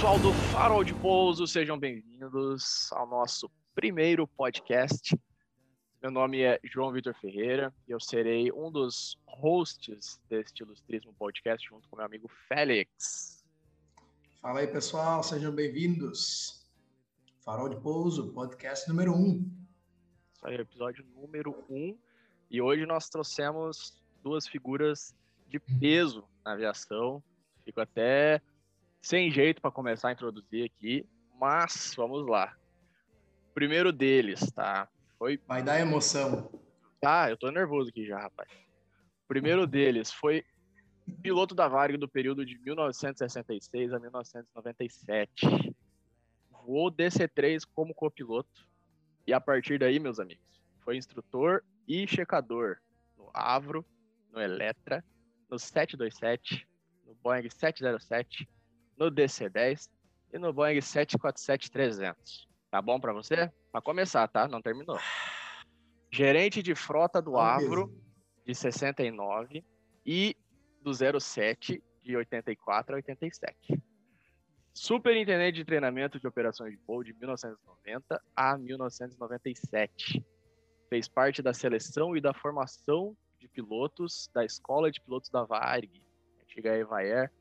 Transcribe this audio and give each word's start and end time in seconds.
pessoal 0.00 0.18
do 0.18 0.32
Farol 0.50 0.82
de 0.82 0.94
Pouso, 0.94 1.46
sejam 1.46 1.78
bem-vindos 1.78 2.90
ao 2.92 3.06
nosso 3.06 3.50
primeiro 3.74 4.26
podcast. 4.26 5.14
Meu 6.00 6.10
nome 6.10 6.40
é 6.40 6.58
João 6.64 6.90
Vitor 6.90 7.14
Ferreira 7.20 7.70
e 7.86 7.92
eu 7.92 8.00
serei 8.00 8.50
um 8.50 8.72
dos 8.72 9.18
hosts 9.26 10.18
deste 10.26 10.62
ilustríssimo 10.62 11.12
podcast 11.18 11.68
junto 11.68 11.86
com 11.86 11.96
meu 11.96 12.06
amigo 12.06 12.30
Félix. 12.48 13.44
Fala 14.40 14.60
aí, 14.60 14.66
pessoal, 14.68 15.22
sejam 15.22 15.54
bem-vindos. 15.54 16.66
Farol 17.44 17.68
de 17.68 17.76
Pouso, 17.76 18.32
podcast 18.32 18.88
número 18.88 19.12
1. 19.12 19.16
Um. 19.16 19.52
Isso 20.32 20.46
aí, 20.46 20.54
episódio 20.54 21.04
número 21.14 21.54
1. 21.68 21.76
Um. 21.76 21.98
E 22.50 22.62
hoje 22.62 22.86
nós 22.86 23.10
trouxemos 23.10 24.02
duas 24.22 24.48
figuras 24.48 25.14
de 25.46 25.58
peso 25.58 26.24
na 26.42 26.54
aviação. 26.54 27.22
Fico 27.66 27.82
até 27.82 28.40
sem 29.00 29.30
jeito 29.30 29.60
para 29.60 29.70
começar 29.70 30.08
a 30.08 30.12
introduzir 30.12 30.64
aqui, 30.64 31.06
mas 31.38 31.94
vamos 31.96 32.26
lá. 32.26 32.54
O 33.50 33.54
primeiro 33.54 33.92
deles, 33.92 34.50
tá? 34.52 34.88
Foi. 35.18 35.40
Vai 35.46 35.62
dar 35.62 35.80
emoção. 35.80 36.50
Tá, 37.00 37.30
eu 37.30 37.36
tô 37.36 37.50
nervoso 37.50 37.88
aqui 37.88 38.06
já, 38.06 38.18
rapaz. 38.18 38.50
O 39.24 39.28
primeiro 39.28 39.66
deles 39.66 40.12
foi 40.12 40.44
piloto 41.22 41.54
da 41.54 41.66
Varg 41.66 41.96
do 41.96 42.08
período 42.08 42.44
de 42.44 42.58
1966 42.58 43.92
a 43.92 43.98
1997. 43.98 45.74
Voou 46.50 46.90
DC-3 46.90 47.62
como 47.74 47.94
copiloto. 47.94 48.68
E 49.26 49.32
a 49.32 49.40
partir 49.40 49.78
daí, 49.78 49.98
meus 49.98 50.18
amigos, 50.18 50.62
foi 50.84 50.96
instrutor 50.96 51.64
e 51.86 52.06
checador 52.06 52.78
no 53.16 53.30
Avro, 53.32 53.84
no 54.32 54.40
Eletra, 54.40 55.04
no 55.48 55.58
727, 55.58 56.66
no 57.06 57.14
Boeing 57.16 57.48
707, 57.50 58.48
no 59.00 59.10
DC-10 59.10 59.88
e 60.32 60.38
no 60.38 60.52
Boeing 60.52 60.78
747-300. 60.78 62.46
Tá 62.70 62.82
bom 62.82 63.00
para 63.00 63.14
você? 63.14 63.50
Para 63.72 63.80
começar, 63.80 64.28
tá? 64.28 64.46
Não 64.46 64.60
terminou. 64.60 64.98
Gerente 66.12 66.62
de 66.62 66.74
frota 66.74 67.22
do 67.22 67.38
Avro, 67.38 67.90
de 68.44 68.54
69, 68.54 69.64
e 70.04 70.36
do 70.82 70.92
07, 70.92 71.82
de 72.02 72.16
84 72.16 72.94
a 72.94 72.96
87. 72.96 73.82
Superintendente 74.72 75.56
de 75.56 75.64
treinamento 75.64 76.20
de 76.20 76.26
operações 76.26 76.72
de 76.72 76.80
voo 76.86 77.02
de 77.02 77.12
1990 77.14 78.22
a 78.36 78.58
1997. 78.58 80.24
Fez 80.88 81.08
parte 81.08 81.42
da 81.42 81.52
seleção 81.52 82.16
e 82.16 82.20
da 82.20 82.34
formação 82.34 83.16
de 83.38 83.48
pilotos 83.48 84.28
da 84.34 84.44
Escola 84.44 84.90
de 84.90 85.00
Pilotos 85.00 85.30
da 85.30 85.44
Varg, 85.44 85.90
antiga 86.42 86.76
Evaer, 86.76 87.32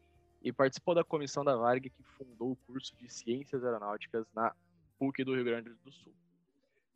e 0.41 0.51
participou 0.51 0.95
da 0.95 1.03
comissão 1.03 1.43
da 1.43 1.55
Varg 1.55 1.89
que 1.89 2.03
fundou 2.03 2.51
o 2.51 2.55
curso 2.55 2.95
de 2.97 3.09
Ciências 3.09 3.63
Aeronáuticas 3.63 4.25
na 4.33 4.55
PUC 4.97 5.23
do 5.23 5.35
Rio 5.35 5.43
Grande 5.43 5.69
do 5.69 5.91
Sul. 5.91 6.13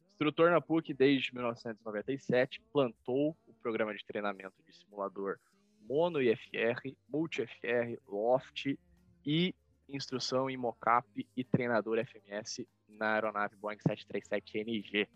Instrutor 0.08 0.52
na 0.52 0.62
PUC 0.62 0.94
desde 0.94 1.34
1997, 1.34 2.62
plantou 2.72 3.36
o 3.48 3.54
programa 3.56 3.94
de 3.94 4.06
treinamento 4.06 4.56
de 4.66 4.74
simulador 4.76 5.38
Mono 5.82 6.22
IFR, 6.22 6.96
Multi-FR, 7.10 8.00
Loft 8.08 8.78
e 9.26 9.54
instrução 9.90 10.50
em 10.50 10.56
mocap 10.56 11.08
e 11.36 11.44
treinador 11.44 11.98
FMS 12.06 12.66
na 12.88 13.16
aeronave 13.16 13.56
Boeing 13.58 13.78
737NG. 13.78 15.08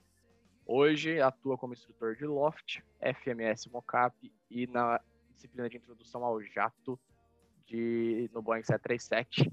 Hoje 0.65 1.21
atua 1.21 1.57
como 1.57 1.73
instrutor 1.73 2.15
de 2.15 2.25
Loft, 2.25 2.83
FMS 2.99 3.69
Mocap 3.69 4.13
e 4.49 4.67
na 4.67 4.99
disciplina 5.33 5.69
de 5.69 5.77
introdução 5.77 6.25
ao 6.25 6.41
jato 6.41 6.99
de, 7.67 8.29
no 8.33 8.41
Boeing 8.41 8.63
737. 8.63 9.51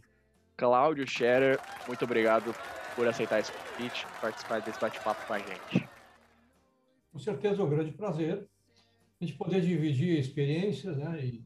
Cláudio 0.57 1.07
Scherer, 1.07 1.59
muito 1.87 2.05
obrigado 2.05 2.55
por 2.95 3.07
aceitar 3.09 3.41
esse 3.41 3.53
convite, 3.53 4.07
participar 4.21 4.61
desse 4.63 4.81
bate-papo 4.81 5.27
com 5.27 5.33
a 5.33 5.39
gente. 5.39 5.89
Com 7.13 7.19
certeza 7.19 7.61
é 7.61 7.65
um 7.65 7.69
grande 7.69 7.93
prazer 7.93 8.49
a 9.21 9.25
gente 9.25 9.37
poder 9.37 9.61
dividir 9.61 10.19
experiências 10.19 10.97
né, 10.97 11.25
e 11.25 11.45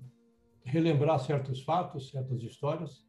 relembrar 0.64 1.18
certos 1.20 1.62
fatos, 1.62 2.10
certas 2.10 2.42
histórias 2.42 3.06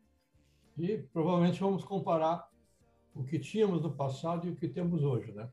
e 0.77 0.97
provavelmente 1.11 1.59
vamos 1.59 1.83
comparar 1.83 2.49
o 3.13 3.23
que 3.23 3.39
tínhamos 3.39 3.81
no 3.81 3.93
passado 3.93 4.47
e 4.47 4.51
o 4.51 4.55
que 4.55 4.67
temos 4.67 5.03
hoje, 5.03 5.31
né? 5.33 5.49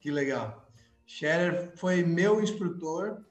Que 0.00 0.10
legal. 0.10 0.66
Scherer 1.06 1.76
foi 1.76 2.02
meu 2.02 2.42
instrutor 2.42 3.24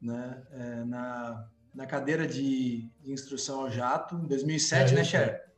né, 0.00 0.46
é, 0.50 0.84
na 0.84 1.48
na 1.76 1.86
cadeira 1.86 2.26
de, 2.26 2.90
de 3.02 3.12
instrução 3.12 3.60
ao 3.60 3.70
jato, 3.70 4.16
em 4.16 4.26
2007, 4.26 4.92
é, 4.92 4.96
né, 4.96 5.04
Cher? 5.04 5.52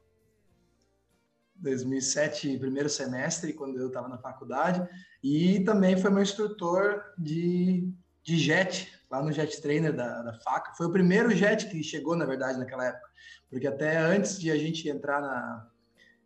2007, 1.54 2.58
primeiro 2.58 2.88
semestre, 2.88 3.52
quando 3.52 3.78
eu 3.78 3.86
estava 3.86 4.08
na 4.08 4.18
faculdade, 4.18 4.86
e 5.22 5.60
também 5.60 5.96
foi 5.96 6.10
meu 6.10 6.22
instrutor 6.22 7.04
de, 7.16 7.88
de 8.24 8.36
jet, 8.36 8.92
lá 9.08 9.22
no 9.22 9.32
Jet 9.32 9.62
Trainer 9.62 9.94
da, 9.94 10.22
da 10.22 10.34
FACA. 10.40 10.74
Foi 10.76 10.86
o 10.86 10.92
primeiro 10.92 11.30
jet 11.30 11.68
que 11.68 11.82
chegou, 11.84 12.16
na 12.16 12.26
verdade, 12.26 12.58
naquela 12.58 12.86
época, 12.86 13.08
porque 13.48 13.68
até 13.68 13.96
antes 13.96 14.40
de 14.40 14.50
a 14.50 14.56
gente 14.56 14.88
entrar 14.88 15.20
na. 15.20 15.70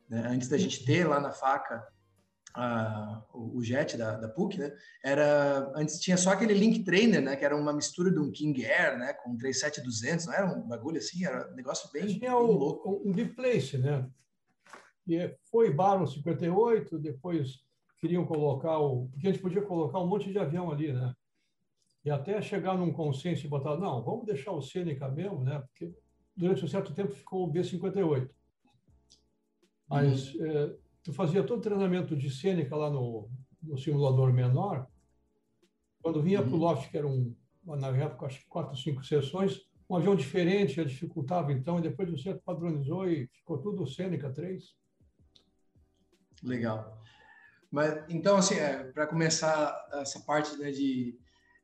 Né, 0.08 0.26
antes 0.26 0.48
da 0.48 0.56
gente 0.56 0.84
ter 0.84 1.06
lá 1.06 1.20
na 1.20 1.32
FACA 1.32 1.86
a, 2.54 3.22
o, 3.32 3.62
jet 3.62 3.96
da, 3.96 4.16
da 4.16 4.28
PUC, 4.28 4.58
né? 4.58 4.72
Era 5.04 5.72
antes 5.74 5.98
tinha 6.00 6.16
só 6.16 6.30
aquele 6.30 6.54
Link 6.54 6.84
Trainer, 6.84 7.22
né? 7.22 7.36
Que 7.36 7.44
era 7.44 7.56
uma 7.56 7.72
mistura 7.72 8.10
de 8.10 8.18
um 8.18 8.30
King 8.30 8.64
Air, 8.64 8.98
né? 8.98 9.12
Com 9.14 9.36
37200, 9.36 10.26
não 10.26 10.34
era 10.34 10.46
um 10.46 10.68
bagulho 10.68 10.98
assim, 10.98 11.24
era 11.24 11.50
um 11.50 11.54
negócio 11.54 11.90
bem, 11.92 12.06
tinha 12.06 12.20
bem 12.20 12.30
o, 12.30 12.52
louco. 12.52 13.02
Um 13.04 13.12
deep 13.12 13.34
place, 13.34 13.78
né? 13.78 14.08
E 15.06 15.34
foi 15.50 15.72
Baron 15.72 16.06
58, 16.06 16.98
depois 16.98 17.60
queriam 17.98 18.24
colocar 18.24 18.78
o, 18.78 19.08
porque 19.08 19.28
a 19.28 19.32
gente 19.32 19.42
podia 19.42 19.62
colocar 19.62 19.98
um 20.00 20.06
monte 20.06 20.30
de 20.30 20.38
avião 20.38 20.70
ali, 20.70 20.92
né? 20.92 21.14
E 22.04 22.10
até 22.10 22.42
chegar 22.42 22.76
num 22.76 22.92
consenso 22.92 23.46
e 23.46 23.48
botar, 23.48 23.76
não, 23.76 24.02
vamos 24.02 24.26
deixar 24.26 24.52
o 24.52 24.60
Seneca 24.60 25.08
mesmo, 25.08 25.44
né? 25.44 25.60
Porque 25.60 25.94
durante 26.36 26.64
um 26.64 26.68
certo 26.68 26.92
tempo 26.92 27.12
ficou 27.12 27.48
o 27.48 27.52
B58. 27.52 28.28
Mas 29.88 30.34
é, 30.40 30.76
tu 31.02 31.12
fazia 31.12 31.42
todo 31.42 31.58
o 31.58 31.62
treinamento 31.62 32.16
de 32.16 32.30
cênica 32.30 32.76
lá 32.76 32.90
no, 32.90 33.28
no 33.62 33.76
simulador 33.76 34.32
menor. 34.32 34.86
Quando 36.00 36.22
vinha 36.22 36.40
uhum. 36.40 36.48
para 36.48 36.56
o 36.56 36.58
loft, 36.58 36.90
que 36.90 36.98
era 36.98 37.06
um, 37.06 37.34
na 37.64 37.88
época, 37.88 38.26
acho 38.26 38.40
que 38.40 38.46
quatro, 38.46 38.76
cinco 38.76 39.04
sessões, 39.04 39.60
um 39.88 39.96
avião 39.96 40.16
diferente 40.16 40.74
já 40.74 40.84
dificultava, 40.84 41.52
então, 41.52 41.78
e 41.78 41.82
depois 41.82 42.10
você 42.10 42.34
padronizou 42.34 43.08
e 43.08 43.26
ficou 43.28 43.58
tudo 43.58 43.86
Cênica 43.86 44.30
3. 44.30 44.74
Legal. 46.42 47.00
Mas, 47.70 48.04
então, 48.08 48.36
assim, 48.36 48.54
é, 48.54 48.84
para 48.84 49.06
começar 49.06 49.88
essa 49.94 50.20
parte 50.20 50.56
né, 50.56 50.70
de, 50.70 51.18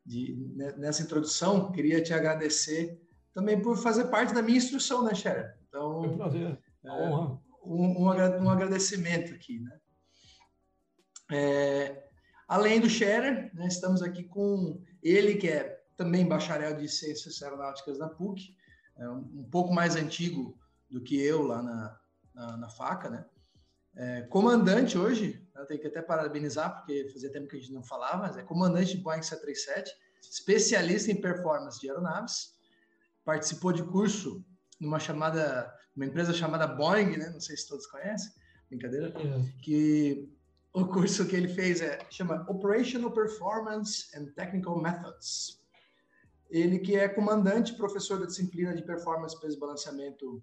de, 0.05 0.37
né, 0.55 0.73
nessa 0.77 1.03
introdução, 1.03 1.71
queria 1.73 2.03
te 2.03 2.13
agradecer 2.13 3.01
também 3.33 3.61
por 3.61 3.77
fazer 3.77 4.07
parte 4.07 4.35
da 4.35 4.43
minha 4.43 4.59
instrução, 4.59 5.05
né, 5.05 5.15
Xera? 5.15 5.59
Então, 5.69 6.05
é 6.05 6.09
um 6.09 6.17
prazer, 6.17 6.59
é, 6.85 6.91
honra 6.91 7.48
um, 7.69 8.09
um 8.09 8.51
agradecimento 8.51 9.35
aqui, 9.35 9.61
né? 9.61 9.79
É, 11.31 12.05
além 12.47 12.81
do 12.81 12.89
Scherer, 12.89 13.55
né, 13.55 13.67
estamos 13.67 14.03
aqui 14.03 14.25
com 14.25 14.83
ele, 15.03 15.35
que 15.35 15.49
é 15.49 15.83
também 15.97 16.27
bacharel 16.27 16.77
de 16.77 16.89
Ciências 16.89 17.43
Aeronáuticas 17.43 17.99
na 17.99 18.09
PUC, 18.09 18.57
é 18.97 19.09
um, 19.09 19.19
um 19.41 19.49
pouco 19.51 19.73
mais 19.73 19.95
antigo 19.95 20.59
do 20.89 21.03
que 21.03 21.21
eu 21.21 21.43
lá 21.43 21.63
na, 21.63 22.01
na, 22.35 22.57
na 22.57 22.69
FACA, 22.71 23.11
né? 23.11 23.25
É, 23.95 24.23
comandante 24.23 24.97
hoje, 24.97 25.45
eu 25.57 25.67
tenho 25.67 25.81
que 25.81 25.89
até 25.89 26.01
parabenizar, 26.01 26.77
porque 26.77 27.09
fazia 27.13 27.33
tempo 27.33 27.49
que 27.49 27.57
a 27.57 27.59
gente 27.59 27.73
não 27.73 27.83
falava, 27.83 28.19
mas 28.19 28.37
é 28.37 28.43
comandante 28.43 28.97
de 28.97 29.03
Boeing 29.03 29.23
737, 29.23 29.93
especialista 30.23 31.11
em 31.11 31.21
performance 31.21 31.81
de 31.81 31.89
aeronaves, 31.89 32.55
participou 33.25 33.73
de 33.73 33.83
curso 33.83 34.45
numa 34.81 34.99
chamada 34.99 35.73
uma 35.95 36.07
empresa 36.07 36.33
chamada 36.33 36.67
Boeing, 36.67 37.17
né? 37.17 37.29
Não 37.31 37.41
sei 37.41 37.57
se 37.57 37.67
todos 37.67 37.87
conhecem, 37.87 38.33
brincadeira, 38.69 39.09
é. 39.09 39.63
que 39.63 40.33
o 40.73 40.87
curso 40.87 41.27
que 41.27 41.35
ele 41.35 41.49
fez 41.49 41.81
é 41.81 41.99
chama 42.09 42.47
Operational 42.49 43.11
Performance 43.11 44.07
and 44.17 44.27
Technical 44.37 44.81
Methods. 44.81 45.61
Ele 46.49 46.79
que 46.79 46.97
é 46.97 47.09
comandante, 47.09 47.75
professor 47.75 48.21
da 48.21 48.27
disciplina 48.27 48.75
de 48.75 48.83
performance 48.83 49.37
e 49.37 49.41
peso 49.41 49.59
balanceamento 49.59 50.43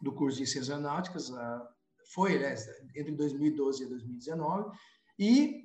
do 0.00 0.12
curso 0.12 0.38
de 0.38 0.46
ciências 0.46 0.70
aeronáuticas, 0.70 1.30
foi 2.12 2.38
né, 2.38 2.54
entre 2.94 3.12
2012 3.12 3.84
e 3.84 3.88
2019 3.88 4.76
e 5.18 5.64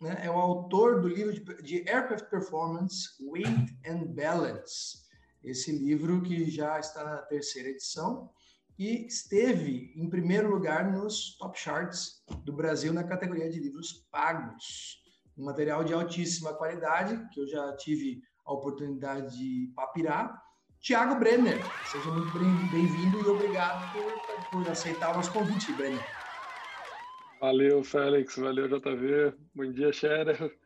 né, 0.00 0.18
é 0.24 0.30
o 0.30 0.34
autor 0.34 1.00
do 1.00 1.08
livro 1.08 1.32
de, 1.32 1.62
de 1.62 1.88
Aircraft 1.88 2.28
Performance, 2.28 3.10
Weight 3.20 3.78
and 3.86 4.14
Balance. 4.14 5.05
Esse 5.46 5.70
livro 5.70 6.20
que 6.22 6.50
já 6.50 6.80
está 6.80 7.04
na 7.04 7.18
terceira 7.18 7.68
edição 7.68 8.28
e 8.76 9.06
esteve 9.06 9.92
em 9.94 10.10
primeiro 10.10 10.50
lugar 10.50 10.90
nos 10.90 11.38
top 11.38 11.56
charts 11.56 12.20
do 12.44 12.52
Brasil 12.52 12.92
na 12.92 13.04
categoria 13.04 13.48
de 13.48 13.60
livros 13.60 14.04
pagos. 14.10 15.00
Um 15.38 15.44
material 15.44 15.84
de 15.84 15.94
altíssima 15.94 16.52
qualidade, 16.52 17.16
que 17.32 17.40
eu 17.40 17.46
já 17.46 17.76
tive 17.76 18.20
a 18.44 18.52
oportunidade 18.52 19.38
de 19.38 19.72
papirar, 19.76 20.36
Tiago 20.80 21.14
Brenner. 21.20 21.58
Seja 21.92 22.10
muito 22.10 22.32
bem-vindo 22.72 23.20
e 23.20 23.26
obrigado 23.28 23.92
por, 23.92 24.50
por 24.50 24.68
aceitar 24.68 25.12
o 25.12 25.16
nosso 25.16 25.32
convite, 25.32 25.72
Brenner. 25.74 26.04
Valeu, 27.40 27.84
Félix. 27.84 28.36
Valeu, 28.36 28.66
JV. 28.66 29.32
Bom 29.54 29.70
dia, 29.70 29.92
Scherer. 29.92 30.58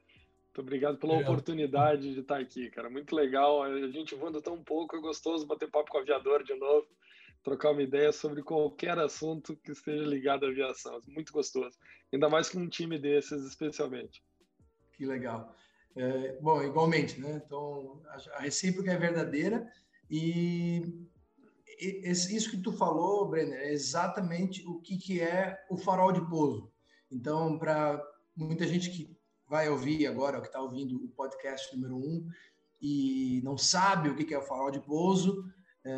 Muito 0.50 0.62
obrigado 0.62 0.99
pela 0.99 1.17
oportunidade 1.17 2.12
de 2.12 2.20
estar 2.20 2.41
aqui, 2.41 2.69
cara. 2.70 2.91
Muito 2.91 3.14
legal. 3.14 3.62
A 3.62 3.88
gente 3.88 4.17
voando 4.17 4.43
tão 4.43 4.61
pouco, 4.61 4.97
é 4.97 5.00
gostoso 5.00 5.47
bater 5.47 5.70
papo 5.70 5.93
com 5.93 5.99
o 5.99 6.00
aviador 6.00 6.43
de 6.43 6.55
novo, 6.55 6.88
trocar 7.41 7.70
uma 7.70 7.82
ideia 7.82 8.11
sobre 8.11 8.43
qualquer 8.43 8.99
assunto 8.99 9.56
que 9.56 9.70
esteja 9.70 10.02
ligado 10.02 10.44
à 10.44 10.49
aviação. 10.49 11.00
Muito 11.06 11.32
gostoso. 11.32 11.79
Ainda 12.12 12.29
mais 12.29 12.50
com 12.50 12.58
um 12.58 12.69
time 12.69 12.99
desses, 12.99 13.44
especialmente. 13.44 14.20
Que 14.94 15.06
legal. 15.06 15.55
É, 15.94 16.37
bom, 16.41 16.61
igualmente, 16.64 17.20
né? 17.20 17.41
Então, 17.46 18.03
a 18.35 18.41
recíproca 18.41 18.91
é 18.91 18.99
verdadeira 18.99 19.70
e 20.11 20.82
isso 21.79 22.50
que 22.50 22.61
tu 22.61 22.73
falou, 22.73 23.29
Brenner, 23.29 23.61
é 23.61 23.73
exatamente 23.73 24.67
o 24.67 24.81
que, 24.81 24.99
que 24.99 25.20
é 25.20 25.64
o 25.70 25.79
farol 25.79 26.11
de 26.11 26.29
pouso. 26.29 26.73
Então, 27.08 27.56
para 27.56 28.03
muita 28.37 28.67
gente 28.67 28.91
que 28.91 29.19
vai 29.50 29.69
ouvir 29.69 30.06
agora, 30.06 30.41
que 30.41 30.47
está 30.47 30.62
ouvindo 30.62 30.94
o 31.05 31.08
podcast 31.08 31.75
número 31.75 31.97
um, 31.97 32.25
e 32.81 33.43
não 33.43 33.58
sabe 33.58 34.08
o 34.08 34.14
que, 34.14 34.32
é 34.32 34.38
o 34.38 34.43
farol 34.43 34.70
de 34.70 34.81
pouso, 34.81 35.44
é, 35.85 35.93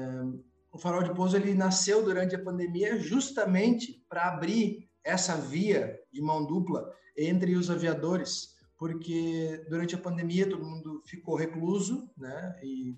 o 0.73 0.79
farol 0.79 1.03
de 1.03 1.15
pouso 1.15 1.37
ele 1.37 1.53
nasceu 1.53 2.03
durante 2.03 2.35
a 2.35 2.43
pandemia 2.43 2.99
justamente 2.99 4.03
para 4.09 4.27
abrir 4.27 4.89
essa 5.05 5.37
via 5.37 6.01
de 6.11 6.23
mão 6.23 6.47
dupla 6.47 6.91
entre 7.15 7.55
os 7.55 7.71
aviadores, 7.71 8.57
porque 8.79 9.67
durante 9.69 9.95
a 9.95 9.99
pandemia 9.99 10.49
todo 10.49 10.65
mundo 10.65 11.03
ficou 11.05 11.37
recluso, 11.37 12.11
né? 12.17 12.59
E, 12.63 12.97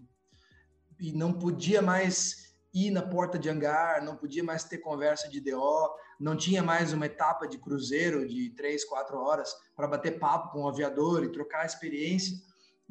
e 1.01 1.13
não 1.13 1.33
podia 1.33 1.83
mais 1.83 2.44
ir 2.75 2.91
na 2.91 3.03
porta 3.03 3.39
de 3.39 3.49
hangar, 3.49 4.03
não 4.03 4.17
podia 4.17 4.43
mais 4.43 4.65
ter 4.65 4.79
conversa 4.79 5.29
de 5.29 5.41
DO, 5.41 5.91
não 6.19 6.37
tinha 6.37 6.63
mais 6.63 6.93
uma 6.93 7.07
etapa 7.07 7.47
de 7.47 7.57
cruzeiro 7.57 8.27
de 8.27 8.51
três, 8.51 8.85
quatro 8.85 9.17
horas 9.17 9.55
para 9.77 9.87
bater 9.87 10.19
papo 10.19 10.51
com 10.51 10.65
o 10.65 10.69
aviador 10.69 11.23
e 11.23 11.31
trocar 11.31 11.65
experiência. 11.65 12.37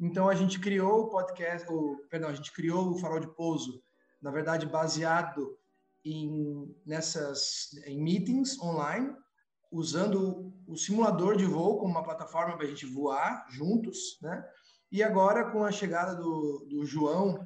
Então 0.00 0.28
a 0.28 0.34
gente 0.34 0.58
criou 0.58 1.02
o 1.02 1.10
podcast, 1.10 1.70
o, 1.70 1.98
perdão, 2.08 2.30
a 2.30 2.34
gente 2.34 2.50
criou 2.52 2.90
o 2.90 2.98
Farol 2.98 3.20
de 3.20 3.28
Pouso, 3.28 3.82
na 4.22 4.30
verdade 4.30 4.66
baseado 4.66 5.56
em 6.02 6.74
nessas 6.84 7.74
em 7.86 8.02
meetings 8.02 8.58
online, 8.60 9.14
usando 9.70 10.52
o 10.66 10.76
simulador 10.76 11.36
de 11.36 11.44
voo 11.44 11.78
como 11.78 11.90
uma 11.90 12.02
plataforma 12.02 12.56
para 12.56 12.66
a 12.66 12.68
gente 12.68 12.86
voar 12.86 13.46
juntos, 13.50 14.18
né? 14.22 14.42
E 14.90 15.02
agora 15.02 15.50
com 15.50 15.64
a 15.64 15.72
chegada 15.72 16.14
do, 16.14 16.66
do 16.70 16.86
João 16.86 17.38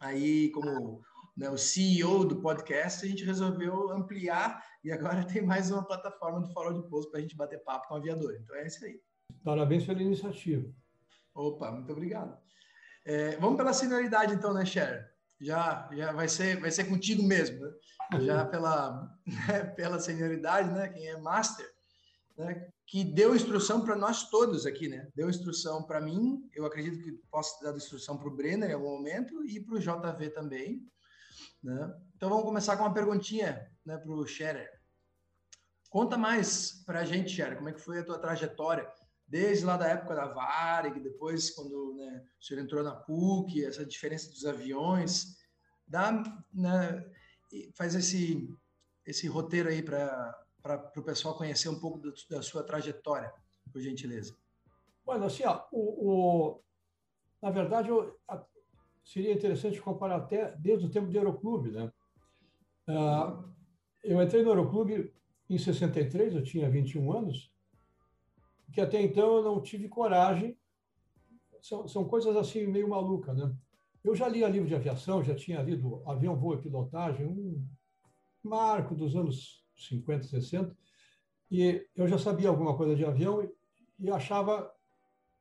aí 0.00 0.50
como 0.50 1.02
né, 1.38 1.48
o 1.48 1.56
CEO 1.56 2.24
do 2.24 2.42
podcast, 2.42 3.06
a 3.06 3.08
gente 3.08 3.24
resolveu 3.24 3.92
ampliar 3.92 4.60
e 4.82 4.90
agora 4.90 5.24
tem 5.24 5.40
mais 5.40 5.70
uma 5.70 5.84
plataforma 5.84 6.40
do 6.40 6.52
Farol 6.52 6.82
de 6.82 6.88
Pouso 6.88 7.08
para 7.10 7.20
a 7.20 7.22
gente 7.22 7.36
bater 7.36 7.62
papo 7.62 7.86
com 7.86 7.94
o 7.94 7.96
aviador. 7.98 8.36
Então 8.42 8.56
é 8.56 8.66
isso 8.66 8.84
aí. 8.84 9.00
Parabéns 9.44 9.86
pela 9.86 10.02
iniciativa. 10.02 10.68
Opa, 11.32 11.70
muito 11.70 11.92
obrigado. 11.92 12.36
É, 13.06 13.36
vamos 13.36 13.56
pela 13.56 13.72
senioridade 13.72 14.34
então, 14.34 14.52
né, 14.52 14.66
Cher? 14.66 15.08
Já, 15.40 15.88
já 15.92 16.10
vai 16.10 16.28
ser, 16.28 16.58
vai 16.58 16.72
ser 16.72 16.84
contigo 16.84 17.22
mesmo, 17.22 17.60
né? 17.60 17.72
Já 18.20 18.44
pela, 18.44 19.08
né, 19.24 19.64
pela 19.76 20.00
senioridade, 20.00 20.68
né? 20.72 20.88
Quem 20.88 21.06
é 21.06 21.16
master, 21.16 21.70
né? 22.36 22.68
Que 22.84 23.04
deu 23.04 23.36
instrução 23.36 23.84
para 23.84 23.94
nós 23.94 24.28
todos 24.28 24.66
aqui, 24.66 24.88
né? 24.88 25.08
Deu 25.14 25.30
instrução 25.30 25.84
para 25.84 26.00
mim. 26.00 26.50
Eu 26.52 26.66
acredito 26.66 27.00
que 27.00 27.12
posso 27.30 27.62
dar 27.62 27.76
instrução 27.76 28.18
para 28.18 28.28
o 28.28 28.34
Brenner 28.34 28.70
em 28.70 28.74
algum 28.74 28.96
momento 28.96 29.44
e 29.44 29.60
para 29.60 29.76
o 29.76 29.78
JV 29.78 30.30
também. 30.30 30.84
Né? 31.62 31.94
Então 32.16 32.28
vamos 32.28 32.44
começar 32.44 32.76
com 32.76 32.84
uma 32.84 32.94
perguntinha 32.94 33.70
né, 33.84 33.96
para 33.96 34.10
o 34.10 34.26
Scherer. 34.26 34.70
Conta 35.90 36.16
mais 36.16 36.82
para 36.84 37.00
a 37.00 37.04
gente, 37.04 37.30
Scherer, 37.30 37.56
como 37.56 37.68
é 37.68 37.72
que 37.72 37.80
foi 37.80 38.00
a 38.00 38.04
tua 38.04 38.18
trajetória, 38.18 38.90
desde 39.26 39.64
lá 39.64 39.76
da 39.76 39.88
época 39.88 40.14
da 40.14 40.26
Varig, 40.26 41.00
depois 41.00 41.50
quando 41.50 41.94
né, 41.96 42.24
o 42.40 42.44
senhor 42.44 42.62
entrou 42.62 42.82
na 42.82 42.94
PUC, 42.94 43.64
essa 43.64 43.84
diferença 43.84 44.30
dos 44.30 44.44
aviões. 44.44 45.36
Dá, 45.86 46.22
né, 46.52 47.04
faz 47.74 47.94
esse, 47.94 48.48
esse 49.06 49.26
roteiro 49.26 49.68
aí 49.68 49.82
para 49.82 50.92
o 50.96 51.02
pessoal 51.02 51.36
conhecer 51.36 51.68
um 51.68 51.78
pouco 51.78 51.98
do, 51.98 52.12
da 52.30 52.42
sua 52.42 52.62
trajetória, 52.62 53.32
por 53.72 53.80
gentileza. 53.80 54.36
Bueno, 55.04 55.24
assim, 55.24 55.44
ó, 55.44 55.64
o, 55.72 56.10
o, 56.10 56.62
na 57.40 57.50
verdade, 57.50 57.88
eu, 57.88 58.18
seria 59.08 59.32
interessante 59.32 59.80
comparar 59.80 60.16
até 60.16 60.54
desde 60.56 60.84
o 60.84 60.90
tempo 60.90 61.10
do 61.10 61.16
Aeroclube. 61.16 61.70
Né? 61.70 61.90
Ah, 62.86 63.42
eu 64.04 64.22
entrei 64.22 64.42
no 64.42 64.50
Aeroclube 64.50 65.14
em 65.48 65.56
63, 65.56 66.34
eu 66.34 66.42
tinha 66.42 66.68
21 66.68 67.10
anos, 67.10 67.50
que 68.70 68.82
até 68.82 69.00
então 69.00 69.38
eu 69.38 69.42
não 69.42 69.62
tive 69.62 69.88
coragem. 69.88 70.58
São, 71.62 71.88
são 71.88 72.04
coisas 72.04 72.36
assim 72.36 72.66
meio 72.66 72.86
malucas, 72.86 73.36
né? 73.36 73.50
Eu 74.04 74.14
já 74.14 74.28
lia 74.28 74.48
livro 74.48 74.68
de 74.68 74.74
aviação, 74.74 75.24
já 75.24 75.34
tinha 75.34 75.62
lido 75.62 76.02
Avião, 76.06 76.36
Voo 76.36 76.54
e 76.54 76.62
Pilotagem, 76.62 77.26
um 77.26 77.66
marco 78.44 78.94
dos 78.94 79.16
anos 79.16 79.66
50, 79.74 80.24
60, 80.24 80.76
e 81.50 81.84
eu 81.96 82.06
já 82.06 82.18
sabia 82.18 82.50
alguma 82.50 82.76
coisa 82.76 82.94
de 82.94 83.04
avião 83.04 83.42
e, 83.42 83.50
e 83.98 84.10
achava 84.10 84.70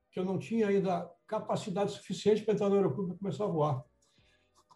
que 0.09 0.19
eu 0.19 0.25
não 0.25 0.39
tinha 0.39 0.67
ainda 0.67 1.11
capacidade 1.27 1.91
suficiente 1.91 2.43
para 2.43 2.53
entrar 2.53 2.69
no 2.69 2.75
aeroclube 2.75 3.13
e 3.13 3.17
começar 3.17 3.43
a 3.43 3.47
voar. 3.47 3.83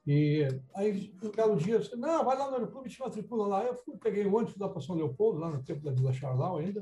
E 0.06 0.48
aí, 0.76 1.16
um 1.24 1.30
belo 1.30 1.56
dia, 1.56 1.76
eu 1.76 1.80
disse, 1.80 1.96
não, 1.96 2.26
vai 2.26 2.38
lá 2.38 2.50
no 2.50 2.56
aeroclube 2.56 2.90
te 2.90 3.00
matricula 3.00 3.48
lá. 3.48 3.64
Eu 3.64 3.76
fui, 3.76 3.98
peguei 3.98 4.26
um 4.26 4.36
ônibus 4.36 4.58
lá 4.58 4.68
para 4.68 4.82
São 4.82 4.96
Leopoldo, 4.96 5.40
lá 5.40 5.50
no 5.50 5.64
tempo 5.64 5.82
da 5.82 5.92
Vila 5.92 6.12
Charlau 6.12 6.58
ainda, 6.58 6.82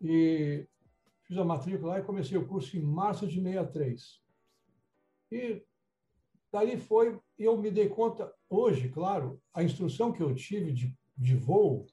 e 0.00 0.66
fiz 1.22 1.38
a 1.38 1.44
matrícula 1.44 1.92
lá 1.92 2.00
e 2.00 2.04
comecei 2.04 2.36
o 2.36 2.46
curso 2.46 2.76
em 2.76 2.82
março 2.82 3.26
de 3.26 3.42
63. 3.42 4.20
E 5.32 5.64
daí 6.52 6.78
foi, 6.78 7.18
eu 7.38 7.56
me 7.56 7.70
dei 7.70 7.88
conta, 7.88 8.32
hoje, 8.48 8.88
claro, 8.88 9.40
a 9.54 9.62
instrução 9.62 10.12
que 10.12 10.22
eu 10.22 10.34
tive 10.34 10.72
de, 10.72 10.94
de 11.16 11.34
voo 11.34 11.86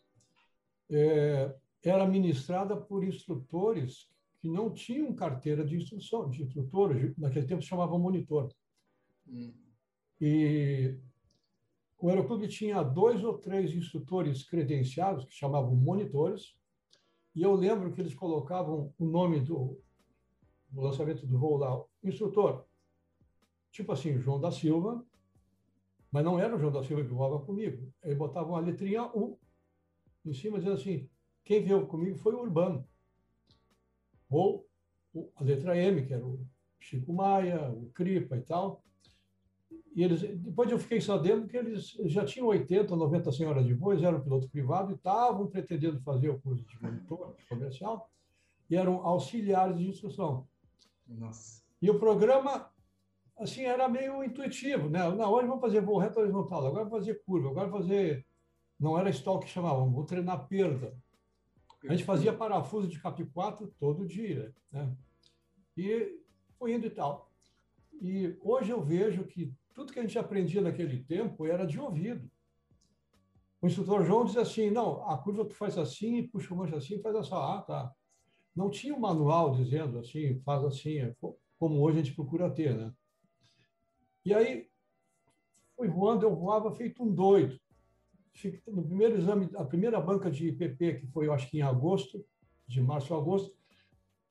é, 0.89 1.55
era 1.83 2.05
ministrada 2.05 2.75
por 2.75 3.03
instrutores 3.03 4.09
que 4.47 4.53
não 4.53 4.73
tinham 4.73 5.13
carteira 5.13 5.65
de 5.65 5.75
instrução, 5.75 6.29
de 6.29 6.41
instrutor, 6.41 6.95
naquele 7.17 7.45
tempo 7.45 7.61
se 7.61 7.67
chamava 7.67 7.99
monitor. 7.99 8.49
Hum. 9.27 9.53
E 10.21 10.97
o 11.99 12.09
Aeroclube 12.09 12.47
tinha 12.47 12.81
dois 12.81 13.23
ou 13.23 13.37
três 13.37 13.73
instrutores 13.73 14.47
credenciados, 14.47 15.25
que 15.25 15.33
chamavam 15.33 15.75
monitores, 15.75 16.55
e 17.35 17.43
eu 17.43 17.53
lembro 17.53 17.91
que 17.91 17.99
eles 17.99 18.13
colocavam 18.13 18.93
o 18.97 19.05
nome 19.05 19.41
do, 19.41 19.79
do 20.69 20.81
lançamento 20.81 21.27
do 21.27 21.37
voo 21.37 21.57
lá, 21.57 21.83
instrutor, 22.03 22.65
tipo 23.71 23.91
assim, 23.91 24.17
João 24.17 24.39
da 24.39 24.51
Silva, 24.51 25.05
mas 26.09 26.23
não 26.23 26.39
era 26.39 26.55
o 26.55 26.59
João 26.59 26.71
da 26.71 26.83
Silva 26.83 27.03
que 27.03 27.13
voava 27.13 27.39
comigo. 27.45 27.91
Ele 28.01 28.15
botava 28.15 28.49
uma 28.49 28.61
letrinha 28.61 29.05
U 29.13 29.37
em 30.25 30.33
cima, 30.33 30.57
dizendo 30.57 30.77
assim, 30.77 31.09
quem 31.43 31.61
veio 31.61 31.85
comigo 31.85 32.17
foi 32.17 32.33
o 32.33 32.39
Urbano 32.39 32.87
ou 34.29 34.65
a 35.35 35.43
letra 35.43 35.77
M, 35.77 36.05
que 36.05 36.13
era 36.13 36.25
o 36.25 36.45
Chico 36.79 37.13
Maia, 37.13 37.69
o 37.69 37.89
Cripa 37.93 38.37
e 38.37 38.41
tal. 38.41 38.83
E 39.95 40.03
eles, 40.03 40.21
depois 40.21 40.69
eu 40.69 40.77
fiquei 40.77 41.01
sabendo 41.01 41.47
que 41.47 41.57
eles 41.57 41.97
já 42.05 42.23
tinham 42.23 42.47
80, 42.47 42.95
90 42.95 43.31
senhoras 43.31 43.65
de 43.65 43.73
voz, 43.73 44.03
eram 44.03 44.21
piloto 44.21 44.47
privado 44.47 44.91
e 44.91 44.95
estavam 44.95 45.47
pretendendo 45.47 45.99
fazer 46.01 46.29
o 46.29 46.39
curso 46.39 46.63
de 46.63 46.81
monitor 46.81 47.35
comercial 47.49 48.09
e 48.69 48.75
eram 48.75 49.05
auxiliares 49.05 49.77
de 49.77 49.87
instrução. 49.87 50.47
Nossa. 51.07 51.63
E 51.81 51.89
o 51.89 51.97
programa, 51.97 52.69
assim, 53.39 53.63
era 53.63 53.87
meio 53.89 54.23
intuitivo, 54.23 54.89
né? 54.89 54.99
Na 55.09 55.27
hora 55.27 55.47
vamos 55.47 55.61
fazer 55.61 55.81
voo 55.81 55.97
reto 55.97 56.19
horizontal, 56.19 56.65
agora 56.65 56.85
vamos 56.85 56.99
fazer 56.99 57.21
curva, 57.25 57.49
agora 57.49 57.71
fazer... 57.71 58.25
Não 58.79 58.99
era 58.99 59.09
stall 59.09 59.39
que 59.39 59.49
chamavam, 59.49 59.91
vou 59.91 60.05
treinar 60.05 60.47
perda. 60.47 60.95
A 61.87 61.91
gente 61.93 62.03
fazia 62.03 62.33
parafuso 62.33 62.87
de 62.87 62.99
cap 62.99 63.23
4 63.25 63.73
todo 63.79 64.05
dia, 64.05 64.53
né? 64.71 64.95
E 65.75 66.19
foi 66.57 66.73
indo 66.73 66.85
e 66.85 66.89
tal. 66.89 67.31
E 68.01 68.37
hoje 68.41 68.71
eu 68.71 68.81
vejo 68.81 69.23
que 69.25 69.53
tudo 69.73 69.93
que 69.93 69.99
a 69.99 70.01
gente 70.01 70.17
aprendia 70.19 70.61
naquele 70.61 71.03
tempo 71.03 71.45
era 71.45 71.65
de 71.65 71.79
ouvido. 71.79 72.29
O 73.61 73.67
instrutor 73.67 74.05
João 74.05 74.25
diz 74.25 74.37
assim, 74.37 74.69
não, 74.69 75.07
a 75.09 75.17
curva 75.17 75.45
tu 75.45 75.55
faz 75.55 75.77
assim, 75.77 76.27
puxa 76.27 76.53
o 76.53 76.57
manche 76.57 76.75
assim, 76.75 77.01
faz 77.01 77.15
assim. 77.15 77.33
Ah, 77.33 77.63
tá. 77.65 77.93
Não 78.55 78.69
tinha 78.69 78.93
um 78.93 78.99
manual 78.99 79.51
dizendo 79.51 79.99
assim, 79.99 80.39
faz 80.41 80.63
assim, 80.63 80.99
é 80.99 81.15
como 81.57 81.81
hoje 81.81 81.99
a 81.99 82.03
gente 82.03 82.15
procura 82.15 82.49
ter, 82.49 82.75
né? 82.75 82.93
E 84.25 84.33
aí, 84.33 84.69
fui 85.75 85.87
voando, 85.87 86.25
eu 86.25 86.35
voava 86.35 86.75
feito 86.75 87.01
um 87.03 87.11
doido 87.11 87.59
no 88.67 88.83
primeiro 88.83 89.17
exame, 89.17 89.49
a 89.55 89.63
primeira 89.63 89.99
banca 89.99 90.29
de 90.29 90.49
IPP, 90.49 90.99
que 90.99 91.07
foi, 91.07 91.27
eu 91.27 91.33
acho 91.33 91.49
que 91.49 91.57
em 91.57 91.61
agosto, 91.61 92.23
de 92.67 92.81
março 92.81 93.13
a 93.13 93.17
agosto, 93.17 93.55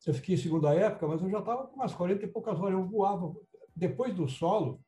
eu 0.06 0.14
fiquei 0.14 0.34
em 0.34 0.38
segunda 0.38 0.72
época, 0.74 1.08
mas 1.08 1.20
eu 1.20 1.30
já 1.30 1.40
estava 1.40 1.66
com 1.66 1.76
umas 1.76 1.94
40 1.94 2.24
e 2.24 2.28
poucas 2.28 2.58
horas. 2.60 2.78
Eu 2.78 2.86
voava. 2.86 3.34
Depois 3.74 4.14
do 4.14 4.28
solo, 4.28 4.80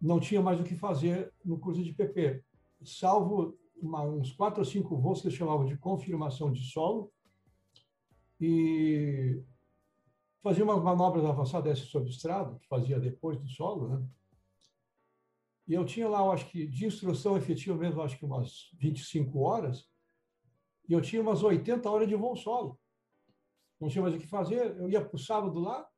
não 0.00 0.20
tinha 0.20 0.42
mais 0.42 0.60
o 0.60 0.64
que 0.64 0.74
fazer 0.74 1.32
no 1.44 1.58
curso 1.58 1.82
de 1.82 1.92
PP, 1.92 2.42
salvo 2.82 3.58
uma, 3.76 4.02
uns 4.02 4.32
quatro 4.32 4.60
ou 4.60 4.64
cinco 4.64 4.96
voos 4.96 5.20
que 5.20 5.28
eles 5.28 5.38
chamavam 5.38 5.66
de 5.66 5.76
confirmação 5.76 6.52
de 6.52 6.64
solo 6.70 7.12
e 8.40 9.42
fazia 10.42 10.64
umas 10.64 10.82
manobras 10.82 11.24
avançadas 11.24 11.78
sobre 11.80 12.10
estrada, 12.10 12.58
que 12.58 12.66
fazia 12.66 12.98
depois 12.98 13.38
do 13.38 13.48
solo, 13.48 13.88
né? 13.88 14.06
E 15.70 15.74
eu 15.74 15.84
tinha 15.84 16.08
lá, 16.08 16.18
eu 16.18 16.32
acho 16.32 16.50
que, 16.50 16.66
de 16.66 16.84
instrução 16.84 17.36
efetiva 17.36 17.76
mesmo, 17.76 18.02
acho 18.02 18.18
que 18.18 18.24
umas 18.24 18.72
25 18.80 19.38
horas, 19.38 19.88
e 20.88 20.92
eu 20.92 21.00
tinha 21.00 21.22
umas 21.22 21.44
80 21.44 21.88
horas 21.88 22.08
de 22.08 22.16
voo 22.16 22.34
solo. 22.34 22.76
Não 23.80 23.88
tinha 23.88 24.02
mais 24.02 24.12
o 24.12 24.18
que 24.18 24.26
fazer, 24.26 24.76
eu 24.76 24.88
ia 24.88 25.00
para 25.00 25.14
o 25.14 25.18
sábado 25.18 25.60
lá, 25.60 25.88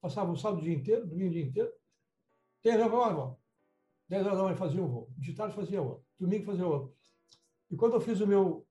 passava 0.00 0.32
o 0.32 0.36
sábado 0.36 0.58
o 0.58 0.64
dia 0.64 0.74
inteiro, 0.74 1.06
domingo 1.06 1.30
o 1.30 1.32
dia 1.34 1.44
inteiro, 1.44 1.72
tem 2.60 2.72
irmão. 2.72 3.38
10 4.08 4.26
horas 4.26 4.38
da 4.38 4.42
manhã 4.42 4.56
fazia 4.56 4.82
um 4.82 4.88
voo, 4.88 5.08
de 5.16 5.32
tarde 5.32 5.54
fazia 5.54 5.80
outro, 5.80 6.04
domingo 6.18 6.44
fazia 6.44 6.66
outro. 6.66 6.92
E 7.70 7.76
quando 7.76 7.94
eu 7.94 8.00
fiz 8.00 8.20
o 8.20 8.26
meu. 8.26 8.66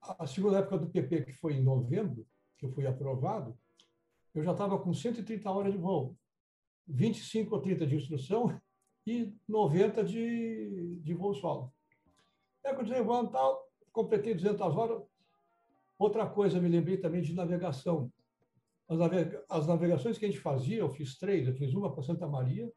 A 0.00 0.28
segunda 0.28 0.58
época 0.58 0.78
do 0.78 0.88
PP, 0.88 1.22
que 1.24 1.32
foi 1.32 1.54
em 1.54 1.64
novembro, 1.64 2.24
que 2.56 2.66
eu 2.66 2.70
fui 2.70 2.86
aprovado, 2.86 3.58
eu 4.32 4.44
já 4.44 4.52
estava 4.52 4.78
com 4.78 4.94
130 4.94 5.50
horas 5.50 5.72
de 5.72 5.78
voo, 5.78 6.16
25 6.86 7.52
ou 7.52 7.60
30 7.60 7.84
de 7.84 7.96
instrução 7.96 8.62
e 9.06 9.34
90 9.48 10.04
de, 10.04 11.00
de 11.02 11.14
voo 11.14 11.34
solo. 11.34 11.72
Aí, 12.64 12.74
continuei 12.74 13.02
voando 13.02 13.30
tal, 13.30 13.68
completei 13.92 14.34
200 14.34 14.60
horas. 14.76 15.02
Outra 15.98 16.26
coisa, 16.28 16.60
me 16.60 16.68
lembrei 16.68 16.96
também 16.96 17.22
de 17.22 17.34
navegação. 17.34 18.12
As, 18.88 18.98
navega 18.98 19.44
as 19.48 19.66
navegações 19.66 20.18
que 20.18 20.24
a 20.24 20.28
gente 20.28 20.40
fazia, 20.40 20.78
eu 20.78 20.90
fiz 20.90 21.18
três, 21.18 21.46
eu 21.46 21.54
fiz 21.54 21.74
uma 21.74 21.92
para 21.92 22.02
Santa 22.02 22.26
Maria, 22.26 22.70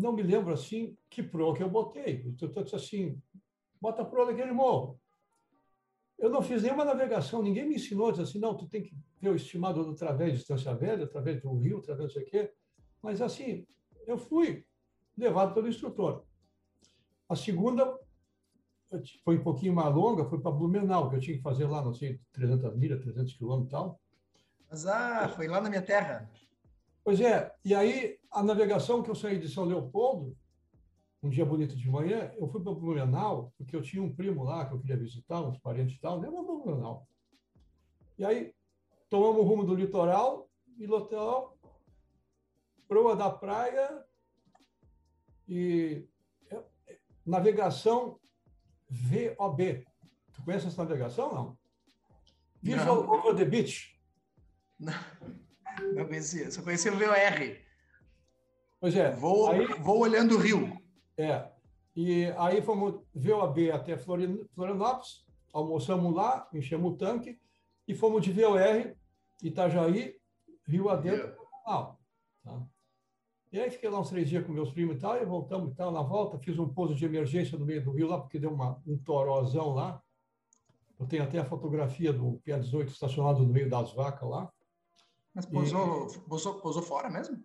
não 0.00 0.12
me 0.12 0.22
lembro 0.22 0.52
assim 0.52 0.96
que 1.08 1.22
proa 1.22 1.54
que 1.54 1.62
eu 1.62 1.68
botei. 1.68 2.24
Eu 2.40 2.62
disse 2.62 2.76
assim, 2.76 3.20
bota 3.80 4.02
a 4.02 4.04
proa 4.04 4.26
daquele 4.26 4.52
morro. 4.52 4.98
Eu 6.18 6.30
não 6.30 6.42
fiz 6.42 6.62
nenhuma 6.62 6.84
navegação, 6.84 7.42
ninguém 7.42 7.66
me 7.66 7.76
ensinou, 7.76 8.10
disse 8.10 8.22
assim, 8.22 8.38
não, 8.38 8.56
tu 8.56 8.68
tem 8.68 8.82
que 8.82 8.94
ver 9.20 9.30
o 9.30 9.36
estimado 9.36 9.80
através 9.90 10.32
de 10.32 10.38
Distância 10.38 10.74
Velha, 10.74 11.04
através 11.04 11.40
do 11.40 11.54
rio, 11.56 11.78
através 11.78 12.08
não 12.08 12.10
sei 12.12 12.22
o 12.22 12.26
quê. 12.26 12.52
Mas 13.02 13.22
assim, 13.22 13.66
eu 14.06 14.18
fui 14.18 14.64
levado 15.16 15.54
pelo 15.54 15.68
instrutor. 15.68 16.24
A 17.28 17.36
segunda 17.36 17.98
foi 19.24 19.38
um 19.38 19.42
pouquinho 19.42 19.74
mais 19.74 19.94
longa, 19.94 20.24
foi 20.24 20.40
para 20.40 20.50
Blumenau, 20.50 21.08
que 21.08 21.16
eu 21.16 21.20
tinha 21.20 21.36
que 21.36 21.42
fazer 21.42 21.66
lá, 21.66 21.82
não 21.82 21.94
sei, 21.94 22.20
300 22.32 22.76
milhas, 22.76 23.00
300 23.00 23.34
quilômetros 23.34 23.68
e 23.68 23.70
tal. 23.70 24.00
Mas, 24.68 24.86
ah, 24.86 25.28
foi 25.28 25.46
lá 25.46 25.60
na 25.60 25.68
minha 25.68 25.82
terra. 25.82 26.28
Pois 27.04 27.20
é, 27.20 27.54
e 27.64 27.74
aí 27.74 28.18
a 28.30 28.42
navegação 28.42 29.02
que 29.02 29.10
eu 29.10 29.14
saí 29.14 29.38
de 29.38 29.48
São 29.48 29.64
Leopoldo, 29.64 30.36
um 31.22 31.28
dia 31.28 31.44
bonito 31.44 31.76
de 31.76 31.88
manhã, 31.88 32.32
eu 32.36 32.48
fui 32.48 32.62
para 32.62 32.72
Blumenau, 32.72 33.52
porque 33.56 33.76
eu 33.76 33.82
tinha 33.82 34.02
um 34.02 34.14
primo 34.14 34.42
lá 34.42 34.66
que 34.66 34.74
eu 34.74 34.80
queria 34.80 34.96
visitar, 34.96 35.40
uns 35.40 35.58
parentes 35.58 35.96
e 35.96 36.00
tal, 36.00 36.18
levou 36.18 36.44
para 36.44 36.54
Blumenau. 36.54 37.06
E 38.18 38.24
aí 38.24 38.54
tomamos 39.08 39.40
o 39.40 39.44
rumo 39.44 39.64
do 39.64 39.74
litoral, 39.74 40.48
e 40.78 40.86
litoral, 40.86 41.56
proa 42.90 43.14
da 43.14 43.30
praia, 43.30 44.04
e 45.48 46.08
é, 46.50 46.98
navegação 47.24 48.18
VOB. 48.88 49.86
Tu 50.32 50.42
conhece 50.44 50.66
essa 50.66 50.82
navegação, 50.82 51.32
não? 51.32 51.58
Visual 52.60 53.04
não. 53.04 53.12
Over 53.12 53.36
the 53.36 53.44
Beach. 53.44 53.96
Não. 54.76 54.92
Não 55.94 56.04
conhecia, 56.04 56.50
só 56.50 56.62
conhecia 56.62 56.92
o 56.92 56.96
VOR. 56.96 57.56
Pois 58.80 58.96
é. 58.96 59.12
Vou, 59.12 59.48
aí, 59.48 59.66
vou 59.78 60.00
olhando 60.00 60.34
o 60.34 60.38
rio. 60.38 60.76
É. 61.16 61.48
E 61.94 62.24
aí 62.38 62.60
fomos 62.60 63.04
VOB 63.14 63.70
até 63.70 63.96
Florianópolis, 63.96 65.24
almoçamos 65.52 66.12
lá, 66.12 66.48
enchemos 66.52 66.92
o 66.92 66.96
tanque 66.96 67.40
e 67.86 67.94
fomos 67.94 68.24
de 68.24 68.32
VOR, 68.32 68.96
Itajaí, 69.44 70.18
Rio 70.66 70.88
adentro, 70.88 71.36
ah, 71.64 71.94
tá? 72.42 72.66
E 73.52 73.58
aí 73.58 73.70
fiquei 73.70 73.90
lá 73.90 73.98
uns 73.98 74.10
três 74.10 74.28
dias 74.28 74.46
com 74.46 74.52
meus 74.52 74.70
primos 74.70 74.96
e 74.96 74.98
tal, 75.00 75.16
e 75.16 75.24
voltamos 75.24 75.72
e 75.72 75.74
tal, 75.74 75.90
na 75.90 76.02
volta, 76.02 76.38
fiz 76.38 76.56
um 76.58 76.68
pouso 76.68 76.94
de 76.94 77.04
emergência 77.04 77.58
no 77.58 77.66
meio 77.66 77.82
do 77.82 77.90
rio 77.90 78.06
lá, 78.06 78.18
porque 78.18 78.38
deu 78.38 78.52
uma, 78.52 78.80
um 78.86 78.96
torozão 78.96 79.74
lá. 79.74 80.00
Eu 80.98 81.06
tenho 81.06 81.24
até 81.24 81.38
a 81.38 81.44
fotografia 81.44 82.12
do 82.12 82.40
PA-18 82.44 82.88
estacionado 82.88 83.40
no 83.42 83.52
meio 83.52 83.68
das 83.68 83.92
vacas 83.92 84.28
lá. 84.28 84.52
Mas 85.34 85.46
pousou, 85.46 86.06
e... 86.08 86.18
pousou, 86.28 86.60
pousou 86.60 86.82
fora 86.82 87.10
mesmo? 87.10 87.42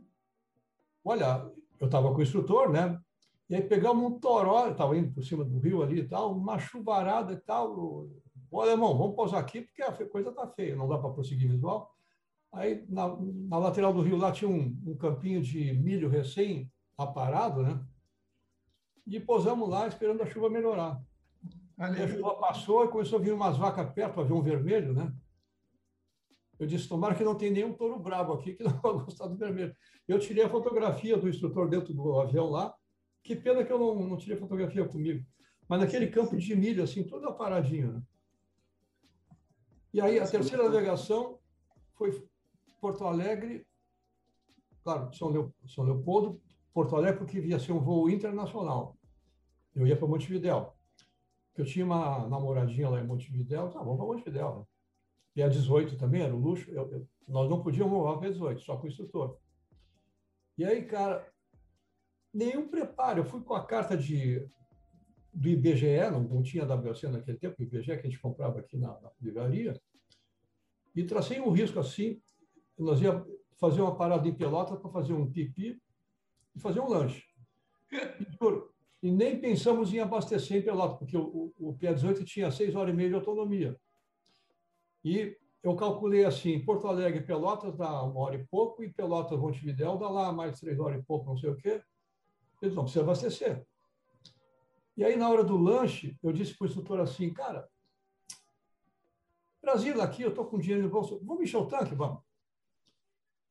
Olha, 1.03 1.51
eu 1.79 1.87
estava 1.87 2.11
com 2.11 2.19
o 2.19 2.23
instrutor, 2.23 2.69
né? 2.69 2.99
E 3.49 3.55
aí 3.55 3.61
pegamos 3.61 4.03
um 4.03 4.19
toró, 4.19 4.67
estava 4.67 4.97
indo 4.97 5.13
por 5.13 5.23
cima 5.23 5.43
do 5.43 5.59
rio 5.59 5.81
ali 5.81 5.99
e 5.99 6.07
tal, 6.07 6.33
uma 6.33 6.59
chuvarada 6.59 7.33
e 7.33 7.37
tal. 7.37 8.07
Olha, 8.51 8.71
irmão, 8.71 8.97
vamos 8.97 9.15
pousar 9.15 9.39
aqui 9.39 9.61
porque 9.61 9.81
a 9.81 10.09
coisa 10.09 10.31
tá 10.31 10.47
feia, 10.47 10.75
não 10.75 10.87
dá 10.87 10.97
para 10.97 11.11
prosseguir 11.11 11.49
visual. 11.49 11.94
Aí 12.55 12.85
na, 12.87 13.17
na, 13.49 13.57
lateral 13.57 13.93
do 13.93 14.01
rio 14.01 14.15
lá 14.15 14.31
tinha 14.31 14.49
um, 14.49 14.81
um 14.87 14.95
campinho 14.95 15.41
de 15.41 15.73
milho 15.73 16.07
recém 16.07 16.71
aparado, 16.97 17.61
né? 17.61 17.85
E 19.05 19.19
pousamos 19.19 19.69
lá 19.69 19.87
esperando 19.87 20.23
a 20.23 20.25
chuva 20.25 20.49
melhorar. 20.49 21.03
A 21.77 22.07
chuva 22.07 22.35
passou 22.35 22.85
e 22.85 22.87
começou 22.87 23.19
a 23.19 23.21
vir 23.21 23.33
umas 23.33 23.57
vacas 23.57 23.91
perto, 23.93 24.21
avião 24.21 24.41
vermelho, 24.41 24.93
né? 24.93 25.13
Eu 26.57 26.65
disse, 26.65 26.87
tomara 26.87 27.13
que 27.13 27.25
não 27.25 27.35
tem 27.35 27.51
nenhum 27.51 27.73
touro 27.73 27.99
bravo 27.99 28.31
aqui 28.31 28.53
que 28.53 28.63
não 28.63 28.79
vai 28.79 28.93
gostar 28.93 29.27
do 29.27 29.35
vermelho. 29.35 29.75
Eu 30.07 30.17
tirei 30.17 30.45
a 30.45 30.49
fotografia 30.49 31.17
do 31.17 31.27
instrutor 31.27 31.67
dentro 31.67 31.93
do 31.93 32.17
avião 32.21 32.49
lá. 32.49 32.73
Que 33.21 33.35
pena 33.35 33.65
que 33.65 33.73
eu 33.73 33.77
não, 33.79 33.95
não 34.07 34.17
tirei 34.17 34.37
fotografia 34.37 34.87
comigo. 34.87 35.25
Mas 35.67 35.81
naquele 35.81 36.07
campo 36.07 36.37
de 36.37 36.55
milho, 36.55 36.81
assim, 36.81 37.03
todo 37.03 37.27
aparadinho. 37.27 37.91
Né? 37.91 38.01
E 39.93 39.99
aí, 39.99 40.19
a 40.19 40.27
terceira 40.27 40.63
navegação 40.63 41.37
foi 41.95 42.11
Porto 42.85 43.03
Alegre, 43.03 43.65
claro, 44.83 45.11
São, 45.11 45.51
São 45.67 45.83
Leopoldo, 45.83 46.39
Porto 46.71 46.95
Alegre, 46.95 47.17
porque 47.17 47.39
ia 47.39 47.57
ser 47.57 47.71
um 47.71 47.79
voo 47.79 48.11
internacional. 48.11 48.95
Eu 49.73 49.87
ia 49.87 49.97
para 49.97 50.07
Montevidéu. 50.07 50.71
Eu 51.57 51.65
tinha 51.65 51.83
uma 51.83 52.27
namoradinha 52.29 52.87
lá 52.87 53.01
em 53.01 53.07
Montevidéu. 53.07 53.71
Tá, 53.71 53.79
vamos 53.79 53.97
para 53.97 54.05
Montevidéu. 54.05 54.59
Né? 54.59 54.65
e 55.35 55.41
a 55.41 55.49
18 55.49 55.97
também, 55.97 56.21
era 56.21 56.33
o 56.33 56.39
luxo, 56.39 56.69
eu, 56.69 56.91
eu, 56.91 57.07
nós 57.27 57.49
não 57.49 57.63
podíamos 57.63 57.91
voar 57.91 58.19
para 58.19 58.29
18, 58.29 58.61
só 58.61 58.77
com 58.77 58.85
o 58.85 58.87
instrutor. 58.87 59.35
E 60.55 60.63
aí, 60.63 60.85
cara, 60.85 61.27
nenhum 62.31 62.67
preparo. 62.67 63.21
Eu 63.21 63.25
fui 63.25 63.41
com 63.41 63.55
a 63.55 63.65
carta 63.65 63.97
de, 63.97 64.47
do 65.33 65.49
IBGE, 65.49 66.11
não, 66.11 66.21
não 66.21 66.43
tinha 66.43 66.63
WC 66.65 67.07
naquele 67.07 67.39
tempo, 67.39 67.55
o 67.57 67.63
IBGE 67.63 67.97
que 67.97 68.07
a 68.07 68.09
gente 68.09 68.19
comprava 68.19 68.59
aqui 68.59 68.77
na, 68.77 68.89
na 69.01 69.11
livraria, 69.19 69.73
e 70.95 71.03
tracei 71.03 71.41
um 71.41 71.51
risco 71.51 71.79
assim, 71.79 72.21
nós 72.83 73.01
ia 73.01 73.25
fazer 73.57 73.81
uma 73.81 73.95
parada 73.95 74.27
em 74.27 74.33
pelota 74.33 74.75
para 74.75 74.89
fazer 74.89 75.13
um 75.13 75.31
pipi 75.31 75.81
e 76.55 76.59
fazer 76.59 76.79
um 76.79 76.89
lanche. 76.89 77.23
E, 77.91 79.07
e, 79.07 79.11
nem 79.11 79.39
pensamos 79.39 79.93
em 79.93 79.99
abastecer 79.99 80.57
em 80.57 80.61
pelota, 80.61 80.95
porque 80.97 81.17
o, 81.17 81.53
o, 81.57 81.69
o 81.69 81.73
PA-18 81.77 82.23
tinha 82.25 82.51
seis 82.51 82.75
horas 82.75 82.93
e 82.93 82.97
meia 82.97 83.09
de 83.09 83.15
autonomia. 83.15 83.79
E 85.03 85.37
eu 85.63 85.75
calculei 85.75 86.25
assim, 86.25 86.63
Porto 86.63 86.87
Alegre 86.87 87.21
Pelotas 87.21 87.75
dá 87.75 88.03
uma 88.03 88.19
hora 88.19 88.35
e 88.35 88.45
pouco, 88.45 88.83
e 88.83 88.91
Pelotas 88.91 89.39
Montevidéu 89.39 89.97
dá 89.97 90.09
lá 90.09 90.31
mais 90.31 90.59
três 90.59 90.79
horas 90.79 90.99
e 90.99 91.05
pouco, 91.05 91.25
não 91.25 91.37
sei 91.37 91.49
o 91.49 91.55
quê. 91.55 91.81
Eles 92.61 92.75
não 92.75 92.83
precisam 92.83 93.03
abastecer. 93.03 93.65
E 94.97 95.03
aí, 95.03 95.15
na 95.15 95.29
hora 95.29 95.43
do 95.43 95.57
lanche, 95.57 96.17
eu 96.23 96.31
disse 96.31 96.57
para 96.57 96.65
o 96.65 96.67
instrutor 96.67 96.99
assim, 96.99 97.33
cara, 97.33 97.67
Brasil, 99.61 99.99
aqui 99.99 100.21
eu 100.21 100.29
estou 100.29 100.45
com 100.45 100.59
dinheiro 100.59 100.83
no 100.83 100.89
bolso, 100.89 101.19
vamos 101.23 101.43
encher 101.43 101.57
o 101.57 101.65
tanque? 101.65 101.95
Vamos. 101.95 102.21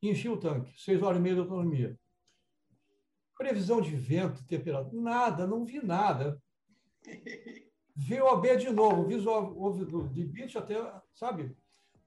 Enchi 0.09 0.29
o 0.29 0.37
tanque, 0.37 0.73
seis 0.79 1.03
horas 1.03 1.19
e 1.19 1.23
meia 1.23 1.35
de 1.35 1.41
autonomia. 1.41 1.99
Previsão 3.37 3.81
de 3.81 3.97
vento, 3.97 4.47
temperatura, 4.47 5.03
nada, 5.03 5.47
não 5.47 5.65
vi 5.65 5.85
nada. 5.85 6.41
VOB 7.97 8.57
de 8.57 8.71
novo, 8.71 9.07
visual 9.07 9.55
de 10.13 10.25
beach 10.25 10.59
até, 10.59 10.75
sabe? 11.15 11.57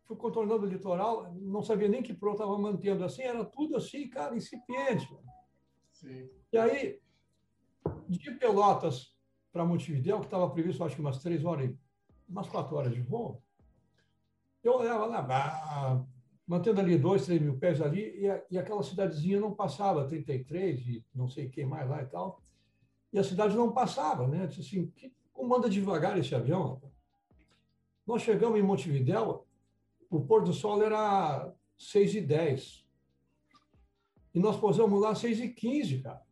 Fui 0.04 0.16
contornando 0.18 0.66
o 0.66 0.70
litoral, 0.70 1.34
não 1.36 1.64
sabia 1.64 1.88
nem 1.88 2.04
que 2.04 2.14
pro 2.14 2.34
estava 2.34 2.58
mantendo 2.58 3.04
assim, 3.04 3.24
era 3.24 3.44
tudo 3.46 3.78
assim, 3.78 4.08
cara, 4.10 4.36
incipiente. 4.36 5.08
Sim. 5.92 6.30
E 6.52 6.58
aí, 6.58 7.00
de 8.08 8.32
Pelotas 8.32 9.16
para 9.52 9.66
Montevideo, 9.66 10.20
que 10.20 10.26
estava 10.26 10.50
previsto, 10.50 10.84
acho 10.84 10.96
que 10.96 11.02
umas 11.02 11.22
três 11.22 11.44
horas, 11.44 11.74
umas 12.28 12.48
quatro 12.48 12.76
horas 12.76 12.94
de 12.94 13.02
voo, 13.02 13.42
eu 14.64 14.74
olhava 14.74 15.06
lá, 15.06 16.06
mantendo 16.48 16.80
ali 16.80 16.98
dois, 16.98 17.26
três 17.26 17.42
mil 17.42 17.58
pés 17.58 17.82
ali, 17.82 18.22
e, 18.22 18.30
a, 18.30 18.42
e 18.50 18.58
aquela 18.58 18.82
cidadezinha 18.82 19.40
não 19.40 19.54
passava, 19.54 20.08
33 20.08 20.88
e 20.88 21.06
não 21.14 21.28
sei 21.28 21.50
quem 21.50 21.66
mais 21.66 21.90
lá 21.90 22.02
e 22.02 22.06
tal, 22.06 22.42
e 23.12 23.20
a 23.20 23.24
cidade 23.24 23.56
não 23.56 23.74
passava, 23.74 24.28
né? 24.28 24.44
Eu 24.44 24.48
disse 24.48 24.62
assim, 24.62 24.88
que 24.96 25.14
como 25.34 25.56
anda 25.56 25.70
devagar 25.70 26.18
esse 26.18 26.34
avião? 26.34 26.82
Nós 28.06 28.22
chegamos 28.22 28.58
em 28.58 28.64
Montevidéu, 28.64 29.46
o 30.10 30.22
pôr 30.22 30.44
do 30.44 30.54
sol 30.54 30.82
era 30.82 31.54
6 31.78 32.16
e 32.16 32.22
10. 32.22 32.88
E 34.34 34.40
nós 34.40 34.58
pousamos 34.58 35.02
lá 35.02 35.12
às 35.12 35.22
6h15, 35.22 36.02
cara. 36.02 36.26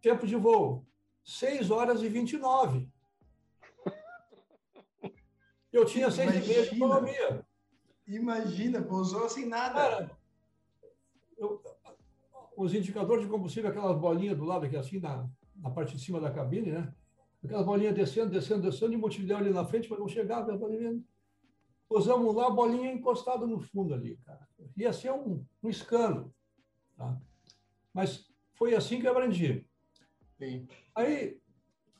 Tempo 0.00 0.26
de 0.26 0.36
voo, 0.36 0.84
6 1.24 1.70
horas 1.70 2.02
e 2.02 2.08
29. 2.08 2.88
Eu 5.72 5.84
tinha 5.84 6.10
6 6.10 6.28
e 6.28 6.48
meia 6.48 6.62
de 6.68 6.76
economia. 6.76 7.45
Imagina, 8.06 8.82
pousou 8.82 9.28
sem 9.28 9.46
nada. 9.46 9.74
Cara, 9.74 10.10
eu, 11.36 11.62
os 12.56 12.72
indicadores 12.72 13.24
de 13.24 13.30
combustível, 13.30 13.70
aquelas 13.70 13.98
bolinhas 13.98 14.36
do 14.36 14.44
lado 14.44 14.64
aqui, 14.64 14.76
assim, 14.76 14.98
na, 14.98 15.28
na 15.56 15.70
parte 15.70 15.96
de 15.96 16.02
cima 16.02 16.20
da 16.20 16.30
cabine, 16.30 16.72
né? 16.72 16.94
Aquelas 17.44 17.66
bolinhas 17.66 17.94
descendo, 17.94 18.30
descendo, 18.30 18.62
descendo, 18.62 18.94
e 18.94 18.96
multidão 18.96 19.38
ali 19.38 19.50
na 19.50 19.64
frente, 19.64 19.88
mas 19.90 19.98
não 19.98 20.08
chegava. 20.08 20.58
Pousamos 21.88 22.34
lá, 22.34 22.46
a 22.46 22.50
bolinha 22.50 22.92
encostada 22.92 23.46
no 23.46 23.60
fundo 23.60 23.94
ali, 23.94 24.16
cara. 24.24 24.48
Ia 24.76 24.92
ser 24.92 25.12
um, 25.12 25.44
um 25.62 25.68
escândalo. 25.68 26.34
Tá? 26.96 27.20
Mas 27.92 28.26
foi 28.54 28.74
assim 28.74 29.00
que 29.00 29.06
eu 29.06 29.12
aprendi. 29.12 29.66
Sim. 30.38 30.66
Aí, 30.94 31.38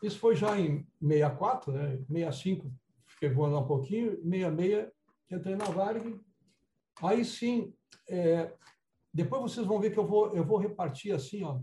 isso 0.02 0.18
foi 0.18 0.34
já 0.34 0.58
em 0.58 0.86
64, 1.00 1.72
né? 1.72 1.98
65, 2.08 2.72
fiquei 3.06 3.28
voando 3.28 3.58
um 3.58 3.66
pouquinho, 3.66 4.16
66, 4.22 4.88
entrei 5.30 5.56
na 5.56 5.66
Varg. 5.66 6.21
Aí 7.02 7.25
sim, 7.25 7.75
é, 8.09 8.52
depois 9.12 9.42
vocês 9.42 9.66
vão 9.66 9.80
ver 9.80 9.92
que 9.92 9.99
eu 9.99 10.06
vou, 10.06 10.35
eu 10.35 10.45
vou 10.45 10.59
repartir 10.59 11.14
assim, 11.14 11.42
ó, 11.42 11.61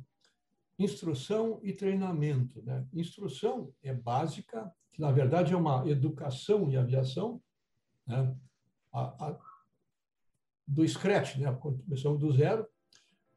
instrução 0.78 1.60
e 1.64 1.74
treinamento. 1.74 2.62
Né? 2.64 2.86
Instrução 2.94 3.74
é 3.84 3.94
básica, 3.94 4.72
que 4.92 5.02
na 5.02 5.12
verdade 5.12 5.54
é 5.54 5.58
uma 5.58 5.88
educação 5.88 6.70
em 6.70 6.78
aviação, 6.78 7.42
né? 8.06 8.36
a, 8.92 9.28
a, 9.28 9.40
do 10.68 10.88
Scratch, 10.88 11.38
né? 11.38 11.52
começamos 11.54 12.20
do 12.20 12.32
zero. 12.32 12.68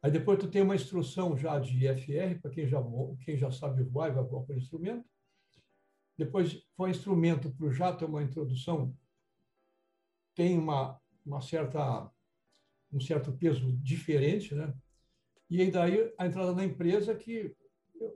Aí 0.02 0.10
depois 0.10 0.38
tu 0.38 0.48
tem 0.48 0.62
uma 0.62 0.76
instrução 0.76 1.36
já 1.36 1.58
de 1.58 1.86
IFR, 1.86 2.40
para 2.40 2.50
quem 2.50 2.68
já, 2.68 2.80
quem 3.24 3.36
já 3.36 3.50
sabe 3.50 3.82
voar 3.82 4.10
e 4.10 4.14
vai 4.14 4.24
voar 4.24 4.44
por 4.44 4.56
instrumento. 4.56 5.04
Depois 6.16 6.62
foi 6.76 6.90
instrumento 6.90 7.50
para 7.50 7.66
o 7.66 7.72
jato, 7.72 8.04
é 8.04 8.08
uma 8.08 8.22
introdução, 8.22 8.94
tem 10.36 10.56
uma, 10.56 11.00
uma 11.24 11.40
certa, 11.40 12.08
um 12.92 13.00
certo 13.00 13.32
peso 13.32 13.72
diferente, 13.78 14.54
né? 14.54 14.72
E 15.50 15.62
aí 15.62 15.70
daí 15.70 16.12
a 16.18 16.26
entrada 16.26 16.52
na 16.52 16.64
empresa 16.64 17.14
que 17.14 17.56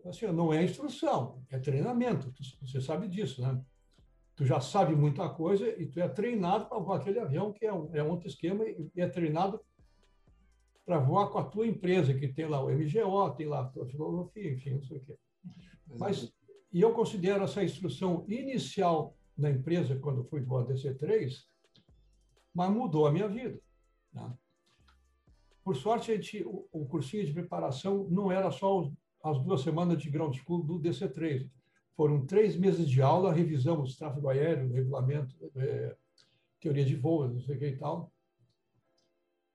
assim, 0.05 0.27
não 0.27 0.53
é 0.53 0.63
instrução, 0.63 1.43
é 1.51 1.59
treinamento. 1.59 2.33
Você 2.61 2.81
sabe 2.81 3.09
disso, 3.09 3.41
né? 3.41 3.61
Tu 4.37 4.45
já 4.45 4.61
sabe 4.61 4.95
muita 4.95 5.29
coisa 5.29 5.69
e 5.81 5.87
tu 5.87 5.99
é 6.01 6.09
treinado 6.09 6.67
para 6.67 6.79
voar 6.79 6.99
aquele 7.01 7.19
avião 7.19 7.53
que 7.53 7.67
é 7.67 7.73
um, 7.73 7.95
é 7.95 8.03
outro 8.03 8.29
esquema 8.29 8.65
e 8.67 8.91
é 8.97 9.09
treinado 9.09 9.61
para 10.85 10.99
voar 10.99 11.29
com 11.31 11.39
a 11.39 11.45
tua 11.45 11.67
empresa, 11.67 12.15
que 12.15 12.29
tem 12.29 12.47
lá 12.47 12.63
o 12.63 12.71
MGO, 12.71 13.31
tem 13.37 13.47
lá 13.47 13.61
a 13.61 13.69
tua 13.69 13.87
filosofia, 13.87 14.53
enfim, 14.53 14.71
não 14.75 14.83
sei 14.83 14.97
o 14.97 15.01
quê. 15.01 15.17
Mas, 15.99 16.33
e 16.73 16.81
eu 16.81 16.93
considero 16.93 17.45
essa 17.45 17.63
instrução 17.63 18.25
inicial 18.29 19.17
na 19.37 19.51
empresa, 19.51 19.97
quando 19.97 20.25
fui 20.25 20.41
voar 20.41 20.65
DC-3, 20.67 21.45
mas 22.55 22.71
mudou 22.71 23.07
a 23.07 23.13
minha 23.13 23.29
vida. 23.29 23.61
Né? 24.13 24.33
Por 25.63 25.77
sorte, 25.77 26.11
a 26.11 26.17
gente, 26.17 26.43
o, 26.45 26.67
o, 26.73 26.87
cursinho 26.87 27.25
de 27.25 27.33
preparação 27.33 28.09
não 28.11 28.33
era 28.33 28.51
só 28.51 28.81
os, 28.81 28.93
as 29.23 29.39
duas 29.43 29.61
semanas 29.61 30.03
de 30.03 30.11
ground 30.11 30.35
school 30.37 30.63
do 30.63 30.79
DC-3. 30.79 31.49
Foram 31.97 32.25
três 32.27 32.57
meses 32.57 32.89
de 32.89 33.03
aula, 33.03 33.33
revisamos 33.33 33.97
tráfego 33.97 34.29
aéreo, 34.29 34.73
regulamento, 34.73 35.35
é, 35.57 35.97
teoria 36.59 36.85
de 36.85 36.97
voo, 36.97 37.29
não 37.29 37.41
sei 37.41 37.57
o 37.57 37.59
que 37.59 37.67
e 37.67 37.77
tal. 37.77 38.13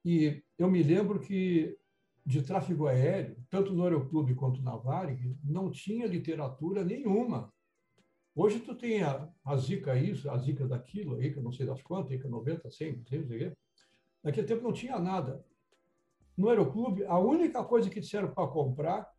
E 0.04 0.44
eu 0.58 0.70
me 0.70 0.84
lembro 0.84 1.20
que 1.20 1.78
de 2.26 2.42
tráfego 2.42 2.88
aéreo, 2.88 3.38
tanto 3.50 3.74
no 3.74 3.84
Aeroclube 3.84 4.34
quanto 4.34 4.62
na 4.62 4.76
Varig, 4.76 5.38
não 5.44 5.70
tinha 5.70 6.08
literatura 6.08 6.84
nenhuma. 6.84 7.54
Hoje 8.36 8.60
tu 8.60 8.76
tem 8.76 9.02
a, 9.02 9.30
a 9.46 9.58
Zika 9.58 9.96
isso, 9.96 10.30
a 10.30 10.38
Zika 10.38 10.68
daquilo, 10.68 11.16
a 11.16 11.26
ICA 11.26 11.42
não 11.42 11.52
sei 11.52 11.66
das 11.66 11.82
quantas, 11.82 12.12
ICA 12.12 12.28
90, 12.28 12.70
100, 12.70 12.98
não 12.98 13.06
sei 13.06 13.20
o 13.22 13.28
que. 13.28 13.58
Naquele 14.22 14.48
tempo 14.48 14.64
não 14.64 14.74
tinha 14.74 15.00
nada. 15.00 15.46
No 16.38 16.50
Aeroclube, 16.50 17.06
a 17.06 17.18
única 17.18 17.64
coisa 17.64 17.90
que 17.90 18.02
disseram 18.02 18.34
para 18.34 18.48
comprar, 18.48 19.10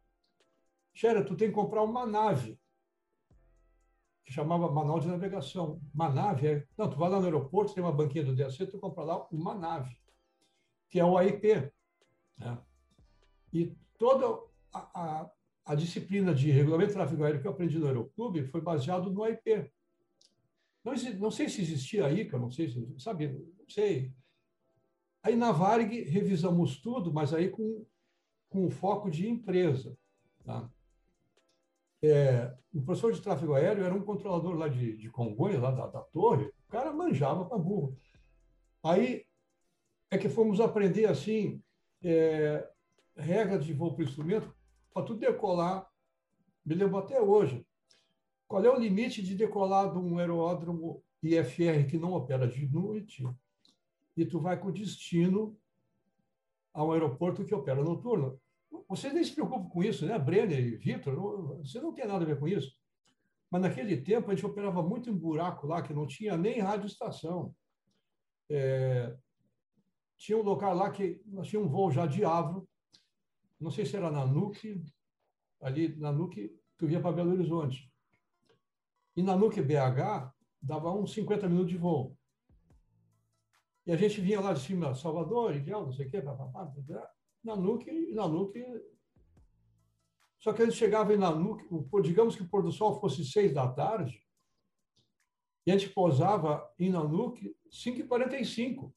Xera, 0.92 1.24
tu 1.24 1.34
tem 1.34 1.48
que 1.48 1.54
comprar 1.54 1.82
uma 1.82 2.04
nave, 2.04 2.58
que 4.24 4.32
chamava 4.32 4.70
Manual 4.70 5.00
de 5.00 5.08
Navegação. 5.08 5.80
Uma 5.94 6.08
nave 6.08 6.46
é... 6.48 6.66
Não, 6.76 6.90
tu 6.90 6.96
vai 6.98 7.08
lá 7.08 7.18
no 7.18 7.24
aeroporto, 7.24 7.72
tem 7.72 7.82
uma 7.82 7.92
banquinha 7.92 8.24
do 8.24 8.34
DAC, 8.34 8.66
tu 8.66 8.78
compra 8.78 9.04
lá 9.04 9.26
uma 9.30 9.54
nave 9.54 9.96
que 10.88 11.00
é 11.00 11.04
o 11.04 11.16
AIP. 11.16 11.72
Né? 12.38 12.58
E 13.52 13.76
toda 13.98 14.42
a, 14.72 14.78
a, 14.94 15.30
a, 15.66 15.74
disciplina 15.74 16.34
de 16.34 16.50
regulamento 16.50 16.90
de 16.90 16.94
tráfego 16.94 17.24
aéreo 17.24 17.40
que 17.40 17.46
eu 17.46 17.50
aprendi 17.50 17.78
no 17.78 17.86
Aeroclube 17.86 18.46
foi 18.46 18.60
baseado 18.60 19.10
no 19.10 19.24
AIP. 19.24 19.70
Não, 20.84 20.94
não 21.18 21.30
sei 21.30 21.48
se 21.48 21.60
existia 21.60 22.08
que 22.24 22.32
eu 22.32 22.38
não 22.38 22.50
sei 22.50 22.70
se, 22.70 22.94
sabe, 22.98 23.28
não 23.28 23.68
sei. 23.68 24.12
Aí 25.22 25.34
na 25.34 25.50
Varg 25.50 26.02
revisamos 26.04 26.80
tudo, 26.80 27.12
mas 27.12 27.34
aí 27.34 27.50
com, 27.50 27.84
com 28.48 28.70
foco 28.70 29.10
de 29.10 29.28
empresa. 29.28 29.98
Tá? 30.44 30.70
É, 32.02 32.56
o 32.72 32.80
professor 32.82 33.12
de 33.12 33.20
tráfego 33.20 33.54
aéreo 33.54 33.84
era 33.84 33.94
um 33.94 34.04
controlador 34.04 34.54
lá 34.54 34.68
de, 34.68 34.96
de 34.96 35.10
Congonhas, 35.10 35.60
lá 35.60 35.72
da, 35.72 35.88
da 35.88 36.00
torre, 36.00 36.46
o 36.46 36.70
cara 36.70 36.92
manjava 36.92 37.44
para 37.44 37.58
burro. 37.58 37.96
Aí 38.84 39.24
é 40.10 40.16
que 40.16 40.28
fomos 40.28 40.60
aprender 40.60 41.06
assim 41.06 41.60
é, 42.02 42.68
regras 43.16 43.64
de 43.64 43.72
voo 43.72 43.94
para 43.94 44.04
instrumento 44.04 44.55
para 44.96 45.04
tudo 45.04 45.20
decolar. 45.20 45.86
Me 46.64 46.74
lembro 46.74 46.96
até 46.96 47.20
hoje. 47.20 47.66
Qual 48.48 48.64
é 48.64 48.70
o 48.70 48.78
limite 48.78 49.22
de 49.22 49.34
decolar 49.34 49.92
de 49.92 49.98
um 49.98 50.18
aeródromo 50.18 51.04
IFR 51.22 51.86
que 51.86 51.98
não 51.98 52.14
opera 52.14 52.48
de 52.48 52.66
noite 52.66 53.28
e 54.16 54.24
tu 54.24 54.40
vai 54.40 54.58
com 54.58 54.72
destino 54.72 55.54
a 56.72 56.82
um 56.82 56.92
aeroporto 56.92 57.44
que 57.44 57.54
opera 57.54 57.82
noturno? 57.84 58.40
Vocês 58.88 59.12
nem 59.12 59.22
se 59.22 59.32
preocupam 59.32 59.68
com 59.68 59.82
isso, 59.82 60.06
né? 60.06 60.18
Brenner 60.18 60.58
e 60.58 60.76
Vitor, 60.76 61.58
você 61.58 61.78
não 61.78 61.92
tem 61.92 62.06
nada 62.06 62.24
a 62.24 62.26
ver 62.26 62.38
com 62.38 62.48
isso. 62.48 62.74
Mas 63.50 63.60
naquele 63.60 63.98
tempo 63.98 64.30
a 64.30 64.34
gente 64.34 64.46
operava 64.46 64.82
muito 64.82 65.10
em 65.10 65.16
buraco 65.16 65.66
lá, 65.66 65.82
que 65.82 65.92
não 65.92 66.06
tinha 66.06 66.38
nem 66.38 66.58
rádio 66.60 66.86
estação. 66.86 67.54
É, 68.48 69.14
tinha 70.16 70.38
um 70.38 70.42
local 70.42 70.74
lá 70.74 70.90
que 70.90 71.20
nós 71.26 71.48
tínhamos 71.48 71.70
um 71.70 71.72
voo 71.72 71.90
já 71.90 72.06
de 72.06 72.24
Avro, 72.24 72.66
não 73.60 73.70
sei 73.70 73.86
se 73.86 73.96
era 73.96 74.10
na 74.10 74.26
NUC, 74.26 74.84
ali 75.60 75.96
na 75.96 76.12
NUC, 76.12 76.54
tu 76.76 76.86
via 76.86 77.00
para 77.00 77.12
Belo 77.12 77.32
Horizonte. 77.32 77.92
E 79.16 79.22
na 79.22 79.36
NUC 79.36 79.60
BH, 79.62 80.32
dava 80.60 80.92
uns 80.92 81.12
50 81.12 81.48
minutos 81.48 81.70
de 81.70 81.78
voo. 81.78 82.16
E 83.86 83.92
a 83.92 83.96
gente 83.96 84.20
vinha 84.20 84.40
lá 84.40 84.52
de 84.52 84.60
cima, 84.60 84.94
Salvador, 84.94 85.54
Ideal, 85.54 85.84
não 85.84 85.92
sei 85.92 86.06
o 86.06 86.10
quê, 86.10 86.20
papapá, 86.20 86.70
na 87.42 87.56
NUC, 87.56 88.12
na 88.12 88.26
NUC. 88.26 88.62
Só 90.38 90.52
que 90.52 90.62
a 90.62 90.64
gente 90.64 90.76
chegava 90.76 91.14
em 91.14 91.16
Nanuque, 91.16 91.66
digamos 92.02 92.36
que 92.36 92.42
o 92.42 92.48
pôr 92.48 92.62
do 92.62 92.70
sol 92.70 93.00
fosse 93.00 93.24
seis 93.24 93.52
da 93.52 93.66
tarde, 93.66 94.22
e 95.66 95.72
a 95.72 95.76
gente 95.76 95.92
pousava 95.92 96.72
em 96.78 96.90
Nanuque 96.90 97.56
5h45. 97.68 98.92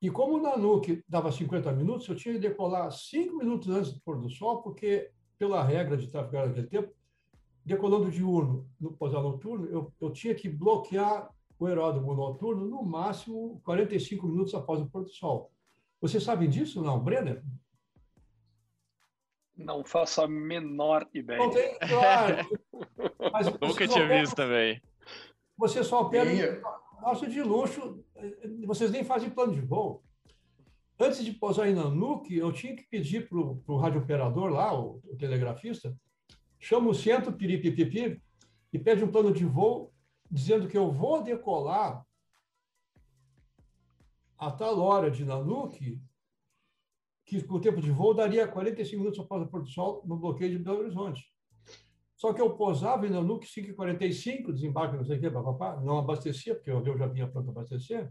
E 0.00 0.10
como 0.10 0.36
o 0.36 0.40
Nanuque 0.40 1.02
dava 1.08 1.32
50 1.32 1.72
minutos, 1.72 2.06
eu 2.08 2.14
tinha 2.14 2.34
que 2.34 2.40
decolar 2.40 2.90
5 2.90 3.36
minutos 3.36 3.68
antes 3.68 3.92
do 3.92 4.00
pôr 4.00 4.20
do 4.20 4.28
sol, 4.28 4.62
porque, 4.62 5.10
pela 5.38 5.62
regra 5.62 5.96
de 5.96 6.08
tráfego 6.08 6.46
naquele 6.46 6.66
tempo, 6.66 6.92
decolando 7.64 8.10
diurno 8.10 8.68
no 8.78 8.92
pousar 8.92 9.22
noturno, 9.22 9.66
eu, 9.66 9.92
eu 10.00 10.10
tinha 10.12 10.34
que 10.34 10.48
bloquear 10.48 11.30
o 11.58 11.66
aeródromo 11.66 12.14
noturno 12.14 12.66
no 12.66 12.82
máximo 12.84 13.60
45 13.64 14.28
minutos 14.28 14.54
após 14.54 14.80
o 14.80 14.86
pôr 14.86 15.02
do 15.02 15.10
sol. 15.10 15.50
Vocês 16.00 16.22
sabem 16.22 16.48
disso, 16.48 16.82
não, 16.82 17.00
Brenner? 17.00 17.42
Não 19.56 19.82
faço 19.82 20.20
a 20.20 20.28
menor 20.28 21.08
ideia. 21.14 21.38
Não 21.38 21.50
tem, 21.50 21.78
claro. 21.78 22.46
Mas 23.32 23.46
Nunca 23.46 23.88
tinha 23.88 24.06
visto 24.06 24.36
também. 24.36 24.82
Você 25.56 25.82
só 25.82 26.02
opera 26.02 26.30
nosso 27.00 27.28
de 27.28 27.42
luxo, 27.42 28.04
vocês 28.66 28.90
nem 28.90 29.04
fazem 29.04 29.30
plano 29.30 29.52
de 29.52 29.60
voo. 29.60 30.02
Antes 30.98 31.24
de 31.24 31.32
pousar 31.32 31.68
em 31.68 31.74
Nanuque, 31.74 32.34
eu 32.36 32.50
tinha 32.52 32.74
que 32.74 32.84
pedir 32.84 33.28
para 33.28 33.38
o 33.38 33.76
radiooperador 33.76 34.50
lá, 34.50 34.78
o, 34.78 35.00
o, 35.04 35.16
telegrafista, 35.16 35.94
chama 36.58 36.88
o 36.88 36.94
centro, 36.94 37.32
piripipipi, 37.32 38.20
e 38.72 38.78
pede 38.78 39.04
um 39.04 39.10
plano 39.10 39.32
de 39.32 39.44
voo, 39.44 39.92
dizendo 40.30 40.68
que 40.68 40.76
eu 40.76 40.90
vou 40.90 41.22
decolar 41.22 42.04
a 44.38 44.50
tal 44.50 44.78
hora 44.80 45.10
de 45.10 45.24
Nanuque, 45.24 46.00
que 47.26 47.44
o 47.48 47.60
tempo 47.60 47.80
de 47.80 47.90
voo 47.90 48.14
daria 48.14 48.48
45 48.48 48.98
minutos 48.98 49.20
após 49.20 49.42
o 49.42 49.46
pôr 49.46 49.62
do 49.62 49.68
sol 49.68 50.02
no 50.06 50.16
bloqueio 50.16 50.56
de 50.56 50.58
Belo 50.58 50.78
Horizonte. 50.78 51.30
Só 52.16 52.32
que 52.32 52.40
eu 52.40 52.56
posava 52.56 53.06
em 53.06 53.10
Nanuque 53.10 53.46
5h45, 53.46 54.52
desembarque, 54.52 54.96
não 54.96 55.04
sei 55.04 55.18
o 55.18 55.20
quê, 55.20 55.30
papapá, 55.30 55.78
não 55.82 55.98
abastecia, 55.98 56.54
porque 56.54 56.70
o 56.70 56.78
avião 56.78 56.96
já 56.96 57.06
vinha 57.06 57.28
pronto 57.28 57.48
a 57.48 57.50
abastecer. 57.50 58.10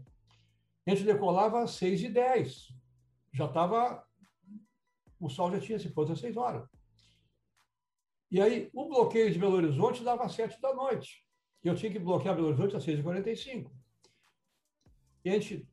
A 0.86 0.90
gente 0.90 1.02
decolava 1.04 1.64
às 1.64 1.72
6h10. 1.72 2.72
já 3.32 3.46
estava. 3.46 4.06
O 5.18 5.28
sol 5.28 5.50
já 5.50 5.58
tinha 5.58 5.78
se 5.78 5.90
posto 5.90 6.12
às 6.12 6.20
6 6.20 6.36
horas. 6.36 6.68
E 8.30 8.40
aí, 8.40 8.70
o 8.72 8.88
bloqueio 8.88 9.32
de 9.32 9.38
Belo 9.38 9.56
Horizonte 9.56 10.04
dava 10.04 10.24
às 10.24 10.32
7 10.32 10.60
da 10.60 10.72
noite. 10.72 11.26
E 11.64 11.68
eu 11.68 11.74
tinha 11.74 11.90
que 11.90 11.98
bloquear 11.98 12.36
Belo 12.36 12.48
Horizonte 12.48 12.76
às 12.76 12.84
6h45. 12.86 13.72
E 15.24 15.30
a 15.30 15.32
gente 15.32 15.68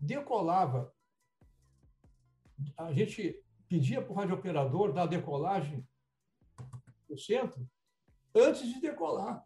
decolava. 0.00 0.90
A 2.76 2.90
gente 2.92 3.38
pedia 3.68 4.00
para 4.00 4.12
o 4.12 4.16
radiooperador 4.16 4.92
dar 4.94 5.06
decolagem 5.06 5.78
no 5.78 5.84
centro 5.84 5.97
antes 8.34 8.62
de 8.72 8.80
decolar. 8.80 9.44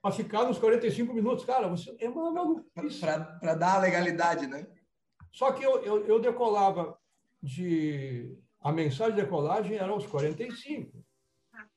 Para 0.00 0.12
ficar 0.12 0.44
nos 0.44 0.58
45 0.58 1.14
minutos. 1.14 1.44
Cara, 1.44 1.68
você 1.68 1.94
é 2.00 2.08
uma 2.08 2.30
maluquice. 2.30 3.00
Para 3.00 3.54
dar 3.54 3.76
a 3.76 3.80
legalidade, 3.80 4.46
né? 4.46 4.66
Só 5.30 5.52
que 5.52 5.62
eu, 5.64 5.82
eu, 5.82 6.06
eu 6.06 6.20
decolava 6.20 6.98
de. 7.42 8.36
A 8.60 8.70
mensagem 8.70 9.16
de 9.16 9.22
decolagem 9.22 9.76
era 9.76 9.92
aos 9.92 10.06
45. 10.06 11.04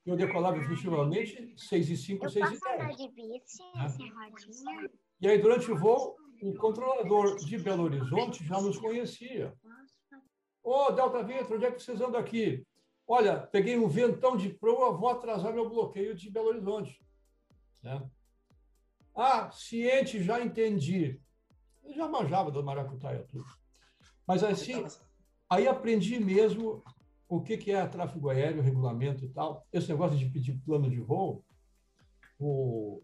Eu 0.06 0.16
decolava 0.16 0.58
efetivamente 0.58 1.54
6 1.58 1.90
e 1.90 1.98
5, 1.98 2.30
6 2.30 2.46
e 2.46 2.60
10. 2.60 2.98
De 2.98 3.08
bici, 3.10 3.64
né? 3.76 4.90
E 5.20 5.28
aí, 5.28 5.38
durante 5.40 5.72
o 5.72 5.78
voo, 5.78 6.16
o 6.42 6.54
controlador 6.56 7.38
de 7.38 7.58
Belo 7.58 7.84
Horizonte 7.84 8.44
já 8.44 8.62
nos 8.62 8.78
conhecia. 8.78 9.54
Ô, 10.64 10.88
oh, 10.88 10.92
Delta 10.92 11.24
Vitor, 11.24 11.54
onde 11.54 11.66
é 11.66 11.72
que 11.72 11.82
vocês 11.82 12.02
andam 12.02 12.20
aqui? 12.20 12.66
Olha, 13.08 13.38
peguei 13.38 13.78
um 13.78 13.88
ventão 13.88 14.36
de 14.36 14.50
proa, 14.50 14.98
vou 14.98 15.10
atrasar 15.10 15.54
meu 15.54 15.70
bloqueio 15.70 16.16
de 16.16 16.30
Belo 16.30 16.48
Horizonte. 16.48 17.00
Né? 17.84 18.04
Ah, 19.16 19.52
ciente, 19.52 20.24
já 20.24 20.42
entendi. 20.42 21.22
Eu 21.84 21.94
já 21.94 22.08
manjava 22.08 22.50
do 22.50 22.64
maracutaia 22.64 23.24
tudo. 23.30 23.46
Mas 24.28 24.44
assim, 24.44 24.84
aí 25.50 25.68
aprendi 25.68 26.20
mesmo 26.20 26.84
o 27.30 27.42
que, 27.42 27.58
que 27.58 27.72
é 27.72 27.86
tráfego 27.88 28.30
aéreo, 28.30 28.62
regulamento 28.62 29.24
e 29.24 29.30
tal. 29.30 29.66
Esse 29.72 29.90
negócio 29.90 30.18
de 30.18 30.26
pedir 30.26 30.60
plano 30.66 30.90
de 30.90 31.00
voo, 31.00 31.46
o, 32.40 33.02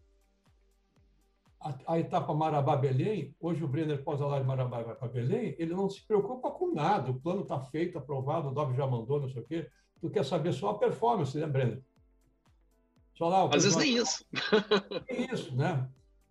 a, 1.60 1.94
a 1.94 2.00
etapa 2.00 2.34
Marabá-Belém, 2.34 3.36
hoje 3.40 3.64
o 3.64 3.68
Brenner 3.68 4.04
posa 4.04 4.26
lá 4.26 4.40
de 4.40 4.46
Marabá 4.46 4.82
vai 4.82 4.96
para 4.96 5.08
Belém, 5.08 5.56
ele 5.60 5.74
não 5.74 5.90
se 5.90 6.06
preocupa 6.06 6.52
com 6.52 6.74
nada. 6.74 7.12
O 7.12 7.20
plano 7.20 7.44
está 7.44 7.60
feito, 7.62 7.98
aprovado, 7.98 8.50
o 8.50 8.54
Dove 8.54 8.76
já 8.76 8.88
mandou, 8.88 9.22
não 9.22 9.30
sei 9.30 9.44
o 9.44 9.46
quê. 9.46 9.70
Tu 10.02 10.10
quer 10.10 10.26
saber 10.26 10.52
só 10.52 10.72
a 10.72 10.78
performance, 10.78 11.38
né, 11.38 11.46
Brenner? 11.46 11.82
Só 13.14 13.30
lá, 13.30 13.46
Às 13.46 13.64
vezes 13.64 13.76
nem 13.76 13.98
isso. 13.98 14.26
Nem 15.08 15.32
isso, 15.32 15.56
né? 15.56 15.88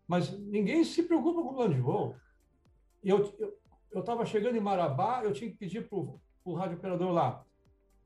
Mas 0.09 0.37
ninguém 0.39 0.83
se 0.83 1.05
preocupa 1.05 1.41
com 1.41 1.51
o 1.51 1.55
plano 1.55 1.75
de 1.75 1.81
voo. 1.81 2.17
Eu 3.03 3.33
estava 3.95 4.27
chegando 4.27 4.57
em 4.57 4.61
Marabá, 4.61 5.23
eu 5.23 5.33
tinha 5.33 5.49
que 5.51 5.57
pedir 5.57 5.89
para 5.89 5.99
o 5.99 6.55
rádio 6.55 6.77
operador 6.77 7.13
lá, 7.13 7.45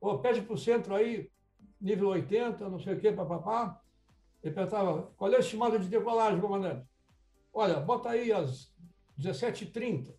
oh, 0.00 0.18
pede 0.18 0.42
para 0.42 0.55
o 0.55 0.59
centro 0.59 0.94
aí, 0.94 1.31
nível 1.81 2.09
80, 2.09 2.68
não 2.68 2.79
sei 2.79 2.94
o 2.94 3.00
quê, 3.00 3.11
papapá. 3.11 3.81
Ele 4.42 4.55
perguntava, 4.55 5.11
qual 5.16 5.33
é 5.33 5.37
a 5.37 5.40
estimada 5.40 5.79
de 5.79 5.88
decolagem, 5.88 6.40
comandante? 6.40 6.87
Olha, 7.53 7.81
bota 7.81 8.11
aí 8.11 8.31
às 8.31 8.70
17h30. 9.18 10.14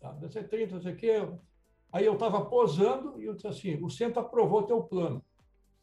Tá? 0.00 0.14
17h30, 0.14 0.70
não 0.70 0.80
sei 0.80 0.92
o 0.92 0.96
quê. 0.96 1.28
Aí 1.94 2.06
eu 2.06 2.14
estava 2.14 2.44
posando 2.44 3.22
e 3.22 3.24
eu 3.24 3.34
disse 3.34 3.46
assim, 3.46 3.80
o 3.80 3.88
centro 3.88 4.18
aprovou 4.18 4.64
teu 4.64 4.82
plano. 4.82 5.24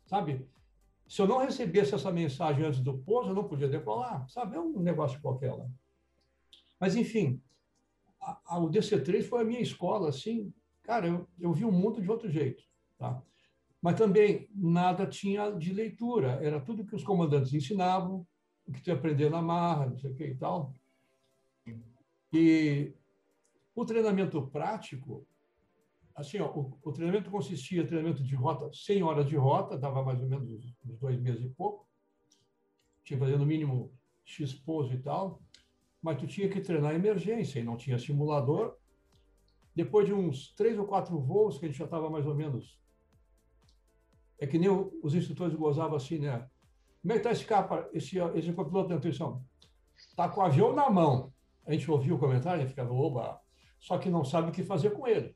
Sabe? 0.05 0.45
Se 1.07 1.21
eu 1.21 1.25
não 1.25 1.37
recebesse 1.37 1.95
essa 1.95 2.11
mensagem 2.11 2.65
antes 2.65 2.81
do 2.81 2.97
pouso, 2.97 3.29
eu 3.29 3.33
não 3.33 3.47
podia 3.47 3.69
decolar. 3.69 4.27
Sabe? 4.27 4.57
É 4.57 4.59
um 4.59 4.81
negócio 4.81 5.21
qualquer 5.21 5.53
lá. 5.53 5.65
Mas, 6.77 6.97
enfim, 6.97 7.41
a, 8.19 8.41
a, 8.45 8.59
o 8.59 8.69
DC3 8.69 9.23
foi 9.23 9.41
a 9.41 9.45
minha 9.45 9.61
escola, 9.61 10.09
assim, 10.09 10.53
cara, 10.83 11.07
eu, 11.07 11.25
eu 11.39 11.53
vi 11.53 11.63
o 11.63 11.71
mundo 11.71 12.01
de 12.01 12.11
outro 12.11 12.29
jeito. 12.29 12.61
Tá? 12.97 13.23
Mas 13.81 13.95
também 13.95 14.49
nada 14.53 15.07
tinha 15.07 15.49
de 15.51 15.71
leitura, 15.71 16.39
era 16.43 16.59
tudo 16.59 16.85
que 16.85 16.95
os 16.95 17.05
comandantes 17.05 17.53
ensinavam, 17.53 18.27
o 18.67 18.73
que 18.73 18.81
tu 18.81 18.89
ia 18.89 18.95
aprender 18.95 19.29
na 19.29 19.41
marra, 19.41 19.85
não 19.85 19.97
sei 19.97 20.11
o 20.11 20.15
que 20.15 20.25
e 20.25 20.35
tal. 20.35 20.75
E 22.33 22.93
o 23.73 23.85
treinamento 23.85 24.45
prático, 24.47 25.25
assim, 26.15 26.39
ó, 26.39 26.47
o, 26.51 26.77
o, 26.83 26.91
treinamento 26.91 27.29
consistia 27.29 27.81
em 27.81 27.85
treinamento 27.85 28.23
de 28.23 28.35
rota, 28.35 28.69
100 28.73 29.03
horas 29.03 29.27
de 29.27 29.35
rota, 29.35 29.77
dava 29.77 30.03
mais 30.03 30.19
ou 30.21 30.27
menos 30.27 30.49
uns 30.49 30.99
dois 30.99 31.19
meses 31.19 31.43
e 31.43 31.49
pouco. 31.49 31.87
Tinha 33.03 33.17
que 33.17 33.25
fazer 33.25 33.37
no 33.37 33.45
mínimo 33.45 33.93
X 34.23 34.53
pouso 34.53 34.93
e 34.93 34.99
tal, 34.99 35.41
mas 36.01 36.19
tu 36.19 36.27
tinha 36.27 36.49
que 36.49 36.61
treinar 36.61 36.93
emergência 36.93 37.59
e 37.59 37.63
não 37.63 37.77
tinha 37.77 37.97
simulador. 37.97 38.75
Depois 39.75 40.05
de 40.05 40.13
uns 40.13 40.53
três 40.53 40.77
ou 40.77 40.85
quatro 40.85 41.19
voos, 41.19 41.57
que 41.57 41.65
a 41.65 41.67
gente 41.67 41.77
já 41.77 41.85
estava 41.85 42.09
mais 42.09 42.27
ou 42.27 42.35
menos. 42.35 42.79
É 44.39 44.47
que 44.47 44.57
nem 44.57 44.69
os 44.69 45.15
instrutores 45.15 45.55
gozavam 45.55 45.95
assim, 45.95 46.19
né? 46.19 46.49
Como 47.01 47.13
é 47.13 47.15
que 47.15 47.19
está 47.19 47.31
esse 47.31 47.45
capa, 47.45 47.89
esse, 47.93 48.17
esse 48.35 48.53
copiloto 48.53 48.89
da 48.89 48.95
intuição? 48.95 49.43
Está 49.95 50.27
com 50.29 50.41
o 50.41 50.43
avião 50.43 50.73
na 50.73 50.89
mão 50.89 51.31
a 51.65 51.71
gente 51.71 51.89
ouvia 51.89 52.13
o 52.13 52.19
comentário 52.19 52.63
e 52.63 52.67
ficava, 52.67 52.91
oba, 52.91 53.39
só 53.79 53.97
que 53.97 54.09
não 54.09 54.23
sabe 54.23 54.49
o 54.49 54.51
que 54.51 54.63
fazer 54.63 54.91
com 54.91 55.07
ele. 55.07 55.35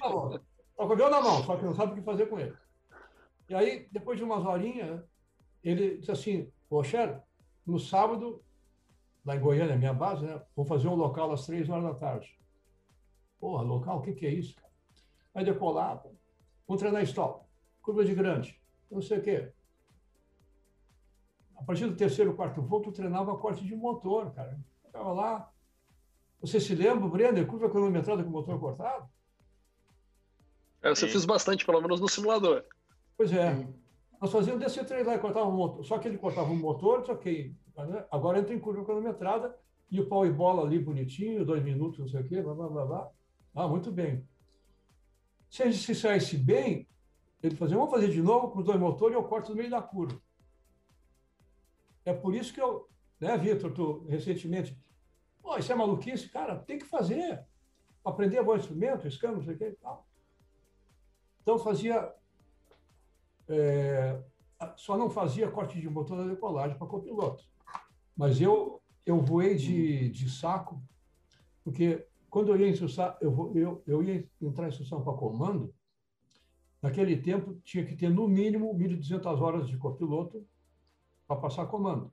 Tá 0.00 0.08
bom. 0.08 0.38
Na 1.10 1.20
mão, 1.20 1.42
só 1.44 1.56
que 1.56 1.64
não 1.64 1.74
sabe 1.74 1.92
o 1.92 1.94
que 1.96 2.02
fazer 2.02 2.26
com 2.26 2.38
ele. 2.38 2.56
E 3.48 3.54
aí, 3.54 3.88
depois 3.90 4.18
de 4.18 4.24
umas 4.24 4.44
horinhas, 4.44 5.02
ele 5.62 5.98
disse 5.98 6.10
assim, 6.10 6.52
poxa, 6.68 7.22
no 7.66 7.78
sábado, 7.78 8.42
lá 9.24 9.36
em 9.36 9.40
Goiânia, 9.40 9.76
minha 9.76 9.92
base, 9.92 10.24
né, 10.24 10.40
vou 10.54 10.64
fazer 10.64 10.88
um 10.88 10.94
local 10.94 11.32
às 11.32 11.46
três 11.46 11.68
horas 11.68 11.84
da 11.84 11.94
tarde. 11.94 12.38
Porra, 13.40 13.62
local, 13.62 13.98
o 13.98 14.02
que, 14.02 14.12
que 14.12 14.26
é 14.26 14.30
isso? 14.30 14.56
Aí 15.34 15.44
decolar, 15.44 16.02
vamos 16.66 16.80
treinar 16.80 17.02
stop, 17.02 17.44
curva 17.82 18.04
de 18.04 18.14
grande, 18.14 18.60
não 18.90 19.00
sei 19.00 19.18
o 19.18 19.22
quê. 19.22 19.52
A 21.56 21.62
partir 21.62 21.86
do 21.86 21.96
terceiro, 21.96 22.34
quarto 22.34 22.62
voo, 22.62 22.80
tu 22.80 22.92
treinava 22.92 23.36
corte 23.36 23.64
de 23.64 23.74
motor, 23.74 24.32
cara. 24.32 24.58
Ficava 24.84 25.12
lá. 25.12 25.52
Você 26.40 26.60
se 26.60 26.74
lembra, 26.74 27.08
Brenda, 27.08 27.44
curva 27.44 27.68
cronometrada 27.68 28.22
com 28.22 28.28
o 28.28 28.32
motor 28.32 28.58
cortado? 28.60 29.08
É, 30.82 30.90
você 30.90 31.08
fez 31.08 31.24
bastante, 31.24 31.66
pelo 31.66 31.80
menos 31.80 32.00
no 32.00 32.08
simulador. 32.08 32.64
Pois 33.16 33.32
é. 33.32 33.56
Sim. 33.56 33.74
Nós 34.20 34.32
fazíamos 34.32 34.60
desse 34.60 34.84
treino 34.84 35.06
lá 35.06 35.14
e 35.14 35.18
cortava 35.18 35.46
o 35.46 35.52
motor. 35.52 35.84
Só 35.84 35.98
que 35.98 36.08
ele 36.08 36.18
cortava 36.18 36.50
o 36.50 36.56
motor, 36.56 37.04
só 37.04 37.14
que 37.14 37.54
né? 37.76 38.04
agora 38.10 38.38
entra 38.38 38.54
em 38.54 38.58
curva 38.58 38.84
cronometrada 38.84 39.56
e 39.90 40.00
o 40.00 40.06
pau 40.06 40.26
e 40.26 40.30
bola 40.30 40.64
ali 40.64 40.78
bonitinho, 40.78 41.44
dois 41.44 41.62
minutos, 41.62 41.98
não 41.98 42.08
sei 42.08 42.20
o 42.20 42.24
quê, 42.24 42.42
blá, 42.42 42.54
blá, 42.54 42.68
blá, 42.68 42.86
blá. 42.86 43.10
Ah, 43.54 43.68
muito 43.68 43.90
bem. 43.90 44.26
Se 45.48 45.62
ele 45.62 45.72
se 45.72 45.94
saísse 45.94 46.36
bem, 46.36 46.86
ele 47.42 47.56
fazia, 47.56 47.76
vamos 47.76 47.90
fazer 47.90 48.08
de 48.08 48.20
novo 48.20 48.50
com 48.50 48.58
os 48.58 48.64
dois 48.64 48.78
motores 48.78 49.14
e 49.14 49.18
eu 49.18 49.24
corto 49.24 49.50
no 49.50 49.56
meio 49.56 49.70
da 49.70 49.80
curva. 49.80 50.20
É 52.04 52.12
por 52.12 52.34
isso 52.34 52.52
que 52.52 52.60
eu, 52.60 52.88
né, 53.20 53.36
Vitor, 53.36 53.72
tu 53.72 54.04
recentemente, 54.08 54.76
pô, 55.48 55.56
isso 55.56 55.72
é 55.72 55.74
maluquice, 55.74 56.28
cara, 56.28 56.56
tem 56.56 56.78
que 56.78 56.84
fazer. 56.84 57.42
Aprender 58.04 58.42
bom 58.42 58.54
instrumento, 58.54 59.08
escândalo, 59.08 59.38
não 59.38 59.44
sei 59.46 59.54
o 59.54 59.58
que 59.58 59.64
e 59.64 59.76
tal. 59.76 60.06
Então 61.40 61.58
fazia. 61.58 62.14
É, 63.48 64.22
só 64.76 64.98
não 64.98 65.08
fazia 65.08 65.50
corte 65.50 65.80
de 65.80 65.88
motor 65.88 66.18
da 66.18 66.28
decolagem 66.28 66.76
para 66.76 66.86
copiloto. 66.86 67.44
Mas 68.14 68.40
eu, 68.40 68.82
eu 69.06 69.20
voei 69.20 69.54
de, 69.54 70.10
de 70.10 70.28
saco, 70.28 70.82
porque 71.64 72.06
quando 72.28 72.50
eu 72.50 72.56
ia, 72.58 72.68
instrução, 72.68 73.16
eu, 73.22 73.52
eu, 73.56 73.82
eu 73.86 74.02
ia 74.02 74.28
entrar 74.42 74.66
em 74.66 74.68
instrução 74.68 75.02
para 75.02 75.14
comando, 75.14 75.74
naquele 76.82 77.16
tempo 77.16 77.54
tinha 77.64 77.86
que 77.86 77.96
ter 77.96 78.10
no 78.10 78.28
mínimo 78.28 78.74
1.200 78.74 79.40
horas 79.40 79.66
de 79.66 79.78
copiloto 79.78 80.46
para 81.26 81.40
passar 81.40 81.66
comando. 81.66 82.12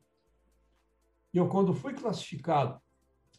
E 1.33 1.37
eu, 1.37 1.49
quando 1.49 1.73
fui 1.73 1.93
classificado, 1.93 2.79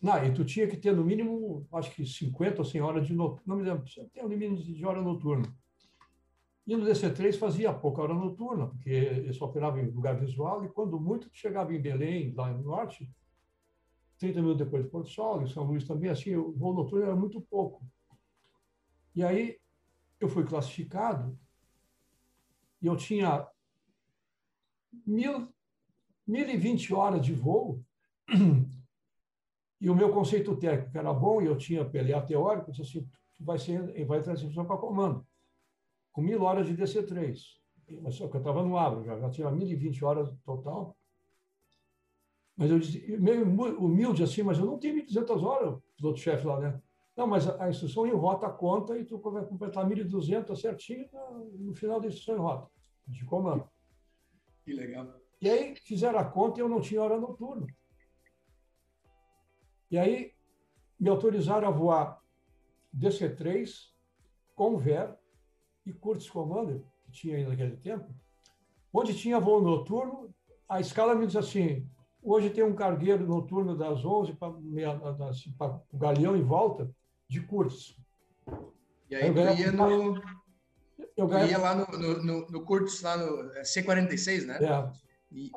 não, 0.02 0.24
e 0.24 0.32
tu 0.32 0.44
tinha 0.44 0.66
que 0.66 0.76
ter 0.76 0.94
no 0.94 1.04
mínimo, 1.04 1.66
acho 1.72 1.90
que 1.92 2.04
50 2.04 2.60
ou 2.60 2.64
100 2.64 2.80
horas 2.80 3.06
de 3.06 3.14
noturno, 3.14 3.42
não 3.46 3.56
me 3.56 3.62
lembro, 3.62 3.84
tem 4.12 4.24
um 4.24 4.28
mínimo 4.28 4.56
de 4.56 4.84
hora 4.84 5.00
noturna. 5.00 5.46
E 6.66 6.76
no 6.76 6.84
DC3 6.84 7.38
fazia 7.38 7.72
pouca 7.72 8.02
hora 8.02 8.12
noturna, 8.12 8.66
porque 8.66 8.90
eu 8.90 9.32
só 9.32 9.46
operava 9.46 9.80
em 9.80 9.86
lugar 9.86 10.18
visual, 10.18 10.64
e 10.64 10.68
quando 10.68 10.98
muito 10.98 11.30
chegava 11.32 11.72
em 11.74 11.80
Belém, 11.80 12.32
lá 12.34 12.50
no 12.50 12.62
norte, 12.62 13.08
30 14.18 14.40
minutos 14.40 14.64
depois 14.64 14.84
de 14.84 14.90
Porto 14.90 15.08
Sol, 15.10 15.42
em 15.42 15.46
São 15.46 15.64
Luís 15.64 15.86
também, 15.86 16.10
assim, 16.10 16.34
o 16.34 16.52
voo 16.52 16.74
noturno 16.74 17.04
era 17.04 17.14
muito 17.14 17.40
pouco. 17.40 17.84
E 19.14 19.22
aí 19.22 19.58
eu 20.18 20.28
fui 20.28 20.44
classificado, 20.44 21.38
e 22.82 22.86
eu 22.86 22.96
tinha 22.96 23.46
mil 25.06 25.48
1.020 26.28 26.92
horas 26.92 27.24
de 27.24 27.32
voo, 27.32 27.84
e 29.80 29.90
o 29.90 29.94
meu 29.94 30.10
conceito 30.10 30.56
técnico 30.56 30.96
era 30.96 31.12
bom, 31.12 31.40
e 31.40 31.46
eu 31.46 31.56
tinha 31.56 31.84
PLA 31.84 32.22
teórico, 32.22 32.70
eu 32.70 32.74
disse 32.74 32.98
assim, 32.98 33.08
vai, 33.38 33.58
ser, 33.58 34.06
vai 34.06 34.18
entrar 34.18 34.34
em 34.34 34.52
para 34.52 34.76
comando, 34.76 35.26
com 36.12 36.22
mil 36.22 36.42
horas 36.42 36.66
de 36.66 36.74
DC-3. 36.74 37.38
Mas 38.02 38.14
só 38.14 38.26
que 38.26 38.36
eu 38.36 38.40
estava 38.40 38.62
no 38.62 38.76
abro, 38.76 39.04
já, 39.04 39.18
já 39.18 39.30
tinha 39.30 39.48
1.020 39.48 40.02
horas 40.02 40.34
total. 40.44 40.96
Mas 42.56 42.70
eu 42.70 42.78
disse, 42.78 43.16
meio 43.18 43.44
humilde 43.78 44.22
assim, 44.22 44.42
mas 44.42 44.58
eu 44.58 44.64
não 44.64 44.78
tenho 44.78 44.96
1.200 45.06 45.42
horas, 45.42 45.78
os 45.98 46.04
outros 46.04 46.24
chefes 46.24 46.44
lá, 46.44 46.58
né? 46.58 46.80
Não, 47.14 47.26
mas 47.26 47.48
a 47.48 47.68
instrução 47.68 48.06
em 48.06 48.12
rota 48.12 48.48
conta 48.50 48.98
e 48.98 49.04
tu 49.04 49.18
vai 49.18 49.44
completar 49.44 49.86
1.200 49.86 50.56
certinho 50.56 51.08
no 51.58 51.74
final 51.74 52.00
da 52.00 52.08
instrução 52.08 52.34
em 52.34 52.38
rota, 52.38 52.70
de 53.06 53.24
comando. 53.24 53.68
Que 54.64 54.72
legal. 54.72 55.14
E 55.40 55.48
aí 55.48 55.76
fizeram 55.76 56.18
a 56.18 56.24
conta 56.24 56.58
e 56.58 56.62
eu 56.62 56.68
não 56.68 56.80
tinha 56.80 57.02
hora 57.02 57.18
noturna. 57.18 57.66
E 59.90 59.98
aí 59.98 60.32
me 60.98 61.08
autorizaram 61.08 61.68
a 61.68 61.70
voar 61.70 62.20
DC-3, 62.96 63.90
Conver 64.54 65.14
e 65.84 65.92
Curtis 65.92 66.28
Commander, 66.28 66.82
que 67.04 67.12
tinha 67.12 67.36
ainda 67.36 67.50
naquele 67.50 67.76
tempo, 67.76 68.06
onde 68.92 69.16
tinha 69.16 69.38
voo 69.38 69.60
noturno, 69.60 70.34
a 70.68 70.80
escala 70.80 71.14
me 71.14 71.26
diz 71.26 71.36
assim, 71.36 71.88
hoje 72.22 72.50
tem 72.50 72.64
um 72.64 72.74
cargueiro 72.74 73.26
noturno 73.26 73.76
das 73.76 74.04
11 74.04 74.32
para 74.34 74.48
o 74.48 75.98
Galeão 75.98 76.36
e 76.36 76.42
volta, 76.42 76.90
de 77.28 77.40
Curtis. 77.40 77.96
E 79.10 79.14
aí 79.14 79.28
eu 79.28 79.54
ia 79.54 79.72
no... 79.72 80.20
Eu 81.16 81.26
ganhava... 81.26 81.50
ia 81.50 81.58
lá 81.58 81.74
no, 81.74 81.86
no, 81.98 82.22
no, 82.22 82.46
no 82.46 82.64
Curtis, 82.64 83.00
lá 83.02 83.16
no 83.16 83.52
é 83.52 83.62
C46, 83.62 84.44
né? 84.44 84.58
É. 84.62 84.92
E, 85.32 85.50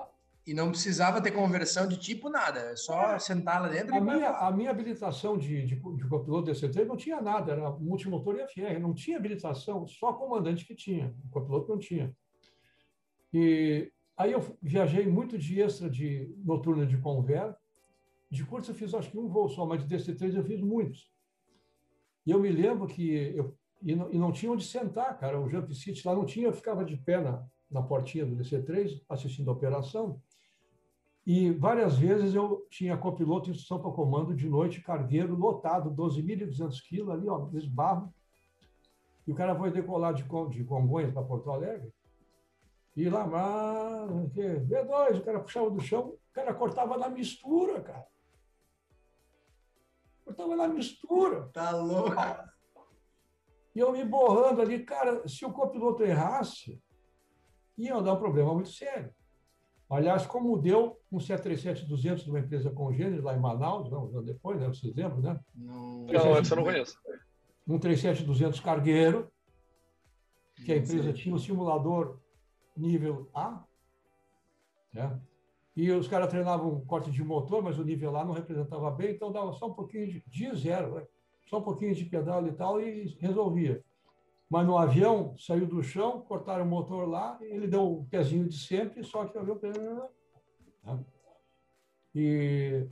e 0.49 0.53
não 0.53 0.71
precisava 0.71 1.21
ter 1.21 1.31
conversão 1.31 1.87
de 1.87 1.95
tipo 1.95 2.27
nada, 2.27 2.59
é 2.59 2.75
só 2.75 3.13
é. 3.13 3.19
sentar 3.19 3.61
lá 3.61 3.67
dentro. 3.67 3.93
A, 3.93 4.01
minha, 4.01 4.29
a 4.29 4.51
minha 4.51 4.71
habilitação 4.71 5.37
de, 5.37 5.63
de, 5.63 5.75
de 5.75 6.07
copiloto 6.07 6.49
DC3 6.49 6.85
não 6.85 6.97
tinha 6.97 7.21
nada, 7.21 7.51
era 7.51 7.69
multimotor 7.71 8.35
e 8.35 8.47
FR, 8.47 8.79
não 8.79 8.93
tinha 8.93 9.17
habilitação, 9.17 9.85
só 9.85 10.11
comandante 10.13 10.65
que 10.65 10.73
tinha, 10.73 11.13
o 11.23 11.29
copiloto 11.29 11.69
não 11.69 11.77
tinha. 11.77 12.11
E 13.31 13.91
aí 14.17 14.31
eu 14.31 14.57
viajei 14.59 15.05
muito 15.05 15.37
de 15.37 15.61
extra 15.61 15.87
de 15.87 16.33
noturna 16.43 16.83
de 16.83 16.97
Conver, 16.97 17.55
de 18.31 18.43
curso 18.43 18.71
eu 18.71 18.75
fiz 18.75 18.93
acho 18.95 19.11
que 19.11 19.19
um 19.19 19.27
voo 19.27 19.49
só, 19.49 19.67
mas 19.67 19.85
de 19.85 19.95
DC3 19.95 20.35
eu 20.35 20.43
fiz 20.43 20.61
muitos. 20.61 21.11
E 22.25 22.31
eu 22.31 22.39
me 22.39 22.49
lembro 22.49 22.87
que 22.87 23.11
eu 23.35 23.55
e 23.81 23.95
não, 23.95 24.11
e 24.11 24.17
não 24.17 24.31
tinha 24.31 24.51
onde 24.51 24.65
sentar, 24.65 25.17
cara, 25.17 25.39
o 25.39 25.49
jump 25.49 25.73
seat 25.73 26.05
lá 26.05 26.13
não 26.13 26.25
tinha, 26.25 26.47
eu 26.47 26.53
ficava 26.53 26.83
de 26.83 26.97
pé 26.97 27.21
na, 27.21 27.45
na 27.71 27.81
portinha 27.81 28.25
do 28.25 28.35
DC3 28.35 29.01
assistindo 29.07 29.49
a 29.49 29.53
operação. 29.53 30.21
E 31.25 31.51
várias 31.51 31.97
vezes 31.97 32.33
eu 32.33 32.65
tinha 32.69 32.97
copiloto 32.97 33.49
instrução 33.49 33.79
para 33.79 33.91
comando 33.91 34.35
de 34.35 34.49
noite, 34.49 34.81
cargueiro 34.81 35.35
lotado, 35.35 35.91
12.200 35.91 36.81
quilos 36.81 37.13
ali, 37.13 37.27
ó, 37.29 37.49
esbarro. 37.53 38.13
E 39.27 39.31
o 39.31 39.35
cara 39.35 39.55
foi 39.55 39.71
decolar 39.71 40.13
de, 40.13 40.23
de 40.23 40.63
Congonhas 40.63 41.13
para 41.13 41.21
Porto 41.23 41.51
Alegre. 41.51 41.93
E 42.95 43.07
lá, 43.07 43.25
mas, 43.27 44.33
B2, 44.33 45.19
o 45.19 45.23
cara 45.23 45.39
puxava 45.39 45.69
do 45.69 45.79
chão, 45.79 46.09
o 46.09 46.19
cara 46.33 46.53
cortava 46.53 46.97
na 46.97 47.09
mistura, 47.09 47.81
cara. 47.81 48.07
Cortava 50.25 50.55
na 50.55 50.67
mistura. 50.67 51.47
Tá 51.53 51.71
louco. 51.71 52.15
E 53.75 53.79
eu 53.79 53.91
me 53.91 54.03
borrando 54.03 54.61
ali, 54.61 54.83
cara, 54.83 55.27
se 55.27 55.45
o 55.45 55.53
copiloto 55.53 56.03
errasse, 56.03 56.81
ia 57.77 58.01
dar 58.01 58.13
um 58.13 58.19
problema 58.19 58.53
muito 58.53 58.69
sério. 58.69 59.13
Aliás, 59.89 60.25
como 60.27 60.57
deu 60.57 60.99
um 61.11 61.17
737-200 61.17 62.23
de 62.23 62.29
uma 62.29 62.39
empresa 62.39 62.69
congênere 62.69 63.21
lá 63.21 63.35
em 63.35 63.39
Manaus, 63.39 63.89
não, 63.89 64.07
não 64.07 64.23
depois, 64.23 64.59
né? 64.59 64.67
Vocês 64.67 64.93
lembram, 64.95 65.19
né? 65.19 65.39
Não, 65.55 66.05
não 66.05 66.37
essa 66.37 66.53
eu 66.53 66.57
não 66.57 66.63
conheço. 66.63 66.97
Um 67.67 67.79
37-200 67.79 68.61
cargueiro, 68.61 69.31
que 70.55 70.71
a 70.71 70.77
empresa 70.77 71.11
tinha 71.13 71.33
um 71.33 71.39
simulador 71.39 72.19
nível 72.77 73.29
A, 73.33 73.63
né? 74.93 75.19
E 75.75 75.89
os 75.91 76.07
caras 76.07 76.29
treinavam 76.29 76.81
corte 76.81 77.09
de 77.09 77.23
motor, 77.23 77.63
mas 77.63 77.79
o 77.79 77.83
nível 77.83 78.11
lá 78.11 78.25
não 78.25 78.33
representava 78.33 78.91
bem, 78.91 79.15
então 79.15 79.31
dava 79.31 79.53
só 79.53 79.67
um 79.67 79.73
pouquinho 79.73 80.07
de, 80.07 80.23
de 80.27 80.55
zero, 80.55 80.95
né? 80.95 81.07
só 81.49 81.57
um 81.57 81.63
pouquinho 81.63 81.95
de 81.95 82.05
pedal 82.05 82.45
e 82.45 82.51
tal, 82.51 82.79
e 82.79 83.17
resolvia. 83.19 83.83
Mas 84.49 84.65
no 84.65 84.77
avião, 84.77 85.37
saiu 85.37 85.67
do 85.67 85.83
chão, 85.83 86.21
cortaram 86.21 86.65
o 86.65 86.67
motor 86.67 87.07
lá, 87.07 87.37
ele 87.41 87.67
deu 87.67 87.83
o 87.83 88.05
pezinho 88.05 88.47
de 88.47 88.57
sempre, 88.57 89.03
só 89.03 89.25
que 89.25 89.37
o 89.37 89.41
avião. 89.41 90.09
Né? 90.83 91.05
E, 92.15 92.87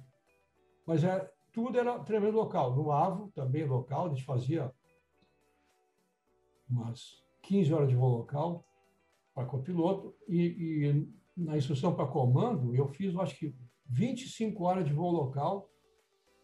mas 0.85 1.03
é, 1.03 1.31
tudo 1.51 1.79
era 1.79 1.97
tremendo 1.99 2.37
local. 2.37 2.75
No 2.75 2.91
Avo, 2.91 3.31
também 3.31 3.65
local, 3.65 4.05
a 4.05 4.09
gente 4.09 4.23
fazia 4.23 4.71
umas 6.69 7.23
15 7.41 7.73
horas 7.73 7.89
de 7.89 7.95
voo 7.95 8.17
local 8.17 8.63
para 9.33 9.45
copiloto, 9.45 10.15
e, 10.27 10.41
e 10.85 11.17
na 11.35 11.57
instrução 11.57 11.95
para 11.95 12.07
comando, 12.07 12.75
eu 12.75 12.87
fiz, 12.87 13.15
acho 13.15 13.35
que, 13.35 13.55
25 13.85 14.63
horas 14.63 14.85
de 14.85 14.93
voo 14.93 15.11
local, 15.11 15.69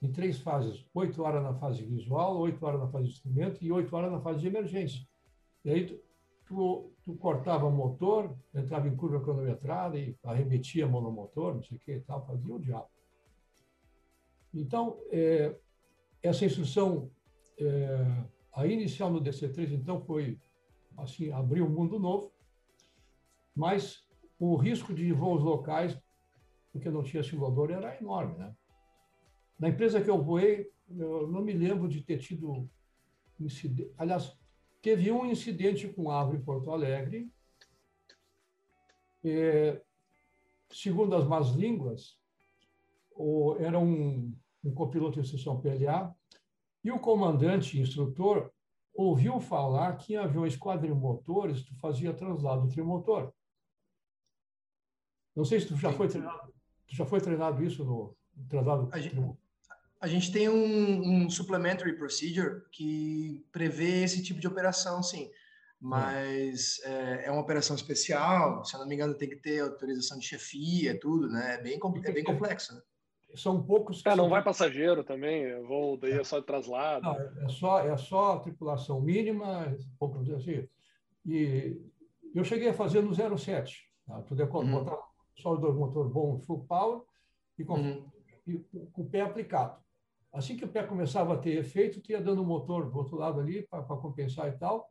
em 0.04 0.12
três 0.12 0.38
fases: 0.40 0.86
oito 0.94 1.24
horas 1.24 1.42
na 1.42 1.54
fase 1.54 1.82
visual, 1.84 2.38
oito 2.40 2.64
horas 2.66 2.82
na 2.82 2.90
fase 2.90 3.06
de 3.06 3.14
instrumento 3.14 3.64
e 3.64 3.72
oito 3.72 3.96
horas 3.96 4.12
na 4.12 4.20
fase 4.20 4.42
de 4.42 4.48
emergência. 4.48 5.08
E 5.64 5.70
aí 5.72 5.86
tu, 5.86 6.00
tu, 6.46 6.92
tu, 7.04 7.16
cortava 7.16 7.66
o 7.66 7.72
motor, 7.72 8.36
entrava 8.54 8.88
em 8.88 8.96
curva 8.96 9.22
cronometrada 9.22 9.98
e 9.98 10.16
arremetia 10.22 10.86
monomotor, 10.86 11.56
não 11.56 11.64
sei 11.64 11.78
o 11.78 11.80
que 11.80 11.94
e 11.94 12.02
tal, 12.02 12.26
fazia 12.28 12.54
o 12.54 12.60
diabo. 12.60 12.90
Então, 14.54 15.00
é, 15.10 15.56
essa 16.22 16.46
instrução, 16.46 17.10
é, 17.58 18.26
a 18.52 18.68
inicial 18.68 19.10
no 19.10 19.22
DC3, 19.22 19.72
então, 19.72 20.02
foi, 20.02 20.38
assim, 20.98 21.32
abriu 21.32 21.66
um 21.66 21.70
mundo 21.70 21.98
novo, 21.98 22.32
mas 23.56 24.06
o 24.38 24.56
risco 24.58 24.94
de 24.94 25.12
voos 25.14 25.42
locais, 25.42 25.98
porque 26.72 26.90
não 26.90 27.04
tinha 27.04 27.24
simulador, 27.24 27.72
era 27.72 27.98
enorme, 28.00 28.38
né? 28.38 28.54
Na 29.64 29.70
empresa 29.70 30.02
que 30.02 30.10
eu 30.10 30.22
voei, 30.22 30.70
eu 30.90 31.26
não 31.26 31.42
me 31.42 31.54
lembro 31.54 31.88
de 31.88 32.02
ter 32.02 32.18
tido 32.18 32.70
incidente. 33.40 33.94
Aliás, 33.98 34.38
teve 34.82 35.10
um 35.10 35.26
incidente 35.26 35.88
com 35.88 36.12
árvore 36.12 36.38
em 36.38 36.44
Porto 36.44 36.70
Alegre. 36.70 37.32
É, 39.24 39.82
segundo 40.70 41.16
as 41.16 41.26
más 41.26 41.52
línguas, 41.52 42.20
o, 43.12 43.56
era 43.58 43.80
um, 43.80 44.36
um 44.66 44.74
copiloto 44.74 45.14
de 45.14 45.22
instrução 45.22 45.62
PLA, 45.62 46.14
e 46.84 46.92
o 46.92 47.00
comandante 47.00 47.80
instrutor 47.80 48.52
ouviu 48.94 49.40
falar 49.40 49.96
que 49.96 50.16
em 50.16 50.18
aviões 50.18 50.58
quadrimotores 50.58 51.64
tu 51.64 51.74
fazia 51.76 52.14
translado 52.14 52.68
trimotor. 52.68 53.32
Não 55.34 55.46
sei 55.46 55.62
se 55.62 55.70
tu 55.70 55.78
já 55.78 55.94
foi 55.94 56.10
treinado, 56.10 56.54
tu 56.86 56.94
já 56.94 57.06
foi 57.06 57.22
treinado 57.22 57.64
isso 57.64 57.86
no 57.86 58.14
translado 58.50 58.90
trimotor. 58.90 59.43
A 60.04 60.08
gente 60.08 60.34
tem 60.34 60.50
um, 60.50 61.24
um 61.24 61.30
supplementary 61.30 61.96
procedure 61.96 62.62
que 62.74 63.42
prevê 63.54 64.04
esse 64.04 64.22
tipo 64.22 64.38
de 64.38 64.46
operação, 64.46 65.02
sim. 65.02 65.32
Mas 65.80 66.82
é, 66.84 67.28
é, 67.28 67.32
uma 67.32 67.40
operação 67.40 67.74
especial, 67.74 68.66
se 68.66 68.76
eu 68.76 68.82
não 68.82 68.88
me 68.88 68.96
engano, 68.96 69.14
tem 69.14 69.30
que 69.30 69.38
ter 69.38 69.62
autorização 69.62 70.20
de 70.20 70.26
chefia, 70.26 71.00
tudo, 71.00 71.30
né? 71.30 71.56
É 71.56 71.62
bem, 71.62 71.80
é 72.04 72.12
bem 72.12 72.24
complexo, 72.26 72.76
né? 72.76 72.82
São 73.34 73.64
poucos. 73.64 74.06
É, 74.06 74.14
não 74.14 74.28
vai 74.28 74.44
passageiro 74.44 75.06
também, 75.06 75.64
voo 75.64 75.96
daí 75.96 76.20
é 76.20 76.24
só 76.26 76.42
de 76.42 76.46
traslado. 76.46 77.06
Não, 77.06 77.46
é 77.46 77.50
só 77.50 77.80
é 77.80 77.96
só 77.96 78.40
tripulação 78.40 79.00
mínima, 79.00 79.74
poucos 79.98 80.30
assim. 80.32 80.68
E 81.26 81.82
eu 82.36 82.44
cheguei 82.44 82.68
a 82.68 82.74
fazer 82.74 83.02
no 83.02 83.38
07, 83.38 83.90
tá? 84.06 84.22
Tu 84.24 84.36
decora, 84.36 84.66
uhum. 84.66 84.84
botar 84.84 85.02
só 85.38 85.54
o 85.54 85.74
motor 85.74 86.10
bom, 86.10 86.42
full 86.42 86.66
power 86.66 87.02
e 87.58 87.64
com, 87.64 87.76
uhum. 87.76 88.06
e 88.46 88.58
com 88.92 89.02
o 89.04 89.10
pé 89.10 89.22
aplicado. 89.22 89.82
Assim 90.34 90.58
que 90.58 90.66
o 90.66 90.68
pé 90.68 90.82
começava 90.84 91.36
a 91.36 91.38
ter 91.38 91.52
efeito, 91.60 92.02
tu 92.02 92.12
ia 92.12 92.20
dando 92.20 92.42
o 92.42 92.46
motor 92.46 92.90
do 92.90 92.98
outro 92.98 93.16
lado 93.16 93.40
ali 93.40 93.62
para 93.68 93.84
compensar 93.84 94.50
e 94.50 94.58
tal. 94.58 94.90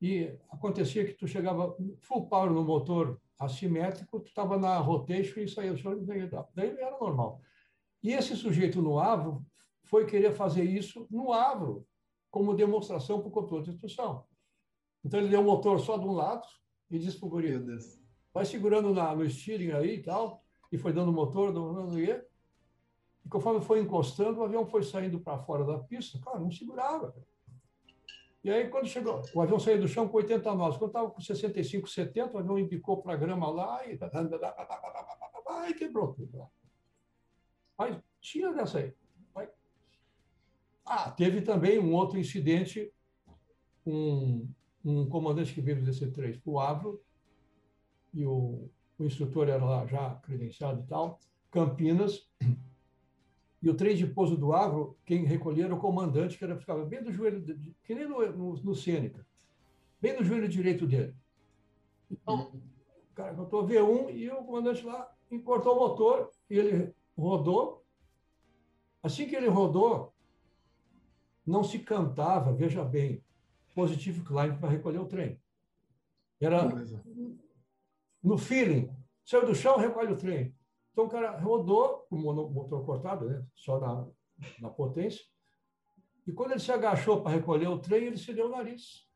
E 0.00 0.34
acontecia 0.50 1.04
que 1.04 1.12
tu 1.12 1.28
chegava 1.28 1.76
full 1.98 2.26
power 2.26 2.50
no 2.50 2.64
motor 2.64 3.20
assimétrico, 3.38 4.20
tu 4.20 4.28
estava 4.28 4.56
na 4.58 4.78
rotation 4.78 5.40
e 5.40 5.48
saía 5.48 5.72
do 5.72 5.78
chão, 5.78 6.02
daí 6.54 6.70
era 6.70 6.98
normal. 6.98 7.42
E 8.02 8.12
esse 8.12 8.34
sujeito 8.34 8.80
no 8.80 8.98
Avro 8.98 9.44
foi 9.84 10.06
querer 10.06 10.32
fazer 10.32 10.64
isso 10.64 11.06
no 11.10 11.30
Avro, 11.30 11.86
como 12.30 12.54
demonstração 12.54 13.20
para 13.20 13.28
o 13.28 13.32
controle 13.32 13.64
de 13.64 13.70
instrução. 13.70 14.24
Então 15.04 15.20
ele 15.20 15.28
deu 15.28 15.40
o 15.40 15.44
motor 15.44 15.78
só 15.80 15.98
de 15.98 16.06
um 16.06 16.12
lado 16.12 16.46
e 16.90 16.98
disse 16.98 17.18
para 17.18 17.26
o 17.26 17.30
guri, 17.30 17.52
vai 18.32 18.46
segurando 18.46 18.94
na, 18.94 19.14
no 19.14 19.28
steering 19.28 19.72
aí 19.72 19.96
e 19.96 20.02
tal, 20.02 20.42
e 20.72 20.78
foi 20.78 20.92
dando 20.92 21.10
o 21.10 21.14
motor, 21.14 21.52
dando, 21.52 21.74
dando, 21.74 22.29
e 23.24 23.28
conforme 23.28 23.60
foi 23.60 23.80
encostando, 23.80 24.40
o 24.40 24.44
avião 24.44 24.66
foi 24.66 24.82
saindo 24.82 25.20
para 25.20 25.38
fora 25.38 25.64
da 25.64 25.78
pista, 25.78 26.18
cara, 26.20 26.38
não 26.38 26.50
segurava. 26.50 27.14
E 28.42 28.50
aí, 28.50 28.68
quando 28.68 28.86
chegou, 28.86 29.20
o 29.34 29.40
avião 29.42 29.58
saiu 29.58 29.80
do 29.80 29.88
chão 29.88 30.08
com 30.08 30.16
80 30.16 30.54
nós. 30.54 30.76
Quando 30.78 30.90
estava 30.90 31.10
com 31.10 31.20
65, 31.20 31.86
70, 31.86 32.34
o 32.34 32.38
avião 32.38 32.58
embicou 32.58 33.02
para 33.02 33.12
a 33.12 33.16
grama 33.16 33.50
lá 33.50 33.86
e, 33.86 33.98
e 35.68 35.74
quebrou 35.74 36.14
tudo. 36.14 36.48
Mas 37.76 37.98
tinha 38.20 38.52
dessa 38.52 38.78
aí. 38.78 38.94
Ah, 40.92 41.08
teve 41.08 41.40
também 41.40 41.78
um 41.78 41.94
outro 41.94 42.18
incidente, 42.18 42.92
um, 43.86 44.48
um 44.84 45.08
comandante 45.08 45.54
que 45.54 45.60
veio 45.60 45.80
do 45.80 45.88
DC-3 45.88 46.42
para 46.42 46.50
o 46.50 46.58
Avro, 46.58 47.00
e 48.12 48.26
o, 48.26 48.68
o 48.98 49.04
instrutor 49.04 49.48
era 49.48 49.64
lá 49.64 49.86
já 49.86 50.16
credenciado 50.16 50.82
e 50.82 50.86
tal, 50.88 51.20
Campinas. 51.48 52.28
E 53.62 53.68
o 53.68 53.74
trem 53.74 53.94
de 53.94 54.06
pouso 54.06 54.36
do 54.36 54.52
Agro, 54.52 54.96
quem 55.04 55.24
recolhia 55.24 55.66
era 55.66 55.74
o 55.74 55.80
comandante, 55.80 56.38
que 56.38 56.44
era, 56.44 56.58
ficava 56.58 56.84
bem 56.84 57.02
do 57.02 57.12
joelho, 57.12 57.44
que 57.84 57.94
nem 57.94 58.08
no, 58.08 58.32
no, 58.32 58.54
no 58.62 58.74
Sêneca, 58.74 59.26
bem 60.00 60.16
no 60.16 60.24
joelho 60.24 60.48
direito 60.48 60.86
dele. 60.86 61.14
Então, 62.10 62.52
o 63.10 63.14
cara 63.14 63.34
botou 63.34 63.66
V1 63.66 64.14
e 64.14 64.30
o 64.30 64.44
comandante 64.44 64.84
lá 64.84 65.14
importou 65.30 65.76
o 65.76 65.80
motor 65.80 66.30
e 66.48 66.58
ele 66.58 66.94
rodou. 67.16 67.84
Assim 69.02 69.26
que 69.26 69.36
ele 69.36 69.48
rodou, 69.48 70.14
não 71.46 71.62
se 71.62 71.78
cantava, 71.78 72.52
veja 72.52 72.82
bem, 72.82 73.22
positivo 73.74 74.24
climb 74.24 74.58
para 74.58 74.70
recolher 74.70 74.98
o 74.98 75.06
trem. 75.06 75.40
Era 76.40 76.68
no 78.22 78.38
feeling. 78.38 78.90
Saiu 79.24 79.46
do 79.46 79.54
chão, 79.54 79.76
recolhe 79.76 80.12
o 80.12 80.16
trem. 80.16 80.54
Então 80.92 81.04
o 81.04 81.08
cara 81.08 81.38
rodou 81.38 82.06
com 82.08 82.16
o 82.16 82.50
motor 82.50 82.84
cortado, 82.84 83.28
né? 83.28 83.44
só 83.54 83.78
na, 83.78 84.06
na 84.60 84.70
potência. 84.70 85.24
E 86.26 86.32
quando 86.32 86.52
ele 86.52 86.60
se 86.60 86.70
agachou 86.70 87.22
para 87.22 87.32
recolher 87.32 87.68
o 87.68 87.78
trem, 87.78 88.04
ele 88.04 88.16
se 88.16 88.32
deu 88.32 88.46
o 88.46 88.50
nariz. 88.50 89.08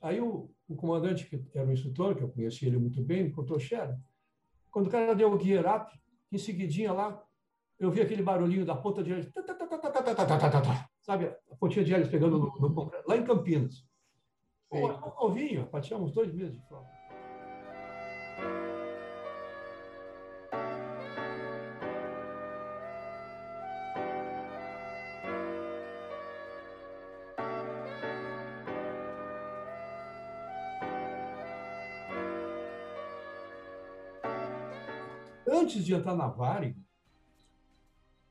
Aí 0.00 0.20
o, 0.20 0.50
o 0.68 0.76
comandante, 0.76 1.26
que 1.26 1.42
era 1.54 1.68
o 1.68 1.72
instrutor, 1.72 2.14
que 2.14 2.22
eu 2.22 2.30
conhecia 2.30 2.68
ele 2.68 2.78
muito 2.78 3.02
bem, 3.02 3.24
me 3.24 3.32
contou, 3.32 3.58
Xera, 3.58 3.98
quando 4.70 4.86
o 4.86 4.90
cara 4.90 5.14
deu 5.14 5.32
o 5.32 5.38
gear 5.38 5.82
up, 5.82 6.00
em 6.32 6.38
seguidinha 6.38 6.92
lá, 6.92 7.22
eu 7.78 7.90
vi 7.90 8.00
aquele 8.00 8.22
barulhinho 8.22 8.64
da 8.64 8.76
ponta 8.76 9.02
de 9.02 9.12
hélice, 9.12 9.32
sabe, 11.02 11.26
a 11.50 11.56
pontinha 11.56 11.84
de 11.84 11.92
hélice 11.92 12.10
pegando 12.10 12.38
no, 12.38 12.68
no 12.68 12.90
lá 13.06 13.16
em 13.16 13.24
Campinas. 13.24 13.84
Pô, 14.68 14.88
novinho, 14.88 15.68
tinha 15.82 15.98
uns 15.98 16.12
dois 16.12 16.32
meses 16.32 16.54
de 16.54 16.66
prova. 16.68 16.86
Antes 35.70 35.84
de 35.84 35.94
entrar 35.94 36.16
na 36.16 36.26
Varig, 36.26 36.76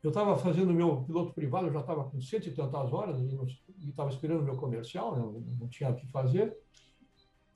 eu 0.03 0.09
estava 0.09 0.37
fazendo 0.37 0.73
meu 0.73 1.03
piloto 1.03 1.33
privado, 1.33 1.67
eu 1.67 1.73
já 1.73 1.79
estava 1.79 2.03
com 2.09 2.21
cento 2.21 2.47
e 2.47 2.53
tantas 2.53 2.91
horas 2.91 3.19
e 3.19 3.89
estava 3.89 4.09
esperando 4.09 4.43
meu 4.43 4.57
comercial, 4.57 5.15
né? 5.15 5.41
não, 5.59 5.67
tinha 5.67 5.89
o 5.89 5.95
que 5.95 6.07
fazer. 6.07 6.55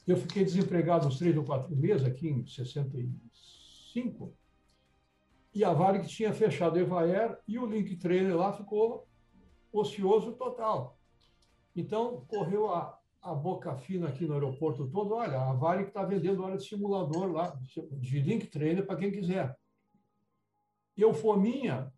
Eu 0.06 0.18
fiquei 0.18 0.44
desempregado 0.44 1.08
uns 1.08 1.18
três 1.18 1.36
ou 1.38 1.44
quatro 1.44 1.74
meses, 1.76 2.06
aqui 2.06 2.30
em 2.30 2.46
65, 2.46 4.34
e 5.54 5.64
a 5.64 5.72
Varig 5.72 6.08
tinha 6.08 6.34
fechado 6.34 6.76
o 6.76 6.80
Evaer 6.80 7.40
e 7.48 7.58
o 7.60 7.66
Link 7.66 7.96
Trainer 7.98 8.36
lá 8.36 8.52
ficou 8.52 9.08
ocioso 9.72 10.34
total. 10.34 10.98
Então, 11.76 12.26
correu 12.28 12.74
a, 12.74 13.00
a 13.22 13.34
boca 13.34 13.76
fina 13.78 14.10
aqui 14.10 14.26
no 14.26 14.34
aeroporto 14.34 14.90
todo, 14.90 15.14
olha, 15.14 15.40
a 15.40 15.54
Varig 15.54 15.88
está 15.88 16.04
vendendo 16.04 16.44
hora 16.44 16.58
de 16.58 16.66
simulador 16.68 17.32
lá, 17.32 17.58
de 17.92 18.20
Link 18.20 18.48
Trainer 18.48 18.86
para 18.86 18.98
quem 18.98 19.12
quiser. 19.12 19.56
Eu 20.96 21.14
fominha, 21.14 21.92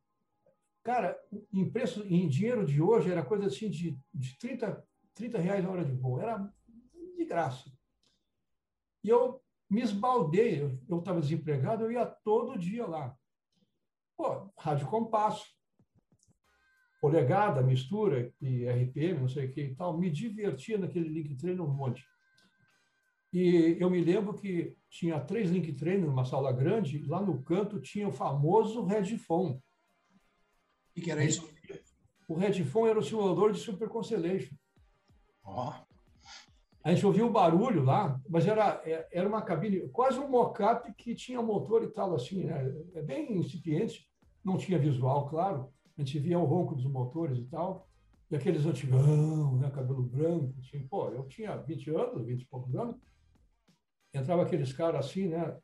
cara, 0.83 1.19
em 1.51 1.69
preço, 1.69 2.03
em 2.07 2.27
dinheiro 2.27 2.65
de 2.65 2.81
hoje, 2.81 3.11
era 3.11 3.25
coisa 3.25 3.47
assim 3.47 3.69
de, 3.69 3.99
de 4.13 4.37
30, 4.37 4.83
30 5.13 5.37
reais 5.39 5.65
a 5.65 5.69
hora 5.69 5.85
de 5.85 5.93
voo. 5.93 6.19
Era 6.19 6.37
de 7.17 7.25
graça. 7.25 7.71
E 9.03 9.09
eu 9.09 9.41
me 9.69 9.81
esbaldei. 9.81 10.61
Eu 10.87 10.99
estava 10.99 11.19
desempregado, 11.19 11.83
eu 11.83 11.91
ia 11.91 12.05
todo 12.05 12.57
dia 12.57 12.85
lá. 12.85 13.15
Pô, 14.17 14.49
rádio 14.57 14.87
compasso, 14.87 15.45
polegada, 17.01 17.61
mistura 17.61 18.33
e 18.41 18.65
RPM, 18.65 19.19
não 19.19 19.27
sei 19.27 19.47
o 19.47 19.51
que 19.51 19.61
e 19.61 19.75
tal. 19.75 19.97
Me 19.97 20.09
divertia 20.09 20.77
naquele 20.77 21.09
link 21.09 21.35
treino 21.35 21.65
um 21.65 21.73
monte. 21.73 22.03
E 23.35 23.75
eu 23.81 23.89
me 23.89 23.99
lembro 23.99 24.33
que 24.33 24.77
tinha 24.89 25.19
três 25.19 25.49
link 25.49 25.73
trainers 25.73 26.07
numa 26.07 26.23
sala 26.23 26.53
grande, 26.53 27.03
lá 27.05 27.21
no 27.21 27.41
canto 27.41 27.81
tinha 27.81 28.07
o 28.07 28.13
famoso 28.13 28.85
headphone. 28.85 29.61
O 30.97 31.01
que 31.01 31.11
era 31.11 31.21
isso? 31.21 31.45
O 32.29 32.35
headphone 32.35 32.91
era 32.91 32.99
o 32.99 33.03
simulador 33.03 33.51
de 33.51 33.59
Super 33.59 33.89
Constellation. 33.89 34.55
Oh. 35.43 35.73
A 36.81 36.93
gente 36.93 37.05
ouvia 37.05 37.25
o 37.25 37.29
barulho 37.29 37.83
lá, 37.83 38.17
mas 38.29 38.47
era, 38.47 38.81
é, 38.85 39.05
era 39.11 39.27
uma 39.27 39.41
cabine, 39.41 39.81
quase 39.89 40.17
um 40.17 40.29
mock-up 40.29 40.93
que 40.93 41.13
tinha 41.13 41.41
motor 41.41 41.83
e 41.83 41.87
tal, 41.87 42.15
assim, 42.15 42.45
né? 42.45 42.73
É 42.93 43.01
bem 43.01 43.37
incipiente, 43.37 44.09
não 44.45 44.55
tinha 44.55 44.79
visual, 44.79 45.27
claro. 45.27 45.69
A 45.97 46.01
gente 46.01 46.17
via 46.19 46.39
o 46.39 46.45
ronco 46.45 46.73
dos 46.73 46.85
motores 46.85 47.37
e 47.37 47.43
tal. 47.47 47.85
E 48.31 48.35
aqueles 48.37 48.65
antigão, 48.65 49.57
né? 49.57 49.69
cabelo 49.71 50.03
branco. 50.03 50.55
Assim, 50.61 50.87
pô, 50.87 51.09
eu 51.09 51.27
tinha 51.27 51.57
20 51.57 51.89
anos, 51.89 52.25
20 52.25 52.41
e 52.41 52.45
poucos 52.45 52.73
anos 52.73 52.95
entrava 54.17 54.43
aqueles 54.43 54.73
caras 54.73 55.05
assim, 55.05 55.27
né? 55.27 55.57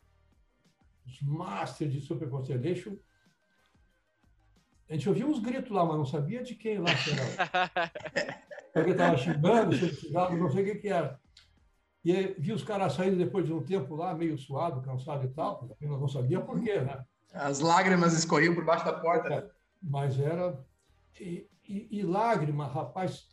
Os 1.06 1.22
masters 1.22 1.92
de 1.92 2.02
Super 2.02 2.30
Constellation. 2.30 2.98
A 4.90 4.94
gente 4.94 5.08
ouvia 5.08 5.26
uns 5.26 5.40
gritos 5.40 5.72
lá, 5.72 5.86
mas 5.86 5.98
não 5.98 6.06
sabia 6.06 6.44
de 6.44 6.56
quem 6.56 6.80
lá 6.80 6.90
era. 6.92 8.42
Porque 8.74 8.92
estava 8.92 9.18
xingando, 9.18 9.76
não 10.38 10.50
sei 10.52 10.64
o 10.64 10.66
que, 10.66 10.76
que 10.76 10.88
era. 10.88 11.20
E 12.04 12.16
aí, 12.16 12.36
vi 12.38 12.52
os 12.52 12.64
caras 12.64 12.94
saindo 12.94 13.18
depois 13.18 13.46
de 13.46 13.54
um 13.54 13.64
tempo 13.64 13.96
lá, 13.96 14.14
meio 14.14 14.38
suado, 14.38 14.82
cansado 14.82 15.26
e 15.26 15.30
tal, 15.30 15.60
porque 15.60 15.86
não 15.86 16.08
sabia 16.08 16.42
por 16.42 16.60
quê, 16.60 16.80
né? 16.80 17.06
As 17.34 17.60
lágrimas 17.60 18.14
escorriam 18.14 18.56
por 18.56 18.66
baixo 18.66 18.86
da 18.86 18.94
porta. 18.94 19.34
É, 19.34 19.52
mas 19.82 20.20
era. 20.20 20.60
E, 21.20 21.48
e, 21.68 22.00
e 22.00 22.04
lágrima, 22.04 22.66
rapaz. 22.66 23.28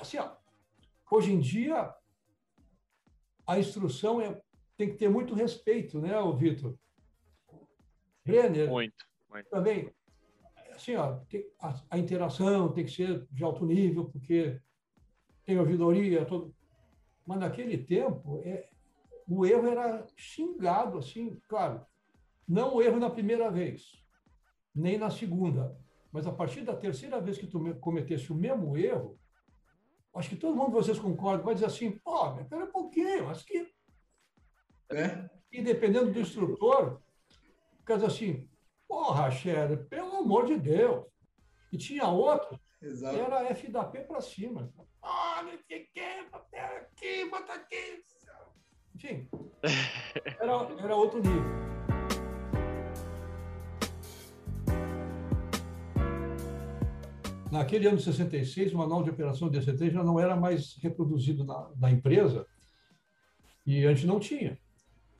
Assim, 0.00 0.18
ó, 0.18 0.30
hoje 1.10 1.32
em 1.32 1.38
dia, 1.38 1.94
a 3.46 3.58
instrução 3.58 4.20
é 4.20 4.40
tem 4.78 4.88
que 4.88 4.96
ter 4.96 5.10
muito 5.10 5.34
respeito, 5.34 6.00
né, 6.00 6.16
o 6.20 6.32
Vitor? 6.32 6.78
Brenner. 8.24 8.70
Muito, 8.70 9.04
muito. 9.28 9.50
Também, 9.50 9.92
assim, 10.70 10.94
ó, 10.94 11.20
a, 11.60 11.82
a, 11.90 11.98
interação 11.98 12.72
tem 12.72 12.84
que 12.84 12.92
ser 12.92 13.26
de 13.32 13.42
alto 13.42 13.66
nível, 13.66 14.04
porque 14.08 14.60
tem 15.44 15.58
ouvidoria, 15.58 16.24
todo... 16.24 16.54
mas 17.26 17.40
naquele 17.40 17.76
tempo, 17.76 18.40
é, 18.44 18.68
o 19.28 19.44
erro 19.44 19.66
era 19.66 20.06
xingado, 20.16 20.98
assim, 20.98 21.40
claro, 21.48 21.84
não 22.46 22.76
o 22.76 22.82
erro 22.82 23.00
na 23.00 23.10
primeira 23.10 23.50
vez, 23.50 24.00
nem 24.72 24.96
na 24.96 25.10
segunda, 25.10 25.76
mas 26.12 26.24
a 26.24 26.32
partir 26.32 26.60
da 26.60 26.76
terceira 26.76 27.20
vez 27.20 27.36
que 27.36 27.48
tu 27.48 27.74
cometesse 27.80 28.30
o 28.30 28.36
mesmo 28.36 28.76
erro, 28.76 29.18
acho 30.14 30.28
que 30.28 30.36
todo 30.36 30.54
mundo 30.54 30.68
de 30.68 30.74
vocês 30.74 31.00
concorda, 31.00 31.42
vai 31.42 31.54
dizer 31.54 31.66
assim, 31.66 31.90
pô, 31.98 32.38
espera 32.40 32.64
um 32.64 32.70
pouquinho, 32.72 33.28
acho 33.28 33.44
que 33.44 33.76
né? 34.90 35.28
E 35.52 35.62
dependendo 35.62 36.12
do 36.12 36.20
instrutor, 36.20 37.00
fica 37.78 37.94
assim, 38.06 38.48
porra, 38.86 39.30
Xer, 39.30 39.86
pelo 39.88 40.16
amor 40.16 40.46
de 40.46 40.58
Deus. 40.58 41.06
E 41.72 41.76
tinha 41.76 42.06
outro, 42.08 42.58
Exato. 42.80 43.16
era 43.16 43.48
F 43.50 43.70
da 43.70 43.84
P 43.84 44.00
para 44.00 44.20
cima. 44.20 44.72
Ah, 45.02 45.42
não 45.42 45.58
sei 45.66 45.82
o 45.82 45.86
que, 45.92 46.30
bota 46.30 46.58
aqui, 46.58 47.30
bota 47.30 47.52
aqui. 47.52 48.04
Enfim, 48.94 49.28
era, 50.40 50.52
era 50.82 50.96
outro 50.96 51.20
nível. 51.20 51.68
Naquele 57.50 57.88
ano 57.88 57.96
de 57.96 58.04
66, 58.04 58.74
o 58.74 58.78
manual 58.78 59.02
de 59.02 59.10
operação 59.10 59.50
DC3 59.50 59.90
já 59.90 60.04
não 60.04 60.20
era 60.20 60.36
mais 60.36 60.76
reproduzido 60.82 61.44
na, 61.44 61.70
na 61.78 61.90
empresa 61.90 62.46
e 63.64 63.86
a 63.86 63.94
gente 63.94 64.06
não 64.06 64.20
tinha. 64.20 64.58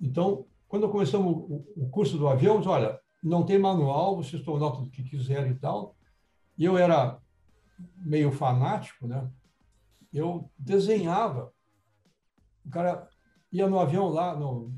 Então, 0.00 0.46
quando 0.68 0.88
começamos 0.88 1.32
o, 1.76 1.88
curso 1.90 2.18
do 2.18 2.28
avião, 2.28 2.58
disse, 2.58 2.68
olha, 2.68 2.98
não 3.22 3.44
tem 3.44 3.58
manual, 3.58 4.16
vocês 4.16 4.42
tomam 4.42 4.60
nota 4.60 4.82
do 4.82 4.90
que 4.90 5.02
quiserem 5.02 5.52
e 5.52 5.58
tal. 5.58 5.96
E 6.56 6.64
eu 6.64 6.76
era 6.76 7.18
meio 7.96 8.30
fanático, 8.30 9.06
né? 9.06 9.28
Eu 10.12 10.50
desenhava. 10.58 11.52
O 12.64 12.70
cara 12.70 13.08
ia 13.50 13.68
no 13.68 13.78
avião 13.78 14.08
lá, 14.08 14.36
no, 14.36 14.72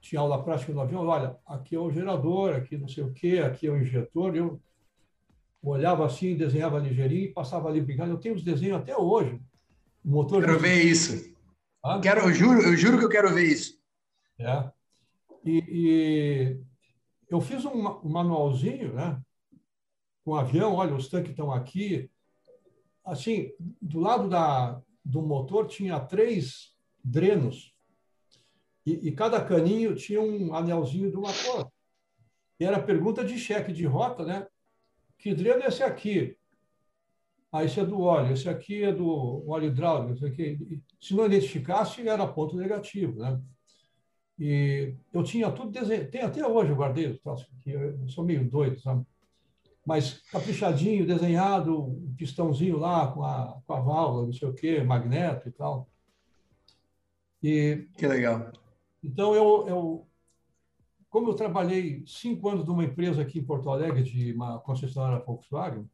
tinha 0.00 0.20
aula 0.20 0.42
prática 0.42 0.72
no 0.72 0.80
avião, 0.80 1.06
olha, 1.06 1.36
aqui 1.46 1.76
é 1.76 1.78
o 1.78 1.90
gerador, 1.90 2.54
aqui 2.54 2.76
não 2.76 2.88
sei 2.88 3.04
o 3.04 3.12
quê, 3.12 3.38
aqui 3.38 3.66
é 3.66 3.70
o 3.70 3.80
injetor. 3.80 4.34
Eu 4.34 4.60
olhava 5.62 6.04
assim, 6.04 6.36
desenhava 6.36 6.78
ligeirinho 6.78 7.26
e 7.26 7.32
passava 7.32 7.68
ali 7.68 7.80
brincando. 7.80 8.12
Eu 8.12 8.18
tenho 8.18 8.34
os 8.34 8.42
desenhos 8.42 8.78
até 8.78 8.96
hoje. 8.96 9.40
O 10.04 10.10
motor 10.10 10.42
quero 10.42 10.58
ver 10.58 10.82
isso. 10.82 11.32
Ah? 11.84 12.00
Quero, 12.00 12.22
eu 12.22 12.32
juro, 12.32 12.62
eu 12.62 12.76
juro 12.76 12.98
que 12.98 13.04
eu 13.04 13.08
quero 13.08 13.32
ver 13.32 13.44
isso. 13.44 13.81
É. 14.38 14.70
E, 15.44 15.64
e 15.68 16.60
eu 17.28 17.40
fiz 17.40 17.64
um, 17.64 17.82
manualzinho, 18.04 18.92
né? 18.92 19.20
Com 20.24 20.32
um 20.32 20.36
avião, 20.36 20.74
olha, 20.74 20.94
os 20.94 21.08
tanques 21.08 21.30
estão 21.30 21.50
aqui. 21.50 22.10
Assim, 23.04 23.52
do 23.80 23.98
lado 23.98 24.28
da, 24.28 24.80
do 25.04 25.22
motor 25.22 25.66
tinha 25.66 25.98
três 25.98 26.76
drenos. 27.02 27.74
E, 28.86 29.08
e 29.08 29.12
cada 29.12 29.44
caninho 29.44 29.94
tinha 29.94 30.20
um 30.20 30.54
anelzinho 30.54 31.10
de 31.10 31.16
uma 31.16 31.32
cor. 31.32 31.70
E 32.58 32.64
era 32.64 32.82
pergunta 32.82 33.24
de 33.24 33.38
cheque 33.38 33.72
de 33.72 33.86
rota, 33.86 34.24
né? 34.24 34.46
Que 35.18 35.34
dreno 35.34 35.62
é 35.62 35.66
esse 35.66 35.82
aqui? 35.82 36.36
Ah, 37.50 37.64
esse 37.64 37.78
é 37.78 37.84
do 37.84 38.00
óleo, 38.00 38.32
esse 38.32 38.48
aqui 38.48 38.82
é 38.82 38.92
do 38.92 39.46
óleo 39.48 39.66
hidráulico, 39.66 40.14
esse 40.14 40.24
aqui. 40.24 40.82
Se 41.00 41.14
não 41.14 41.26
identificasse, 41.26 42.06
era 42.08 42.26
ponto 42.26 42.56
negativo, 42.56 43.20
né? 43.20 43.40
E 44.44 44.96
eu 45.14 45.22
tinha 45.22 45.52
tudo 45.52 45.70
desenhado, 45.70 46.10
tem 46.10 46.20
até 46.20 46.44
hoje 46.44 46.72
eu 46.72 46.76
guardei 46.76 47.06
os 47.06 47.20
troços 47.20 47.46
aqui, 47.56 47.70
eu 47.70 48.08
sou 48.08 48.24
meio 48.24 48.44
doido, 48.50 48.80
sabe? 48.80 49.06
Mas 49.86 50.20
caprichadinho, 50.32 51.06
desenhado, 51.06 51.80
um 51.80 52.12
pistãozinho 52.18 52.76
lá 52.76 53.06
com 53.06 53.22
a, 53.22 53.60
com 53.64 53.72
a 53.72 53.80
válvula, 53.80 54.26
não 54.26 54.32
sei 54.32 54.48
o 54.48 54.52
quê, 54.52 54.82
magneto 54.82 55.48
e 55.48 55.52
tal. 55.52 55.88
E, 57.40 57.86
que 57.96 58.04
legal. 58.04 58.50
Então, 59.00 59.32
eu, 59.32 59.64
eu, 59.68 60.06
como 61.08 61.30
eu 61.30 61.34
trabalhei 61.34 62.02
cinco 62.04 62.48
anos 62.48 62.66
numa 62.66 62.84
empresa 62.84 63.22
aqui 63.22 63.38
em 63.38 63.44
Porto 63.44 63.70
Alegre, 63.70 64.02
de 64.02 64.32
uma 64.32 64.58
concessionária 64.58 65.24
Volkswagen, 65.24 65.88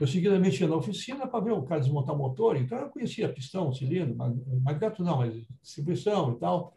eu 0.00 0.08
seguidamente 0.08 0.60
ia 0.60 0.68
na 0.68 0.74
oficina 0.74 1.24
para 1.24 1.38
ver 1.38 1.52
o 1.52 1.62
cara 1.62 1.80
desmontar 1.80 2.16
o 2.16 2.18
motor, 2.18 2.56
então 2.56 2.78
eu 2.78 2.88
conhecia 2.88 3.32
pistão, 3.32 3.72
cilindro, 3.72 4.16
magneto 4.60 5.04
não, 5.04 5.18
mas 5.18 5.46
distribuição 5.62 6.32
e 6.32 6.40
tal. 6.40 6.74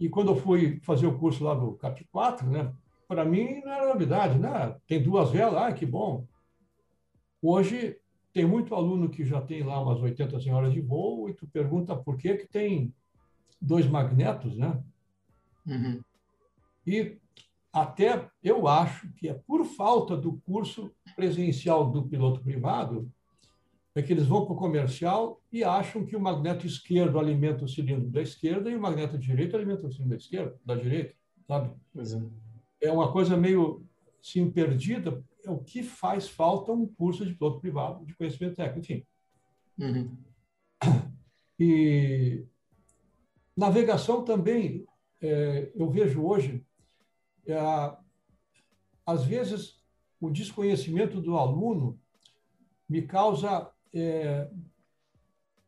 E 0.00 0.08
quando 0.08 0.32
eu 0.32 0.36
fui 0.36 0.80
fazer 0.80 1.06
o 1.06 1.18
curso 1.18 1.44
lá 1.44 1.54
do 1.54 1.74
CAP 1.74 2.04
4, 2.10 2.48
né, 2.48 2.72
para 3.06 3.22
mim 3.22 3.60
não 3.60 3.70
era 3.70 3.92
novidade, 3.92 4.38
né? 4.38 4.74
Tem 4.86 5.02
duas 5.02 5.30
velas, 5.30 5.62
ah, 5.62 5.72
que 5.72 5.84
bom. 5.84 6.26
Hoje 7.42 7.98
tem 8.32 8.46
muito 8.46 8.74
aluno 8.74 9.10
que 9.10 9.24
já 9.24 9.42
tem 9.42 9.62
lá 9.62 9.80
umas 9.80 10.00
80 10.00 10.36
horas 10.50 10.72
de 10.72 10.80
voo 10.80 11.28
e 11.28 11.34
tu 11.34 11.46
pergunta 11.46 11.94
por 11.94 12.16
que 12.16 12.34
que 12.34 12.46
tem 12.46 12.94
dois 13.60 13.86
magnetos, 13.86 14.56
né? 14.56 14.82
Uhum. 15.66 16.00
E 16.86 17.18
até 17.72 18.28
eu 18.42 18.66
acho 18.66 19.12
que 19.12 19.28
é 19.28 19.34
por 19.34 19.64
falta 19.64 20.16
do 20.16 20.40
curso 20.46 20.90
presencial 21.14 21.90
do 21.90 22.04
piloto 22.04 22.40
privado 22.40 23.10
é 24.00 24.02
que 24.02 24.12
eles 24.12 24.26
vão 24.26 24.44
para 24.44 24.54
o 24.54 24.58
comercial 24.58 25.40
e 25.52 25.62
acham 25.62 26.04
que 26.04 26.16
o 26.16 26.20
magneto 26.20 26.66
esquerdo 26.66 27.18
alimenta 27.18 27.64
o 27.64 27.68
cilindro 27.68 28.08
da 28.08 28.22
esquerda 28.22 28.70
e 28.70 28.76
o 28.76 28.80
magneto 28.80 29.18
direito 29.18 29.54
alimenta 29.54 29.86
o 29.86 29.92
cilindro 29.92 30.10
da 30.10 30.16
esquerda, 30.16 30.58
da 30.64 30.74
direita, 30.74 31.14
sabe? 31.46 31.74
É. 32.80 32.88
é 32.88 32.92
uma 32.92 33.12
coisa 33.12 33.36
meio 33.36 33.86
assim, 34.22 34.50
perdida. 34.50 35.22
É 35.44 35.50
o 35.50 35.58
que 35.58 35.82
faz 35.82 36.28
falta 36.28 36.72
um 36.72 36.86
curso 36.86 37.24
de 37.24 37.34
piloto 37.34 37.60
privado 37.60 38.04
de 38.04 38.14
conhecimento 38.14 38.56
técnico, 38.56 38.80
enfim. 38.80 39.06
Uhum. 39.78 40.16
E 41.58 42.44
navegação 43.56 44.24
também, 44.24 44.86
é, 45.20 45.70
eu 45.74 45.90
vejo 45.90 46.24
hoje, 46.24 46.64
é, 47.46 47.56
às 49.04 49.24
vezes 49.24 49.78
o 50.18 50.30
desconhecimento 50.30 51.20
do 51.20 51.36
aluno 51.36 51.98
me 52.88 53.02
causa 53.02 53.70
é, 53.94 54.48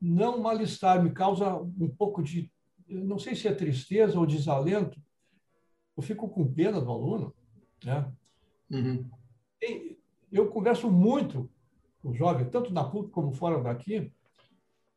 não 0.00 0.38
mal-estar, 0.38 1.02
me 1.02 1.12
causa 1.12 1.54
um 1.56 1.88
pouco 1.88 2.22
de, 2.22 2.50
não 2.88 3.18
sei 3.18 3.34
se 3.34 3.46
é 3.46 3.54
tristeza 3.54 4.18
ou 4.18 4.26
desalento. 4.26 5.00
Eu 5.96 6.02
fico 6.02 6.28
com 6.28 6.52
pena 6.52 6.80
do 6.80 6.90
aluno, 6.90 7.34
né? 7.84 8.12
Uhum. 8.70 9.08
eu 10.30 10.48
converso 10.48 10.90
muito 10.90 11.50
com 12.00 12.08
o 12.08 12.14
jovem, 12.14 12.48
tanto 12.48 12.72
na 12.72 12.82
PUC 12.82 13.10
como 13.10 13.32
fora 13.32 13.62
daqui, 13.62 14.12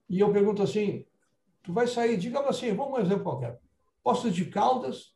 e 0.09 0.19
eu 0.19 0.31
pergunto 0.31 0.63
assim: 0.63 1.05
tu 1.61 1.73
vai 1.73 1.87
sair, 1.87 2.17
digamos 2.17 2.49
assim, 2.49 2.73
vamos 2.73 2.97
um 2.97 3.01
exemplo 3.01 3.23
qualquer, 3.23 3.59
Poços 4.01 4.33
de 4.33 4.45
Caldas 4.45 5.15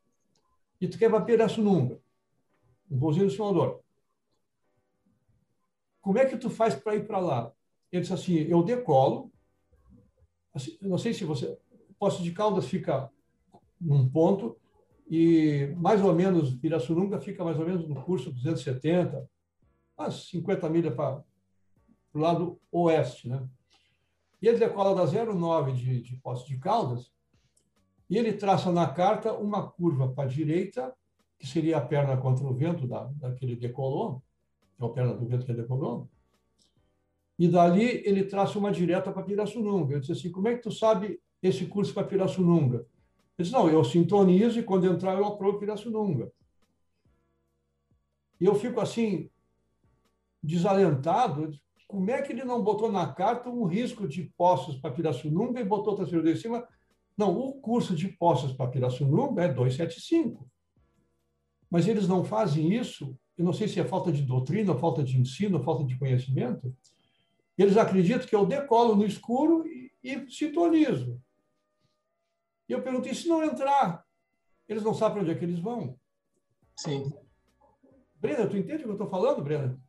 e 0.82 0.88
tu 0.88 0.97
quer 0.97 1.10
para 1.10 1.24
Pirassununga, 1.24 2.01
um 2.89 2.97
voozinho 2.97 3.26
do 3.26 3.32
simulador. 3.32 3.82
Como 6.01 6.18
é 6.18 6.26
que 6.26 6.38
tu 6.38 6.49
faz 6.49 6.76
para 6.76 6.95
ir 6.95 7.05
para 7.05 7.20
lá? 7.20 7.53
Ele 7.92 8.02
disse 8.02 8.14
assim: 8.14 8.36
eu 8.36 8.64
decolo. 8.64 9.32
Assim, 10.54 10.78
não 10.82 10.98
sei 10.98 11.14
se 11.14 11.24
você. 11.24 11.58
Poço 11.98 12.24
de 12.24 12.32
Caldas 12.32 12.66
fica 12.66 13.12
num 13.80 14.08
ponto 14.08 14.58
e 15.10 15.74
mais 15.78 16.04
ou 16.04 16.14
menos 16.14 16.54
Pirassununga 16.56 17.20
fica 17.20 17.44
mais 17.44 17.58
ou 17.58 17.66
menos 17.66 17.88
no 17.88 18.02
curso 18.04 18.32
270, 18.32 19.28
umas 19.98 20.30
50 20.30 20.70
milhas 20.70 20.94
para 20.94 21.24
o 22.14 22.20
lado 22.20 22.60
oeste, 22.72 23.28
né? 23.28 23.48
E 24.42 24.48
ele 24.48 24.60
decola 24.60 24.96
da 24.96 25.06
09 25.06 25.74
de, 25.74 26.02
de 26.02 26.16
Poço 26.18 26.48
de 26.48 26.58
Caldas 26.58 27.12
e 28.10 28.18
ele 28.18 28.34
traça 28.34 28.72
na 28.72 28.88
carta 28.88 29.34
uma 29.34 29.70
curva 29.70 30.08
para 30.08 30.24
a 30.24 30.32
direita, 30.32 30.94
que 31.38 31.48
seria 31.48 31.78
a 31.78 31.82
perna 31.82 32.16
contra 32.18 32.46
o 32.46 32.54
vento 32.54 32.88
da, 32.88 33.06
daquele 33.16 33.56
decolou, 33.56 34.24
é 34.80 34.86
a 34.86 34.90
perna 34.90 35.14
do 35.14 35.26
vento 35.26 35.46
que 35.46 35.54
decolou, 35.54 36.08
e 37.40 37.48
dali 37.48 38.04
ele 38.06 38.26
traça 38.26 38.60
uma 38.60 38.70
direta 38.70 39.14
para 39.14 39.24
Pirassununga. 39.24 39.96
Eu 39.96 40.00
disse 40.02 40.12
assim, 40.12 40.30
como 40.30 40.50
é 40.50 40.56
que 40.56 40.62
tu 40.62 40.72
sabe 40.72 41.22
esse 41.42 41.66
curso 41.66 41.94
para 41.94 42.06
Pirassununga? 42.06 42.80
Ele 42.80 42.86
disse, 43.38 43.54
não, 43.54 43.70
eu 43.70 43.82
sintonizo 43.82 44.60
e 44.60 44.64
quando 44.64 44.86
entrar 44.86 45.18
eu 45.18 45.26
aprovo 45.26 45.58
Pirassununga. 45.58 46.30
E 48.42 48.46
eu 48.46 48.54
fico 48.56 48.82
assim, 48.82 49.30
desalentado, 50.44 51.50
como 51.88 52.12
é 52.12 52.22
que 52.22 52.34
ele 52.34 52.44
não 52.44 52.62
botou 52.62 52.92
na 52.92 53.08
carta 53.08 53.50
um 53.50 53.64
risco 53.64 54.06
de 54.06 54.24
postos 54.38 54.76
para 54.76 54.92
Pirassununga 54.92 55.62
e 55.62 55.64
botou 55.64 55.98
outra 55.98 56.30
em 56.30 56.36
cima? 56.36 56.68
Não, 57.18 57.38
o 57.38 57.54
curso 57.54 57.96
de 57.96 58.10
postos 58.10 58.52
para 58.52 58.70
Pirassununga 58.70 59.44
é 59.44 59.48
275. 59.48 60.46
Mas 61.72 61.88
eles 61.88 62.06
não 62.06 62.26
fazem 62.26 62.74
isso, 62.74 63.18
eu 63.38 63.46
não 63.46 63.54
sei 63.54 63.70
se 63.70 63.80
é 63.80 63.86
falta 63.86 64.12
de 64.12 64.24
doutrina, 64.24 64.76
falta 64.76 65.02
de 65.02 65.18
ensino, 65.18 65.64
falta 65.64 65.86
de 65.86 65.98
conhecimento, 65.98 66.76
eles 67.62 67.78
acreditam 67.78 68.28
que 68.28 68.36
eu 68.36 68.45
decolo 68.45 68.95
no 68.95 69.05
escuro 69.05 69.68
e, 69.68 69.91
e 70.03 70.30
sintonizo. 70.32 71.22
E 72.68 72.74
eu 72.74 72.82
pergunto, 72.82 73.10
e 73.10 73.16
se 73.16 73.28
não 73.28 73.43
entrar? 73.43 74.05
Eles 74.68 74.84
não 74.84 74.93
sabem 74.93 75.16
para 75.16 75.22
onde 75.24 75.32
é 75.32 75.36
que 75.36 75.43
eles 75.43 75.60
vão. 75.60 75.99
Sim. 76.78 77.12
Brenda, 78.16 78.47
tu 78.47 78.55
entende 78.55 78.84
o 78.84 78.86
que 78.86 78.89
eu 78.89 78.93
estou 78.93 79.10
falando, 79.10 79.43
Brenda? 79.43 79.80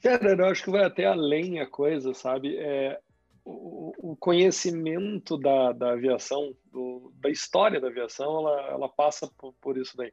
Cara, 0.00 0.36
eu 0.36 0.46
acho 0.46 0.62
que 0.62 0.70
vai 0.70 0.84
até 0.84 1.04
além 1.04 1.60
a 1.60 1.66
coisa, 1.68 2.14
sabe? 2.14 2.56
É, 2.56 3.00
o, 3.44 4.12
o 4.12 4.16
conhecimento 4.16 5.36
da, 5.36 5.72
da 5.72 5.92
aviação, 5.92 6.54
do, 6.70 7.12
da 7.16 7.28
história 7.28 7.80
da 7.80 7.88
aviação, 7.88 8.38
ela, 8.38 8.68
ela 8.70 8.88
passa 8.88 9.30
por, 9.36 9.52
por 9.60 9.76
isso 9.76 9.96
daí. 9.96 10.12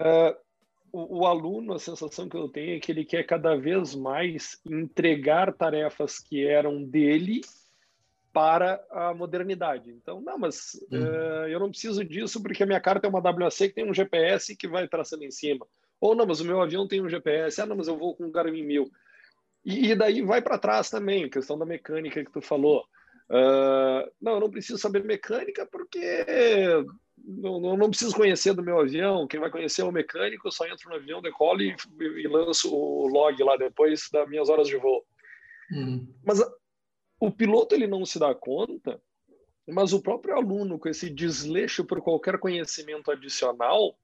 Uh, 0.00 0.34
o, 0.92 1.20
o, 1.20 1.26
aluno, 1.26 1.74
a 1.74 1.78
sensação 1.78 2.28
que 2.28 2.36
eu 2.36 2.48
tenho 2.48 2.76
é 2.76 2.80
que 2.80 2.92
ele 2.92 3.04
quer 3.04 3.24
cada 3.24 3.56
vez 3.56 3.94
mais 3.94 4.60
entregar 4.64 5.52
tarefas 5.52 6.18
que 6.18 6.46
eram 6.46 6.82
dele 6.82 7.40
para 8.32 8.84
a 8.90 9.12
modernidade. 9.12 9.90
Então, 9.90 10.20
não, 10.20 10.38
mas 10.38 10.74
uhum. 10.90 11.02
uh, 11.02 11.48
eu 11.48 11.58
não 11.58 11.70
preciso 11.70 12.04
disso 12.04 12.42
porque 12.42 12.62
a 12.62 12.66
minha 12.66 12.80
carta 12.80 13.06
é 13.06 13.10
uma 13.10 13.20
WC 13.20 13.68
que 13.68 13.74
tem 13.74 13.88
um 13.88 13.94
GPS 13.94 14.54
que 14.56 14.68
vai 14.68 14.86
traçando 14.86 15.24
em 15.24 15.30
cima. 15.30 15.66
Ou 16.00 16.14
não, 16.14 16.26
mas 16.26 16.40
o 16.40 16.44
meu 16.44 16.60
avião 16.60 16.86
tem 16.86 17.02
um 17.02 17.08
GPS. 17.08 17.60
Ah, 17.60 17.66
não, 17.66 17.76
mas 17.76 17.88
eu 17.88 17.96
vou 17.96 18.14
com 18.14 18.24
um 18.24 18.30
Garmin 18.30 18.62
1000. 18.62 18.90
E, 19.64 19.90
e 19.90 19.94
daí 19.94 20.22
vai 20.22 20.40
para 20.40 20.58
trás 20.58 20.88
também, 20.88 21.28
questão 21.28 21.58
da 21.58 21.66
mecânica 21.66 22.24
que 22.24 22.32
tu 22.32 22.40
falou. 22.40 22.84
Uh, 23.28 24.10
não, 24.20 24.32
eu 24.32 24.40
não 24.40 24.50
preciso 24.50 24.78
saber 24.78 25.04
mecânica 25.04 25.66
porque 25.70 26.24
não, 27.24 27.60
não, 27.60 27.76
não, 27.76 27.90
preciso 27.90 28.14
conhecer 28.14 28.54
do 28.54 28.62
meu 28.62 28.80
avião. 28.80 29.26
Quem 29.26 29.40
vai 29.40 29.50
conhecer 29.50 29.82
é 29.82 29.84
o 29.84 29.92
mecânico, 29.92 30.48
eu 30.48 30.52
só 30.52 30.66
entro 30.66 30.88
no 30.88 30.96
avião, 30.96 31.22
decolo 31.22 31.62
e, 31.62 31.74
e 32.00 32.28
lanço 32.28 32.74
o 32.74 33.06
log 33.06 33.42
lá 33.42 33.56
depois 33.56 34.08
das 34.12 34.28
minhas 34.28 34.48
horas 34.48 34.68
de 34.68 34.76
voo. 34.76 35.04
Uhum. 35.70 36.12
Mas 36.24 36.40
a, 36.40 36.52
o 37.20 37.30
piloto 37.30 37.74
ele 37.74 37.86
não 37.86 38.04
se 38.04 38.18
dá 38.18 38.34
conta, 38.34 39.00
mas 39.68 39.92
o 39.92 40.02
próprio 40.02 40.34
aluno 40.34 40.78
com 40.78 40.88
esse 40.88 41.10
desleixo 41.10 41.84
por 41.84 42.00
qualquer 42.00 42.38
conhecimento 42.38 43.10
adicional 43.10 43.96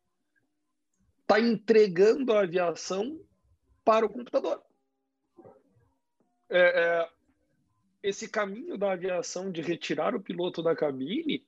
está 1.23 1.41
entregando 1.41 2.33
a 2.33 2.43
aviação 2.43 3.21
para 3.85 4.07
o 4.07 4.09
computador. 4.11 4.63
É, 6.49 6.59
é, 6.59 7.09
esse 8.03 8.29
caminho 8.29 8.79
da 8.79 8.93
aviação 8.93 9.51
de 9.51 9.61
retirar 9.61 10.15
o 10.15 10.21
piloto 10.21 10.63
da 10.63 10.77
cabine 10.77 11.45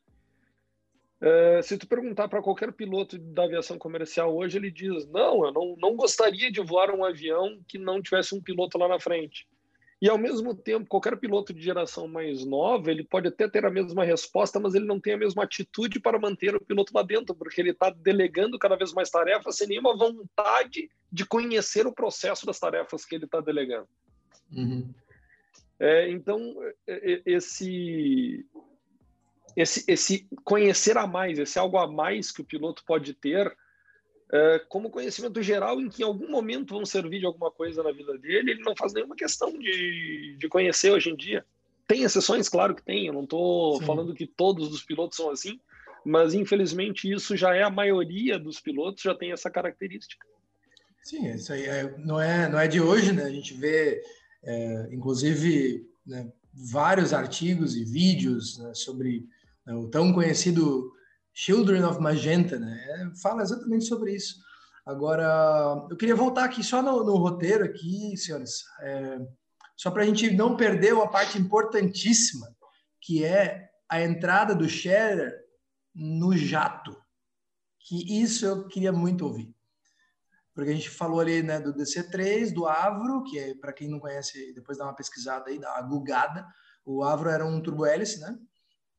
é, 1.20 1.60
se 1.62 1.76
tu 1.76 1.86
perguntar 1.86 2.28
para 2.28 2.42
qualquer 2.42 2.72
piloto 2.72 3.18
da 3.18 3.44
aviação 3.44 3.76
comercial 3.76 4.34
hoje, 4.36 4.56
ele 4.56 4.70
diz: 4.70 5.06
não, 5.08 5.44
eu 5.44 5.52
não, 5.52 5.76
não 5.76 5.96
gostaria 5.96 6.50
de 6.50 6.60
voar 6.60 6.90
um 6.90 7.04
avião 7.04 7.60
que 7.66 7.78
não 7.78 8.00
tivesse 8.00 8.34
um 8.34 8.40
piloto 8.40 8.78
lá 8.78 8.86
na 8.86 9.00
frente. 9.00 9.46
E 10.00 10.08
ao 10.08 10.16
mesmo 10.16 10.54
tempo, 10.54 10.86
qualquer 10.86 11.16
piloto 11.18 11.52
de 11.52 11.60
geração 11.60 12.06
mais 12.06 12.46
nova, 12.46 12.88
ele 12.88 13.02
pode 13.02 13.26
até 13.26 13.48
ter 13.48 13.66
a 13.66 13.70
mesma 13.70 14.04
resposta, 14.04 14.60
mas 14.60 14.74
ele 14.74 14.84
não 14.84 15.00
tem 15.00 15.14
a 15.14 15.18
mesma 15.18 15.42
atitude 15.42 15.98
para 15.98 16.20
manter 16.20 16.54
o 16.54 16.64
piloto 16.64 16.92
lá 16.94 17.02
dentro, 17.02 17.34
porque 17.34 17.60
ele 17.60 17.70
está 17.70 17.90
delegando 17.90 18.58
cada 18.60 18.76
vez 18.76 18.92
mais 18.92 19.10
tarefas 19.10 19.56
sem 19.56 19.66
nenhuma 19.66 19.96
vontade 19.96 20.88
de 21.10 21.26
conhecer 21.26 21.84
o 21.84 21.92
processo 21.92 22.46
das 22.46 22.60
tarefas 22.60 23.04
que 23.04 23.16
ele 23.16 23.24
está 23.24 23.40
delegando. 23.40 23.88
Uhum. 24.52 24.88
É, 25.80 26.08
então, 26.10 26.54
é, 26.86 27.22
esse, 27.26 28.46
esse, 29.58 29.84
esse 29.88 30.28
conhecer 30.44 30.96
a 30.96 31.06
mais, 31.06 31.36
esse 31.36 31.58
algo 31.58 31.76
a 31.78 31.90
mais 31.90 32.30
que 32.30 32.40
o 32.40 32.44
piloto 32.44 32.84
pode 32.86 33.12
ter, 33.12 33.52
é, 34.32 34.62
como 34.68 34.88
conhecimento 34.88 35.42
geral 35.42 35.80
em 35.80 35.88
que 35.88 36.02
em 36.02 36.06
algum 36.06 36.30
momento 36.30 36.74
vão 36.74 36.86
servir 36.86 37.18
de 37.18 37.26
alguma 37.26 37.50
coisa 37.50 37.82
na 37.82 37.90
vida 37.90 38.16
dele, 38.18 38.52
ele 38.52 38.62
não 38.62 38.76
faz 38.76 38.92
nenhuma 38.92 39.16
questão 39.16 39.58
de, 39.58 40.36
de 40.38 40.48
conhecer 40.48 40.92
hoje 40.92 41.10
em 41.10 41.16
dia. 41.16 41.44
Tem 41.88 42.04
exceções, 42.04 42.48
claro 42.48 42.72
que 42.72 42.84
tem, 42.84 43.06
eu 43.06 43.12
não 43.12 43.24
estou 43.24 43.80
falando 43.82 44.14
que 44.14 44.26
todos 44.28 44.70
os 44.72 44.82
pilotos 44.82 45.16
são 45.16 45.28
assim, 45.28 45.58
mas 46.04 46.34
infelizmente 46.34 47.10
isso 47.10 47.36
já 47.36 47.56
é 47.56 47.64
a 47.64 47.70
maioria 47.70 48.38
dos 48.38 48.60
pilotos, 48.60 49.02
já 49.02 49.14
tem 49.14 49.32
essa 49.32 49.50
característica. 49.50 50.24
Sim, 51.02 51.32
isso 51.32 51.52
aí 51.52 51.64
é, 51.64 51.98
não, 51.98 52.20
é, 52.20 52.48
não 52.48 52.60
é 52.60 52.68
de 52.68 52.80
hoje, 52.80 53.12
né? 53.12 53.24
A 53.24 53.30
gente 53.30 53.54
vê, 53.54 54.02
é, 54.44 54.88
inclusive, 54.92 55.84
né, 56.06 56.30
vários 56.52 57.12
artigos 57.12 57.74
e 57.74 57.84
vídeos 57.84 58.58
né, 58.58 58.74
sobre 58.74 59.26
o 59.74 59.88
tão 59.88 60.12
conhecido 60.12 60.92
Children 61.32 61.84
of 61.84 62.00
Magenta, 62.00 62.58
né? 62.58 62.84
É, 62.88 63.20
fala 63.20 63.42
exatamente 63.42 63.84
sobre 63.84 64.14
isso. 64.14 64.36
Agora, 64.84 65.86
eu 65.90 65.96
queria 65.96 66.16
voltar 66.16 66.44
aqui 66.44 66.64
só 66.64 66.82
no, 66.82 67.04
no 67.04 67.16
roteiro 67.16 67.64
aqui, 67.64 68.16
senhores, 68.16 68.64
é, 68.80 69.18
só 69.76 69.90
para 69.90 70.02
a 70.02 70.06
gente 70.06 70.30
não 70.34 70.56
perder 70.56 70.94
uma 70.94 71.10
parte 71.10 71.38
importantíssima, 71.38 72.48
que 73.00 73.24
é 73.24 73.68
a 73.88 74.02
entrada 74.02 74.54
do 74.54 74.68
Scherer 74.68 75.32
no 75.94 76.36
jato. 76.36 76.96
Que 77.80 78.20
isso 78.20 78.44
eu 78.44 78.66
queria 78.66 78.92
muito 78.92 79.24
ouvir. 79.24 79.54
Porque 80.54 80.70
a 80.70 80.74
gente 80.74 80.90
falou 80.90 81.20
ali 81.20 81.42
né, 81.42 81.60
do 81.60 81.72
DC3, 81.72 82.52
do 82.52 82.66
Avro, 82.66 83.22
que 83.22 83.38
é, 83.38 83.54
para 83.54 83.72
quem 83.72 83.88
não 83.88 84.00
conhece, 84.00 84.52
depois 84.54 84.76
dá 84.76 84.84
uma 84.84 84.96
pesquisada 84.96 85.50
aí, 85.50 85.58
dá 85.60 85.72
uma 85.74 85.82
gugada. 85.82 86.44
O 86.84 87.04
Avro 87.04 87.30
era 87.30 87.46
um 87.46 87.62
turbo-hélice, 87.62 88.18
né? 88.18 88.36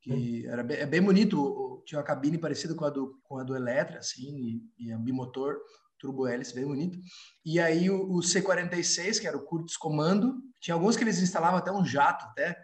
Que 0.01 0.47
era 0.47 0.63
bem, 0.63 0.77
é 0.77 0.85
bem 0.85 1.01
bonito, 1.01 1.83
tinha 1.85 1.99
uma 1.99 2.05
cabine 2.05 2.37
parecida 2.37 2.73
com 2.73 2.85
a 2.85 2.89
do, 2.89 3.19
com 3.23 3.37
a 3.37 3.43
do 3.43 3.55
Electra, 3.55 3.99
assim, 3.99 4.61
e, 4.77 4.87
e 4.87 4.95
um 4.95 5.03
bimotor, 5.03 5.57
turbo-hélice, 5.99 6.55
bem 6.55 6.65
bonito. 6.65 6.97
E 7.45 7.59
aí 7.59 7.89
o, 7.89 8.09
o, 8.13 8.19
C46, 8.19 9.19
que 9.19 9.27
era 9.27 9.37
o 9.37 9.43
Curtis 9.43 9.75
Comando, 9.75 10.35
tinha 10.59 10.73
alguns 10.73 10.95
que 10.95 11.03
eles 11.03 11.21
instalavam 11.21 11.59
até 11.59 11.71
um 11.71 11.85
jato, 11.85 12.25
até, 12.25 12.57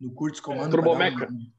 no 0.00 0.12
Curtis 0.12 0.40
Comando. 0.40 0.68
É, 0.68 0.70
Turbomeca. 0.70 1.28
Um, 1.30 1.52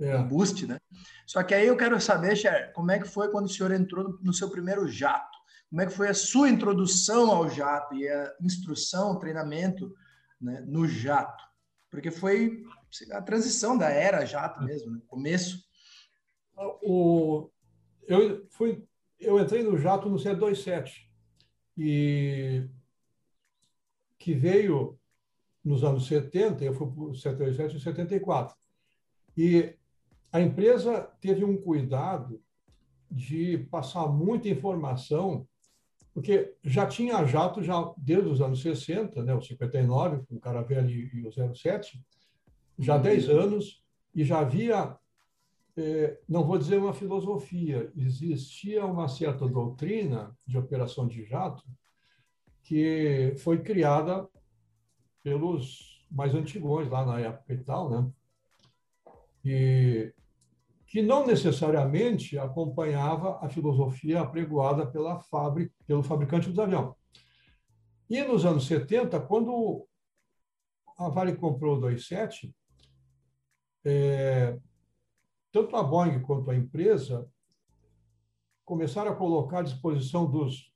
um, 0.00 0.16
um 0.16 0.28
boost, 0.28 0.66
né? 0.66 0.78
Só 1.26 1.42
que 1.42 1.54
aí 1.54 1.66
eu 1.66 1.76
quero 1.76 2.00
saber, 2.00 2.36
Cher, 2.36 2.72
como 2.72 2.90
é 2.90 2.98
que 2.98 3.08
foi 3.08 3.30
quando 3.30 3.46
o 3.46 3.48
senhor 3.48 3.72
entrou 3.72 4.18
no 4.22 4.32
seu 4.32 4.48
primeiro 4.48 4.86
jato? 4.86 5.36
Como 5.68 5.82
é 5.82 5.86
que 5.86 5.92
foi 5.92 6.08
a 6.08 6.14
sua 6.14 6.48
introdução 6.48 7.30
ao 7.30 7.48
jato 7.50 7.94
e 7.94 8.08
a 8.08 8.32
instrução, 8.40 9.12
o 9.12 9.18
treinamento 9.18 9.92
né, 10.40 10.62
no 10.66 10.86
jato? 10.86 11.44
Porque 11.90 12.10
foi 12.10 12.62
a 13.12 13.22
transição 13.22 13.76
da 13.76 13.90
era 13.90 14.24
jato 14.24 14.62
mesmo, 14.62 14.92
né? 14.92 15.00
começo. 15.06 15.62
O, 16.82 17.50
eu, 18.06 18.46
fui, 18.50 18.84
eu 19.18 19.38
entrei 19.38 19.62
no 19.62 19.78
jato 19.78 20.08
no 20.08 20.16
C27, 20.16 21.08
e, 21.76 22.68
que 24.18 24.34
veio 24.34 24.98
nos 25.64 25.84
anos 25.84 26.06
70, 26.06 26.64
eu 26.64 26.74
fui 26.74 26.86
para 26.88 27.02
o 27.02 27.12
C27 27.12 27.74
em 27.74 27.78
74. 27.78 28.56
E 29.36 29.74
a 30.32 30.40
empresa 30.40 31.02
teve 31.20 31.44
um 31.44 31.56
cuidado 31.56 32.42
de 33.10 33.58
passar 33.70 34.06
muita 34.08 34.48
informação 34.48 35.46
porque 36.18 36.52
já 36.64 36.84
tinha 36.84 37.24
jato 37.24 37.62
já 37.62 37.94
desde 37.96 38.28
os 38.28 38.40
anos 38.40 38.60
60, 38.60 39.22
né, 39.22 39.32
o 39.34 39.40
59, 39.40 40.26
com 40.26 40.34
o 40.34 40.40
Caravelle 40.40 41.08
e 41.14 41.24
o 41.24 41.54
07, 41.54 42.04
já 42.78 42.94
há 42.94 42.98
10 42.98 43.28
uhum. 43.28 43.40
anos, 43.40 43.84
e 44.14 44.24
já 44.24 44.40
havia, 44.40 44.96
é, 45.76 46.18
não 46.28 46.44
vou 46.44 46.58
dizer 46.58 46.78
uma 46.78 46.92
filosofia, 46.92 47.92
existia 47.96 48.84
uma 48.84 49.08
certa 49.08 49.46
doutrina 49.48 50.36
de 50.46 50.58
operação 50.58 51.06
de 51.06 51.24
jato 51.24 51.62
que 52.62 53.34
foi 53.38 53.62
criada 53.62 54.28
pelos 55.22 56.04
mais 56.10 56.34
antigos 56.34 56.88
lá 56.88 57.04
na 57.04 57.20
época 57.20 57.52
e 57.52 57.58
tal, 57.58 57.90
né? 57.90 58.10
E 59.44 60.12
que 60.86 61.02
não 61.02 61.26
necessariamente 61.26 62.38
acompanhava 62.38 63.38
a 63.44 63.48
filosofia 63.48 64.22
apregoada 64.22 64.86
pela 64.86 65.20
fábrica, 65.20 65.72
pelo 65.86 66.02
fabricante 66.02 66.48
dos 66.48 66.58
aviões. 66.58 66.94
E 68.08 68.22
nos 68.22 68.46
anos 68.46 68.66
70, 68.66 69.20
quando 69.20 69.86
a 70.98 71.08
Vale 71.10 71.36
comprou 71.36 71.76
o 71.76 71.80
27, 71.80 72.54
é, 73.84 74.58
tanto 75.52 75.76
a 75.76 75.82
Boeing 75.82 76.20
quanto 76.20 76.50
a 76.50 76.56
empresa 76.56 77.28
começaram 78.64 79.12
a 79.12 79.16
colocar 79.16 79.60
à 79.60 79.62
disposição 79.62 80.30
dos, 80.30 80.72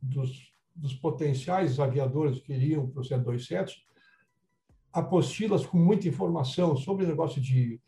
dos, 0.00 0.52
dos 0.74 0.94
potenciais 0.94 1.78
aviadores 1.78 2.40
que 2.40 2.52
iriam 2.52 2.88
para 2.88 3.00
o 3.00 3.04
127 3.04 3.86
apostilas 4.96 5.66
com 5.66 5.76
muita 5.76 6.08
informação 6.08 6.74
sobre 6.74 7.04
o 7.04 7.08
negócio 7.08 7.38
de 7.38 7.78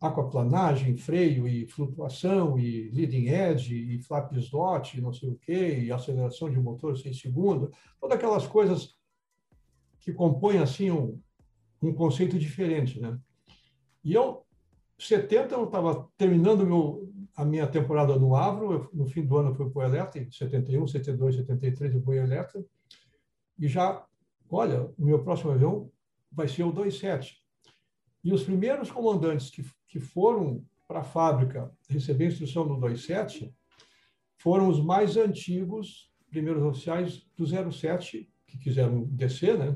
aquaplanagem, 0.00 0.96
freio 0.96 1.46
e 1.46 1.66
flutuação, 1.68 2.58
e 2.58 2.90
leading 2.90 3.28
edge, 3.28 3.74
e 3.74 4.00
flap 4.00 4.32
slot, 4.32 5.00
não 5.00 5.12
sei 5.12 5.30
o 5.30 5.36
quê, 5.36 5.84
e 5.84 5.92
aceleração 5.92 6.50
de 6.50 6.58
motor 6.58 6.98
6 6.98 7.20
segundos, 7.20 7.70
todas 8.00 8.16
aquelas 8.16 8.46
coisas 8.48 8.94
que 10.00 10.12
compõem 10.12 10.58
assim 10.58 10.90
um, 10.90 11.20
um 11.80 11.94
conceito 11.94 12.36
diferente, 12.36 13.00
né? 13.00 13.16
E 14.06 14.14
eu, 14.14 14.46
70, 14.96 15.54
eu 15.54 15.64
estava 15.64 16.08
terminando 16.16 16.64
meu, 16.64 17.12
a 17.34 17.44
minha 17.44 17.66
temporada 17.66 18.16
no 18.16 18.36
Avro, 18.36 18.72
eu, 18.72 18.90
no 18.94 19.06
fim 19.06 19.26
do 19.26 19.36
ano 19.36 19.50
eu 19.50 19.54
fui 19.56 19.68
para 19.68 19.80
o 19.80 19.82
Electra, 19.82 20.26
71, 20.30 20.86
72, 20.86 21.34
73 21.34 21.94
eu 21.94 22.02
fui 22.02 22.16
Electra, 22.16 22.64
e 23.58 23.66
já, 23.66 24.06
olha, 24.48 24.84
o 24.96 25.04
meu 25.04 25.24
próximo 25.24 25.50
avião 25.50 25.90
vai 26.30 26.46
ser 26.46 26.62
o 26.62 26.70
27. 26.70 27.36
E 28.22 28.32
os 28.32 28.44
primeiros 28.44 28.92
comandantes 28.92 29.50
que 29.50 29.64
que 29.88 30.00
foram 30.00 30.64
para 30.86 31.00
a 31.00 31.04
fábrica 31.04 31.72
receber 31.88 32.26
instrução 32.26 32.66
no 32.66 32.78
27 32.78 33.52
foram 34.36 34.68
os 34.68 34.78
mais 34.78 35.16
antigos 35.16 36.12
primeiros 36.28 36.62
oficiais 36.62 37.26
do 37.36 37.46
07, 37.72 38.30
que 38.46 38.58
quiseram 38.58 39.04
descer, 39.04 39.58
né? 39.58 39.74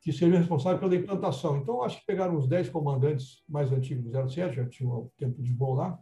Que 0.00 0.12
seriam 0.12 0.38
responsáveis 0.38 0.80
pela 0.80 0.94
implantação. 0.96 1.58
Então, 1.58 1.82
acho 1.82 2.00
que 2.00 2.06
pegaram 2.06 2.36
os 2.36 2.48
10 2.48 2.70
comandantes 2.70 3.42
mais 3.48 3.70
antigos 3.70 4.04
do 4.04 4.30
07, 4.30 4.56
já 4.56 4.68
tinham 4.68 4.92
o 4.92 5.12
tempo 5.16 5.42
de 5.42 5.52
voo 5.52 5.74
lá, 5.74 5.98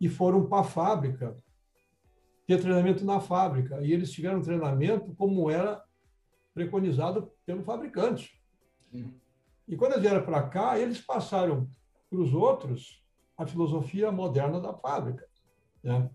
e 0.00 0.08
foram 0.08 0.46
para 0.46 0.60
a 0.60 0.64
fábrica 0.64 1.36
ter 2.46 2.60
treinamento 2.60 3.04
na 3.04 3.18
fábrica. 3.18 3.80
E 3.82 3.92
eles 3.92 4.12
tiveram 4.12 4.40
treinamento 4.40 5.14
como 5.16 5.50
era 5.50 5.82
preconizado 6.54 7.32
pelo 7.44 7.64
fabricante. 7.64 8.40
Uhum. 8.92 9.12
E 9.66 9.76
quando 9.76 9.92
eles 9.92 10.02
vieram 10.02 10.24
para 10.24 10.48
cá, 10.48 10.78
eles 10.78 11.00
passaram 11.00 11.68
para 12.08 12.20
os 12.20 12.32
outros 12.32 13.04
a 13.36 13.44
filosofia 13.44 14.12
moderna 14.12 14.60
da 14.60 14.72
fábrica. 14.72 15.26
Né? 15.82 16.08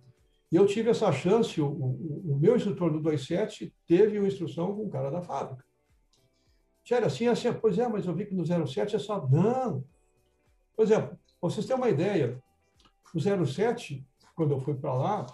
E 0.49 0.55
eu 0.55 0.65
tive 0.65 0.89
essa 0.89 1.11
chance, 1.11 1.61
o, 1.61 1.67
o, 1.67 2.33
o 2.33 2.39
meu 2.39 2.55
instrutor 2.55 2.91
do 2.91 3.09
27 3.09 3.73
teve 3.85 4.17
uma 4.17 4.27
instrução 4.27 4.73
com 4.75 4.85
o 4.85 4.89
cara 4.89 5.11
da 5.11 5.21
fábrica. 5.21 5.63
Sério, 6.91 7.07
assim, 7.07 7.25
assim, 7.27 7.53
pois 7.53 7.79
é, 7.79 7.87
mas 7.87 8.05
eu 8.05 8.13
vi 8.13 8.25
que 8.25 8.35
no 8.35 8.45
07 8.45 8.97
é 8.97 8.99
só. 8.99 9.25
Não! 9.29 9.81
Por 10.75 10.83
exemplo, 10.83 11.17
vocês 11.39 11.65
têm 11.65 11.73
uma 11.73 11.87
ideia, 11.87 12.43
no 13.13 13.47
07, 13.47 14.05
quando 14.35 14.51
eu 14.51 14.59
fui 14.59 14.73
para 14.73 14.93
lá, 14.93 15.25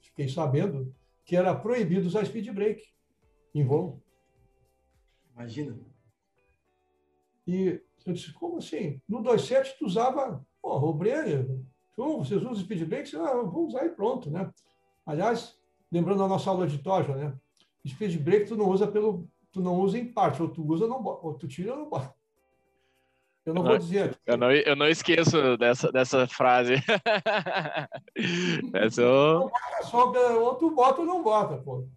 fiquei 0.00 0.28
sabendo 0.28 0.94
que 1.24 1.34
era 1.34 1.52
proibido 1.52 2.06
usar 2.06 2.24
speed 2.24 2.54
brake 2.54 2.84
em 3.52 3.64
voo. 3.64 4.00
Imagina. 5.34 5.76
E 7.44 7.82
eu 8.06 8.12
disse, 8.12 8.32
como 8.32 8.58
assim? 8.58 9.02
No 9.08 9.20
27 9.20 9.78
tu 9.80 9.86
usava, 9.86 10.46
porra, 10.62 10.86
o 10.86 10.94
Brenner, 10.94 11.44
tu, 11.96 12.18
vocês 12.18 12.40
usam 12.40 12.54
speed 12.54 12.84
brake? 12.84 13.16
Ah, 13.16 13.42
vou 13.42 13.66
usar 13.66 13.84
e 13.84 13.90
pronto, 13.90 14.30
né? 14.30 14.48
Aliás, 15.04 15.58
lembrando 15.90 16.22
a 16.22 16.28
nossa 16.28 16.50
aula 16.50 16.68
de 16.68 16.78
Toja, 16.78 17.16
né? 17.16 17.36
Speed 17.84 18.16
brake 18.22 18.46
tu 18.46 18.56
não 18.56 18.68
usa 18.68 18.86
pelo, 18.86 19.28
tu 19.52 19.60
não 19.60 19.80
usa 19.80 19.98
em 19.98 20.12
parte, 20.12 20.42
ou 20.42 20.48
tu 20.48 20.64
usa 20.66 20.86
não, 20.86 21.02
ou 21.04 21.34
tu 21.34 21.48
tira 21.48 21.72
ou 21.72 21.78
não 21.78 21.88
bota. 21.88 22.14
Eu 23.44 23.54
não, 23.54 23.62
não, 23.62 23.70
vou 23.70 23.78
dizer. 23.78 24.18
Eu 24.26 24.36
não, 24.36 24.52
eu 24.52 24.76
não 24.76 24.86
esqueço 24.86 25.56
dessa, 25.56 25.90
dessa 25.90 26.28
frase. 26.28 26.74
Essa 28.74 29.00
eu... 29.00 29.50
Só, 29.82 30.12
ou 30.38 30.54
tu 30.56 30.70
bota 30.70 31.00
ou 31.00 31.06
não 31.06 31.22
bota, 31.22 31.56
pô. 31.56 31.88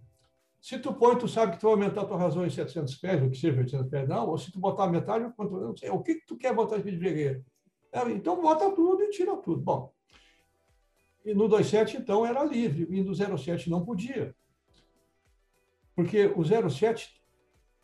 Se 0.62 0.80
tu 0.80 0.94
põe, 0.94 1.18
tu 1.18 1.28
sabe 1.28 1.52
que 1.52 1.60
tu 1.60 1.64
vai 1.64 1.74
aumentar 1.74 2.02
a 2.02 2.06
tua 2.06 2.18
razão 2.18 2.46
em 2.46 2.50
700 2.50 2.96
pés, 2.96 3.22
ou 3.22 3.30
que 3.30 3.38
seja 3.38 3.60
800 3.60 3.90
pés, 3.90 4.08
não. 4.08 4.30
Ou 4.30 4.38
se 4.38 4.52
tu 4.52 4.60
botar 4.60 4.88
metade, 4.88 5.30
quanto, 5.36 5.60
não 5.60 5.76
sei, 5.76 5.90
o 5.90 6.02
que, 6.02 6.16
que 6.16 6.26
tu 6.26 6.38
quer 6.38 6.56
botar 6.56 6.78
de 6.78 6.84
bregueira? 6.84 7.44
É, 7.92 8.02
então 8.10 8.42
bota 8.42 8.72
tudo 8.72 9.04
e 9.04 9.10
tira 9.10 9.36
tudo. 9.36 9.62
Bom, 9.62 9.94
e 11.26 11.34
no 11.34 11.50
27, 11.50 11.98
então, 11.98 12.26
era 12.26 12.44
livre, 12.44 12.88
e 12.90 13.04
no 13.04 13.14
07 13.14 13.70
não 13.70 13.86
podia. 13.86 14.34
Porque 15.96 16.28
o 16.28 16.44
07, 16.44 17.22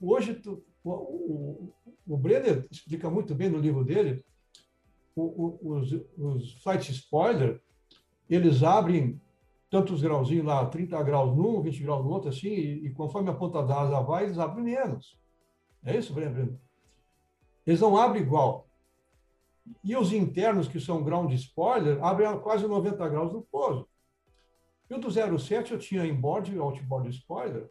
hoje, 0.02 0.36
tu, 0.36 0.64
o, 0.84 0.92
o, 0.92 1.74
o 2.08 2.18
Brenner 2.18 2.68
explica 2.72 3.10
muito 3.10 3.36
bem 3.36 3.50
no 3.50 3.60
livro 3.60 3.84
dele, 3.84 4.24
o, 5.16 5.60
os, 5.62 5.92
os 6.18 6.54
flight 6.64 6.92
spoiler, 6.92 7.62
eles 8.30 8.64
abrem 8.64 9.20
tantos 9.70 10.02
grauzinhos 10.02 10.46
lá, 10.46 10.66
30 10.66 11.02
graus 11.04 11.36
num, 11.36 11.62
20 11.62 11.84
graus 11.84 12.04
no 12.04 12.12
outro, 12.12 12.30
assim, 12.30 12.50
e, 12.50 12.88
e 12.88 12.90
conforme 12.92 13.30
a 13.30 13.34
ponta 13.34 13.62
da 13.62 13.82
asa 13.82 14.00
vai, 14.02 14.26
eles 14.26 14.40
abrem 14.40 14.64
menos. 14.64 15.20
É 15.84 15.96
isso, 15.96 16.14
Breno? 16.14 16.60
Eles 17.66 17.80
não 17.80 17.96
abrem 17.96 18.24
igual. 18.24 18.68
E 19.84 19.96
os 19.96 20.12
internos, 20.12 20.68
que 20.68 20.80
são 20.80 21.04
ground 21.04 21.32
spoiler, 21.34 22.04
abrem 22.04 22.40
quase 22.40 22.68
90 22.68 23.08
graus 23.10 23.32
no 23.32 23.44
pouso. 23.44 23.88
E 24.90 24.94
o 24.96 24.98
do 24.98 25.40
07 25.40 25.74
eu 25.74 25.80
tinha 25.80 26.06
inboard 26.06 26.52
e 26.52 26.58
outboard 26.58 27.10
spoiler, 27.10 27.70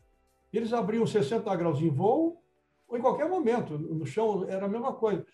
eles 0.52 0.72
abriam 0.72 1.06
60 1.06 1.54
graus 1.56 1.80
em 1.80 1.90
voo 1.90 2.42
ou 2.88 2.96
em 2.96 3.00
qualquer 3.00 3.28
momento, 3.28 3.78
no 3.78 4.06
chão 4.06 4.48
era 4.48 4.66
a 4.66 4.68
mesma 4.68 4.94
coisa. 4.94 5.26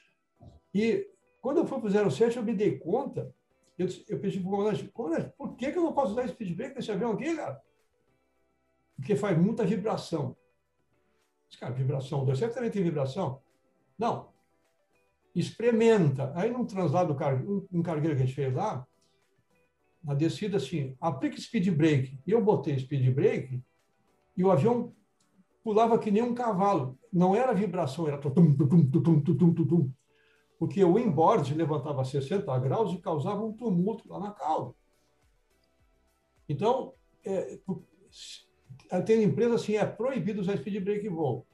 E 0.75 1.09
quando 1.41 1.59
eu 1.59 1.67
fui 1.67 1.79
para 1.79 2.07
o 2.07 2.11
07, 2.11 2.37
eu 2.37 2.43
me 2.43 2.53
dei 2.53 2.79
conta, 2.79 3.33
eu, 3.79 3.87
eu 4.09 4.19
pedi 4.19 4.41
para 4.41 4.49
o 4.49 4.51
comandante, 4.51 4.89
comandante, 4.89 5.33
por 5.37 5.57
que, 5.57 5.71
que 5.71 5.79
eu 5.79 5.83
não 5.83 5.93
posso 5.93 6.13
usar 6.13 6.27
speed 6.29 6.57
brake 6.57 6.75
nesse 6.75 6.91
avião 6.91 7.13
aqui, 7.13 7.35
cara? 7.37 7.61
Porque 8.97 9.17
faz 9.17 9.39
muita 9.39 9.65
vibração. 9.65 10.37
Cara, 11.61 11.73
vibração, 11.73 12.23
o 12.23 12.27
27 12.27 12.55
também 12.55 12.71
tem 12.71 12.83
vibração? 12.83 13.41
Não. 13.97 14.33
Experimenta. 15.35 16.33
Aí, 16.35 16.51
num 16.51 16.65
translado, 16.65 17.17
um, 17.73 17.83
cargueiro 17.83 18.17
que 18.17 18.23
a 18.23 18.27
gente 18.27 18.35
fez 18.35 18.53
lá, 18.53 18.87
na 20.03 20.15
descida, 20.15 20.57
assim, 20.57 20.97
aplique 21.01 21.41
speed 21.41 21.69
brake. 21.71 22.19
E 22.27 22.33
eu 22.33 22.43
botei 22.43 22.79
speed 22.79 23.15
brake 23.15 23.63
e 24.37 24.45
o 24.45 24.51
avião 24.51 24.93
pulava 25.65 25.99
que 25.99 26.11
nem 26.11 26.23
um 26.23 26.35
cavalo. 26.35 26.99
Não 27.11 27.35
era 27.35 27.55
vibração, 27.55 28.07
era 28.07 28.19
tum, 28.19 28.55
tum, 28.55 28.91
tum, 28.91 29.21
tum, 29.21 29.55
tum, 29.55 29.93
porque 30.59 30.85
o 30.85 30.99
inboard 30.99 31.55
levantava 31.55 32.05
60 32.05 32.57
graus 32.59 32.93
e 32.93 33.01
causava 33.01 33.43
um 33.43 33.53
tumulto 33.53 34.07
lá 34.09 34.21
na 34.21 34.31
cauda. 34.31 34.75
Então, 36.47 36.93
é, 37.25 37.59
tem 39.07 39.23
empresa 39.23 39.55
assim, 39.55 39.77
é 39.77 39.87
proibido 39.87 40.43
usar 40.43 40.57
speed 40.59 40.85
brake 40.85 41.07
em 41.07 41.11
voo. 41.11 41.47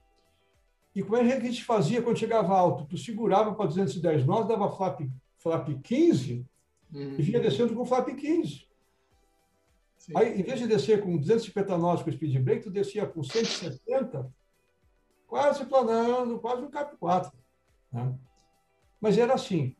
E 0.95 1.03
como 1.03 1.17
é 1.17 1.25
que 1.25 1.47
a 1.47 1.51
gente 1.51 1.65
fazia 1.65 2.03
quando 2.03 2.19
chegava 2.19 2.53
alto? 2.53 2.85
Tu 2.87 2.99
segurava 2.99 3.55
para 3.55 3.67
210 3.67 4.27
nós, 4.27 4.49
dava 4.49 4.69
flap, 4.77 5.01
flap 5.39 5.69
15 5.83 6.45
uhum. 6.93 7.15
e 7.17 7.23
vinha 7.23 7.39
descendo 7.39 7.75
com 7.75 7.85
flap 7.85 8.09
15. 8.09 8.69
Sim. 10.01 10.15
Aí, 10.17 10.41
em 10.41 10.43
vez 10.43 10.59
de 10.59 10.67
descer 10.67 11.03
com 11.03 11.19
250 11.19 11.77
nós 11.77 12.03
com 12.03 12.11
speed 12.11 12.43
brake, 12.43 12.63
tu 12.63 12.71
descia 12.71 13.07
com 13.07 13.23
160, 13.23 14.33
quase 15.27 15.67
planando, 15.67 16.41
quase 16.41 16.63
um 16.63 16.71
cap 16.71 16.97
4. 16.97 17.31
Né? 17.93 18.19
Mas 18.99 19.19
era 19.19 19.35
assim. 19.35 19.77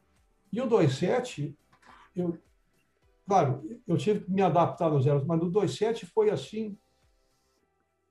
E 0.53 0.61
o 0.61 0.69
2.7, 0.69 1.57
eu, 2.15 2.39
claro, 3.27 3.67
eu 3.89 3.97
tive 3.97 4.21
que 4.21 4.31
me 4.31 4.43
adaptar 4.43 4.91
no 4.91 5.01
zero, 5.01 5.25
mas 5.27 5.41
no 5.41 5.51
2.7 5.51 6.05
foi 6.05 6.29
assim, 6.29 6.77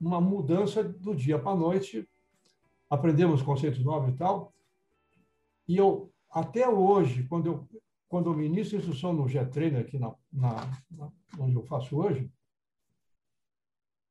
uma 0.01 0.19
mudança 0.19 0.83
do 0.83 1.15
dia 1.15 1.37
para 1.37 1.51
a 1.51 1.55
noite. 1.55 2.09
Aprendemos 2.89 3.43
conceitos 3.43 3.83
novos 3.83 4.15
e 4.15 4.17
tal. 4.17 4.51
E 5.67 5.77
eu, 5.77 6.11
até 6.31 6.67
hoje, 6.67 7.27
quando 7.29 7.45
eu, 7.45 7.69
quando 8.09 8.33
ministro 8.33 8.77
instrução 8.77 9.13
no 9.13 9.27
Jet 9.27 9.51
Trainer, 9.51 9.81
aqui 9.81 9.99
na, 9.99 10.13
na, 10.33 10.65
na, 10.89 11.11
onde 11.39 11.55
eu 11.55 11.63
faço 11.63 11.95
hoje, 11.95 12.29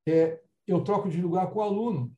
é, 0.07 0.41
eu 0.67 0.83
troco 0.85 1.11
de 1.11 1.21
lugar 1.21 1.51
com 1.51 1.59
o 1.59 1.63
aluno, 1.63 2.17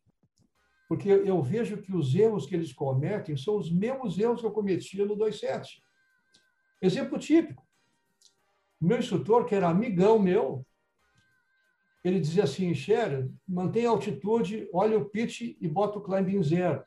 porque 0.86 1.08
eu 1.08 1.42
vejo 1.42 1.80
que 1.80 1.94
os 1.94 2.14
erros 2.14 2.46
que 2.46 2.54
eles 2.54 2.72
cometem 2.72 3.36
são 3.36 3.56
os 3.56 3.72
mesmos 3.72 4.18
erros 4.18 4.40
que 4.40 4.46
eu 4.46 4.52
cometia 4.52 5.06
no 5.06 5.16
27. 5.16 5.82
Exemplo 6.82 7.18
típico. 7.18 7.66
Meu 8.78 8.98
instrutor, 8.98 9.46
que 9.46 9.54
era 9.54 9.68
amigão 9.68 10.18
meu, 10.18 10.66
ele 12.04 12.20
dizia 12.20 12.44
assim, 12.44 12.74
Sher, 12.74 13.30
mantém 13.46 13.86
a 13.86 13.90
altitude, 13.90 14.68
olha 14.72 14.98
o 14.98 15.08
pitch 15.08 15.56
e 15.60 15.68
bota 15.68 15.98
o 15.98 16.02
climb 16.02 16.28
em 16.28 16.42
zero. 16.42 16.84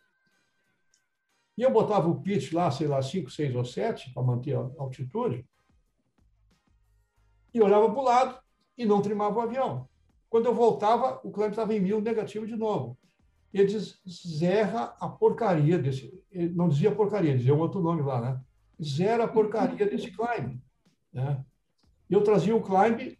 E 1.57 1.61
eu 1.61 1.71
botava 1.71 2.09
o 2.09 2.21
pitch 2.21 2.51
lá, 2.51 2.71
sei 2.71 2.87
lá, 2.87 3.01
5, 3.01 3.29
6 3.29 3.55
ou 3.55 3.65
7, 3.65 4.11
para 4.13 4.23
manter 4.23 4.55
a 4.55 4.69
altitude, 4.77 5.45
e 7.53 7.61
olhava 7.61 7.89
para 7.89 7.99
o 7.99 8.03
lado 8.03 8.39
e 8.77 8.85
não 8.85 9.01
trimava 9.01 9.37
o 9.37 9.41
avião. 9.41 9.87
Quando 10.29 10.47
eu 10.47 10.55
voltava, 10.55 11.21
o 11.23 11.31
climb 11.31 11.51
estava 11.51 11.75
em 11.75 11.79
mil, 11.79 12.01
negativo 12.01 12.47
de 12.47 12.55
novo. 12.55 12.97
Ele 13.53 13.67
diz, 13.67 14.01
zerra 14.09 14.95
a 14.99 15.07
porcaria 15.07 15.77
desse... 15.77 16.11
Ele 16.31 16.49
não 16.55 16.67
dizia 16.67 16.93
porcaria, 16.93 17.37
dizia 17.37 17.53
um 17.53 17.59
outro 17.59 17.79
nome 17.79 18.01
lá, 18.01 18.19
né? 18.19 18.41
Zera 18.81 19.25
a 19.25 19.27
porcaria 19.27 19.85
desse 19.85 20.09
climb. 20.09 20.59
Né? 21.13 21.45
Eu 22.09 22.23
trazia 22.23 22.55
o 22.55 22.63
climb, 22.63 23.15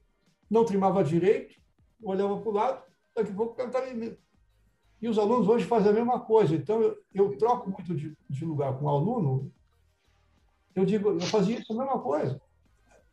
não 0.50 0.66
trimava 0.66 1.04
direito, 1.04 1.56
olhava 2.02 2.36
para 2.40 2.50
o 2.50 2.54
lado, 2.54 2.84
daqui 3.16 3.32
a 3.32 3.36
pouco 3.36 3.62
estava 3.62 3.88
em. 3.90 4.18
E 5.04 5.10
os 5.10 5.20
alunos 5.20 5.50
hoje 5.50 5.66
fazem 5.66 5.92
a 5.92 5.94
mesma 5.94 6.18
coisa. 6.18 6.56
Então, 6.56 6.82
eu, 6.82 6.98
eu 7.14 7.38
troco 7.38 7.70
muito 7.70 7.94
de, 7.94 8.18
de, 8.30 8.46
lugar 8.46 8.80
com 8.80 8.86
o 8.86 8.90
aluno. 8.90 9.52
Eu 10.74 10.86
digo, 10.86 11.10
eu 11.10 11.20
fazia 11.20 11.60
isso 11.60 11.74
a 11.74 11.76
mesma 11.76 12.00
coisa. 12.00 12.42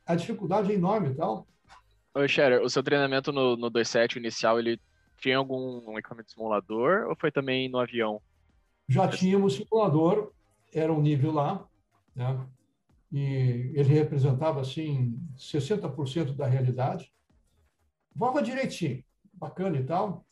A 0.07 0.15
dificuldade 0.15 0.71
é 0.71 0.77
enorme 0.77 1.09
e 1.09 1.15
tal. 1.17 1.49
Oi, 2.15 2.29
Scherer, 2.29 2.63
o 2.63 2.71
seu 2.71 2.81
treinamento 2.81 3.33
no, 3.33 3.57
no 3.57 3.69
2.7 3.69 4.19
inicial, 4.19 4.61
ele 4.61 4.81
tinha 5.19 5.37
algum 5.37 5.99
equipamento 5.99 6.29
de 6.29 6.35
simulador 6.35 7.09
ou 7.09 7.17
foi 7.17 7.33
também 7.33 7.69
no 7.69 7.81
avião? 7.81 8.23
Já 8.89 9.09
tínhamos 9.09 9.55
simulador, 9.55 10.31
era 10.73 10.93
um 10.93 11.03
nível 11.03 11.33
lá, 11.33 11.67
né? 12.15 12.47
e 13.11 13.73
ele 13.75 13.93
representava, 13.95 14.61
assim, 14.61 15.19
60% 15.37 16.37
da 16.37 16.47
realidade. 16.47 17.13
Voava 18.15 18.41
direitinho, 18.41 19.03
bacana 19.35 19.77
e 19.77 19.83
tal. 19.83 20.25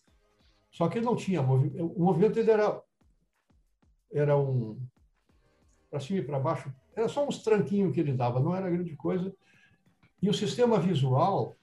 Só 0.71 0.89
que 0.89 0.99
ele 0.99 1.07
não 1.07 1.17
tinha 1.17 1.43
movimento. 1.43 1.87
O 1.87 2.05
movimento 2.05 2.35
dele 2.35 2.51
era, 2.51 2.83
era 4.13 4.37
um. 4.37 4.81
para 5.91 6.01
cima 6.01 6.21
e 6.21 6.25
para 6.25 6.39
baixo. 6.39 6.73
Era 6.95 7.09
só 7.09 7.27
uns 7.27 7.43
tranquinhos 7.43 7.95
que 7.95 8.01
ele 8.01 8.13
dava, 8.13 8.41
não 8.41 8.55
era 8.55 8.71
grande 8.71 8.95
coisa. 8.97 9.35
E 10.21 10.29
o 10.29 10.35
sistema 10.35 10.79
visual 10.79 11.57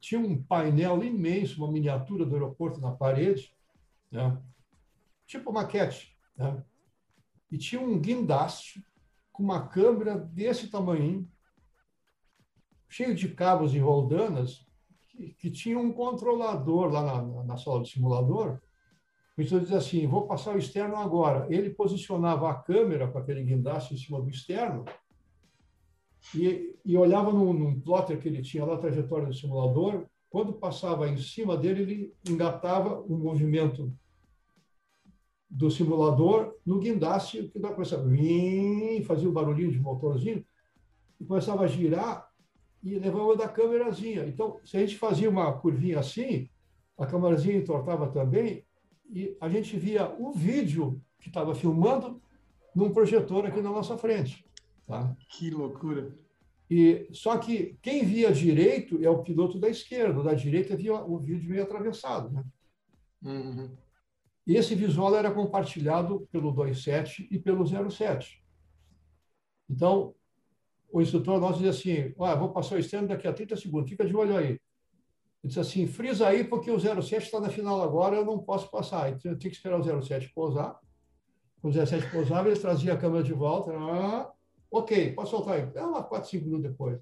tinha 0.00 0.20
um 0.20 0.42
painel 0.42 1.02
imenso, 1.02 1.62
uma 1.62 1.72
miniatura 1.72 2.24
do 2.24 2.34
aeroporto 2.34 2.80
na 2.80 2.92
parede, 2.92 3.54
né? 4.10 4.40
tipo 5.26 5.52
maquete. 5.52 6.16
Né? 6.36 6.62
E 7.50 7.58
tinha 7.58 7.80
um 7.80 7.98
guindaste 7.98 8.84
com 9.32 9.42
uma 9.42 9.68
câmera 9.68 10.18
desse 10.18 10.68
tamanho, 10.68 11.30
cheio 12.88 13.14
de 13.14 13.28
cabos 13.28 13.74
e 13.74 13.78
roldanas, 13.78 14.65
que, 15.38 15.50
tinha 15.50 15.78
um 15.78 15.92
controlador 15.92 16.92
lá 16.92 17.02
na, 17.02 17.44
na 17.44 17.56
sala 17.56 17.80
do 17.80 17.86
simulador. 17.86 18.60
O 19.36 19.42
instrutor 19.42 19.62
dizia 19.62 19.78
assim: 19.78 20.06
vou 20.06 20.26
passar 20.26 20.54
o 20.54 20.58
externo 20.58 20.96
agora. 20.96 21.46
Ele 21.50 21.70
posicionava 21.70 22.50
a 22.50 22.54
câmera 22.54 23.08
com 23.08 23.18
aquele 23.18 23.42
guindaste 23.42 23.94
em 23.94 23.96
cima 23.96 24.20
do 24.20 24.28
externo 24.28 24.84
e, 26.34 26.76
e 26.84 26.96
olhava 26.96 27.32
num, 27.32 27.52
num 27.52 27.80
plotter 27.80 28.20
que 28.20 28.28
ele 28.28 28.42
tinha 28.42 28.64
lá, 28.64 28.74
a 28.74 28.78
trajetória 28.78 29.26
do 29.26 29.34
simulador. 29.34 30.06
Quando 30.28 30.52
passava 30.52 31.08
em 31.08 31.16
cima 31.16 31.56
dele, 31.56 31.82
ele 31.82 32.14
engatava 32.28 33.00
o 33.00 33.16
movimento 33.16 33.92
do 35.48 35.70
simulador 35.70 36.54
no 36.64 36.78
guindaste, 36.78 37.48
que 37.48 37.60
começava 37.60 38.02
a 38.02 39.04
fazia 39.04 39.28
o 39.28 39.30
um 39.30 39.34
barulhinho 39.34 39.70
de 39.70 39.78
motorzinho, 39.78 40.44
e 41.20 41.24
começava 41.24 41.64
a 41.64 41.66
girar 41.66 42.25
e 42.86 43.00
levava 43.00 43.36
da 43.36 43.48
câmerazinha. 43.48 44.24
Então, 44.26 44.60
se 44.64 44.76
a 44.76 44.80
gente 44.80 44.96
fazia 44.96 45.28
uma 45.28 45.52
curvinha 45.52 45.98
assim, 45.98 46.48
a 46.96 47.04
câmerazinha 47.04 47.56
entortava 47.56 48.08
também 48.08 48.64
e 49.10 49.36
a 49.40 49.48
gente 49.48 49.76
via 49.76 50.08
o 50.16 50.30
vídeo 50.30 51.02
que 51.18 51.26
estava 51.26 51.52
filmando 51.52 52.22
num 52.72 52.92
projetor 52.92 53.44
aqui 53.44 53.60
na 53.60 53.70
nossa 53.70 53.98
frente. 53.98 54.46
Tá? 54.86 55.16
Que 55.30 55.50
loucura! 55.50 56.16
E 56.70 57.08
só 57.12 57.36
que 57.38 57.76
quem 57.82 58.04
via 58.04 58.32
direito 58.32 59.04
é 59.04 59.10
o 59.10 59.22
piloto 59.22 59.58
da 59.58 59.68
esquerda, 59.68 60.22
da 60.22 60.34
direita 60.34 60.76
via 60.76 60.94
o 60.94 61.18
vídeo 61.18 61.50
meio 61.50 61.64
atravessado, 61.64 62.30
né? 62.30 62.44
Uhum. 63.24 63.68
E 64.46 64.54
esse 64.54 64.76
visual 64.76 65.16
era 65.16 65.32
compartilhado 65.32 66.28
pelo 66.30 66.52
27 66.52 67.26
e 67.32 67.38
pelo 67.38 67.66
07. 67.66 68.40
Então, 69.68 70.14
o 70.90 71.02
instrutor 71.02 71.40
nosso 71.40 71.62
dizia 71.62 71.70
assim, 71.70 72.14
ah, 72.20 72.34
vou 72.34 72.50
passar 72.50 72.76
o 72.76 72.78
externo 72.78 73.08
daqui 73.08 73.26
a 73.26 73.32
30 73.32 73.56
segundos, 73.56 73.90
fica 73.90 74.04
de 74.04 74.16
olho 74.16 74.36
aí. 74.36 74.48
Ele 74.48 74.60
disse 75.44 75.60
assim, 75.60 75.86
frisa 75.86 76.26
aí 76.26 76.44
porque 76.44 76.70
o 76.70 76.78
07 76.78 77.24
está 77.24 77.40
na 77.40 77.48
final 77.48 77.82
agora, 77.82 78.16
eu 78.16 78.24
não 78.24 78.38
posso 78.38 78.70
passar. 78.70 79.10
Então, 79.10 79.30
eu 79.30 79.38
tinha 79.38 79.50
que 79.50 79.56
esperar 79.56 79.78
o 79.78 80.02
07 80.02 80.32
pousar. 80.34 80.78
O 81.62 81.72
07 81.72 82.10
pousava, 82.10 82.48
ele 82.48 82.58
trazia 82.58 82.94
a 82.94 82.96
câmera 82.96 83.22
de 83.22 83.32
volta. 83.32 83.72
Ah, 83.72 84.30
ok, 84.70 85.12
pode 85.12 85.28
soltar 85.28 85.54
aí. 85.54 85.68
É 85.74 85.82
uma 85.82 86.02
4, 86.02 86.30
5 86.30 86.44
minutos 86.44 86.70
depois. 86.70 86.98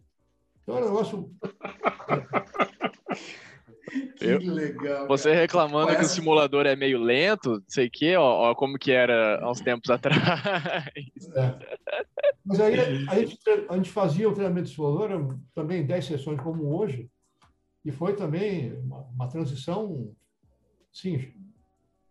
Então 0.62 0.76
era 0.76 0.86
um 0.86 0.88
negócio... 0.88 1.30
Que 4.16 4.24
eu, 4.26 4.38
legal. 4.38 5.06
Você 5.08 5.30
cara. 5.30 5.40
reclamando 5.40 5.86
Parece... 5.86 6.00
que 6.00 6.06
o 6.06 6.14
simulador 6.14 6.66
é 6.66 6.76
meio 6.76 6.98
lento, 6.98 7.50
não 7.50 7.64
sei 7.68 7.86
o 7.86 7.90
quê, 7.90 8.16
ó, 8.16 8.50
ó, 8.50 8.54
como 8.54 8.78
que 8.78 8.92
era 8.92 9.40
há 9.40 9.50
uns 9.50 9.60
tempos 9.60 9.90
atrás. 9.90 10.20
É. 11.36 11.58
Mas 12.44 12.60
aí 12.60 12.78
a 13.08 13.18
gente, 13.18 13.38
a 13.68 13.76
gente 13.76 13.90
fazia 13.90 14.28
o 14.28 14.32
treinamento 14.32 14.68
de 14.68 14.74
simulador 14.74 15.36
também 15.54 15.84
10 15.84 16.04
sessões 16.04 16.40
como 16.40 16.76
hoje, 16.76 17.10
E 17.84 17.90
foi 17.90 18.14
também 18.14 18.72
uma, 18.80 19.00
uma 19.14 19.28
transição, 19.28 20.14
sim, 20.92 21.32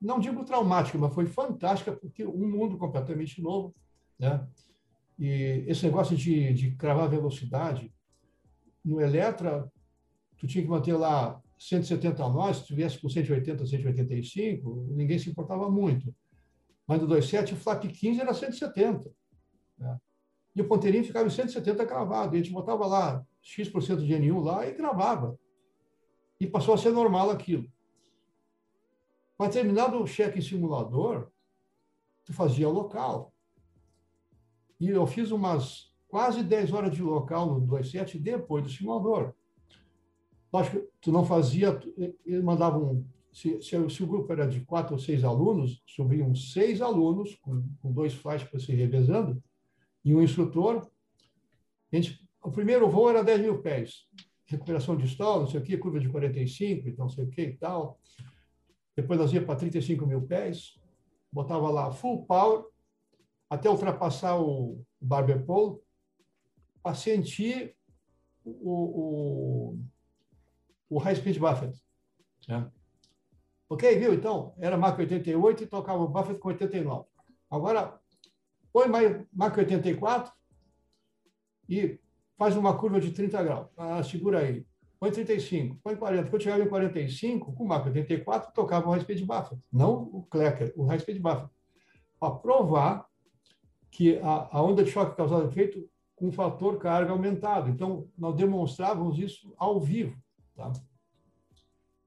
não 0.01 0.19
digo 0.19 0.43
traumática, 0.43 0.97
mas 0.97 1.13
foi 1.13 1.25
fantástica, 1.25 1.93
porque 1.93 2.25
um 2.25 2.47
mundo 2.47 2.77
completamente 2.77 3.41
novo, 3.41 3.73
né? 4.19 4.45
E 5.17 5.63
esse 5.67 5.85
negócio 5.85 6.17
de, 6.17 6.53
de 6.53 6.71
cravar 6.75 7.09
velocidade, 7.09 7.93
no 8.83 8.99
Eletra, 8.99 9.71
tu 10.37 10.45
tinha 10.45 10.63
que 10.63 10.69
manter 10.69 10.93
lá 10.93 11.41
170 11.63 12.27
nós, 12.27 12.57
se 12.57 12.65
tivesse 12.65 12.99
com 12.99 13.07
180, 13.07 13.65
185, 13.65 14.87
ninguém 14.91 15.17
se 15.17 15.29
importava 15.29 15.71
muito. 15.71 16.13
Mas 16.85 17.01
no 17.01 17.07
27, 17.07 17.53
o 17.53 17.55
flap 17.55 17.85
15 17.85 18.19
era 18.19 18.33
170. 18.33 19.09
Né? 19.77 19.97
E 20.53 20.61
o 20.61 20.67
ponteirinho 20.67 21.05
ficava 21.05 21.25
em 21.25 21.29
170 21.29 21.85
cravado. 21.85 22.35
E 22.35 22.39
a 22.39 22.43
gente 22.43 22.51
botava 22.51 22.85
lá 22.85 23.25
X% 23.41 24.05
de 24.05 24.19
NU 24.19 24.41
lá 24.41 24.67
e 24.67 24.73
gravava. 24.73 25.39
E 26.37 26.45
passou 26.45 26.73
a 26.73 26.77
ser 26.77 26.91
normal 26.91 27.29
aquilo. 27.29 27.71
Mas 29.39 29.53
terminado 29.53 30.01
o 30.01 30.05
cheque 30.05 30.39
em 30.39 30.41
simulador, 30.41 31.31
tu 32.25 32.33
fazia 32.33 32.67
local. 32.67 33.33
E 34.81 34.89
eu 34.89 35.07
fiz 35.07 35.31
umas 35.31 35.93
quase 36.09 36.43
10 36.43 36.73
horas 36.73 36.91
de 36.93 37.01
local 37.01 37.45
no 37.47 37.77
27 37.77 38.19
depois 38.19 38.63
do 38.65 38.69
simulador. 38.69 39.33
Lógico, 40.53 40.87
tu 41.01 41.11
não 41.11 41.25
fazia, 41.25 41.79
eles 42.23 42.43
mandavam, 42.43 43.03
se, 43.31 43.59
se, 43.59 43.89
se, 43.89 44.03
o 44.03 44.07
grupo 44.07 44.31
era 44.31 44.47
de 44.47 44.61
quatro 44.61 44.93
ou 44.93 44.99
seis 44.99 45.23
alunos, 45.23 45.81
subiam 45.87 46.35
seis 46.35 46.79
alunos, 46.79 47.33
com, 47.41 47.67
com 47.81 47.91
dois 47.91 48.13
flashes 48.13 48.47
para 48.47 48.59
se 48.59 48.71
revezando, 48.71 49.41
e 50.05 50.13
um 50.13 50.21
instrutor. 50.21 50.87
A 51.91 51.95
gente, 51.95 52.23
o 52.43 52.51
primeiro 52.51 52.87
voo 52.87 53.09
era 53.09 53.23
10 53.23 53.41
mil 53.41 53.63
pés, 53.63 54.07
recuperação 54.45 54.95
de 54.95 55.05
stall, 55.05 55.39
não 55.39 55.47
sei 55.47 55.59
o 55.59 55.63
quê, 55.63 55.75
curva 55.75 55.99
de 55.99 56.09
45, 56.09 56.87
então 56.87 57.05
não 57.05 57.09
sei 57.09 57.23
o 57.23 57.29
quê 57.29 57.41
e 57.41 57.57
tal. 57.57 57.99
Depois 58.95 59.19
nós 59.19 59.33
ia 59.33 59.43
para 59.43 59.55
35 59.55 60.05
mil 60.05 60.21
pés, 60.21 60.79
botava 61.31 61.71
lá 61.71 61.91
full 61.91 62.27
power, 62.27 62.63
até 63.49 63.67
ultrapassar 63.67 64.39
o 64.39 64.85
barber 65.01 65.43
pole, 65.45 65.79
para 66.83 66.93
sentir 66.93 67.75
o, 68.45 68.51
o, 68.73 69.79
o 70.93 70.99
high 70.99 71.15
speed 71.15 71.39
Buffett. 71.39 71.81
Né? 72.47 72.69
Ok, 73.69 73.97
viu? 73.97 74.13
Então, 74.13 74.53
era 74.59 74.77
Mach 74.77 74.97
88 74.97 75.63
e 75.63 75.67
tocava 75.67 76.03
o 76.03 76.07
Buffett 76.07 76.39
com 76.39 76.49
89. 76.49 77.05
Agora, 77.49 77.99
põe 78.71 78.87
Mach 78.87 79.57
84 79.57 80.31
e 81.67 81.99
faz 82.37 82.55
uma 82.55 82.77
curva 82.77 82.99
de 82.99 83.11
30 83.11 83.43
graus. 83.43 83.67
Ah, 83.75 84.03
segura 84.03 84.39
aí. 84.39 84.65
Põe 84.99 85.11
35, 85.11 85.79
põe 85.83 85.95
40. 85.95 86.29
Quando 86.29 86.43
chegava 86.43 86.63
em 86.63 86.69
45, 86.69 87.53
com 87.53 87.63
o 87.63 87.67
Mach 87.67 87.85
84, 87.85 88.53
tocava 88.53 88.87
o 88.87 88.91
high 88.91 89.01
speed 89.01 89.25
Buffett, 89.25 89.61
não 89.71 90.03
o 90.13 90.23
Klecker, 90.29 90.71
o 90.75 90.85
high 90.85 90.99
speed 90.99 91.19
Buffett. 91.19 91.49
Para 92.19 92.35
provar 92.35 93.05
que 93.89 94.17
a, 94.19 94.49
a 94.51 94.61
onda 94.61 94.83
de 94.83 94.91
choque 94.91 95.17
causava 95.17 95.47
efeito 95.47 95.89
com 96.15 96.31
fator 96.31 96.77
carga 96.77 97.11
aumentado. 97.11 97.69
Então, 97.69 98.07
nós 98.17 98.35
demonstrávamos 98.35 99.17
isso 99.17 99.53
ao 99.57 99.79
vivo. 99.79 100.17
Tá? 100.55 100.71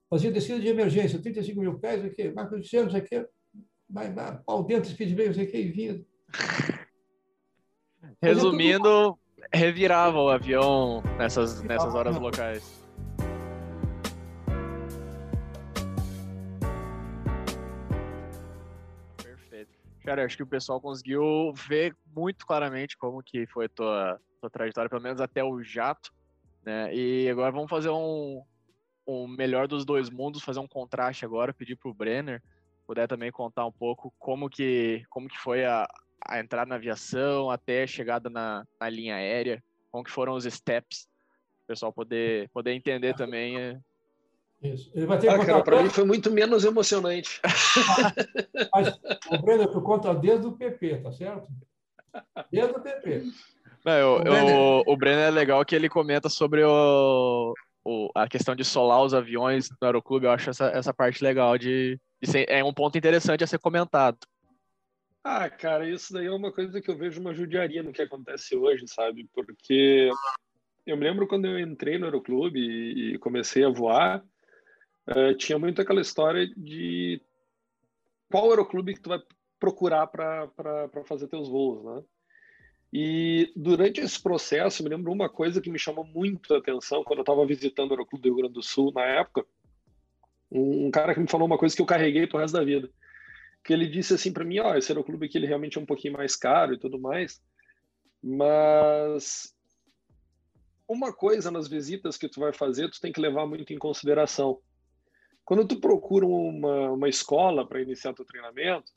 Fazia 0.09 0.31
descida 0.31 0.61
de 0.61 0.69
emergência, 0.69 1.21
35 1.21 1.61
mil 1.61 1.79
pés, 1.79 2.05
aqui, 2.05 2.31
Marco 2.31 2.59
de 2.61 2.69
Santos, 2.69 2.95
aqui, 2.95 3.27
vai, 3.89 4.13
vai, 4.13 4.39
pau 4.45 4.63
dentro, 4.65 4.91
speedway, 4.91 5.35
não 5.35 5.43
aqui, 5.43 5.57
e 5.57 5.73
vinha. 5.73 6.05
Resumindo, 8.23 9.19
revirava 9.53 10.19
o 10.19 10.29
avião 10.29 11.03
nessas, 11.19 11.63
nessas 11.63 11.95
horas 11.95 12.17
locais. 12.17 12.87
Cara, 20.05 20.25
acho 20.25 20.37
que 20.37 20.43
o 20.45 20.47
pessoal 20.47 20.81
conseguiu 20.81 21.53
ver 21.69 21.97
muito 22.15 22.47
claramente 22.47 22.97
como 22.97 23.21
que 23.21 23.45
foi 23.49 23.67
a 23.67 23.69
tua, 23.69 24.21
tua 24.41 24.49
trajetória, 24.49 24.89
pelo 24.89 25.03
menos 25.03 25.21
até 25.21 25.43
o 25.43 25.61
jato, 25.65 26.13
né? 26.67 26.95
E 26.95 27.31
agora 27.31 27.53
vamos 27.53 27.71
fazer 27.71 27.89
um, 27.89 28.43
um 29.07 29.27
melhor 29.27 29.67
dos 29.67 29.85
dois 29.85 30.11
mundos, 30.11 30.43
fazer 30.43 30.59
um 30.59 30.69
contraste 30.69 31.25
agora, 31.25 31.55
pedir 31.55 31.77
para 31.77 31.91
o 31.91 31.95
Brenner 31.95 32.43
puder 32.87 33.09
também 33.09 33.33
contar 33.33 33.67
um 33.67 33.73
pouco 33.73 34.15
como 34.19 34.49
que, 34.49 35.03
como 35.11 35.29
que 35.29 35.39
foi 35.39 35.65
a, 35.65 35.87
a 36.25 36.39
entrada 36.39 36.69
na 36.69 36.77
aviação 36.77 37.51
até 37.51 37.83
a 37.83 37.87
chegada 37.87 38.31
na, 38.31 38.65
na 38.81 38.89
linha 38.89 39.17
aérea, 39.17 39.63
como 39.91 40.05
que 40.05 40.11
foram 40.11 40.35
os 40.35 40.45
steps, 40.45 41.09
o 41.65 41.67
pessoal 41.67 41.93
poder, 41.93 42.49
poder 42.51 42.73
entender 42.73 43.15
também 43.15 43.59
é, 43.59 43.79
isso. 44.63 44.91
Ele 44.95 45.07
vai 45.07 45.19
ter 45.19 45.29
ah, 45.29 45.45
cara, 45.45 45.63
para 45.63 45.83
mim 45.83 45.91
foi 45.91 46.05
muito 46.05 46.31
menos 46.31 46.65
emocionante. 46.65 47.41
Mas, 48.73 48.99
o 49.31 49.43
Breno, 49.43 49.71
tu 49.71 49.83
conta 49.83 50.15
desde 50.15 50.47
o 50.47 50.53
PP, 50.53 51.03
tá 51.03 51.13
certo? 51.13 51.49
Desde 52.51 52.73
o 52.73 52.81
PP. 52.81 53.25
Não, 53.87 53.95
eu, 53.95 54.21
o, 54.21 54.27
eu, 54.27 54.83
o 54.85 54.97
Breno 54.97 55.21
é 55.21 55.31
legal 55.31 55.65
que 55.65 55.73
ele 55.73 55.89
comenta 55.89 56.29
sobre 56.29 56.65
o, 56.65 57.55
o, 57.85 58.11
a 58.17 58.27
questão 58.27 58.57
de 58.57 58.65
solar 58.65 59.01
os 59.05 59.15
aviões 59.15 59.71
no 59.71 59.87
aeroclube. 59.87 60.27
Eu 60.27 60.33
acho 60.33 60.51
essa, 60.51 60.67
essa 60.71 60.93
parte 60.93 61.23
legal 61.23 61.57
de, 61.57 61.97
de 62.21 62.29
ser, 62.29 62.51
é 62.51 62.65
um 62.65 62.75
ponto 62.75 62.99
interessante 62.99 63.45
a 63.45 63.47
ser 63.47 63.61
comentado. 63.61 64.19
Ah, 65.23 65.49
cara, 65.49 65.89
isso 65.89 66.13
daí 66.13 66.27
é 66.27 66.33
uma 66.33 66.51
coisa 66.51 66.81
que 66.81 66.91
eu 66.91 66.99
vejo 66.99 67.21
uma 67.21 67.33
judiaria 67.33 67.81
no 67.81 67.93
que 67.93 68.03
acontece 68.03 68.57
hoje, 68.57 68.89
sabe? 68.89 69.29
Porque 69.33 70.11
eu 70.85 70.97
me 70.97 71.05
lembro 71.05 71.29
quando 71.29 71.47
eu 71.47 71.57
entrei 71.57 71.97
no 71.97 72.07
aeroclube 72.07 72.59
e, 72.59 73.15
e 73.15 73.19
comecei 73.19 73.65
a 73.65 73.71
voar, 73.71 74.21
uh, 75.09 75.35
tinha 75.37 75.61
muito 75.61 75.81
aquela 75.81 76.01
história 76.01 76.49
de 76.57 77.23
qual 78.29 78.51
aeroclube 78.51 78.95
que 78.95 79.01
tu 79.01 79.11
vai 79.11 79.21
procurar 79.61 80.09
para 80.09 80.49
fazer 81.05 81.29
teus 81.29 81.49
voos, 81.49 81.85
né? 81.85 82.03
E 82.99 83.53
durante 83.55 84.01
esse 84.01 84.19
processo, 84.19 84.83
me 84.83 84.89
lembro 84.89 85.13
uma 85.13 85.29
coisa 85.29 85.61
que 85.61 85.69
me 85.69 85.79
chamou 85.79 86.03
muito 86.03 86.55
a 86.55 86.57
atenção 86.57 87.05
quando 87.05 87.19
eu 87.19 87.25
estava 87.25 87.45
visitando 87.45 87.91
o 87.91 87.93
Aeroclube 87.93 88.23
do 88.23 88.29
Rio 88.29 88.37
Grande 88.39 88.55
do 88.55 88.63
Sul 88.63 88.91
na 88.91 89.05
época. 89.05 89.45
Um, 90.51 90.91
cara 90.91 91.13
que 91.13 91.21
me 91.21 91.29
falou 91.29 91.47
uma 91.47 91.59
coisa 91.59 91.77
que 91.77 91.83
eu 91.83 91.87
carreguei 91.87 92.27
pro 92.27 92.39
resto 92.39 92.55
da 92.55 92.65
vida. 92.65 92.89
Que 93.63 93.75
ele 93.75 93.87
disse 93.87 94.15
assim 94.15 94.33
para 94.33 94.47
mim: 94.47 94.61
Ó, 94.61 94.73
oh, 94.73 94.77
esse 94.77 94.91
Aeroclube 94.91 95.27
aqui 95.27 95.37
ele 95.37 95.47
realmente 95.47 95.77
é 95.77 95.81
um 95.83 95.85
pouquinho 95.85 96.15
mais 96.15 96.37
caro 96.37 96.73
e 96.73 96.79
tudo 96.79 96.99
mais, 96.99 97.39
mas 98.25 99.55
uma 100.89 101.13
coisa 101.13 101.51
nas 101.51 101.69
visitas 101.69 102.17
que 102.17 102.31
tu 102.31 102.41
vai 102.41 102.55
fazer, 102.55 102.89
tu 102.89 102.99
tem 102.99 103.13
que 103.13 103.21
levar 103.21 103.47
muito 103.47 103.75
em 103.75 103.79
consideração. 103.79 104.59
Quando 105.45 105.69
tu 105.69 105.79
procura 105.79 106.25
uma, 106.25 106.93
uma 106.93 107.09
escola 107.11 107.69
para 107.69 107.83
iniciar 107.83 108.15
teu 108.15 108.25
treinamento, 108.25 108.91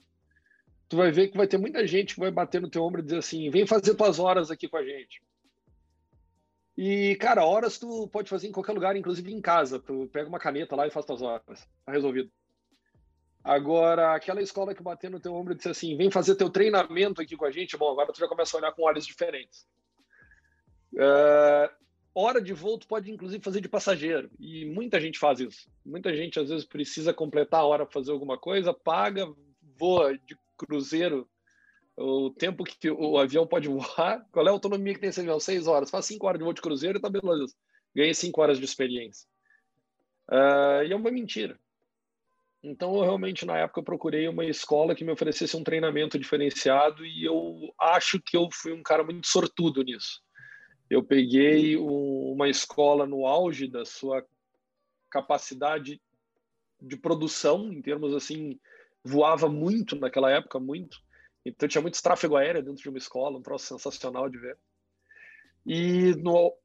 tu 0.90 0.98
vai 0.98 1.12
ver 1.12 1.28
que 1.28 1.38
vai 1.38 1.48
ter 1.48 1.58
muita 1.58 1.86
gente 1.86 2.16
que 2.16 2.20
vai 2.20 2.32
bater 2.32 2.60
no 2.60 2.70
teu 2.70 2.84
ombro 2.84 3.00
e 3.00 3.04
dizer 3.04 3.20
assim, 3.20 3.50
vem 3.50 3.66
fazer 3.66 3.94
tuas 3.94 4.18
horas 4.18 4.50
aqui 4.50 4.68
com 4.68 4.78
a 4.78 4.84
gente. 4.84 5.22
E, 6.76 7.16
cara, 7.18 7.46
horas 7.46 7.78
tu 7.78 8.08
pode 8.08 8.30
fazer 8.30 8.48
em 8.48 8.52
qualquer 8.52 8.74
lugar, 8.74 8.96
inclusive 8.96 9.32
em 9.32 9.42
casa. 9.42 9.80
Tu 9.80 10.10
pega 10.12 10.28
uma 10.28 10.40
caneta 10.40 10.76
lá 10.76 10.88
e 10.88 10.92
faz 10.92 11.06
tuas 11.06 11.22
horas. 11.22 11.68
Tá 11.86 11.92
resolvido. 11.92 12.32
Agora, 13.44 14.16
aquela 14.16 14.42
escola 14.42 14.74
que 14.74 14.82
bater 14.82 15.12
no 15.12 15.20
teu 15.20 15.34
ombro 15.34 15.54
e 15.54 15.58
dizer 15.58 15.72
assim, 15.72 15.96
vem 15.96 16.10
fazer 16.10 16.36
teu 16.36 16.50
treinamento 16.50 17.22
aqui 17.22 17.36
com 17.36 17.46
a 17.46 17.52
gente, 17.52 17.78
bom, 17.78 17.92
agora 17.92 18.12
tu 18.12 18.20
já 18.20 18.28
começa 18.28 18.56
a 18.56 18.60
olhar 18.60 18.72
com 18.72 18.84
olhos 18.84 19.06
diferentes. 19.06 19.68
Uh, 20.94 21.70
hora 22.14 22.42
de 22.42 22.54
voo 22.54 22.78
tu 22.78 22.88
pode 22.88 23.12
inclusive 23.12 23.44
fazer 23.44 23.62
de 23.62 23.70
passageiro 23.70 24.30
e 24.40 24.66
muita 24.66 25.00
gente 25.00 25.20
faz 25.20 25.40
isso. 25.40 25.70
Muita 25.86 26.16
gente 26.16 26.40
às 26.40 26.50
vezes 26.50 26.66
precisa 26.66 27.14
completar 27.14 27.62
a 27.62 27.66
hora 27.66 27.86
para 27.86 27.94
fazer 27.94 28.12
alguma 28.12 28.38
coisa, 28.38 28.74
paga, 28.74 29.28
voa 29.78 30.18
de 30.18 30.36
cruzeiro 30.66 31.30
o 31.98 32.30
tempo 32.30 32.64
que 32.64 32.90
o 32.90 33.18
avião 33.18 33.46
pode 33.46 33.68
voar. 33.68 34.26
Qual 34.32 34.46
é 34.46 34.50
a 34.50 34.54
autonomia 34.54 34.94
que 34.94 35.00
tem 35.00 35.10
esse 35.10 35.20
avião? 35.20 35.40
Seis 35.40 35.68
horas. 35.68 35.90
Faz 35.90 36.06
cinco 36.06 36.28
horas 36.28 36.40
de 36.40 36.44
voo 36.44 36.54
de 36.54 36.62
cruzeiro 36.62 36.98
e 36.98 37.02
tá 37.02 37.10
beleza. 37.10 37.54
Ganha 37.96 38.14
cinco 38.14 38.42
horas 38.42 38.58
de 38.58 38.66
experiência. 38.66 39.28
Uh, 40.30 40.84
e 40.86 40.94
é 40.94 40.96
uma 40.96 41.12
mentira. 41.12 41.60
Então, 42.62 42.96
eu 42.96 43.02
realmente, 43.02 43.46
na 43.46 43.58
época, 43.58 43.82
procurei 43.82 44.28
uma 44.28 44.46
escola 44.46 44.94
que 44.94 45.04
me 45.04 45.12
oferecesse 45.12 45.56
um 45.56 45.64
treinamento 45.64 46.20
diferenciado 46.20 47.06
e 47.06 47.26
eu 47.26 47.74
acho 47.80 48.22
que 48.22 48.36
eu 48.36 48.50
fui 48.52 48.74
um 48.74 48.84
cara 48.84 49.04
muito 49.04 49.28
sortudo 49.28 49.82
nisso 49.82 50.22
eu 50.90 51.04
peguei 51.04 51.78
uma 51.78 52.50
escola 52.50 53.06
no 53.06 53.28
auge 53.28 53.68
da 53.68 53.86
sua 53.86 54.26
capacidade 55.10 56.02
de 56.82 56.98
produção, 56.98 57.72
em 57.72 57.82
termos 57.82 58.14
assim, 58.16 58.60
voava 59.04 59.50
muito 59.50 59.96
naquela 59.96 60.32
época, 60.32 60.60
muito. 60.60 60.98
Então 61.46 61.68
tinha 61.68 61.82
muito 61.82 62.02
tráfego 62.02 62.36
aéreo 62.36 62.64
dentro 62.64 62.82
de 62.82 62.90
uma 62.90 62.98
escola, 62.98 63.38
um 63.38 63.42
troço 63.42 63.66
sensacional 63.68 64.30
de 64.30 64.38
ver. 64.38 64.58
E 65.66 66.14
no, 66.16 66.56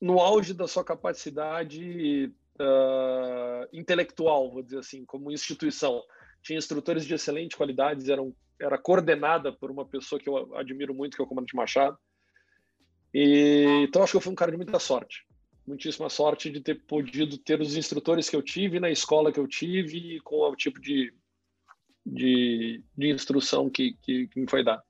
no 0.00 0.20
auge 0.20 0.54
da 0.54 0.66
sua 0.66 0.84
capacidade 0.84 2.32
uh, 2.60 3.68
intelectual, 3.72 4.50
vou 4.50 4.62
dizer 4.62 4.78
assim, 4.78 5.04
como 5.04 5.30
instituição. 5.30 6.02
Tinha 6.42 6.58
instrutores 6.58 7.04
de 7.04 7.14
excelente 7.14 7.56
qualidade, 7.56 8.10
eram, 8.10 8.34
era 8.58 8.78
coordenada 8.78 9.52
por 9.52 9.70
uma 9.70 9.86
pessoa 9.86 10.20
que 10.20 10.28
eu 10.28 10.56
admiro 10.56 10.94
muito, 10.94 11.16
que 11.16 11.22
é 11.22 11.24
o 11.24 11.28
Comandante 11.28 11.56
Machado. 11.56 11.98
E, 13.12 13.84
então 13.88 14.02
acho 14.02 14.12
que 14.12 14.16
eu 14.16 14.20
fui 14.20 14.32
um 14.32 14.36
cara 14.36 14.50
de 14.50 14.56
muita 14.56 14.78
sorte. 14.78 15.26
muitíssima 15.66 16.08
sorte 16.08 16.50
de 16.50 16.60
ter 16.60 16.76
podido 16.86 17.36
ter 17.36 17.60
os 17.60 17.76
instrutores 17.76 18.28
que 18.28 18.36
eu 18.36 18.42
tive 18.42 18.80
na 18.80 18.90
escola 18.90 19.32
que 19.32 19.40
eu 19.40 19.48
tive 19.48 20.20
com 20.20 20.36
o 20.36 20.56
tipo 20.56 20.80
de, 20.80 21.12
de, 22.04 22.82
de 22.96 23.10
instrução 23.10 23.68
que, 23.68 23.94
que, 24.02 24.28
que, 24.28 24.40
me 24.40 24.48
foi 24.48 24.64
dado. 24.64 24.82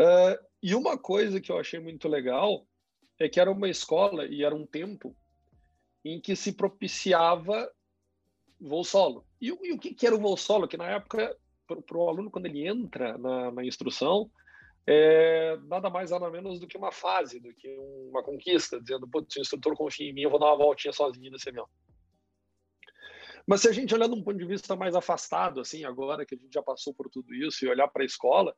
Uh, 0.00 0.38
e 0.62 0.74
uma 0.74 0.98
coisa 0.98 1.40
que 1.40 1.50
eu 1.50 1.58
achei 1.58 1.78
muito 1.80 2.08
legal 2.08 2.66
é 3.18 3.28
que 3.28 3.40
era 3.40 3.50
uma 3.50 3.68
escola 3.68 4.26
e 4.26 4.42
era 4.42 4.54
um 4.54 4.66
tempo 4.66 5.16
em 6.04 6.20
que 6.20 6.36
se 6.36 6.52
propiciava 6.52 7.70
voo 8.60 8.84
solo. 8.84 9.24
E, 9.40 9.48
e 9.48 9.72
o 9.72 9.78
que, 9.78 9.94
que, 9.94 10.06
era 10.06 10.14
o 10.14 10.20
voo 10.20 10.36
solo? 10.36 10.68
Que 10.68 10.76
na 10.76 10.86
época, 10.86 11.36
para 11.66 11.98
o 11.98 12.08
aluno, 12.08 12.30
quando 12.30 12.46
ele 12.46 12.66
entra 12.66 13.16
na, 13.18 13.50
na 13.50 13.64
instrução, 13.64 14.30
é 14.86 15.56
nada 15.64 15.90
mais 15.90 16.10
nada 16.10 16.30
menos 16.30 16.60
do 16.60 16.66
que 16.66 16.78
uma 16.78 16.92
fase, 16.92 17.40
do 17.40 17.52
que 17.54 17.68
uma 18.08 18.22
conquista, 18.22 18.80
dizendo, 18.80 19.08
putz, 19.08 19.34
se 19.34 19.40
o 19.40 19.42
instrutor 19.42 19.76
confia 19.76 20.08
em 20.08 20.12
mim, 20.12 20.22
eu 20.22 20.30
vou 20.30 20.38
dar 20.38 20.46
uma 20.46 20.56
voltinha 20.56 20.92
sozinho 20.92 21.30
nesse 21.30 21.48
avião. 21.48 21.66
Mas 23.46 23.60
se 23.60 23.68
a 23.68 23.72
gente 23.72 23.94
olhar 23.94 24.08
de 24.08 24.14
um 24.14 24.22
ponto 24.22 24.38
de 24.38 24.44
vista 24.44 24.74
mais 24.74 24.94
afastado, 24.96 25.60
assim, 25.60 25.84
agora 25.84 26.26
que 26.26 26.34
a 26.34 26.38
gente 26.38 26.52
já 26.52 26.62
passou 26.62 26.92
por 26.92 27.08
tudo 27.08 27.32
isso 27.34 27.64
e 27.64 27.68
olhar 27.68 27.86
para 27.88 28.02
a 28.02 28.06
escola, 28.06 28.54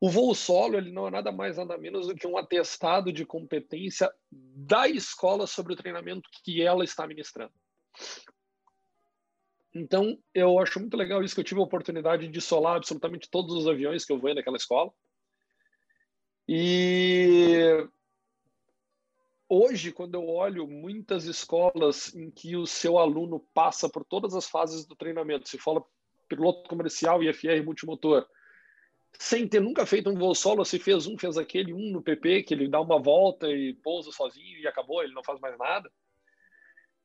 o 0.00 0.08
voo 0.08 0.34
solo 0.34 0.76
ele 0.76 0.92
não 0.92 1.08
é 1.08 1.10
nada 1.10 1.32
mais 1.32 1.56
nada 1.56 1.76
menos 1.76 2.06
do 2.06 2.14
que 2.14 2.26
um 2.26 2.36
atestado 2.36 3.12
de 3.12 3.24
competência 3.24 4.12
da 4.30 4.86
escola 4.86 5.46
sobre 5.46 5.72
o 5.72 5.76
treinamento 5.76 6.28
que 6.44 6.62
ela 6.62 6.84
está 6.84 7.06
ministrando. 7.06 7.52
Então, 9.74 10.18
eu 10.32 10.58
acho 10.58 10.80
muito 10.80 10.96
legal 10.96 11.22
isso 11.22 11.34
que 11.34 11.40
eu 11.40 11.44
tive 11.44 11.60
a 11.60 11.64
oportunidade 11.64 12.28
de 12.28 12.40
solar 12.40 12.76
absolutamente 12.76 13.28
todos 13.28 13.54
os 13.54 13.66
aviões 13.66 14.04
que 14.04 14.12
eu 14.12 14.18
voei 14.18 14.34
naquela 14.34 14.56
escola. 14.56 14.90
E 16.48 17.86
hoje, 19.48 19.92
quando 19.92 20.14
eu 20.14 20.28
olho 20.28 20.66
muitas 20.66 21.24
escolas 21.24 22.14
em 22.14 22.30
que 22.30 22.56
o 22.56 22.66
seu 22.66 22.98
aluno 22.98 23.40
passa 23.54 23.88
por 23.88 24.04
todas 24.04 24.34
as 24.34 24.48
fases 24.48 24.86
do 24.86 24.96
treinamento, 24.96 25.48
se 25.48 25.58
fala 25.58 25.84
piloto 26.28 26.68
comercial, 26.68 27.22
IFR 27.22 27.62
multimotor, 27.64 28.26
sem 29.18 29.48
ter 29.48 29.60
nunca 29.60 29.86
feito 29.86 30.10
um 30.10 30.14
voo 30.14 30.34
solo, 30.34 30.64
se 30.64 30.78
fez 30.78 31.06
um, 31.06 31.16
fez 31.16 31.38
aquele, 31.38 31.72
um 31.72 31.90
no 31.90 32.02
PP, 32.02 32.42
que 32.42 32.54
ele 32.54 32.68
dá 32.68 32.80
uma 32.80 33.00
volta 33.00 33.48
e 33.48 33.74
pousa 33.74 34.10
sozinho 34.10 34.58
e 34.58 34.66
acabou, 34.66 35.02
ele 35.02 35.14
não 35.14 35.24
faz 35.24 35.40
mais 35.40 35.56
nada. 35.56 35.90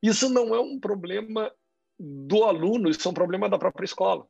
Isso 0.01 0.29
não 0.29 0.53
é 0.53 0.59
um 0.59 0.79
problema 0.79 1.51
do 1.99 2.43
aluno, 2.43 2.89
isso 2.89 3.07
é 3.07 3.11
um 3.11 3.13
problema 3.13 3.47
da 3.47 3.59
própria 3.59 3.85
escola. 3.85 4.27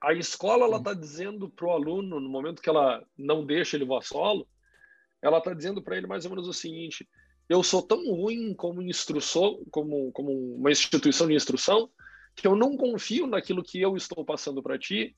A 0.00 0.12
escola 0.14 0.64
ela 0.64 0.78
está 0.78 0.94
dizendo 0.94 1.48
para 1.48 1.66
o 1.66 1.70
aluno, 1.70 2.18
no 2.18 2.28
momento 2.28 2.60
que 2.60 2.68
ela 2.68 3.06
não 3.16 3.44
deixa 3.44 3.76
ele 3.76 3.84
voar 3.84 4.02
solo, 4.02 4.48
ela 5.24 5.38
está 5.38 5.54
dizendo 5.54 5.82
para 5.82 5.96
ele 5.96 6.06
mais 6.06 6.26
ou 6.26 6.30
menos 6.30 6.46
o 6.46 6.52
seguinte: 6.52 7.08
eu 7.48 7.62
sou 7.62 7.82
tão 7.82 7.98
ruim 8.14 8.54
como 8.54 8.82
instrução, 8.82 9.64
como, 9.70 10.12
como 10.12 10.30
uma 10.56 10.70
instituição 10.70 11.26
de 11.26 11.34
instrução, 11.34 11.90
que 12.36 12.46
eu 12.46 12.54
não 12.54 12.76
confio 12.76 13.26
naquilo 13.26 13.62
que 13.62 13.80
eu 13.80 13.96
estou 13.96 14.22
passando 14.22 14.62
para 14.62 14.78
ti 14.78 15.16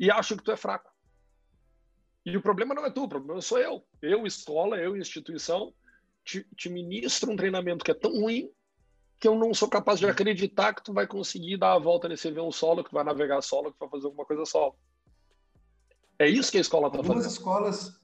e 0.00 0.10
acho 0.10 0.34
que 0.36 0.42
tu 0.42 0.50
é 0.50 0.56
fraco. 0.56 0.90
E 2.24 2.34
o 2.36 2.40
problema 2.42 2.74
não 2.74 2.86
é 2.86 2.90
tu, 2.90 3.04
o 3.04 3.08
problema 3.08 3.40
sou 3.42 3.58
eu. 3.58 3.84
Eu, 4.00 4.26
escola, 4.26 4.78
eu, 4.78 4.96
instituição, 4.96 5.74
te, 6.24 6.46
te 6.56 6.70
ministro 6.70 7.30
um 7.30 7.36
treinamento 7.36 7.84
que 7.84 7.90
é 7.90 7.94
tão 7.94 8.12
ruim 8.12 8.50
que 9.20 9.28
eu 9.28 9.34
não 9.34 9.52
sou 9.52 9.68
capaz 9.68 10.00
de 10.00 10.06
acreditar 10.06 10.72
que 10.74 10.82
tu 10.82 10.94
vai 10.94 11.06
conseguir 11.06 11.58
dar 11.58 11.74
a 11.74 11.78
volta 11.78 12.08
nesse 12.08 12.28
avião 12.28 12.50
solo, 12.50 12.82
que 12.82 12.90
tu 12.90 12.94
vai 12.94 13.04
navegar 13.04 13.42
solo, 13.42 13.70
que 13.70 13.76
tu 13.76 13.80
vai 13.80 13.90
fazer 13.90 14.06
alguma 14.06 14.24
coisa 14.24 14.46
solo. 14.46 14.74
É 16.18 16.26
isso 16.26 16.50
que 16.50 16.56
a 16.56 16.62
escola 16.62 16.88
está 16.88 17.02
fazendo. 17.02 17.26
Escolas, 17.26 18.03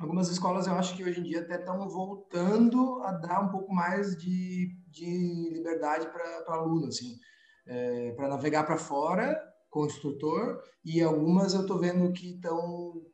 algumas 0.00 0.28
escolas 0.28 0.66
eu 0.66 0.72
acho 0.74 0.96
que 0.96 1.04
hoje 1.04 1.20
em 1.20 1.22
dia 1.22 1.40
até 1.40 1.56
estão 1.56 1.88
voltando 1.88 3.02
a 3.02 3.12
dar 3.12 3.44
um 3.44 3.50
pouco 3.50 3.72
mais 3.72 4.16
de, 4.16 4.74
de 4.88 5.50
liberdade 5.52 6.08
para 6.10 6.56
aluno, 6.56 6.86
assim, 6.86 7.18
é, 7.66 8.12
para 8.12 8.28
navegar 8.28 8.64
para 8.64 8.78
fora 8.78 9.38
com 9.68 9.82
o 9.82 9.86
instrutor, 9.86 10.60
e 10.84 11.00
algumas 11.00 11.54
eu 11.54 11.60
estou 11.60 11.78
vendo 11.78 12.12
que 12.12 12.34
estão 12.34 13.06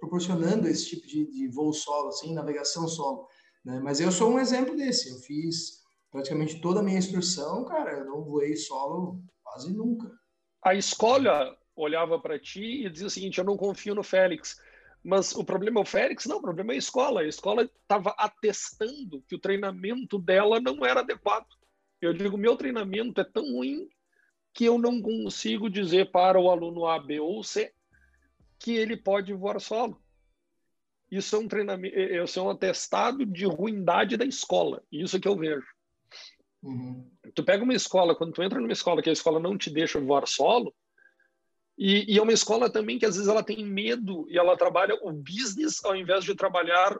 proporcionando 0.00 0.68
esse 0.68 0.86
tipo 0.86 1.06
de, 1.06 1.30
de 1.30 1.48
voo 1.48 1.72
solo, 1.72 2.08
assim, 2.08 2.34
navegação 2.34 2.86
solo. 2.88 3.26
Né? 3.64 3.80
Mas 3.80 4.00
eu 4.00 4.10
sou 4.10 4.32
um 4.32 4.38
exemplo 4.38 4.76
desse. 4.76 5.08
Eu 5.08 5.18
fiz 5.20 5.82
praticamente 6.10 6.60
toda 6.60 6.80
a 6.80 6.82
minha 6.82 6.98
instrução, 6.98 7.64
cara, 7.64 7.92
eu 7.92 8.04
não 8.04 8.24
voei 8.24 8.56
solo 8.56 9.22
quase 9.42 9.72
nunca. 9.72 10.10
A 10.62 10.74
escola 10.74 11.56
olhava 11.74 12.18
para 12.20 12.38
ti 12.38 12.84
e 12.84 12.90
dizia 12.90 13.06
o 13.06 13.10
seguinte: 13.10 13.38
eu 13.38 13.44
não 13.44 13.56
confio 13.56 13.94
no 13.94 14.02
Félix. 14.02 14.60
Mas 15.04 15.34
o 15.34 15.44
problema 15.44 15.80
é 15.80 15.82
o 15.82 15.86
Félix? 15.86 16.26
Não, 16.26 16.38
o 16.38 16.42
problema 16.42 16.72
é 16.72 16.76
a 16.76 16.78
escola. 16.78 17.22
A 17.22 17.26
escola 17.26 17.64
estava 17.64 18.14
atestando 18.16 19.22
que 19.28 19.34
o 19.34 19.38
treinamento 19.38 20.18
dela 20.18 20.60
não 20.60 20.84
era 20.84 21.00
adequado. 21.00 21.48
Eu 22.00 22.12
digo, 22.12 22.36
meu 22.36 22.56
treinamento 22.56 23.20
é 23.20 23.24
tão 23.24 23.42
ruim 23.52 23.88
que 24.54 24.64
eu 24.64 24.78
não 24.78 25.00
consigo 25.00 25.68
dizer 25.68 26.10
para 26.10 26.38
o 26.38 26.50
aluno 26.50 26.86
A, 26.86 26.98
B 26.98 27.20
ou 27.20 27.42
C 27.42 27.72
que 28.58 28.76
ele 28.76 28.96
pode 28.96 29.32
voar 29.32 29.60
solo. 29.60 30.00
Isso 31.10 31.34
é 31.34 31.38
um 31.38 31.48
treinamento, 31.48 31.98
isso 31.98 32.38
é 32.38 32.42
um 32.42 32.50
atestado 32.50 33.26
de 33.26 33.44
ruindade 33.44 34.16
da 34.16 34.24
escola. 34.24 34.82
Isso 34.90 35.16
é 35.16 35.20
que 35.20 35.28
eu 35.28 35.36
vejo. 35.36 35.66
Uhum. 36.62 37.10
Tu 37.34 37.44
pega 37.44 37.64
uma 37.64 37.74
escola, 37.74 38.14
quando 38.14 38.32
tu 38.32 38.42
entra 38.42 38.60
numa 38.60 38.72
escola 38.72 39.02
que 39.02 39.10
a 39.10 39.12
escola 39.12 39.40
não 39.40 39.58
te 39.58 39.68
deixa 39.68 40.00
voar 40.00 40.26
solo, 40.28 40.72
e, 41.76 42.14
e, 42.14 42.18
é 42.18 42.22
uma 42.22 42.32
escola 42.32 42.70
também 42.70 42.98
que 42.98 43.06
às 43.06 43.14
vezes 43.14 43.28
ela 43.28 43.42
tem 43.42 43.64
medo 43.64 44.26
e 44.28 44.38
ela 44.38 44.56
trabalha 44.56 44.94
o 45.02 45.12
business 45.12 45.84
ao 45.84 45.96
invés 45.96 46.24
de 46.24 46.34
trabalhar 46.34 46.98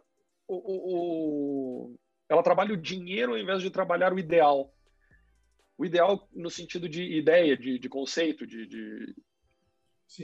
o, 0.48 0.54
o, 0.54 1.92
o 1.92 1.96
ela 2.28 2.42
trabalha 2.42 2.72
o 2.72 2.76
dinheiro 2.76 3.32
ao 3.32 3.38
invés 3.38 3.60
de 3.60 3.70
trabalhar 3.70 4.12
o 4.12 4.18
ideal 4.18 4.72
o 5.82 5.84
ideal 5.84 6.28
no 6.32 6.48
sentido 6.48 6.88
de 6.88 7.02
ideia, 7.02 7.56
de, 7.56 7.76
de 7.78 7.88
conceito, 7.88 8.46
de, 8.46 8.66
de... 8.66 9.14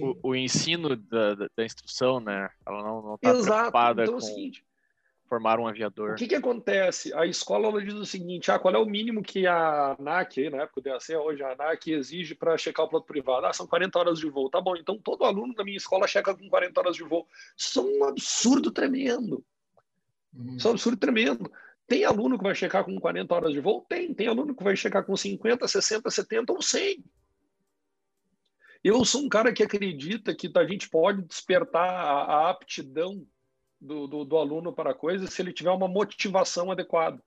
O, 0.01 0.31
o, 0.31 0.37
ensino 0.37 0.95
da, 0.95 1.35
da, 1.35 1.65
instrução, 1.65 2.21
né? 2.21 2.49
Ela 2.67 2.83
não 2.83 3.15
está 3.15 3.33
preocupada 3.33 4.03
então, 4.03 4.15
com 4.15 4.21
é 4.21 4.23
seguinte, 4.23 4.65
formar 5.29 5.61
um 5.61 5.67
aviador. 5.67 6.13
O 6.13 6.15
que, 6.17 6.27
que 6.27 6.35
acontece? 6.35 7.13
A 7.15 7.27
escola 7.27 7.69
ela 7.69 7.85
diz 7.85 7.95
o 7.95 8.07
seguinte: 8.07 8.51
ah, 8.51 8.59
qual 8.59 8.75
é 8.75 8.79
o 8.79 8.87
mínimo 8.87 9.23
que 9.23 9.47
a 9.47 9.95
ANAC, 9.99 10.49
na 10.51 10.63
época 10.63 10.81
do 10.81 10.85
DAC, 10.85 11.15
hoje 11.15 11.43
a 11.43 11.53
ANAC 11.53 11.89
exige 11.89 12.35
para 12.35 12.57
checar 12.57 12.87
o 12.87 12.89
piloto 12.89 13.07
privado? 13.07 13.47
Ah, 13.47 13.53
são 13.53 13.67
40 13.67 13.99
horas 13.99 14.19
de 14.19 14.29
voo. 14.29 14.51
Tá 14.51 14.61
bom, 14.61 14.77
então 14.77 14.99
todo 14.99 15.25
aluno 15.25 15.55
da 15.55 15.63
minha 15.63 15.77
escola 15.77 16.09
checa 16.09 16.35
com 16.35 16.49
40 16.49 16.81
horas 16.81 16.97
de 16.97 17.05
voo. 17.05 17.29
Isso 17.57 17.79
é 17.79 17.83
um 17.83 18.05
absurdo 18.05 18.71
tremendo. 18.71 19.45
Uhum. 20.35 20.57
Isso 20.57 20.67
é 20.67 20.71
um 20.71 20.75
absurdo 20.75 20.99
tremendo. 20.99 21.53
Tem 21.87 22.05
aluno 22.05 22.37
que 22.37 22.45
vai 22.45 22.55
checar 22.55 22.85
com 22.85 22.99
40 22.99 23.35
horas 23.35 23.53
de 23.53 23.61
voo? 23.61 23.85
Tem. 23.89 24.15
Tem 24.15 24.27
aluno 24.27 24.55
que 24.55 24.65
vai 24.65 24.77
checar 24.77 25.05
com 25.05 25.17
50, 25.17 25.69
60, 25.69 26.11
70 26.11 26.53
ou 26.53 26.63
100. 26.63 27.05
Eu 28.83 29.05
sou 29.05 29.23
um 29.23 29.29
cara 29.29 29.53
que 29.53 29.63
acredita 29.63 30.35
que 30.35 30.51
a 30.55 30.65
gente 30.65 30.89
pode 30.89 31.23
despertar 31.23 31.89
a, 31.89 32.23
a 32.23 32.51
aptidão 32.51 33.27
do, 33.81 34.07
do, 34.07 34.25
do, 34.25 34.37
aluno 34.37 34.73
para 34.73 34.91
a 34.91 34.95
coisa 34.95 35.27
se 35.27 35.41
ele 35.41 35.53
tiver 35.53 35.71
uma 35.71 35.89
motivação 35.89 36.71
adequada. 36.71 37.23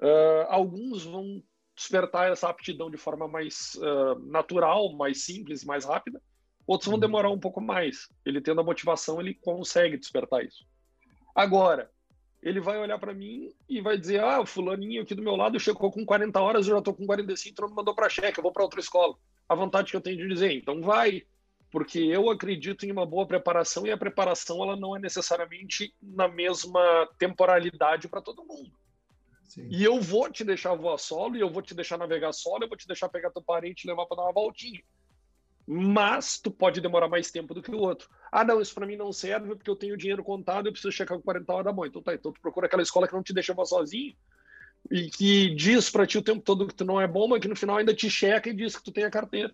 Uh, 0.00 0.46
alguns 0.48 1.04
vão 1.04 1.42
despertar 1.74 2.30
essa 2.30 2.48
aptidão 2.48 2.90
de 2.90 2.96
forma 2.96 3.28
mais 3.28 3.74
uh, 3.76 4.18
natural, 4.26 4.92
mais 4.94 5.24
simples, 5.24 5.64
mais 5.64 5.84
rápida. 5.84 6.20
Outros 6.66 6.86
vão 6.86 6.94
uhum. 6.94 7.00
demorar 7.00 7.30
um 7.30 7.38
pouco 7.38 7.60
mais. 7.60 8.08
Ele 8.24 8.40
tendo 8.40 8.60
a 8.60 8.64
motivação, 8.64 9.20
ele 9.20 9.34
consegue 9.34 9.96
despertar 9.96 10.44
isso. 10.44 10.66
Agora, 11.34 11.90
ele 12.42 12.60
vai 12.60 12.78
olhar 12.78 12.98
para 12.98 13.14
mim 13.14 13.52
e 13.68 13.80
vai 13.80 13.96
dizer: 13.98 14.20
Ah, 14.20 14.40
o 14.40 14.46
fulaninho 14.46 15.02
aqui 15.02 15.14
do 15.14 15.22
meu 15.22 15.36
lado 15.36 15.60
chegou 15.60 15.90
com 15.90 16.04
40 16.04 16.40
horas, 16.40 16.66
eu 16.66 16.74
já 16.74 16.78
estou 16.78 16.94
com 16.94 17.06
45, 17.06 17.52
então 17.52 17.74
mandou 17.74 17.94
para 17.94 18.08
cheque, 18.08 18.38
eu 18.38 18.42
vou 18.42 18.52
para 18.52 18.62
outra 18.62 18.80
escola. 18.80 19.14
A 19.48 19.54
vontade 19.54 19.90
que 19.90 19.96
eu 19.96 20.00
tenho 20.00 20.16
de 20.16 20.28
dizer, 20.28 20.52
então 20.52 20.80
vai, 20.80 21.22
porque 21.76 21.98
eu 21.98 22.30
acredito 22.30 22.86
em 22.86 22.90
uma 22.90 23.04
boa 23.04 23.26
preparação 23.26 23.86
e 23.86 23.90
a 23.90 23.98
preparação 23.98 24.62
ela 24.62 24.74
não 24.74 24.96
é 24.96 24.98
necessariamente 24.98 25.94
na 26.00 26.26
mesma 26.26 27.06
temporalidade 27.18 28.08
para 28.08 28.22
todo 28.22 28.46
mundo. 28.46 28.72
Sim. 29.44 29.68
E 29.70 29.84
eu 29.84 30.00
vou 30.00 30.32
te 30.32 30.42
deixar 30.42 30.74
voar 30.74 30.96
solo, 30.96 31.36
e 31.36 31.40
eu 31.40 31.50
vou 31.50 31.60
te 31.60 31.74
deixar 31.74 31.98
navegar 31.98 32.32
solo, 32.32 32.64
eu 32.64 32.68
vou 32.68 32.78
te 32.78 32.86
deixar 32.86 33.10
pegar 33.10 33.30
teu 33.30 33.42
parente 33.42 33.84
e 33.84 33.88
levar 33.88 34.06
para 34.06 34.16
dar 34.16 34.22
uma 34.22 34.32
voltinha 34.32 34.80
mas 35.68 36.38
tu 36.38 36.48
pode 36.48 36.80
demorar 36.80 37.08
mais 37.08 37.30
tempo 37.30 37.52
do 37.52 37.60
que 37.60 37.72
o 37.72 37.78
outro. 37.78 38.08
Ah, 38.30 38.44
não, 38.44 38.60
isso 38.60 38.72
para 38.72 38.86
mim 38.86 38.96
não 38.96 39.12
serve 39.12 39.54
porque 39.56 39.68
eu 39.68 39.74
tenho 39.74 39.96
dinheiro 39.96 40.22
contado 40.22 40.64
e 40.64 40.68
eu 40.68 40.72
preciso 40.72 40.92
checar 40.92 41.18
com 41.18 41.24
40 41.24 41.52
horas 41.52 41.64
da 41.64 41.72
manhã. 41.72 41.88
Então 41.88 42.00
tá, 42.00 42.14
então 42.14 42.32
tu 42.32 42.40
procura 42.40 42.68
aquela 42.68 42.82
escola 42.82 43.08
que 43.08 43.12
não 43.12 43.22
te 43.22 43.34
deixa 43.34 43.52
voar 43.52 43.66
sozinho 43.66 44.14
e 44.88 45.10
que 45.10 45.52
diz 45.56 45.90
para 45.90 46.06
ti 46.06 46.16
o 46.16 46.22
tempo 46.22 46.40
todo 46.40 46.68
que 46.68 46.74
tu 46.74 46.84
não 46.84 47.00
é 47.00 47.06
bom, 47.08 47.26
mas 47.26 47.40
que 47.40 47.48
no 47.48 47.56
final 47.56 47.76
ainda 47.76 47.92
te 47.92 48.08
checa 48.08 48.48
e 48.48 48.54
diz 48.54 48.76
que 48.76 48.84
tu 48.84 48.92
tem 48.92 49.02
a 49.02 49.10
carteira. 49.10 49.52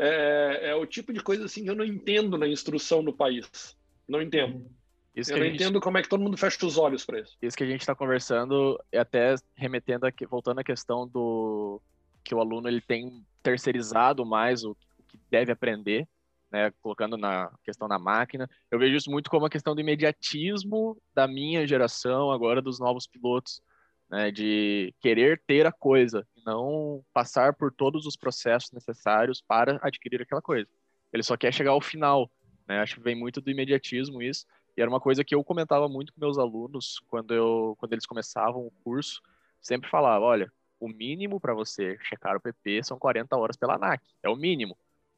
É, 0.00 0.70
é 0.70 0.74
o 0.74 0.86
tipo 0.86 1.12
de 1.12 1.20
coisa 1.22 1.44
assim 1.44 1.64
que 1.64 1.70
eu 1.70 1.74
não 1.74 1.84
entendo 1.84 2.38
na 2.38 2.48
instrução 2.48 3.02
no 3.02 3.12
país. 3.12 3.76
Não 4.08 4.20
entendo. 4.20 4.66
Isso 5.14 5.32
eu 5.32 5.38
não 5.38 5.44
gente... 5.44 5.56
entendo 5.56 5.80
como 5.80 5.98
é 5.98 6.02
que 6.02 6.08
todo 6.08 6.22
mundo 6.22 6.36
fecha 6.36 6.64
os 6.64 6.78
olhos 6.78 7.04
para 7.04 7.20
isso. 7.20 7.36
Isso 7.42 7.56
que 7.56 7.64
a 7.64 7.66
gente 7.66 7.80
está 7.80 7.94
conversando, 7.94 8.82
é 8.90 8.98
até 8.98 9.34
remetendo 9.54 10.06
voltando 10.28 10.60
à 10.60 10.64
questão 10.64 11.06
do 11.06 11.80
que 12.24 12.34
o 12.34 12.40
aluno 12.40 12.68
ele 12.68 12.80
tem 12.80 13.24
terceirizado 13.42 14.24
mais 14.24 14.64
o, 14.64 14.70
o 14.70 15.02
que 15.02 15.18
deve 15.30 15.52
aprender 15.52 16.08
né, 16.50 16.72
colocando 16.82 17.16
na 17.16 17.50
questão 17.62 17.86
na 17.86 17.98
máquina. 17.98 18.48
Eu 18.70 18.78
vejo 18.78 18.96
isso 18.96 19.10
muito 19.10 19.30
como 19.30 19.46
a 19.46 19.50
questão 19.50 19.74
do 19.74 19.80
imediatismo 19.80 21.00
da 21.14 21.28
minha 21.28 21.66
geração, 21.66 22.30
agora 22.30 22.60
dos 22.60 22.78
novos 22.80 23.06
pilotos, 23.06 23.62
né, 24.10 24.30
de 24.30 24.92
querer 25.00 25.40
ter 25.46 25.66
a 25.66 25.72
coisa, 25.72 26.26
não 26.44 27.04
passar 27.12 27.54
por 27.54 27.72
todos 27.72 28.06
os 28.06 28.16
processos 28.16 28.72
necessários 28.72 29.40
para 29.40 29.78
adquirir 29.82 30.20
aquela 30.22 30.42
coisa. 30.42 30.68
Ele 31.12 31.22
só 31.22 31.36
quer 31.36 31.52
chegar 31.54 31.70
ao 31.70 31.80
final. 31.80 32.30
Né? 32.66 32.80
Acho 32.80 32.96
que 32.96 33.02
vem 33.02 33.14
muito 33.14 33.40
do 33.40 33.50
imediatismo 33.50 34.20
isso. 34.20 34.44
E 34.76 34.80
era 34.80 34.90
uma 34.90 35.00
coisa 35.00 35.24
que 35.24 35.34
eu 35.34 35.44
comentava 35.44 35.88
muito 35.88 36.12
com 36.12 36.20
meus 36.20 36.38
alunos 36.38 37.00
quando, 37.08 37.34
eu, 37.34 37.76
quando 37.78 37.92
eles 37.92 38.06
começavam 38.06 38.66
o 38.66 38.72
curso. 38.82 39.22
Sempre 39.60 39.88
falava: 39.88 40.24
olha, 40.24 40.52
o 40.78 40.88
mínimo 40.88 41.40
para 41.40 41.54
você 41.54 41.98
checar 42.02 42.36
o 42.36 42.40
PP 42.40 42.82
são 42.82 42.98
40 42.98 43.36
horas 43.36 43.56
pela 43.56 43.74
ANAC. 43.74 44.02
É 44.22 44.28
o 44.28 44.36
mínimo. 44.36 44.76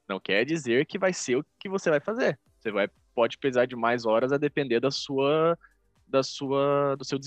Não 0.08 0.18
quer 0.18 0.44
dizer 0.44 0.86
que 0.86 0.98
vai 0.98 1.12
ser 1.12 1.36
o 1.36 1.46
que 1.58 1.68
você 1.68 1.88
vai 1.88 2.00
fazer. 2.00 2.38
Você 2.58 2.70
vai, 2.70 2.88
pode 3.14 3.38
precisar 3.38 3.66
de 3.66 3.76
mais 3.76 4.04
horas 4.04 4.32
a 4.32 4.38
depender 4.38 4.80
da 4.80 4.90
sua, 4.90 5.58
da 6.06 6.22
sua, 6.22 6.96
do 6.96 7.04
seu 7.04 7.18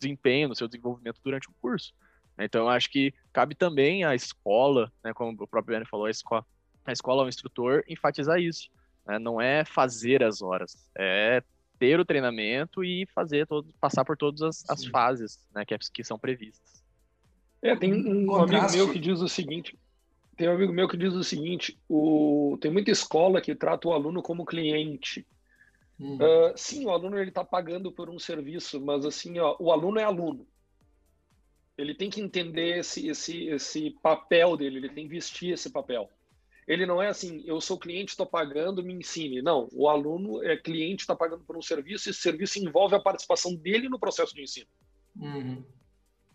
desempenho, 0.00 0.48
do 0.48 0.56
seu 0.56 0.66
desenvolvimento 0.66 1.20
durante 1.22 1.48
o 1.48 1.54
curso. 1.60 1.92
Então, 2.38 2.62
eu 2.62 2.68
acho 2.68 2.90
que 2.90 3.12
cabe 3.32 3.54
também 3.54 4.04
à 4.04 4.14
escola, 4.14 4.90
né, 5.04 5.12
como 5.12 5.32
o 5.32 5.46
próprio 5.46 5.76
Benny 5.76 5.86
falou, 5.86 6.06
a 6.06 6.10
escola, 6.10 6.44
a 6.84 6.92
escola, 6.92 7.24
o 7.24 7.28
instrutor, 7.28 7.84
enfatizar 7.86 8.40
isso. 8.40 8.70
Né? 9.06 9.18
Não 9.18 9.40
é 9.40 9.64
fazer 9.64 10.22
as 10.22 10.40
horas, 10.40 10.90
é 10.96 11.42
ter 11.78 11.98
o 11.98 12.04
treinamento 12.04 12.84
e 12.84 13.06
fazer 13.14 13.46
todo, 13.46 13.72
passar 13.80 14.04
por 14.04 14.16
todas 14.16 14.42
as, 14.42 14.68
as 14.68 14.84
fases 14.86 15.46
né, 15.54 15.64
que, 15.64 15.76
que 15.92 16.04
são 16.04 16.18
previstas. 16.18 16.82
É, 17.62 17.76
tem 17.76 17.92
um, 17.92 18.32
um 18.32 18.36
amigo 18.36 18.72
meu 18.72 18.90
que 18.90 18.98
diz 18.98 19.20
o 19.20 19.28
seguinte, 19.28 19.78
tem 20.40 20.48
um 20.48 20.54
amigo 20.54 20.72
meu 20.72 20.88
que 20.88 20.96
diz 20.96 21.12
o 21.12 21.22
seguinte: 21.22 21.78
o, 21.86 22.56
tem 22.62 22.70
muita 22.70 22.90
escola 22.90 23.42
que 23.42 23.54
trata 23.54 23.88
o 23.88 23.92
aluno 23.92 24.22
como 24.22 24.46
cliente. 24.46 25.26
Uh, 26.00 26.56
sim, 26.56 26.86
o 26.86 26.90
aluno 26.90 27.18
ele 27.18 27.28
está 27.28 27.44
pagando 27.44 27.92
por 27.92 28.08
um 28.08 28.18
serviço, 28.18 28.80
mas 28.80 29.04
assim, 29.04 29.38
ó, 29.38 29.54
o 29.60 29.70
aluno 29.70 29.98
é 29.98 30.04
aluno. 30.04 30.46
Ele 31.76 31.94
tem 31.94 32.08
que 32.08 32.20
entender 32.20 32.78
esse, 32.78 33.06
esse, 33.06 33.44
esse 33.48 33.90
papel 34.02 34.56
dele, 34.56 34.78
ele 34.78 34.88
tem 34.88 35.04
que 35.04 35.14
vestir 35.14 35.52
esse 35.52 35.70
papel. 35.70 36.08
Ele 36.66 36.86
não 36.86 37.02
é 37.02 37.08
assim, 37.08 37.42
eu 37.44 37.60
sou 37.60 37.78
cliente, 37.78 38.12
estou 38.12 38.26
pagando, 38.26 38.82
me 38.82 38.94
ensine. 38.94 39.42
Não, 39.42 39.68
o 39.72 39.88
aluno 39.88 40.42
é 40.42 40.56
cliente, 40.56 41.02
está 41.02 41.14
pagando 41.14 41.44
por 41.44 41.56
um 41.56 41.62
serviço, 41.62 42.08
e 42.08 42.10
esse 42.10 42.20
serviço 42.20 42.58
envolve 42.58 42.94
a 42.94 43.00
participação 43.00 43.54
dele 43.54 43.88
no 43.88 43.98
processo 43.98 44.34
de 44.34 44.42
ensino. 44.42 44.68
Uhum. 45.16 45.62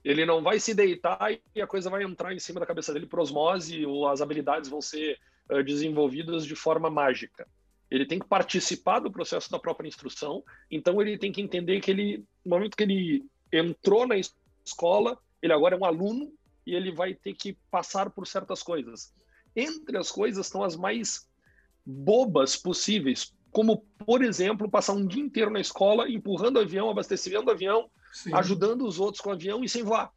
Ele 0.03 0.25
não 0.25 0.43
vai 0.43 0.59
se 0.59 0.75
deitar 0.75 1.19
e 1.55 1.61
a 1.61 1.65
coisa 1.65 1.89
vai 1.89 2.03
entrar 2.03 2.31
em 2.31 2.39
cima 2.39 2.59
da 2.59 2.65
cabeça 2.67 2.93
dele 2.93 3.07
por 3.07 3.19
osmose 3.19 3.83
ou 3.87 4.07
as 4.07 4.21
habilidades 4.21 4.69
vão 4.69 4.79
ser 4.79 5.19
uh, 5.49 5.63
desenvolvidas 5.63 6.45
de 6.45 6.55
forma 6.55 6.91
mágica. 6.91 7.47
Ele 7.89 8.05
tem 8.05 8.19
que 8.19 8.27
participar 8.27 8.99
do 8.99 9.11
processo 9.11 9.49
da 9.51 9.59
própria 9.59 9.87
instrução, 9.87 10.43
então 10.69 11.01
ele 11.01 11.17
tem 11.17 11.31
que 11.31 11.41
entender 11.41 11.79
que 11.81 11.91
ele, 11.91 12.25
no 12.43 12.55
momento 12.55 12.75
que 12.75 12.83
ele 12.83 13.25
entrou 13.51 14.07
na 14.07 14.15
escola, 14.65 15.17
ele 15.41 15.53
agora 15.53 15.75
é 15.75 15.79
um 15.79 15.85
aluno 15.85 16.31
e 16.65 16.73
ele 16.73 16.91
vai 16.91 17.13
ter 17.13 17.33
que 17.33 17.57
passar 17.69 18.09
por 18.09 18.25
certas 18.25 18.63
coisas. 18.63 19.13
Entre 19.55 19.97
as 19.97 20.11
coisas 20.11 20.45
estão 20.45 20.63
as 20.63 20.75
mais 20.75 21.29
bobas 21.85 22.57
possíveis, 22.57 23.33
como, 23.51 23.85
por 24.05 24.23
exemplo, 24.23 24.69
passar 24.69 24.93
um 24.93 25.05
dia 25.05 25.23
inteiro 25.23 25.51
na 25.51 25.61
escola 25.61 26.09
empurrando 26.09 26.57
o 26.57 26.61
avião, 26.61 26.89
abastecimento 26.89 27.45
do 27.45 27.51
avião, 27.51 27.89
Sim. 28.11 28.33
ajudando 28.33 28.85
os 28.85 28.99
outros 28.99 29.21
com 29.21 29.29
o 29.29 29.33
avião 29.33 29.63
e 29.63 29.69
sem 29.69 29.83
voar. 29.83 30.11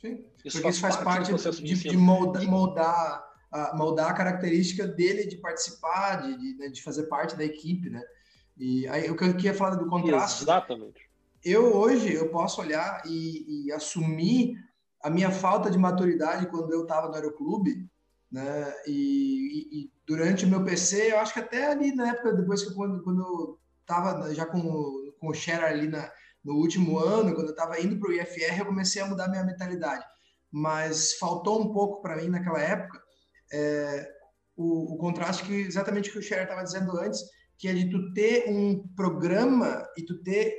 Sim. 0.00 0.26
Isso 0.44 0.60
Porque 0.60 0.60
faz 0.60 0.74
isso 0.74 0.80
faz 0.82 0.96
parte, 0.96 1.30
parte 1.30 1.62
de, 1.62 1.74
de, 1.74 1.88
de, 1.88 1.96
moldar, 1.96 2.44
moldar, 2.44 3.33
moldar 3.74 4.10
a 4.10 4.14
característica 4.14 4.86
dele 4.86 5.26
de 5.26 5.36
participar, 5.36 6.22
de, 6.22 6.36
de, 6.36 6.58
né, 6.58 6.68
de, 6.68 6.82
fazer 6.82 7.04
parte 7.04 7.36
da 7.36 7.44
equipe, 7.44 7.88
né? 7.88 8.02
E 8.56 8.86
aí 8.88 9.10
o 9.10 9.16
que 9.16 9.24
eu 9.24 9.34
queria 9.34 9.54
falar 9.54 9.76
do 9.76 9.88
contraste. 9.88 10.42
Exatamente. 10.42 11.08
Eu 11.44 11.76
hoje 11.76 12.12
eu 12.12 12.30
posso 12.30 12.60
olhar 12.60 13.02
e, 13.06 13.66
e 13.66 13.72
assumir 13.72 14.56
a 15.02 15.10
minha 15.10 15.30
falta 15.30 15.70
de 15.70 15.78
maturidade 15.78 16.46
quando 16.46 16.72
eu 16.72 16.82
estava 16.82 17.08
no 17.08 17.14
aeroclube, 17.14 17.88
né? 18.30 18.74
E, 18.86 18.92
e, 18.92 19.80
e, 19.80 19.90
durante 20.06 20.44
o 20.44 20.48
meu 20.48 20.64
PC, 20.64 21.12
eu 21.12 21.18
acho 21.18 21.32
que 21.32 21.40
até 21.40 21.70
ali 21.70 21.94
na 21.94 22.10
época 22.10 22.32
depois 22.32 22.62
que 22.64 22.74
quando, 22.74 23.02
quando 23.02 23.20
eu 23.20 23.58
estava 23.82 24.34
já 24.34 24.46
com, 24.46 25.12
com 25.20 25.28
o 25.28 25.34
Share 25.34 25.64
ali 25.64 25.88
na 25.88 26.10
no 26.44 26.56
último 26.56 26.98
ano, 26.98 27.34
quando 27.34 27.46
eu 27.46 27.54
estava 27.54 27.80
indo 27.80 27.98
para 27.98 28.10
o 28.10 28.12
IFR, 28.12 28.58
eu 28.58 28.66
comecei 28.66 29.00
a 29.00 29.06
mudar 29.06 29.28
minha 29.28 29.42
mentalidade. 29.42 30.04
Mas 30.52 31.14
faltou 31.14 31.58
um 31.58 31.72
pouco 31.72 32.02
para 32.02 32.16
mim 32.16 32.28
naquela 32.28 32.60
época 32.60 33.02
é, 33.52 34.08
o, 34.56 34.94
o, 34.94 34.98
contraste 34.98 35.44
que 35.44 35.52
exatamente 35.52 36.10
o 36.10 36.12
que 36.12 36.18
o 36.18 36.22
Cher 36.22 36.42
estava 36.42 36.62
dizendo 36.62 36.98
antes, 36.98 37.20
que 37.58 37.68
é 37.68 37.72
de 37.72 37.90
tu 37.90 38.12
ter 38.12 38.48
um 38.48 38.86
programa 38.94 39.86
e 39.96 40.02
tu 40.02 40.22
ter 40.22 40.54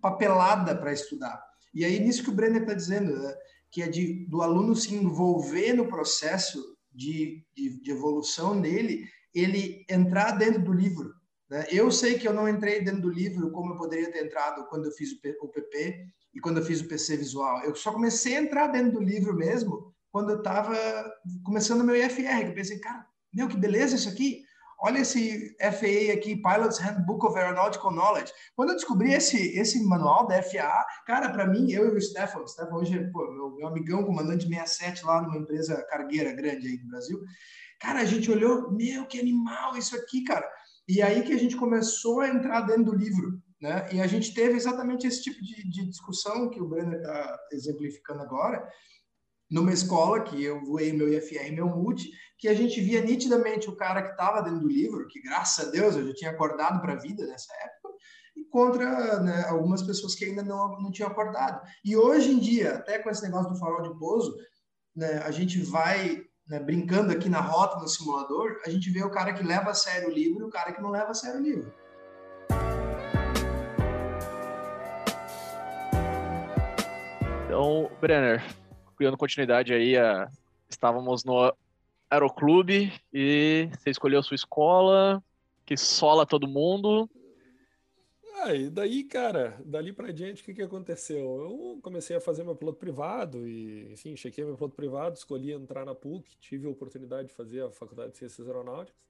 papelada 0.00 0.76
para 0.76 0.92
estudar. 0.92 1.40
E 1.74 1.84
aí 1.84 2.00
nisso 2.00 2.22
que 2.22 2.30
o 2.30 2.34
Brenner 2.34 2.62
está 2.62 2.74
dizendo, 2.74 3.16
né? 3.16 3.34
que 3.70 3.82
é 3.82 3.88
de, 3.88 4.26
do 4.26 4.42
aluno 4.42 4.74
se 4.74 4.94
envolver 4.94 5.72
no 5.72 5.88
processo 5.88 6.76
de, 6.92 7.44
de, 7.54 7.80
de 7.80 7.90
evolução 7.90 8.60
dele, 8.60 9.04
ele 9.32 9.84
entrar 9.88 10.32
dentro 10.32 10.62
do 10.62 10.72
livro, 10.72 11.14
né? 11.48 11.66
Eu 11.70 11.90
sei 11.90 12.18
que 12.18 12.26
eu 12.26 12.32
não 12.32 12.48
entrei 12.48 12.82
dentro 12.82 13.02
do 13.02 13.10
livro 13.10 13.50
como 13.50 13.72
eu 13.72 13.76
poderia 13.76 14.10
ter 14.10 14.24
entrado 14.24 14.66
quando 14.68 14.86
eu 14.86 14.92
fiz 14.92 15.12
o 15.12 15.20
PP 15.20 16.06
e 16.34 16.40
quando 16.40 16.58
eu 16.58 16.64
fiz 16.64 16.80
o 16.80 16.88
PC 16.88 17.16
visual. 17.16 17.62
Eu 17.64 17.74
só 17.74 17.92
comecei 17.92 18.36
a 18.36 18.42
entrar 18.42 18.68
dentro 18.68 18.92
do 18.92 19.00
livro 19.00 19.34
mesmo 19.34 19.92
quando 20.10 20.30
eu 20.30 20.38
estava 20.38 20.74
começando 21.44 21.84
meu 21.84 21.96
IFR. 21.96 22.46
Eu 22.46 22.54
pensei, 22.54 22.78
cara, 22.78 23.06
meu, 23.32 23.48
que 23.48 23.56
beleza 23.56 23.96
isso 23.96 24.08
aqui. 24.08 24.42
Olha 24.82 25.00
esse 25.00 25.54
FAA 25.60 26.14
aqui, 26.14 26.36
Pilot's 26.36 26.78
Handbook 26.78 27.26
of 27.26 27.38
Aeronautical 27.38 27.92
Knowledge. 27.92 28.32
Quando 28.56 28.70
eu 28.70 28.76
descobri 28.76 29.12
esse, 29.12 29.58
esse 29.58 29.84
manual 29.84 30.26
da 30.26 30.42
FAA, 30.42 30.86
cara, 31.06 31.28
para 31.30 31.46
mim, 31.46 31.70
eu 31.70 31.92
e 31.92 31.98
o 31.98 32.00
Stefan, 32.00 32.40
o 32.40 32.48
Stefan 32.48 32.76
hoje 32.76 32.98
é 32.98 33.04
pô, 33.10 33.30
meu, 33.30 33.54
meu 33.56 33.66
amigão, 33.68 34.04
comandante 34.04 34.48
67 34.48 35.04
lá 35.04 35.20
numa 35.20 35.36
empresa 35.36 35.84
cargueira 35.90 36.32
grande 36.32 36.66
aí 36.66 36.78
do 36.78 36.88
Brasil. 36.88 37.20
Cara, 37.78 38.00
a 38.00 38.04
gente 38.06 38.30
olhou, 38.30 38.72
meu, 38.72 39.06
que 39.06 39.20
animal 39.20 39.76
isso 39.76 39.94
aqui, 39.94 40.24
cara. 40.24 40.50
E 40.88 41.02
aí 41.02 41.22
que 41.22 41.32
a 41.34 41.38
gente 41.38 41.56
começou 41.56 42.20
a 42.20 42.28
entrar 42.28 42.62
dentro 42.62 42.84
do 42.84 42.96
livro, 42.96 43.38
né? 43.60 43.86
E 43.92 44.00
a 44.00 44.06
gente 44.06 44.32
teve 44.32 44.54
exatamente 44.54 45.06
esse 45.06 45.22
tipo 45.22 45.42
de, 45.42 45.68
de 45.68 45.90
discussão 45.90 46.48
que 46.48 46.60
o 46.60 46.66
Brenner 46.66 46.98
está 47.00 47.38
exemplificando 47.52 48.22
agora, 48.22 48.66
numa 49.50 49.72
escola 49.72 50.22
que 50.22 50.42
eu 50.42 50.64
voei 50.64 50.92
meu 50.92 51.12
IFR 51.12 51.52
meu 51.52 51.68
multi, 51.68 52.10
que 52.38 52.48
a 52.48 52.54
gente 52.54 52.80
via 52.80 53.00
nitidamente 53.00 53.68
o 53.68 53.76
cara 53.76 54.02
que 54.02 54.10
estava 54.10 54.42
dentro 54.42 54.60
do 54.60 54.68
livro, 54.68 55.08
que 55.08 55.20
graças 55.20 55.66
a 55.66 55.70
Deus 55.70 55.96
eu 55.96 56.06
já 56.06 56.14
tinha 56.14 56.30
acordado 56.30 56.80
para 56.80 56.92
a 56.92 56.98
vida 56.98 57.26
nessa 57.26 57.52
época, 57.54 57.88
e 58.36 58.44
contra 58.44 59.20
né, 59.20 59.44
algumas 59.48 59.82
pessoas 59.82 60.14
que 60.14 60.24
ainda 60.24 60.42
não, 60.42 60.80
não 60.80 60.90
tinham 60.90 61.10
acordado. 61.10 61.60
E 61.84 61.96
hoje 61.96 62.30
em 62.30 62.38
dia, 62.38 62.76
até 62.76 62.98
com 62.98 63.10
esse 63.10 63.22
negócio 63.22 63.52
do 63.52 63.58
farol 63.58 63.82
de 63.82 63.98
pouso, 63.98 64.34
né, 64.94 65.18
a 65.24 65.30
gente 65.30 65.60
vai 65.60 66.22
né, 66.48 66.60
brincando 66.60 67.12
aqui 67.12 67.28
na 67.28 67.40
rota, 67.40 67.78
no 67.78 67.88
simulador, 67.88 68.60
a 68.64 68.70
gente 68.70 68.90
vê 68.90 69.02
o 69.02 69.10
cara 69.10 69.32
que 69.32 69.42
leva 69.42 69.70
a 69.70 69.74
sério 69.74 70.08
o 70.08 70.12
livro 70.12 70.44
e 70.44 70.48
o 70.48 70.50
cara 70.50 70.72
que 70.72 70.80
não 70.80 70.90
leva 70.90 71.10
a 71.10 71.14
sério 71.14 71.40
o 71.40 71.42
livro. 71.42 71.72
Então, 77.46 77.90
Brenner, 78.00 78.42
criando 79.00 79.16
continuidade 79.16 79.72
aí, 79.72 79.96
a... 79.96 80.30
estávamos 80.68 81.24
no 81.24 81.54
Aeroclube 82.10 82.92
e 83.10 83.70
você 83.72 83.88
escolheu 83.88 84.20
a 84.20 84.22
sua 84.22 84.34
escola, 84.34 85.24
que 85.64 85.74
sola 85.74 86.26
todo 86.26 86.46
mundo. 86.46 87.08
Ah, 88.34 88.54
e 88.54 88.68
daí, 88.68 89.04
cara, 89.04 89.58
dali 89.64 89.90
pra 89.90 90.12
diante, 90.12 90.42
o 90.42 90.44
que, 90.44 90.52
que 90.52 90.60
aconteceu? 90.60 91.18
Eu 91.18 91.80
comecei 91.82 92.14
a 92.14 92.20
fazer 92.20 92.44
meu 92.44 92.54
piloto 92.54 92.78
privado 92.78 93.48
e, 93.48 93.90
enfim, 93.90 94.14
chequei 94.14 94.44
meu 94.44 94.54
piloto 94.54 94.76
privado, 94.76 95.16
escolhi 95.16 95.52
entrar 95.52 95.86
na 95.86 95.94
PUC, 95.94 96.36
tive 96.38 96.66
a 96.66 96.70
oportunidade 96.70 97.28
de 97.28 97.34
fazer 97.34 97.62
a 97.62 97.70
Faculdade 97.70 98.12
de 98.12 98.18
Ciências 98.18 98.46
Aeronáuticas. 98.46 99.00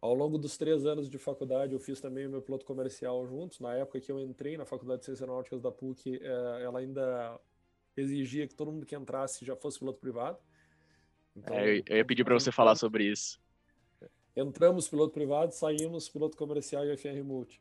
Ao 0.00 0.12
longo 0.12 0.38
dos 0.38 0.56
três 0.56 0.84
anos 0.84 1.08
de 1.08 1.18
faculdade, 1.18 1.72
eu 1.72 1.78
fiz 1.78 2.00
também 2.00 2.26
o 2.26 2.30
meu 2.30 2.42
piloto 2.42 2.66
comercial 2.66 3.24
juntos. 3.28 3.60
Na 3.60 3.74
época 3.74 4.00
que 4.00 4.10
eu 4.10 4.18
entrei 4.18 4.56
na 4.56 4.64
Faculdade 4.64 5.00
de 5.00 5.04
Ciências 5.04 5.22
Aeronáuticas 5.22 5.60
da 5.60 5.70
PUC, 5.70 6.18
eh, 6.20 6.62
ela 6.64 6.80
ainda 6.80 7.38
exigia 8.00 8.46
que 8.46 8.54
todo 8.54 8.72
mundo 8.72 8.86
que 8.86 8.94
entrasse 8.94 9.44
já 9.44 9.56
fosse 9.56 9.78
piloto 9.78 9.98
privado. 9.98 10.38
Então, 11.36 11.54
é, 11.54 11.82
eu 11.86 11.96
ia 11.96 12.04
pedir 12.04 12.24
para 12.24 12.34
você 12.34 12.50
falar 12.50 12.74
sobre 12.74 13.04
isso. 13.04 13.40
Entramos 14.34 14.88
piloto 14.88 15.12
privado, 15.12 15.52
saímos 15.52 16.08
piloto 16.08 16.36
comercial 16.36 16.84
e 16.84 16.96
FR 16.96 17.22
Multi. 17.24 17.60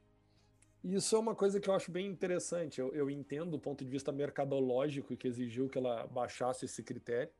Isso 0.83 1.15
é 1.15 1.19
uma 1.19 1.35
coisa 1.35 1.59
que 1.59 1.69
eu 1.69 1.73
acho 1.73 1.91
bem 1.91 2.05
interessante. 2.05 2.79
Eu, 2.79 2.93
eu 2.93 3.09
entendo 3.09 3.51
do 3.51 3.59
ponto 3.59 3.83
de 3.83 3.89
vista 3.89 4.11
mercadológico 4.11 5.17
que 5.17 5.27
exigiu 5.27 5.67
que 5.67 5.77
ela 5.77 6.05
baixasse 6.07 6.65
esse 6.65 6.83
critério, 6.83 7.33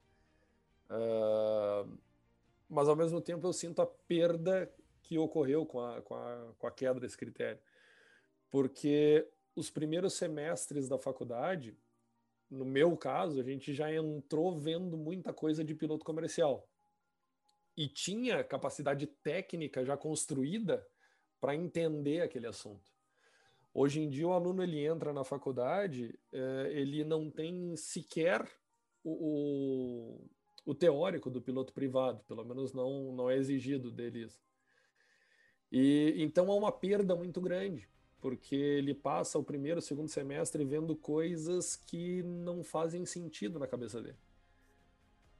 uh, 0.89 1.97
mas 2.67 2.89
ao 2.89 2.95
mesmo 2.95 3.21
tempo 3.21 3.45
eu 3.45 3.53
sinto 3.53 3.81
a 3.81 3.85
perda 3.85 4.71
que 5.03 5.17
ocorreu 5.17 5.65
com 5.65 5.79
a, 5.79 6.01
com 6.01 6.15
a, 6.15 6.53
com 6.57 6.67
a 6.67 6.71
queda 6.71 6.99
desse 6.99 7.17
critério. 7.17 7.59
Porque 8.49 9.27
os 9.55 9.69
primeiros 9.69 10.13
semestres 10.13 10.89
da 10.89 10.97
faculdade, 10.97 11.77
no 12.49 12.65
meu 12.65 12.95
caso, 12.95 13.39
a 13.39 13.43
gente 13.43 13.73
já 13.73 13.93
entrou 13.93 14.57
vendo 14.57 14.97
muita 14.97 15.33
coisa 15.33 15.63
de 15.63 15.75
piloto 15.75 16.05
comercial. 16.05 16.67
e 17.75 17.87
tinha 17.87 18.43
capacidade 18.43 19.05
técnica 19.05 19.85
já 19.85 19.95
construída 19.95 20.83
para 21.39 21.53
entender 21.53 22.21
aquele 22.21 22.47
assunto. 22.47 22.91
Hoje 23.71 24.01
em 24.01 24.09
dia 24.09 24.27
o 24.27 24.33
aluno 24.33 24.63
ele 24.63 24.83
entra 24.83 25.13
na 25.13 25.23
faculdade, 25.23 26.17
é, 26.31 26.71
ele 26.71 27.03
não 27.03 27.29
tem 27.29 27.75
sequer 27.75 28.49
o, 29.03 29.11
o, 29.11 30.71
o, 30.71 30.73
teórico 30.73 31.29
do 31.29 31.39
piloto 31.39 31.71
privado, 31.71 32.23
pelo 32.27 32.43
menos 32.43 32.73
não 32.73 33.11
não 33.13 33.29
é 33.29 33.37
exigido 33.37 33.91
deles. 33.91 34.41
E 35.71 36.15
então 36.17 36.51
há 36.51 36.55
uma 36.55 36.71
perda 36.71 37.15
muito 37.15 37.39
grande, 37.39 37.87
porque 38.19 38.55
ele 38.55 38.93
passa 38.93 39.37
o 39.37 39.43
primeiro, 39.43 39.81
segundo 39.81 40.09
semestre 40.09 40.63
vendo 40.65 40.95
coisas 40.95 41.75
que 41.75 42.23
não 42.23 42.63
fazem 42.63 43.05
sentido 43.05 43.59
na 43.59 43.67
cabeça 43.67 44.01
dele. 44.01 44.17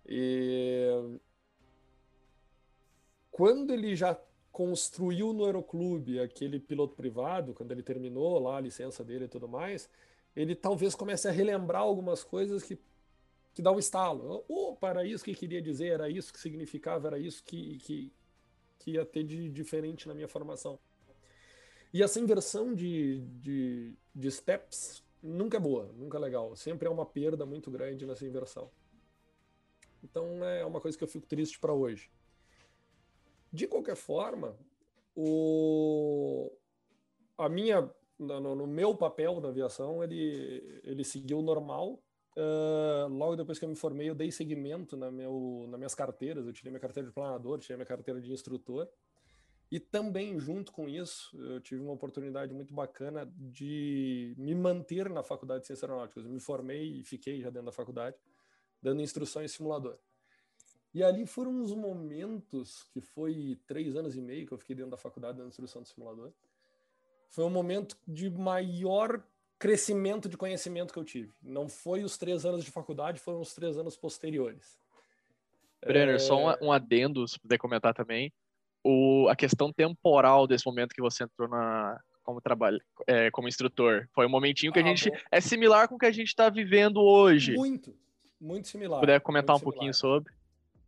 E 0.05 1.19
quando 3.31 3.73
ele 3.73 3.95
já 3.95 4.19
construiu 4.51 5.33
no 5.33 5.45
aeroclube 5.45 6.19
aquele 6.19 6.59
piloto 6.59 6.95
privado, 6.95 7.53
quando 7.53 7.71
ele 7.71 7.83
terminou 7.83 8.39
lá 8.39 8.57
a 8.57 8.61
licença 8.61 9.03
dele 9.03 9.25
e 9.25 9.27
tudo 9.27 9.47
mais, 9.47 9.89
ele 10.35 10.55
talvez 10.55 10.95
comece 10.95 11.27
a 11.27 11.31
relembrar 11.31 11.81
algumas 11.81 12.23
coisas 12.23 12.63
que, 12.63 12.79
que 13.53 13.61
dá 13.61 13.71
um 13.71 13.79
estalo. 13.79 14.43
Opa, 14.47 14.89
era 14.89 15.05
isso 15.05 15.23
que 15.23 15.35
queria 15.35 15.61
dizer, 15.61 15.93
era 15.93 16.09
isso 16.09 16.31
que 16.31 16.39
significava, 16.39 17.07
era 17.07 17.19
isso 17.19 17.43
que, 17.43 17.77
que, 17.77 18.11
que 18.79 18.91
ia 18.91 19.05
ter 19.05 19.23
de 19.23 19.49
diferente 19.49 20.07
na 20.07 20.13
minha 20.13 20.27
formação. 20.27 20.79
E 21.93 22.03
essa 22.03 22.19
inversão 22.19 22.73
de, 22.73 23.21
de, 23.41 23.93
de 24.13 24.31
steps 24.31 25.03
nunca 25.21 25.57
é 25.57 25.59
boa, 25.59 25.91
nunca 25.95 26.17
é 26.17 26.21
legal. 26.21 26.55
Sempre 26.55 26.87
é 26.87 26.91
uma 26.91 27.05
perda 27.05 27.45
muito 27.45 27.71
grande 27.71 28.05
nessa 28.05 28.25
inversão. 28.25 28.69
Então 30.03 30.43
é 30.43 30.65
uma 30.65 30.79
coisa 30.79 30.97
que 30.97 31.03
eu 31.03 31.07
fico 31.07 31.27
triste 31.27 31.59
para 31.59 31.73
hoje. 31.73 32.09
De 33.51 33.67
qualquer 33.67 33.95
forma, 33.95 34.57
o... 35.15 36.51
a 37.37 37.49
minha, 37.49 37.89
no, 38.19 38.55
no, 38.55 38.67
meu 38.67 38.95
papel 38.95 39.39
na 39.39 39.49
aviação, 39.49 40.03
ele, 40.03 40.81
ele 40.83 41.03
seguiu 41.03 41.41
normal. 41.41 41.99
Uh, 42.35 43.07
logo 43.09 43.35
depois 43.35 43.57
que 43.57 43.65
eu 43.65 43.69
me 43.69 43.75
formei, 43.75 44.09
eu 44.09 44.13
dei 44.13 44.31
seguimento 44.31 44.95
na 44.95 45.09
meu, 45.09 45.65
nas 45.69 45.79
minhas 45.79 45.95
carteiras. 45.95 46.45
Eu 46.45 46.53
tirei 46.53 46.71
minha 46.71 46.79
carteira 46.79 47.07
de 47.07 47.13
planador, 47.13 47.57
tirei 47.59 47.77
minha 47.77 47.85
carteira 47.85 48.21
de 48.21 48.31
instrutor. 48.31 48.87
E 49.69 49.79
também, 49.79 50.39
junto 50.39 50.71
com 50.71 50.87
isso, 50.87 51.37
eu 51.37 51.59
tive 51.59 51.81
uma 51.81 51.91
oportunidade 51.91 52.53
muito 52.53 52.73
bacana 52.73 53.29
de 53.35 54.33
me 54.37 54.55
manter 54.55 55.09
na 55.09 55.23
faculdade 55.23 55.61
de 55.61 55.67
Ciências 55.67 55.83
Aeronáuticas. 55.83 56.23
Eu 56.23 56.31
me 56.31 56.39
formei 56.39 56.99
e 56.99 57.03
fiquei 57.03 57.41
já 57.41 57.49
dentro 57.49 57.65
da 57.65 57.71
faculdade, 57.71 58.15
dando 58.81 59.01
instrução 59.01 59.43
em 59.43 59.47
simulador. 59.47 59.97
E 60.93 61.03
ali 61.03 61.25
foram 61.25 61.51
uns 61.51 61.73
momentos, 61.73 62.83
que 62.93 63.01
foi 63.01 63.59
três 63.67 63.95
anos 63.95 64.15
e 64.15 64.21
meio 64.21 64.47
que 64.47 64.53
eu 64.53 64.57
fiquei 64.57 64.75
dentro 64.75 64.91
da 64.91 64.97
faculdade 64.97 65.37
dando 65.37 65.49
instrução 65.49 65.81
de 65.81 65.89
simulador. 65.89 66.31
Foi 67.29 67.43
um 67.43 67.49
momento 67.49 67.97
de 68.07 68.29
maior 68.29 69.21
crescimento 69.59 70.29
de 70.29 70.37
conhecimento 70.37 70.93
que 70.93 70.99
eu 70.99 71.03
tive. 71.03 71.33
Não 71.41 71.67
foi 71.67 72.03
os 72.03 72.17
três 72.17 72.45
anos 72.45 72.63
de 72.63 72.71
faculdade, 72.71 73.19
foram 73.19 73.41
os 73.41 73.53
três 73.53 73.77
anos 73.77 73.97
posteriores. 73.97 74.79
Brenner, 75.85 76.15
é... 76.15 76.19
só 76.19 76.37
um, 76.37 76.67
um 76.67 76.71
adendo, 76.71 77.27
se 77.27 77.39
puder 77.39 77.57
comentar 77.57 77.93
também. 77.93 78.33
O, 78.83 79.27
a 79.29 79.35
questão 79.35 79.71
temporal 79.71 80.47
desse 80.47 80.65
momento 80.65 80.93
que 80.93 81.01
você 81.01 81.23
entrou 81.23 81.49
na, 81.49 81.99
como 82.23 82.41
trabalho, 82.41 82.81
é, 83.07 83.31
como 83.31 83.47
instrutor. 83.47 84.07
Foi 84.13 84.25
um 84.25 84.29
momentinho 84.29 84.73
que 84.73 84.79
ah, 84.79 84.83
a 84.83 84.85
gente 84.85 85.09
bom. 85.09 85.17
é 85.31 85.39
similar 85.41 85.87
com 85.87 85.95
o 85.95 85.97
que 85.97 86.05
a 86.05 86.11
gente 86.11 86.27
está 86.27 86.49
vivendo 86.49 87.01
hoje. 87.01 87.55
Muito, 87.55 87.95
muito 88.39 88.67
similar. 88.67 88.99
Se 88.99 89.01
puder 89.01 89.21
comentar 89.21 89.55
um 89.55 89.59
similar. 89.59 89.73
pouquinho 89.73 89.93
sobre. 89.93 90.33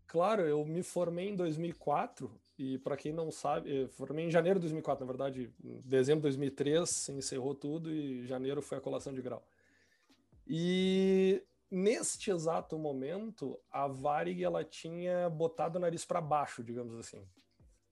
Claro, 0.05 0.41
eu 0.41 0.65
me 0.65 0.83
formei 0.83 1.29
em 1.29 1.35
2004 1.35 2.29
e 2.57 2.77
para 2.79 2.97
quem 2.97 3.13
não 3.13 3.31
sabe, 3.31 3.87
formei 3.87 4.25
em 4.25 4.29
janeiro 4.29 4.59
de 4.59 4.63
2004, 4.63 5.05
na 5.05 5.09
verdade, 5.09 5.49
em 5.63 5.79
dezembro 5.85 6.19
de 6.19 6.35
2003 6.35 7.09
encerrou 7.09 7.55
tudo 7.55 7.89
e 7.89 8.25
janeiro 8.27 8.61
foi 8.61 8.77
a 8.77 8.81
colação 8.81 9.13
de 9.13 9.21
grau. 9.21 9.41
E 10.45 11.41
neste 11.71 12.31
exato 12.31 12.77
momento, 12.77 13.57
a 13.71 13.87
Varig 13.87 14.43
ela 14.43 14.61
tinha 14.61 15.29
botado 15.29 15.77
o 15.77 15.81
nariz 15.81 16.03
para 16.03 16.19
baixo, 16.19 16.61
digamos 16.61 16.95
assim. 16.95 17.23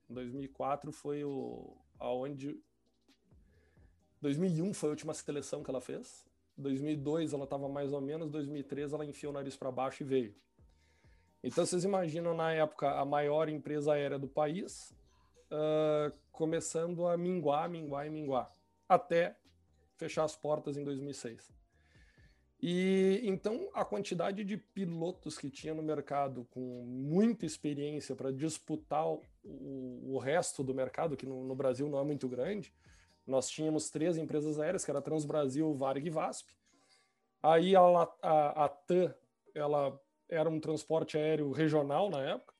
2004 0.10 0.92
foi 0.92 1.24
o 1.24 1.76
aonde 2.00 2.60
2001 4.22 4.74
foi 4.74 4.90
a 4.90 4.92
última 4.92 5.14
seleção 5.14 5.64
que 5.64 5.70
ela 5.70 5.82
fez. 5.82 6.26
2002 6.58 7.34
ela 7.34 7.44
estava 7.44 7.70
mais 7.70 7.94
ou 7.94 8.02
menos, 8.02 8.32
2003 8.32 8.94
ela 8.94 9.06
enfiou 9.06 9.32
o 9.32 9.34
nariz 9.34 9.56
para 9.56 9.72
baixo 9.72 10.04
e 10.04 10.06
veio. 10.06 10.36
Então 11.44 11.66
vocês 11.66 11.84
imaginam 11.84 12.36
na 12.36 12.52
época 12.52 12.90
a 12.92 13.06
maior 13.06 13.48
empresa 13.48 13.94
aérea 13.94 14.18
do 14.18 14.28
país 14.28 14.92
uh, 15.52 16.12
começando 16.32 17.08
a 17.08 17.16
minguar, 17.16 17.70
minguar 17.70 18.08
e 18.08 18.10
minguar, 18.10 18.52
até 18.90 19.38
fechar 19.96 20.24
as 20.24 20.36
portas 20.36 20.78
em 20.78 20.84
2006. 20.84 21.56
E 22.60 23.22
então 23.24 23.70
a 23.74 23.86
quantidade 23.86 24.44
de 24.44 24.58
pilotos 24.58 25.38
que 25.38 25.50
tinha 25.50 25.76
no 25.76 25.84
mercado 25.84 26.46
com 26.50 26.84
muita 26.86 27.46
experiência 27.46 28.16
para 28.16 28.32
disputar 28.32 29.06
o, 29.48 30.16
o, 30.16 30.18
resto 30.18 30.64
do 30.64 30.74
mercado, 30.74 31.16
que 31.16 31.26
no, 31.26 31.44
no, 31.44 31.56
Brasil 31.56 31.88
não 31.88 32.00
é 32.00 32.04
muito 32.04 32.28
grande, 32.28 32.74
nós 33.26 33.50
tínhamos 33.50 33.90
três 33.90 34.18
empresas 34.18 34.60
aéreas, 34.60 34.84
que 34.84 34.92
era 34.92 35.02
Transbrasil, 35.02 35.74
Varig 35.74 36.08
e 36.08 36.10
VASP. 36.10 36.52
Aí 37.42 37.76
a, 37.76 37.82
a, 38.22 38.66
a 38.66 38.70
TAM, 38.70 39.14
ela 39.54 40.00
era 40.30 40.50
um 40.50 40.60
transporte 40.60 41.18
aéreo 41.18 41.52
regional 41.52 42.10
na 42.10 42.22
época. 42.22 42.54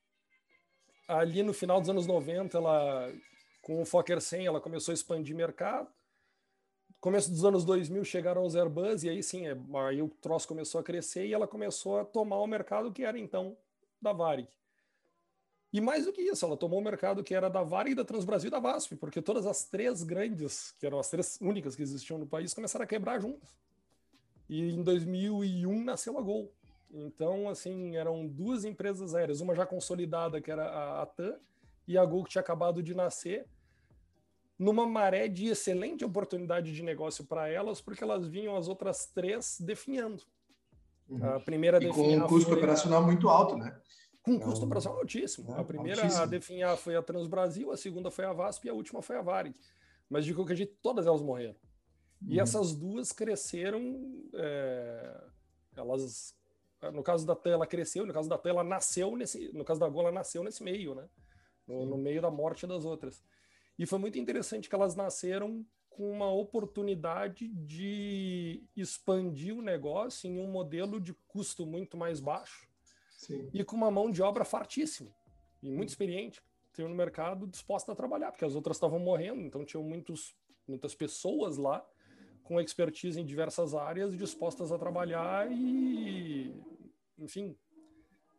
Ali 1.06 1.42
no 1.42 1.52
final 1.52 1.80
dos 1.80 1.90
anos 1.90 2.06
90, 2.06 2.56
ela, 2.56 3.12
com 3.62 3.80
o 3.80 3.84
Fokker 3.84 4.20
100, 4.20 4.46
ela 4.46 4.60
começou 4.60 4.92
a 4.92 4.94
expandir 4.94 5.34
mercado. 5.34 5.88
Começo 7.00 7.30
dos 7.30 7.44
anos 7.44 7.64
2000 7.64 8.04
chegaram 8.04 8.44
os 8.44 8.56
Airbus 8.56 9.04
e 9.04 9.08
aí 9.08 9.22
sim, 9.22 9.46
é, 9.46 9.56
aí 9.86 10.02
o 10.02 10.08
troço 10.08 10.48
começou 10.48 10.80
a 10.80 10.84
crescer 10.84 11.26
e 11.26 11.32
ela 11.32 11.46
começou 11.46 11.98
a 11.98 12.04
tomar 12.04 12.40
o 12.40 12.46
mercado 12.46 12.92
que 12.92 13.04
era 13.04 13.18
então 13.18 13.56
da 14.02 14.12
Varig. 14.12 14.48
E 15.72 15.80
mais 15.80 16.06
do 16.06 16.12
que 16.12 16.22
isso, 16.22 16.44
ela 16.44 16.56
tomou 16.56 16.80
o 16.80 16.82
mercado 16.84 17.22
que 17.22 17.34
era 17.34 17.50
da 17.50 17.62
Varig, 17.62 17.94
da 17.94 18.04
Transbrasil 18.04 18.48
e 18.48 18.50
da 18.50 18.58
VASP, 18.58 18.96
porque 18.96 19.20
todas 19.20 19.46
as 19.46 19.64
três 19.64 20.02
grandes, 20.02 20.74
que 20.78 20.86
eram 20.86 20.98
as 20.98 21.10
três 21.10 21.38
únicas 21.40 21.76
que 21.76 21.82
existiam 21.82 22.18
no 22.18 22.26
país, 22.26 22.54
começaram 22.54 22.84
a 22.84 22.86
quebrar 22.86 23.20
juntas. 23.20 23.54
E 24.48 24.70
em 24.70 24.82
2001 24.82 25.84
nasceu 25.84 26.18
a 26.18 26.22
Gol. 26.22 26.50
Então, 26.90 27.50
assim, 27.50 27.96
eram 27.96 28.26
duas 28.26 28.64
empresas 28.64 29.14
aéreas, 29.14 29.42
uma 29.42 29.54
já 29.54 29.66
consolidada, 29.66 30.40
que 30.40 30.50
era 30.50 30.64
a, 30.64 31.02
a 31.02 31.06
TAM, 31.06 31.36
e 31.86 31.98
a 31.98 32.04
Gol, 32.04 32.24
que 32.24 32.30
tinha 32.30 32.40
acabado 32.40 32.82
de 32.82 32.94
nascer, 32.94 33.46
numa 34.58 34.86
maré 34.86 35.28
de 35.28 35.48
excelente 35.48 36.02
oportunidade 36.02 36.74
de 36.74 36.82
negócio 36.82 37.24
para 37.24 37.48
elas, 37.48 37.80
porque 37.80 38.02
elas 38.02 38.26
vinham 38.26 38.56
as 38.56 38.68
outras 38.68 39.06
três 39.06 39.58
definhando. 39.60 40.22
Uhum. 41.08 41.34
A 41.34 41.40
primeira 41.40 41.82
e 41.82 41.88
com 41.88 42.08
um 42.08 42.26
custo 42.26 42.52
operacional 42.52 43.02
muito 43.02 43.28
alto, 43.28 43.56
né? 43.56 43.78
Com 44.28 44.34
um 44.34 44.38
custo 44.38 44.66
operacional 44.66 44.98
altíssimo. 44.98 45.54
É, 45.54 45.60
a 45.60 45.64
primeira 45.64 46.02
altíssimo. 46.02 46.22
a 46.22 46.26
definhar 46.26 46.76
foi 46.76 46.94
a 46.96 47.02
Transbrasil, 47.02 47.70
a 47.70 47.76
segunda 47.76 48.10
foi 48.10 48.26
a 48.26 48.32
VASP 48.32 48.66
e 48.66 48.70
a 48.70 48.74
última 48.74 49.00
foi 49.00 49.16
a 49.16 49.22
Varig. 49.22 49.56
Mas 50.08 50.24
de 50.24 50.34
qualquer 50.34 50.56
jeito, 50.56 50.76
todas 50.82 51.06
elas 51.06 51.22
morreram. 51.22 51.56
Uhum. 52.20 52.28
E 52.28 52.40
essas 52.40 52.74
duas 52.74 53.10
cresceram, 53.12 54.28
é, 54.34 55.24
elas 55.76 56.36
no 56.92 57.02
caso 57.02 57.26
da 57.26 57.34
TAM, 57.34 57.50
ela 57.50 57.66
cresceu, 57.66 58.06
no 58.06 58.12
caso 58.12 58.28
da 58.28 58.38
TAM, 58.38 58.50
ela 58.50 58.64
nasceu 58.64 59.16
nesse. 59.16 59.52
No 59.52 59.64
caso 59.64 59.80
da 59.80 59.88
Gol, 59.88 60.02
ela 60.02 60.12
nasceu 60.12 60.44
nesse 60.44 60.62
meio, 60.62 60.94
né? 60.94 61.08
No, 61.66 61.84
no, 61.84 61.98
meio 61.98 62.22
da 62.22 62.30
morte 62.30 62.66
das 62.66 62.84
outras. 62.84 63.22
E 63.78 63.84
foi 63.84 63.98
muito 63.98 64.18
interessante 64.18 64.68
que 64.68 64.74
elas 64.74 64.94
nasceram 64.94 65.66
com 65.90 66.10
uma 66.10 66.30
oportunidade 66.30 67.48
de 67.48 68.62
expandir 68.76 69.56
o 69.56 69.62
negócio 69.62 70.30
em 70.30 70.38
um 70.38 70.48
modelo 70.48 71.00
de 71.00 71.12
custo 71.26 71.66
muito 71.66 71.96
mais 71.96 72.20
baixo 72.20 72.68
Sim. 73.18 73.50
e 73.52 73.62
com 73.64 73.76
uma 73.76 73.90
mão 73.90 74.10
de 74.10 74.22
obra 74.22 74.44
fartíssima 74.44 75.14
e 75.62 75.70
muito 75.70 75.90
experiente, 75.90 76.40
no 76.78 76.94
mercado 76.94 77.44
disposta 77.46 77.90
a 77.90 77.94
trabalhar, 77.94 78.30
porque 78.30 78.44
as 78.44 78.54
outras 78.54 78.76
estavam 78.76 79.00
morrendo, 79.00 79.40
então 79.40 79.64
tinham 79.64 79.82
muitos, 79.82 80.32
muitas 80.66 80.94
pessoas 80.94 81.56
lá 81.56 81.84
com 82.44 82.60
expertise 82.60 83.20
em 83.20 83.24
diversas 83.24 83.74
áreas, 83.74 84.16
dispostas 84.16 84.70
a 84.70 84.78
trabalhar 84.78 85.50
e, 85.50 86.54
enfim, 87.18 87.56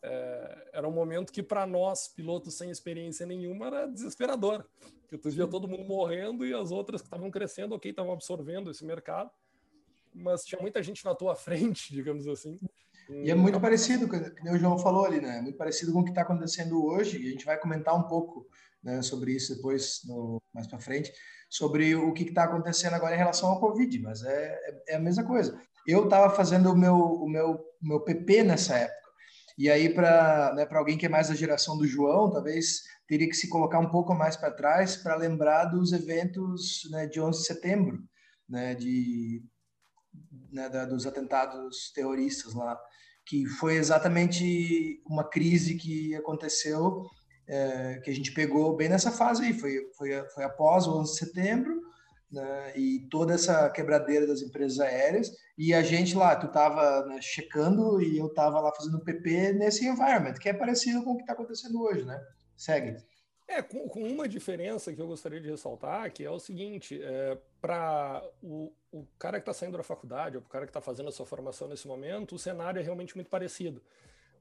é, 0.01 0.69
era 0.73 0.87
um 0.87 0.91
momento 0.91 1.31
que 1.31 1.43
para 1.43 1.67
nós, 1.67 2.07
pilotos 2.07 2.55
sem 2.55 2.71
experiência 2.71 3.25
nenhuma, 3.25 3.67
era 3.67 3.85
desesperador. 3.87 4.65
Porque 5.01 5.17
tu 5.17 5.29
via 5.29 5.47
todo 5.47 5.67
mundo 5.67 5.83
morrendo 5.83 6.45
e 6.45 6.53
as 6.53 6.71
outras 6.71 7.01
que 7.01 7.07
estavam 7.07 7.29
crescendo, 7.29 7.75
ok, 7.75 7.91
estavam 7.91 8.13
absorvendo 8.13 8.71
esse 8.71 8.85
mercado, 8.85 9.29
mas 10.13 10.43
tinha 10.43 10.61
muita 10.61 10.81
gente 10.81 11.03
na 11.03 11.13
tua 11.13 11.35
frente, 11.35 11.93
digamos 11.93 12.27
assim. 12.27 12.57
E 13.09 13.31
é 13.31 13.35
muito 13.35 13.59
parecido, 13.59 14.07
como 14.07 14.53
o 14.53 14.57
João 14.57 14.77
falou 14.77 15.05
ali, 15.05 15.19
né? 15.19 15.41
Muito 15.41 15.57
parecido 15.57 15.91
com 15.91 15.99
o 15.99 16.03
que 16.03 16.11
está 16.11 16.21
acontecendo 16.21 16.83
hoje, 16.85 17.19
e 17.19 17.27
a 17.27 17.31
gente 17.31 17.45
vai 17.45 17.59
comentar 17.59 17.95
um 17.95 18.03
pouco 18.03 18.47
né, 18.83 19.01
sobre 19.01 19.33
isso 19.33 19.55
depois, 19.55 20.01
no, 20.05 20.41
mais 20.53 20.67
para 20.67 20.79
frente 20.79 21.11
sobre 21.49 21.95
o 21.95 22.13
que 22.13 22.23
está 22.23 22.43
acontecendo 22.43 22.93
agora 22.93 23.15
em 23.15 23.17
relação 23.17 23.49
ao 23.49 23.59
Covid, 23.59 23.99
mas 23.99 24.23
é, 24.23 24.59
é, 24.87 24.93
é 24.93 24.95
a 24.95 24.99
mesma 24.99 25.23
coisa. 25.23 25.59
Eu 25.87 26.03
estava 26.03 26.33
fazendo 26.35 26.71
o 26.71 26.77
meu, 26.77 26.95
o 26.95 27.27
meu, 27.27 27.59
meu 27.81 27.99
PP 28.01 28.43
nessa 28.43 28.77
época, 28.77 29.09
E 29.57 29.69
aí, 29.69 29.89
para 29.93 30.53
né, 30.55 30.67
alguém 30.71 30.97
que 30.97 31.07
é 31.07 31.09
mais 31.09 31.29
da 31.29 31.35
geração 31.35 31.77
do 31.77 31.87
João, 31.87 32.29
talvez 32.31 32.83
teria 33.07 33.27
que 33.27 33.35
se 33.35 33.49
colocar 33.49 33.79
um 33.79 33.89
pouco 33.89 34.13
mais 34.13 34.37
para 34.37 34.51
trás 34.51 34.95
para 34.95 35.15
lembrar 35.15 35.65
dos 35.65 35.91
eventos 35.91 36.87
né, 36.91 37.07
de 37.07 37.19
11 37.19 37.39
de 37.39 37.47
setembro, 37.47 37.99
né, 38.47 38.75
de, 38.75 39.43
né, 40.51 40.69
da, 40.69 40.85
dos 40.85 41.05
atentados 41.05 41.91
terroristas 41.93 42.53
lá, 42.53 42.79
que 43.25 43.45
foi 43.45 43.75
exatamente 43.75 45.01
uma 45.05 45.23
crise 45.23 45.75
que 45.75 46.15
aconteceu, 46.15 47.05
é, 47.47 47.99
que 48.03 48.09
a 48.09 48.13
gente 48.13 48.33
pegou 48.33 48.75
bem 48.75 48.89
nessa 48.89 49.11
fase 49.11 49.43
aí, 49.43 49.53
foi, 49.53 49.79
foi, 49.97 50.23
foi 50.29 50.43
após 50.43 50.87
o 50.87 50.99
11 50.99 51.11
de 51.11 51.19
setembro, 51.19 51.81
né, 52.31 52.73
e 52.77 53.07
toda 53.09 53.33
essa 53.33 53.69
quebradeira 53.69 54.27
das 54.27 54.41
empresas 54.41 54.79
aéreas, 54.79 55.31
e 55.57 55.73
a 55.73 55.81
gente 55.81 56.15
lá, 56.15 56.35
tu 56.35 56.47
estava 56.47 57.05
né, 57.07 57.19
checando 57.21 58.01
e 58.01 58.17
eu 58.17 58.27
estava 58.27 58.59
lá 58.59 58.71
fazendo 58.73 59.03
PP 59.03 59.53
nesse 59.53 59.85
environment, 59.87 60.33
que 60.33 60.49
é 60.49 60.53
parecido 60.53 61.03
com 61.03 61.11
o 61.11 61.15
que 61.15 61.23
está 61.23 61.33
acontecendo 61.33 61.81
hoje, 61.81 62.05
né? 62.05 62.19
Segue. 62.55 62.97
É, 63.47 63.63
com, 63.63 63.89
com, 63.89 64.03
uma 64.03 64.27
diferença 64.27 64.93
que 64.93 65.01
eu 65.01 65.07
gostaria 65.07 65.41
de 65.41 65.49
ressaltar, 65.49 66.11
que 66.13 66.23
é 66.23 66.29
o 66.29 66.39
seguinte, 66.39 67.01
é, 67.01 67.35
para 67.59 68.23
o, 68.43 68.71
o 68.91 69.05
cara 69.17 69.39
que 69.39 69.43
está 69.43 69.53
saindo 69.53 69.77
da 69.77 69.83
faculdade, 69.83 70.37
ou 70.37 70.43
o 70.43 70.45
cara 70.45 70.65
que 70.65 70.69
está 70.69 70.81
fazendo 70.81 71.09
a 71.09 71.11
sua 71.11 71.25
formação 71.25 71.67
nesse 71.67 71.87
momento, 71.87 72.35
o 72.35 72.39
cenário 72.39 72.79
é 72.79 72.83
realmente 72.83 73.15
muito 73.15 73.29
parecido. 73.29 73.81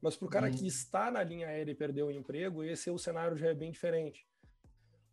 Mas 0.00 0.16
para 0.16 0.26
o 0.26 0.30
cara 0.30 0.46
uhum. 0.48 0.54
que 0.54 0.66
está 0.66 1.10
na 1.10 1.22
linha 1.22 1.48
aérea 1.48 1.72
e 1.72 1.74
perdeu 1.74 2.06
o 2.06 2.10
emprego, 2.10 2.62
esse 2.62 2.90
o 2.90 2.98
cenário 2.98 3.36
já 3.36 3.48
é 3.48 3.54
bem 3.54 3.70
diferente. 3.70 4.26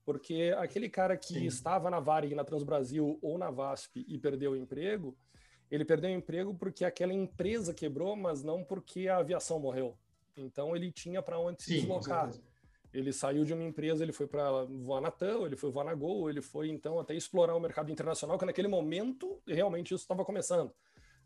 Porque 0.05 0.53
aquele 0.57 0.87
cara 0.87 1.17
que 1.17 1.33
Sim. 1.33 1.45
estava 1.45 1.89
na 1.89 1.99
Varig, 1.99 2.35
na 2.35 2.43
Transbrasil 2.43 3.17
ou 3.21 3.37
na 3.37 3.49
VASP 3.49 4.05
e 4.07 4.17
perdeu 4.19 4.51
o 4.51 4.55
emprego, 4.55 5.17
ele 5.71 5.83
perdeu 5.83 6.11
o 6.11 6.13
emprego 6.13 6.53
porque 6.53 6.85
aquela 6.85 7.13
empresa 7.13 7.73
quebrou, 7.73 8.15
mas 8.15 8.43
não 8.43 8.63
porque 8.63 9.07
a 9.07 9.17
aviação 9.17 9.59
morreu. 9.59 9.97
Então 10.37 10.75
ele 10.75 10.91
tinha 10.91 11.21
para 11.23 11.39
onde 11.39 11.63
se 11.63 11.73
Sim, 11.73 11.79
deslocar. 11.79 12.29
Ele 12.95 13.11
saiu 13.11 13.43
de 13.43 13.53
uma 13.53 13.63
empresa, 13.63 14.03
ele 14.03 14.13
foi 14.13 14.25
para 14.25 14.63
voar 14.63 15.01
na 15.01 15.11
TAM, 15.11 15.45
ele 15.45 15.57
foi 15.57 15.69
voar 15.69 15.83
na 15.83 15.93
Gol, 15.93 16.29
ele 16.29 16.41
foi 16.41 16.69
então 16.69 16.97
até 16.97 17.13
explorar 17.13 17.53
o 17.53 17.59
mercado 17.59 17.91
internacional, 17.91 18.39
que 18.39 18.45
naquele 18.45 18.69
momento 18.69 19.41
realmente 19.45 19.93
isso 19.93 20.03
estava 20.03 20.23
começando. 20.23 20.73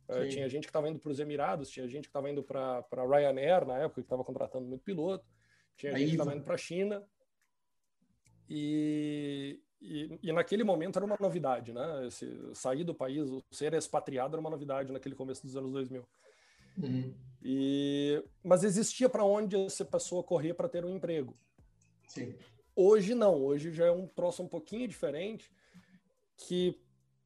Uh, 0.09 0.27
tinha 0.27 0.49
gente 0.49 0.63
que 0.63 0.69
estava 0.69 0.89
indo 0.89 0.97
para 0.97 1.11
os 1.11 1.19
Emirados, 1.19 1.69
tinha 1.69 1.87
gente 1.87 2.05
que 2.05 2.09
estava 2.09 2.27
indo 2.27 2.41
para 2.41 2.83
Ryanair 2.91 3.67
na 3.67 3.77
época, 3.77 4.01
que 4.01 4.05
estava 4.07 4.23
contratando 4.23 4.65
muito 4.65 4.83
piloto, 4.83 5.23
tinha 5.77 5.95
gente 5.95 6.07
que 6.07 6.15
estava 6.15 6.35
indo 6.35 6.43
para 6.43 6.55
a 6.55 6.57
China. 6.57 7.03
E, 8.49 9.61
e, 9.79 10.19
e, 10.23 10.31
naquele 10.33 10.63
momento 10.63 10.97
era 10.97 11.05
uma 11.05 11.17
novidade, 11.19 11.71
né? 11.71 12.07
Esse, 12.07 12.27
sair 12.55 12.83
do 12.83 12.95
país, 12.95 13.29
ser 13.51 13.75
expatriado 13.75 14.33
era 14.33 14.41
uma 14.41 14.49
novidade 14.49 14.91
naquele 14.91 15.13
começo 15.13 15.43
dos 15.43 15.55
anos 15.55 15.71
2000. 15.71 16.03
Uhum. 16.81 17.13
E, 17.43 18.23
mas 18.43 18.63
existia 18.63 19.07
para 19.07 19.23
onde 19.23 19.55
essa 19.55 19.85
pessoa 19.85 20.23
correr 20.23 20.55
para 20.55 20.67
ter 20.67 20.83
um 20.83 20.95
emprego. 20.95 21.37
Sim. 22.09 22.35
Hoje 22.75 23.13
não, 23.13 23.35
hoje 23.35 23.71
já 23.71 23.85
é 23.85 23.91
um 23.91 24.07
troço 24.07 24.43
um 24.43 24.47
pouquinho 24.47 24.87
diferente, 24.87 25.49
que 26.35 26.77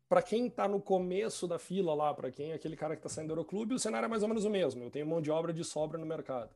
para 0.09 0.21
quem 0.21 0.47
está 0.47 0.67
no 0.67 0.81
começo 0.81 1.47
da 1.47 1.57
fila 1.57 1.93
lá, 1.95 2.13
para 2.13 2.29
quem 2.29 2.51
é 2.51 2.53
aquele 2.53 2.75
cara 2.75 2.95
que 2.95 2.99
está 2.99 3.09
saindo 3.09 3.29
do 3.29 3.33
Aeroclube, 3.33 3.73
o 3.73 3.79
cenário 3.79 4.05
é 4.05 4.09
mais 4.09 4.21
ou 4.21 4.27
menos 4.27 4.45
o 4.45 4.49
mesmo. 4.49 4.83
Eu 4.83 4.91
tenho 4.91 5.07
mão 5.07 5.21
de 5.21 5.31
obra 5.31 5.53
de 5.53 5.63
sobra 5.63 5.97
no 5.97 6.05
mercado. 6.05 6.53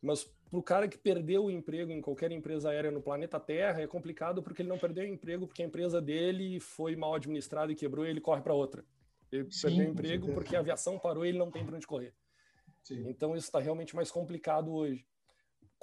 Mas 0.00 0.24
para 0.24 0.58
o 0.58 0.62
cara 0.62 0.86
que 0.86 0.98
perdeu 0.98 1.46
o 1.46 1.50
emprego 1.50 1.90
em 1.90 2.00
qualquer 2.00 2.30
empresa 2.30 2.70
aérea 2.70 2.90
no 2.90 3.00
planeta 3.00 3.40
Terra, 3.40 3.80
é 3.80 3.86
complicado 3.86 4.42
porque 4.42 4.62
ele 4.62 4.68
não 4.68 4.78
perdeu 4.78 5.04
o 5.04 5.08
emprego 5.08 5.46
porque 5.46 5.62
a 5.62 5.66
empresa 5.66 6.00
dele 6.00 6.60
foi 6.60 6.94
mal 6.94 7.14
administrada 7.14 7.72
e 7.72 7.74
quebrou 7.74 8.06
e 8.06 8.10
ele 8.10 8.20
corre 8.20 8.42
para 8.42 8.52
outra. 8.52 8.84
Ele 9.32 9.50
Sim, 9.50 9.62
perdeu 9.62 9.86
o 9.86 9.90
emprego 9.90 10.34
porque 10.34 10.54
a 10.54 10.60
aviação 10.60 10.98
parou 10.98 11.24
e 11.24 11.30
ele 11.30 11.38
não 11.38 11.50
tem 11.50 11.64
para 11.64 11.76
onde 11.76 11.86
correr. 11.86 12.14
Sim. 12.82 13.08
Então 13.08 13.34
isso 13.34 13.46
está 13.46 13.58
realmente 13.58 13.96
mais 13.96 14.10
complicado 14.10 14.72
hoje 14.72 15.06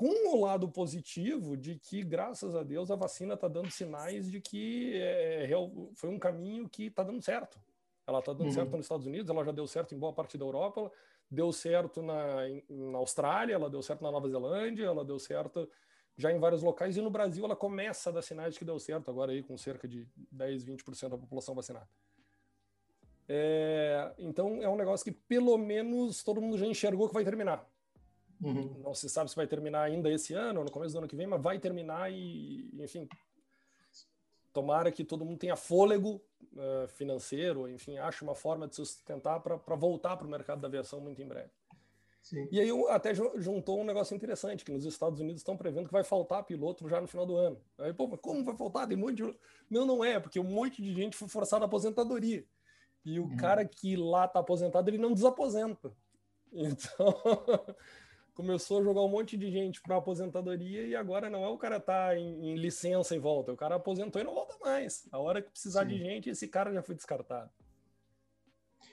com 0.02 0.36
o 0.36 0.42
lado 0.42 0.68
positivo 0.68 1.56
de 1.56 1.76
que, 1.76 2.02
graças 2.02 2.56
a 2.56 2.64
Deus, 2.64 2.90
a 2.90 2.96
vacina 2.96 3.36
está 3.36 3.48
dando 3.48 3.70
sinais 3.70 4.32
de 4.32 4.42
que 4.42 4.96
é, 4.96 5.48
foi 5.94 6.10
um 6.10 6.18
caminho 6.18 6.68
que 6.68 6.88
está 6.88 7.04
dando 7.04 7.22
certo. 7.22 7.62
Ela 8.08 8.18
está 8.18 8.34
dando 8.34 8.48
uhum. 8.48 8.52
certo 8.52 8.72
nos 8.72 8.86
Estados 8.86 9.06
Unidos, 9.06 9.30
ela 9.30 9.46
já 9.46 9.52
deu 9.52 9.68
certo 9.68 9.94
em 9.94 10.00
boa 10.00 10.12
parte 10.12 10.40
da 10.40 10.44
Europa, 10.44 10.92
deu 11.30 11.54
certo 11.54 12.02
na, 12.02 12.48
na 12.68 12.98
Austrália, 12.98 13.54
ela 13.54 13.70
deu 13.70 13.84
certo 13.84 14.02
na 14.02 14.10
Nova 14.10 14.28
Zelândia, 14.28 14.86
ela 14.86 15.06
deu 15.06 15.20
certo 15.20 15.70
já 16.18 16.32
em 16.32 16.40
vários 16.40 16.64
locais, 16.64 16.98
e 16.98 17.02
no 17.02 17.12
Brasil 17.12 17.46
ela 17.46 17.56
começa 17.56 18.10
a 18.10 18.14
dar 18.14 18.24
sinais 18.24 18.54
de 18.54 18.60
que 18.60 18.66
deu 18.66 18.80
certo 18.80 19.12
agora 19.12 19.32
aí 19.32 19.44
com 19.44 19.56
cerca 19.56 19.88
de 19.88 20.08
10, 20.32 20.66
20% 20.66 21.10
da 21.10 21.18
população 21.20 21.54
vacinada. 21.54 21.88
É, 23.30 24.12
então 24.18 24.64
é 24.64 24.68
um 24.68 24.76
negócio 24.76 25.04
que 25.04 25.12
pelo 25.12 25.56
menos 25.60 26.24
todo 26.24 26.42
mundo 26.42 26.58
já 26.58 26.66
enxergou 26.66 27.08
que 27.08 27.14
vai 27.14 27.24
terminar. 27.24 27.71
Uhum. 28.42 28.82
Não 28.84 28.94
se 28.94 29.08
sabe 29.10 29.30
se 29.30 29.36
vai 29.36 29.46
terminar 29.46 29.84
ainda 29.84 30.12
esse 30.12 30.34
ano 30.34 30.60
ou 30.60 30.66
no 30.66 30.72
começo 30.72 30.94
do 30.94 30.98
ano 31.00 31.08
que 31.08 31.16
vem, 31.16 31.28
mas 31.28 31.42
vai 31.42 31.60
terminar 31.60 32.12
e, 32.12 32.70
enfim, 32.80 33.08
tomara 34.52 34.92
que 34.92 35.04
todo 35.04 35.24
mundo 35.24 35.38
tenha 35.38 35.56
fôlego 35.56 36.22
uh, 36.54 36.88
financeiro, 36.88 37.68
enfim, 37.70 37.98
ache 37.98 38.24
uma 38.24 38.36
forma 38.36 38.68
de 38.68 38.76
sustentar 38.76 39.40
para 39.42 39.76
voltar 39.76 40.18
para 40.18 40.26
o 40.26 40.30
mercado 40.30 40.62
da 40.62 40.68
aviação 40.68 41.00
muito 41.00 41.22
em 41.22 41.28
breve. 41.28 41.52
Sim. 42.22 42.48
E 42.52 42.60
aí 42.60 42.70
até 42.90 43.14
juntou 43.16 43.80
um 43.80 43.84
negócio 43.84 44.16
interessante, 44.16 44.64
que 44.64 44.72
nos 44.72 44.86
Estados 44.86 45.20
Unidos 45.20 45.42
estão 45.42 45.58
prevendo 45.58 45.88
que 45.88 45.94
vai 45.94 46.04
faltar 46.04 46.44
piloto 46.44 46.88
já 46.88 47.02
no 47.02 47.08
final 47.08 47.26
do 47.26 47.36
ano. 47.36 47.60
Aí, 47.80 47.94
pô, 47.94 48.08
mas 48.08 48.20
como 48.20 48.44
vai 48.44 48.56
faltar? 48.56 48.88
Tem 48.88 48.96
um 48.96 49.02
monte 49.02 49.16
de... 49.16 49.36
Não, 49.70 49.86
não 49.86 50.04
é, 50.04 50.20
porque 50.20 50.40
um 50.40 50.44
monte 50.44 50.84
de 50.84 50.94
gente 50.94 51.18
foi 51.18 51.28
forçada 51.28 51.66
à 51.66 51.68
aposentadoria. 51.68 52.46
E 53.04 53.20
o 53.20 53.24
uhum. 53.24 53.38
cara 53.38 53.66
que 53.66 53.96
lá 53.96 54.26
está 54.26 54.40
aposentado, 54.40 54.88
ele 54.90 54.98
não 54.98 55.14
desaposenta. 55.14 55.92
Então, 56.54 57.16
começou 58.34 58.80
a 58.80 58.84
jogar 58.84 59.02
um 59.02 59.10
monte 59.10 59.38
de 59.38 59.52
gente 59.52 59.82
para 59.82 59.98
aposentadoria 59.98 60.88
e 60.88 60.96
agora 60.96 61.30
não 61.30 61.44
é 61.44 61.48
o 61.48 61.58
cara 61.58 61.80
tá 61.80 62.18
em, 62.18 62.52
em, 62.52 62.56
licença 62.56 63.16
e 63.16 63.20
volta, 63.20 63.52
o 63.52 63.58
cara 63.58 63.76
aposentou 63.76 64.22
e 64.22 64.26
não 64.26 64.34
volta 64.34 64.56
mais. 64.62 65.08
A 65.12 65.20
hora 65.20 65.42
que 65.42 65.50
precisar 65.50 65.82
Sim. 65.82 65.90
de 65.90 65.98
gente, 65.98 66.30
esse 66.30 66.48
cara 66.48 66.74
já 66.74 66.82
foi 66.82 66.96
descartado. 66.96 67.50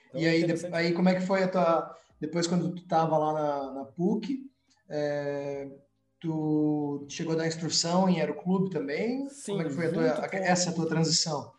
Então, 0.08 0.20
e 0.20 0.26
aí, 0.26 0.42
é 0.42 0.76
aí 0.76 0.92
como 0.92 1.08
é 1.08 1.14
que 1.14 1.20
foi 1.20 1.42
a 1.42 1.48
tua 1.48 1.98
depois 2.20 2.46
quando 2.46 2.74
tu 2.74 2.82
estava 2.82 3.16
lá 3.16 3.32
na, 3.32 3.72
na 3.72 3.84
PUC, 3.84 4.50
é, 4.88 5.70
tu 6.18 7.06
chegou 7.08 7.36
da 7.36 7.46
instrução 7.46 8.08
em 8.08 8.20
aeroclube 8.20 8.70
também? 8.70 9.28
Sim, 9.28 9.52
como 9.52 9.62
é 9.62 9.64
que 9.66 9.74
foi 9.74 9.86
a 9.86 9.92
tua, 9.92 10.26
a, 10.26 10.36
essa 10.36 10.72
tua 10.72 10.88
transição? 10.88 11.52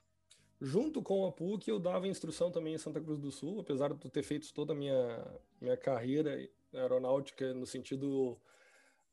Junto 0.62 1.02
com 1.02 1.26
a 1.26 1.32
PUC, 1.32 1.70
eu 1.70 1.80
dava 1.80 2.08
instrução 2.08 2.52
também 2.52 2.74
em 2.74 2.78
Santa 2.78 3.00
Cruz 3.00 3.20
do 3.20 3.32
Sul, 3.32 3.62
apesar 3.62 3.94
de 3.94 4.06
eu 4.06 4.12
ter 4.12 4.24
feito 4.24 4.54
toda 4.54 4.74
a 4.74 4.76
minha, 4.76 5.26
minha 5.62 5.78
carreira 5.78 6.38
aeronáutica 6.74 7.54
no 7.54 7.66
sentido 7.66 8.38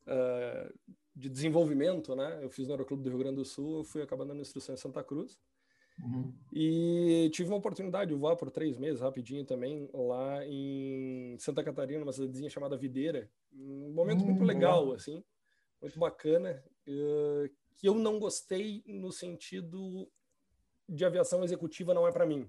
uh, 0.07 0.75
de 1.15 1.29
desenvolvimento, 1.29 2.15
né? 2.15 2.39
Eu 2.43 2.51
fiz 2.51 2.67
no 2.67 2.75
Aeroclube 2.75 3.03
do 3.03 3.11
Rio 3.11 3.19
Grande 3.19 3.37
do 3.37 3.45
Sul, 3.45 3.79
eu 3.79 3.85
fui 3.85 4.03
acabando 4.03 4.29
dando 4.29 4.43
instrução 4.43 4.75
em 4.75 4.79
Santa 4.79 5.03
Cruz. 5.03 5.39
Uhum. 5.99 6.33
E 6.53 7.31
tive 7.33 7.49
uma 7.49 7.57
oportunidade 7.57 8.11
de 8.11 8.19
voar 8.19 8.37
por 8.37 8.51
três 8.51 8.77
meses, 8.77 9.01
rapidinho 9.01 9.45
também, 9.45 9.89
lá 9.95 10.45
em 10.45 11.37
Santa 11.39 11.65
Catarina, 11.65 12.03
uma 12.03 12.13
cidadezinha 12.13 12.51
chamada 12.51 12.77
Videira. 12.77 13.31
Um 13.53 13.93
momento 13.93 14.21
uhum, 14.21 14.27
muito 14.27 14.43
hum, 14.43 14.47
legal, 14.47 14.93
assim, 14.93 15.25
muito 15.81 15.99
bacana, 15.99 16.63
uh, 16.87 17.49
que 17.75 17.89
eu 17.89 17.95
não 17.95 18.19
gostei 18.19 18.83
no 18.87 19.11
sentido 19.11 20.07
de 20.89 21.05
aviação 21.05 21.43
executiva 21.43 21.95
não 21.95 22.07
é 22.07 22.13
para 22.13 22.27
mim. 22.27 22.49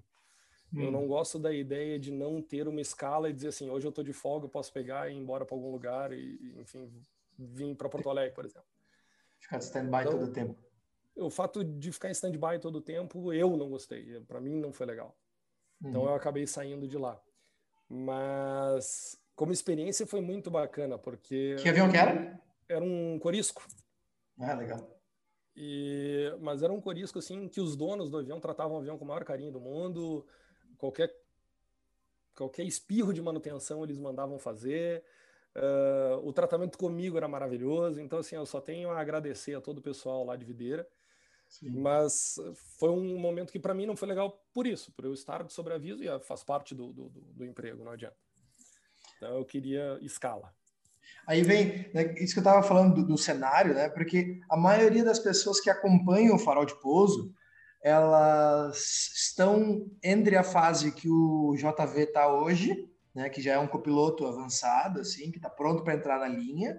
Hum. 0.72 0.82
Eu 0.82 0.90
não 0.90 1.06
gosto 1.06 1.38
da 1.38 1.52
ideia 1.52 1.98
de 1.98 2.10
não 2.10 2.42
ter 2.42 2.68
uma 2.68 2.80
escala 2.80 3.30
e 3.30 3.32
dizer 3.32 3.48
assim, 3.48 3.70
hoje 3.70 3.86
eu 3.86 3.90
estou 3.90 4.04
de 4.04 4.12
folga, 4.12 4.46
eu 4.46 4.50
posso 4.50 4.72
pegar 4.72 5.10
e 5.10 5.14
ir 5.14 5.16
embora 5.16 5.44
para 5.44 5.56
algum 5.56 5.70
lugar 5.70 6.12
e, 6.12 6.54
enfim, 6.58 6.90
vir 7.38 7.74
para 7.74 7.88
Porto 7.88 8.10
Alegre, 8.10 8.34
por 8.34 8.44
exemplo. 8.44 8.68
Ficar 9.40 9.58
stand-by 9.58 10.00
então, 10.00 10.12
todo 10.12 10.24
o 10.24 10.32
tempo. 10.32 10.58
O 11.16 11.30
fato 11.30 11.64
de 11.64 11.90
ficar 11.90 12.08
em 12.08 12.12
stand-by 12.12 12.58
todo 12.60 12.76
o 12.76 12.82
tempo, 12.82 13.32
eu 13.32 13.56
não 13.56 13.70
gostei. 13.70 14.20
Para 14.20 14.40
mim 14.40 14.60
não 14.60 14.72
foi 14.72 14.86
legal. 14.86 15.16
Então 15.80 16.02
uhum. 16.02 16.08
eu 16.08 16.14
acabei 16.14 16.46
saindo 16.46 16.86
de 16.86 16.98
lá. 16.98 17.20
Mas 17.88 19.18
como 19.34 19.52
experiência 19.52 20.06
foi 20.06 20.20
muito 20.20 20.50
bacana, 20.50 20.98
porque... 20.98 21.56
Que 21.60 21.68
avião 21.68 21.90
que 21.90 21.96
era? 21.96 22.38
Era 22.68 22.84
um 22.84 23.18
Corisco. 23.18 23.66
Ah, 24.38 24.54
legal. 24.54 24.98
E, 25.56 26.32
mas 26.40 26.62
era 26.62 26.72
um 26.72 26.80
corisco 26.80 27.18
assim 27.18 27.48
que 27.48 27.60
os 27.60 27.74
donos 27.74 28.08
do 28.08 28.18
avião 28.18 28.38
tratavam 28.38 28.76
o 28.76 28.78
avião 28.78 28.96
com 28.96 29.04
o 29.04 29.08
maior 29.08 29.24
carinho 29.24 29.50
do 29.50 29.58
mundo 29.58 30.24
qualquer 30.78 31.14
qualquer 32.34 32.64
espirro 32.64 33.12
de 33.12 33.20
manutenção 33.20 33.82
eles 33.82 33.98
mandavam 33.98 34.38
fazer. 34.38 35.02
Uh, 35.56 36.26
o 36.26 36.32
tratamento 36.32 36.78
comigo 36.78 37.16
era 37.16 37.26
maravilhoso, 37.26 38.00
então 38.00 38.20
assim 38.20 38.36
eu 38.36 38.46
só 38.46 38.60
tenho 38.60 38.90
a 38.90 39.00
agradecer 39.00 39.54
a 39.56 39.60
todo 39.60 39.78
o 39.78 39.82
pessoal 39.82 40.24
lá 40.24 40.36
de 40.36 40.44
Videira. 40.44 40.88
Sim. 41.48 41.70
Mas 41.70 42.36
foi 42.78 42.90
um 42.90 43.18
momento 43.18 43.50
que 43.50 43.58
para 43.58 43.74
mim 43.74 43.86
não 43.86 43.96
foi 43.96 44.06
legal 44.06 44.44
por 44.52 44.66
isso, 44.66 44.92
por 44.92 45.04
eu 45.04 45.14
estar 45.14 45.42
de 45.42 45.52
sobreaviso 45.52 46.04
e 46.04 46.20
faz 46.20 46.44
parte 46.44 46.74
do, 46.74 46.92
do, 46.92 47.08
do 47.08 47.44
emprego, 47.44 47.82
não 47.82 47.92
adianta. 47.92 48.16
Então 49.16 49.36
eu 49.36 49.44
queria 49.44 49.98
escala. 50.00 50.54
Aí 51.26 51.42
vem 51.42 51.90
né, 51.92 52.14
isso 52.18 52.34
que 52.34 52.38
eu 52.38 52.42
estava 52.42 52.62
falando 52.62 52.94
do, 52.94 53.06
do, 53.06 53.18
cenário, 53.18 53.74
né? 53.74 53.88
Porque 53.88 54.40
a 54.48 54.56
maioria 54.56 55.04
das 55.04 55.18
pessoas 55.18 55.60
que 55.60 55.68
acompanham 55.68 56.36
o 56.36 56.38
farol 56.38 56.64
de 56.64 56.78
pouso 56.80 57.34
elas 57.82 59.10
estão 59.14 59.86
entre 60.02 60.36
a 60.36 60.42
fase 60.42 60.92
que 60.92 61.08
o 61.08 61.54
JV 61.56 62.02
está 62.02 62.32
hoje, 62.32 62.88
né, 63.14 63.28
que 63.28 63.40
já 63.40 63.54
é 63.54 63.58
um 63.58 63.66
copiloto 63.66 64.26
avançado, 64.26 65.00
assim, 65.00 65.30
que 65.30 65.38
está 65.38 65.48
pronto 65.48 65.82
para 65.82 65.94
entrar 65.94 66.18
na 66.18 66.28
linha, 66.28 66.76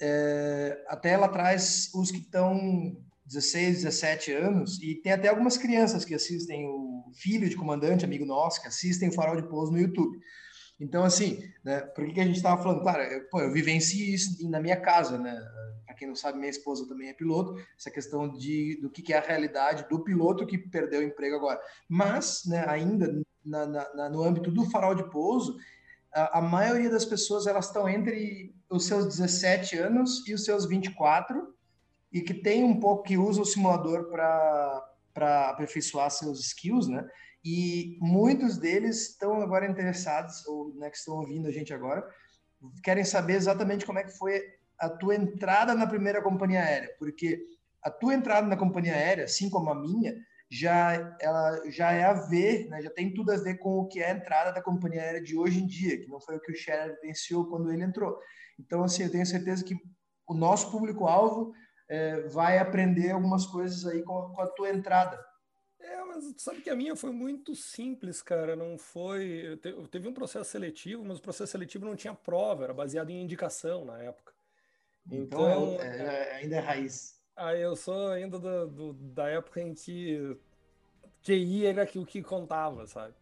é, 0.00 0.84
até 0.88 1.10
ela 1.10 1.28
traz 1.28 1.90
os 1.94 2.10
que 2.10 2.18
estão 2.18 2.96
16, 3.26 3.84
17 3.84 4.32
anos, 4.32 4.82
e 4.82 4.96
tem 4.96 5.12
até 5.12 5.28
algumas 5.28 5.56
crianças 5.56 6.04
que 6.04 6.14
assistem, 6.14 6.66
o 6.66 7.10
filho 7.14 7.48
de 7.48 7.56
comandante, 7.56 8.04
amigo 8.04 8.26
nosso, 8.26 8.60
que 8.60 8.68
assistem 8.68 9.08
o 9.08 9.12
Farol 9.12 9.40
de 9.40 9.48
Pouso 9.48 9.72
no 9.72 9.78
YouTube. 9.78 10.18
Então, 10.78 11.04
assim, 11.04 11.42
né, 11.62 11.80
por 11.80 12.04
que, 12.04 12.14
que 12.14 12.20
a 12.20 12.24
gente 12.24 12.36
estava 12.36 12.62
falando? 12.62 12.82
Claro, 12.82 13.02
eu, 13.02 13.28
pô, 13.28 13.40
eu 13.40 13.54
isso 13.54 14.48
na 14.48 14.60
minha 14.60 14.80
casa, 14.80 15.18
né? 15.18 15.34
Para 15.86 15.94
quem 15.94 16.08
não 16.08 16.16
sabe, 16.16 16.38
minha 16.38 16.50
esposa 16.50 16.88
também 16.88 17.08
é 17.08 17.14
piloto, 17.14 17.54
essa 17.78 17.90
questão 17.90 18.28
de, 18.28 18.78
do 18.82 18.90
que, 18.90 19.02
que 19.02 19.12
é 19.12 19.18
a 19.18 19.26
realidade 19.26 19.86
do 19.88 20.02
piloto 20.02 20.46
que 20.46 20.58
perdeu 20.58 21.00
o 21.00 21.04
emprego 21.04 21.36
agora. 21.36 21.60
Mas, 21.88 22.42
né, 22.46 22.64
ainda 22.68 23.14
na, 23.44 23.66
na, 23.66 24.08
no 24.08 24.22
âmbito 24.24 24.50
do 24.50 24.68
farol 24.70 24.94
de 24.94 25.08
pouso, 25.10 25.56
a, 26.12 26.38
a 26.38 26.42
maioria 26.42 26.90
das 26.90 27.04
pessoas 27.04 27.46
elas 27.46 27.66
estão 27.66 27.88
entre 27.88 28.54
os 28.70 28.86
seus 28.86 29.06
17 29.06 29.76
anos 29.78 30.26
e 30.26 30.34
os 30.34 30.44
seus 30.44 30.66
24 30.66 31.54
e 32.12 32.20
que 32.20 32.34
tem 32.34 32.64
um 32.64 32.78
pouco 32.78 33.02
que 33.02 33.18
usa 33.18 33.42
o 33.42 33.44
simulador 33.44 34.08
para 34.08 35.50
aperfeiçoar 35.50 36.10
seus 36.10 36.40
skills, 36.40 36.88
né? 36.88 37.06
E 37.44 37.98
muitos 38.00 38.56
deles 38.56 39.10
estão 39.10 39.42
agora 39.42 39.70
interessados, 39.70 40.46
ou 40.46 40.74
né, 40.76 40.88
que 40.88 40.96
estão 40.96 41.16
ouvindo 41.16 41.46
a 41.46 41.52
gente 41.52 41.74
agora, 41.74 42.02
querem 42.82 43.04
saber 43.04 43.34
exatamente 43.34 43.84
como 43.84 43.98
é 43.98 44.04
que 44.04 44.16
foi 44.16 44.42
a 44.78 44.88
tua 44.88 45.14
entrada 45.14 45.74
na 45.74 45.86
primeira 45.86 46.22
companhia 46.22 46.62
aérea, 46.62 46.94
porque 46.98 47.44
a 47.82 47.90
tua 47.90 48.14
entrada 48.14 48.46
na 48.46 48.56
companhia 48.56 48.94
aérea, 48.94 49.24
assim 49.24 49.50
como 49.50 49.70
a 49.70 49.74
minha, 49.74 50.14
já 50.50 51.16
ela 51.20 51.70
já 51.70 51.92
é 51.92 52.04
a 52.04 52.14
ver, 52.14 52.68
né, 52.68 52.80
já 52.80 52.90
tem 52.90 53.12
tudo 53.12 53.32
a 53.32 53.36
ver 53.36 53.58
com 53.58 53.78
o 53.78 53.88
que 53.88 54.00
é 54.00 54.10
a 54.10 54.14
entrada 54.14 54.52
da 54.52 54.62
companhia 54.62 55.02
aérea 55.02 55.22
de 55.22 55.36
hoje 55.36 55.62
em 55.62 55.66
dia, 55.66 56.00
que 56.00 56.08
não 56.08 56.20
foi 56.20 56.36
o 56.36 56.40
que 56.40 56.52
o 56.52 56.56
Scherer 56.56 56.98
venceu 57.02 57.44
quando 57.46 57.70
ele 57.70 57.82
entrou. 57.82 58.18
Então, 58.58 58.84
assim, 58.84 59.02
eu 59.02 59.10
tenho 59.10 59.26
certeza 59.26 59.64
que 59.64 59.76
o 60.26 60.34
nosso 60.34 60.70
público-alvo 60.70 61.52
é, 61.88 62.22
vai 62.28 62.58
aprender 62.58 63.10
algumas 63.10 63.46
coisas 63.46 63.84
aí 63.86 64.02
com, 64.02 64.32
com 64.34 64.40
a 64.40 64.46
tua 64.46 64.70
entrada. 64.70 65.18
É, 65.84 66.02
mas 66.04 66.34
sabe 66.38 66.62
que 66.62 66.70
a 66.70 66.74
minha 66.74 66.96
foi 66.96 67.10
muito 67.10 67.54
simples, 67.54 68.22
cara. 68.22 68.56
Não 68.56 68.78
foi. 68.78 69.58
Teve 69.90 70.08
um 70.08 70.14
processo 70.14 70.50
seletivo, 70.50 71.04
mas 71.04 71.18
o 71.18 71.22
processo 71.22 71.52
seletivo 71.52 71.84
não 71.84 71.94
tinha 71.94 72.14
prova, 72.14 72.64
era 72.64 72.72
baseado 72.72 73.10
em 73.10 73.22
indicação 73.22 73.84
na 73.84 74.02
época. 74.02 74.32
Então, 75.10 75.46
é 75.46 75.52
então 75.52 75.80
é, 75.80 76.30
é, 76.30 76.34
ainda 76.36 76.56
é 76.56 76.60
raiz. 76.60 77.20
Aí 77.36 77.60
eu 77.60 77.76
sou 77.76 78.08
ainda 78.08 78.38
do, 78.38 78.66
do, 78.66 78.92
da 78.94 79.28
época 79.28 79.60
em 79.60 79.74
que 79.74 80.38
QI 81.22 81.66
era 81.66 81.84
o 81.96 82.06
que 82.06 82.22
contava, 82.22 82.86
sabe? 82.86 83.14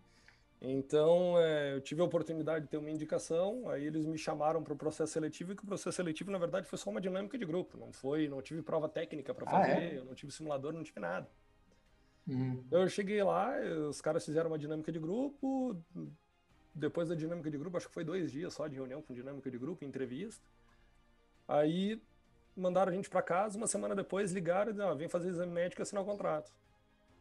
Então, 0.61 1.37
é, 1.41 1.75
eu 1.75 1.81
tive 1.81 2.03
a 2.03 2.05
oportunidade 2.05 2.67
de 2.67 2.71
ter 2.71 2.77
uma 2.77 2.91
indicação, 2.91 3.69
aí 3.69 3.85
eles 3.85 4.07
me 4.07 4.17
chamaram 4.17 4.63
para 4.63 4.73
o 4.73 4.77
processo 4.77 5.13
seletivo, 5.13 5.53
e 5.53 5.57
que 5.57 5.65
o 5.65 5.67
processo 5.67 5.97
seletivo, 5.97 6.31
na 6.31 6.39
verdade, 6.39 6.69
foi 6.69 6.79
só 6.79 6.89
uma 6.89 7.01
dinâmica 7.01 7.37
de 7.37 7.45
grupo, 7.45 7.77
não 7.77 7.93
foi, 7.93 8.29
não 8.29 8.41
tive 8.41 8.63
prova 8.63 8.89
técnica 8.89 9.35
para 9.35 9.45
fazer, 9.45 9.73
ah, 9.73 9.83
é? 9.83 9.99
eu 9.99 10.05
não 10.05 10.15
tive 10.15 10.31
simulador, 10.31 10.73
não 10.73 10.85
tive 10.85 11.01
nada. 11.01 11.29
Uhum. 12.27 12.65
Eu 12.71 12.89
cheguei 12.89 13.23
lá, 13.23 13.55
os 13.89 14.01
caras 14.01 14.25
fizeram 14.25 14.51
uma 14.51 14.59
dinâmica 14.59 14.93
de 14.93 14.99
grupo, 14.99 15.77
depois 16.75 17.09
da 17.09 17.15
dinâmica 17.15 17.51
de 17.51 17.59
grupo, 17.59 17.77
acho 17.77 17.89
que 17.89 17.95
foi 17.95 18.05
dois 18.05 18.31
dias 18.31 18.55
só 18.55 18.67
de 18.67 18.77
reunião 18.77 19.03
com 19.03 19.13
dinâmica 19.13 19.51
de 19.51 19.59
grupo, 19.59 19.85
entrevista, 19.85 20.43
Aí 21.47 22.01
mandaram 22.57 22.93
a 22.93 22.95
gente 22.95 23.09
para 23.09 23.23
casa, 23.23 23.57
uma 23.57 23.67
semana 23.67 23.95
depois 23.95 24.33
ligaram 24.33 24.71
e 24.71 24.73
disseram, 24.73 24.93
ah, 24.93 24.95
vem 24.95 25.09
fazer 25.09 25.29
exame 25.29 25.53
médico 25.53 25.81
e 25.81 25.83
assinar 25.83 26.03
o 26.03 26.07
contrato. 26.07 26.53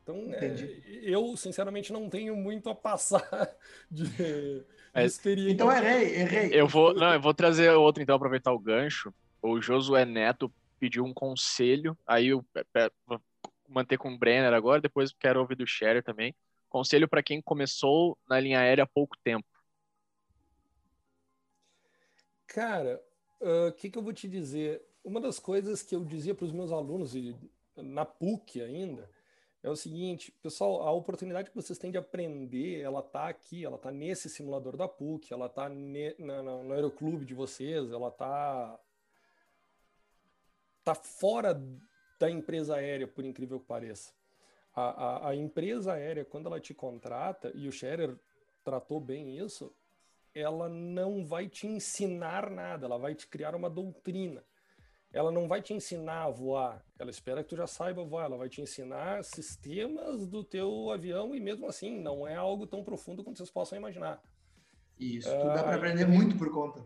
Então, 0.04 0.16
é, 0.34 0.56
eu, 1.04 1.36
sinceramente, 1.38 1.94
não 1.94 2.10
tenho 2.10 2.36
muito 2.36 2.70
a 2.70 2.76
passar 2.76 3.56
de, 3.90 4.08
de 4.08 4.66
é, 4.94 5.06
experiência. 5.06 5.54
Então, 5.54 5.72
errei, 5.72 6.16
errei. 6.16 6.50
Eu 6.54 6.68
vou, 6.68 6.94
não, 6.94 7.14
eu 7.14 7.22
vou 7.22 7.34
trazer 7.34 7.70
outro, 7.72 8.02
então, 8.02 8.16
aproveitar 8.16 8.52
o 8.52 8.60
gancho. 8.60 9.14
O 9.42 9.62
Josué 9.62 10.06
Neto 10.06 10.52
pediu 10.80 11.06
um 11.06 11.14
conselho, 11.14 11.96
aí 12.06 12.28
eu 12.28 12.44
manter 13.72 13.98
com 13.98 14.14
o 14.14 14.18
Brenner 14.18 14.54
agora, 14.54 14.82
depois 14.82 15.14
quero 15.14 15.40
ouvir 15.40 15.56
do 15.56 15.66
Sherry 15.66 16.02
também. 16.02 16.36
Conselho 16.70 17.08
para 17.08 17.24
quem 17.24 17.42
começou 17.42 18.18
na 18.30 18.40
linha 18.40 18.60
aérea 18.60 18.84
há 18.84 18.88
pouco 18.88 19.18
tempo. 19.24 19.48
Cara, 22.48 23.02
o 23.40 23.70
uh, 23.70 23.72
que, 23.74 23.90
que 23.90 23.98
eu 23.98 24.04
vou 24.04 24.14
te 24.14 24.28
dizer? 24.28 24.82
Uma 25.04 25.20
das 25.20 25.40
coisas 25.40 25.82
que 25.82 25.96
eu 25.96 26.04
dizia 26.04 26.36
para 26.36 26.46
os 26.46 26.52
meus 26.52 26.72
alunos, 26.72 27.16
e 27.16 27.36
na 27.76 28.06
PUC 28.06 28.62
ainda, 28.62 29.10
é 29.64 29.70
o 29.70 29.76
seguinte, 29.76 30.32
pessoal, 30.42 30.82
a 30.82 30.92
oportunidade 30.92 31.50
que 31.50 31.56
vocês 31.56 31.78
têm 31.78 31.92
de 31.92 31.98
aprender, 31.98 32.82
ela 32.82 33.00
está 33.00 33.28
aqui, 33.28 33.64
ela 33.64 33.76
está 33.76 33.92
nesse 33.92 34.30
simulador 34.30 34.76
da 34.76 34.88
PUC, 34.88 35.32
ela 35.32 35.46
está 35.46 35.70
no 35.70 36.74
aeroclube 36.74 37.26
de 37.26 37.34
vocês, 37.34 37.92
ela 37.92 38.08
está 38.08 38.80
tá 40.84 40.96
fora 40.96 41.54
da 42.22 42.30
empresa 42.30 42.76
aérea, 42.76 43.08
por 43.08 43.26
incrível 43.26 43.60
que 43.60 43.66
pareça. 43.66 44.14
A, 44.76 44.84
a, 44.84 45.30
a 45.30 45.36
empresa 45.36 45.94
aérea, 45.94 46.24
quando 46.24 46.46
ela 46.46 46.60
te 46.60 46.72
contrata, 46.72 47.52
e 47.56 47.68
o 47.68 47.72
Scherer 47.72 48.16
tratou 48.64 49.00
bem 49.00 49.40
isso, 49.40 49.74
ela 50.34 50.70
não 50.70 51.26
vai 51.26 51.50
te 51.50 51.66
ensinar 51.66 52.52
nada, 52.52 52.86
ela 52.86 53.00
vai 53.00 53.16
te 53.16 53.26
criar 53.26 53.56
uma 53.56 53.72
doutrina. 53.72 54.44
Ela 55.12 55.32
não 55.32 55.48
vai 55.48 55.62
te 55.62 55.74
ensinar 55.74 56.24
a 56.24 56.30
voar, 56.30 56.86
ela 56.98 57.10
espera 57.10 57.44
que 57.44 57.50
tu 57.50 57.56
já 57.58 57.68
saiba 57.68 58.02
voar, 58.02 58.26
ela 58.26 58.38
vai 58.38 58.48
te 58.48 58.62
ensinar 58.62 59.26
sistemas 59.26 60.26
do 60.26 60.42
teu 60.42 60.90
avião 60.90 61.36
e 61.36 61.40
mesmo 61.40 61.68
assim 61.68 62.00
não 62.00 62.26
é 62.26 62.36
algo 62.36 62.66
tão 62.66 62.82
profundo 62.82 63.22
quanto 63.22 63.38
vocês 63.38 63.50
possam 63.50 63.78
imaginar. 63.78 64.22
Isso, 64.98 65.28
dá 65.28 65.64
para 65.64 65.76
aprender 65.76 66.08
muito 66.08 66.38
por 66.38 66.50
conta. 66.50 66.82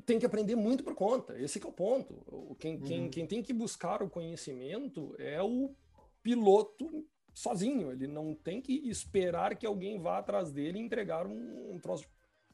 Tem 0.00 0.18
que 0.18 0.26
aprender 0.26 0.56
muito 0.56 0.82
por 0.82 0.94
conta, 0.94 1.38
esse 1.38 1.62
é 1.62 1.66
o 1.66 1.72
ponto. 1.72 2.56
Quem, 2.58 2.76
uhum. 2.76 2.82
quem, 2.82 3.10
quem 3.10 3.26
tem 3.26 3.42
que 3.42 3.52
buscar 3.52 4.02
o 4.02 4.10
conhecimento 4.10 5.14
é 5.18 5.42
o 5.42 5.74
piloto 6.22 7.06
sozinho, 7.34 7.90
ele 7.90 8.06
não 8.06 8.34
tem 8.34 8.60
que 8.60 8.72
esperar 8.88 9.56
que 9.56 9.66
alguém 9.66 9.98
vá 10.00 10.18
atrás 10.18 10.52
dele 10.52 10.78
e 10.78 10.82
entregar 10.82 11.26
um, 11.26 11.74
um 11.74 11.78
troço 11.78 12.06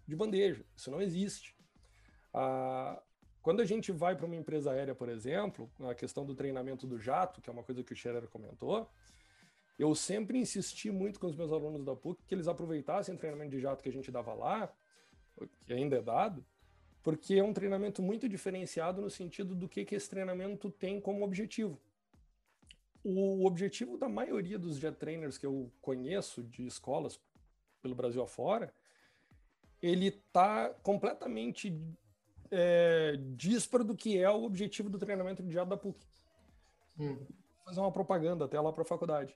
de 0.06 0.16
bandeja. 0.16 0.65
Isso 0.77 0.90
não 0.90 1.02
existe. 1.02 1.55
Ah, 2.32 3.01
quando 3.43 3.60
a 3.60 3.65
gente 3.65 3.93
vai 3.93 4.16
para 4.16 4.27
uma 4.27 4.36
empresa 4.36 4.73
aérea, 4.73 4.94
por 4.94 5.09
exemplo, 5.09 5.70
a 5.81 5.94
questão 5.94 6.24
do 6.24 6.35
treinamento 6.35 6.86
do 6.86 6.98
jato, 6.98 7.40
que 7.40 7.48
é 7.48 7.52
uma 7.52 7.62
coisa 7.62 7.82
que 7.82 7.93
o 7.93 7.97
Scherer 7.97 8.28
comentou, 8.28 8.89
eu 9.78 9.94
sempre 9.94 10.39
insisti 10.39 10.90
muito 10.90 11.20
com 11.20 11.28
os 11.28 11.36
meus 11.36 11.52
alunos 11.52 11.85
da 11.85 11.94
PUC 11.94 12.23
que 12.27 12.35
eles 12.35 12.48
aproveitassem 12.48 13.15
o 13.15 13.19
treinamento 13.19 13.51
de 13.51 13.60
jato 13.60 13.82
que 13.82 13.89
a 13.89 13.93
gente 13.93 14.10
dava 14.10 14.35
lá, 14.35 14.73
que 15.65 15.73
ainda 15.73 15.97
é 15.97 16.02
dado, 16.02 16.44
porque 17.09 17.36
é 17.36 17.43
um 17.43 17.55
treinamento 17.55 18.02
muito 18.02 18.28
diferenciado 18.28 19.01
no 19.01 19.09
sentido 19.09 19.55
do 19.55 19.66
que, 19.66 19.82
que 19.82 19.94
esse 19.94 20.10
treinamento 20.10 20.70
tem 20.70 21.01
como 21.01 21.24
objetivo. 21.24 21.80
O 23.02 23.47
objetivo 23.47 23.97
da 23.97 24.10
maioria 24.10 24.59
dos 24.59 24.76
jet 24.76 24.94
trainers 24.94 25.39
que 25.39 25.47
eu 25.47 25.72
conheço 25.80 26.43
de 26.43 26.66
escolas 26.66 27.18
pelo 27.80 27.94
Brasil 27.94 28.22
afora 28.22 28.74
ele 29.80 30.09
está 30.09 30.68
completamente 30.82 31.74
é, 32.51 33.16
disparo 33.36 33.85
do 33.85 33.97
que 33.97 34.18
é 34.18 34.28
o 34.28 34.44
objetivo 34.44 34.90
do 34.90 34.98
treinamento 34.98 35.43
de 35.43 35.51
jato 35.51 35.70
da 35.70 35.78
PUC. 35.78 36.06
Hum. 37.01 37.24
Fazer 37.64 37.80
uma 37.80 37.90
propaganda 37.90 38.44
até 38.44 38.60
lá 38.60 38.70
para 38.70 38.82
a 38.82 38.86
faculdade. 38.86 39.35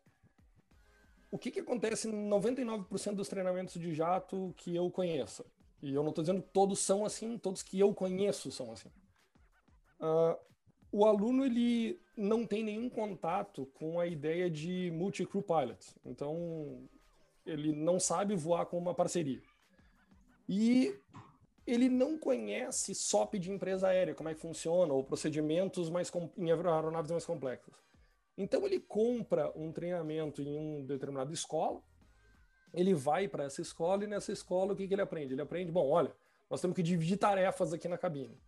O 1.31 1.39
que, 1.39 1.51
que 1.51 1.61
acontece 1.61 2.07
em 2.07 2.29
99% 2.29 3.15
dos 3.15 3.31
treinamentos 3.31 3.81
de 3.81 3.95
jato 3.95 4.53
que 4.59 4.77
eu 4.77 4.91
conheço? 4.91 5.43
E 5.83 5.93
eu 5.93 6.03
não 6.03 6.11
estou 6.11 6.23
dizendo 6.23 6.43
que 6.43 6.49
todos 6.51 6.79
são 6.79 7.05
assim, 7.05 7.37
todos 7.37 7.63
que 7.63 7.79
eu 7.79 7.93
conheço 7.93 8.51
são 8.53 8.71
assim. 8.71 8.89
Uh, 10.01 10.39
o 10.93 11.05
aluno 11.05 11.45
ele 11.45 12.01
não 12.17 12.47
tem 12.47 12.63
nenhum 12.63 12.89
contato 12.89 13.67
com 13.75 13.99
a 13.99 14.07
ideia 14.07 14.51
de 14.51 14.91
multi-crew 14.93 15.43
pilot. 15.43 15.85
Então, 16.05 16.89
ele 17.45 17.73
não 17.73 17.99
sabe 17.99 18.37
voar 18.37 18.67
com 18.67 18.79
uma 18.79 18.95
parceria. 18.95 19.43
E 20.49 20.95
ele 21.67 21.89
não 21.89 22.19
conhece 22.19 22.95
SOP 22.95 23.39
de 23.39 23.51
empresa 23.51 23.89
aérea, 23.89 24.15
como 24.15 24.29
é 24.29 24.35
que 24.35 24.41
funciona, 24.41 24.93
ou 24.93 25.05
procedimentos 25.05 25.89
mais 25.89 26.11
em 26.37 26.51
aeronaves 26.51 27.11
mais 27.11 27.25
complexas. 27.25 27.75
Então 28.37 28.67
ele 28.67 28.81
compra 28.81 29.53
um 29.57 29.73
treinamento 29.73 30.43
em 30.43 30.57
uma 30.57 30.87
determinada 30.87 31.33
escola, 31.33 31.81
ele 32.73 32.95
vai 32.95 33.29
para 33.29 33.45
essa 33.45 33.61
escola 33.61 34.05
e 34.05 34.07
nessa 34.07 34.33
escola 34.33 34.73
o 34.73 34.77
que, 34.77 34.87
que 34.89 34.95
ele 34.95 35.03
aprende? 35.03 35.35
Ele 35.35 35.43
aprende, 35.43 35.71
bom, 35.71 35.89
olha, 35.89 36.15
nós 36.51 36.61
temos 36.61 36.75
que 36.75 36.83
dividir 36.83 37.17
tarefas 37.17 37.73
aqui 37.73 37.89
na 37.89 37.99
cabine. 37.99 38.39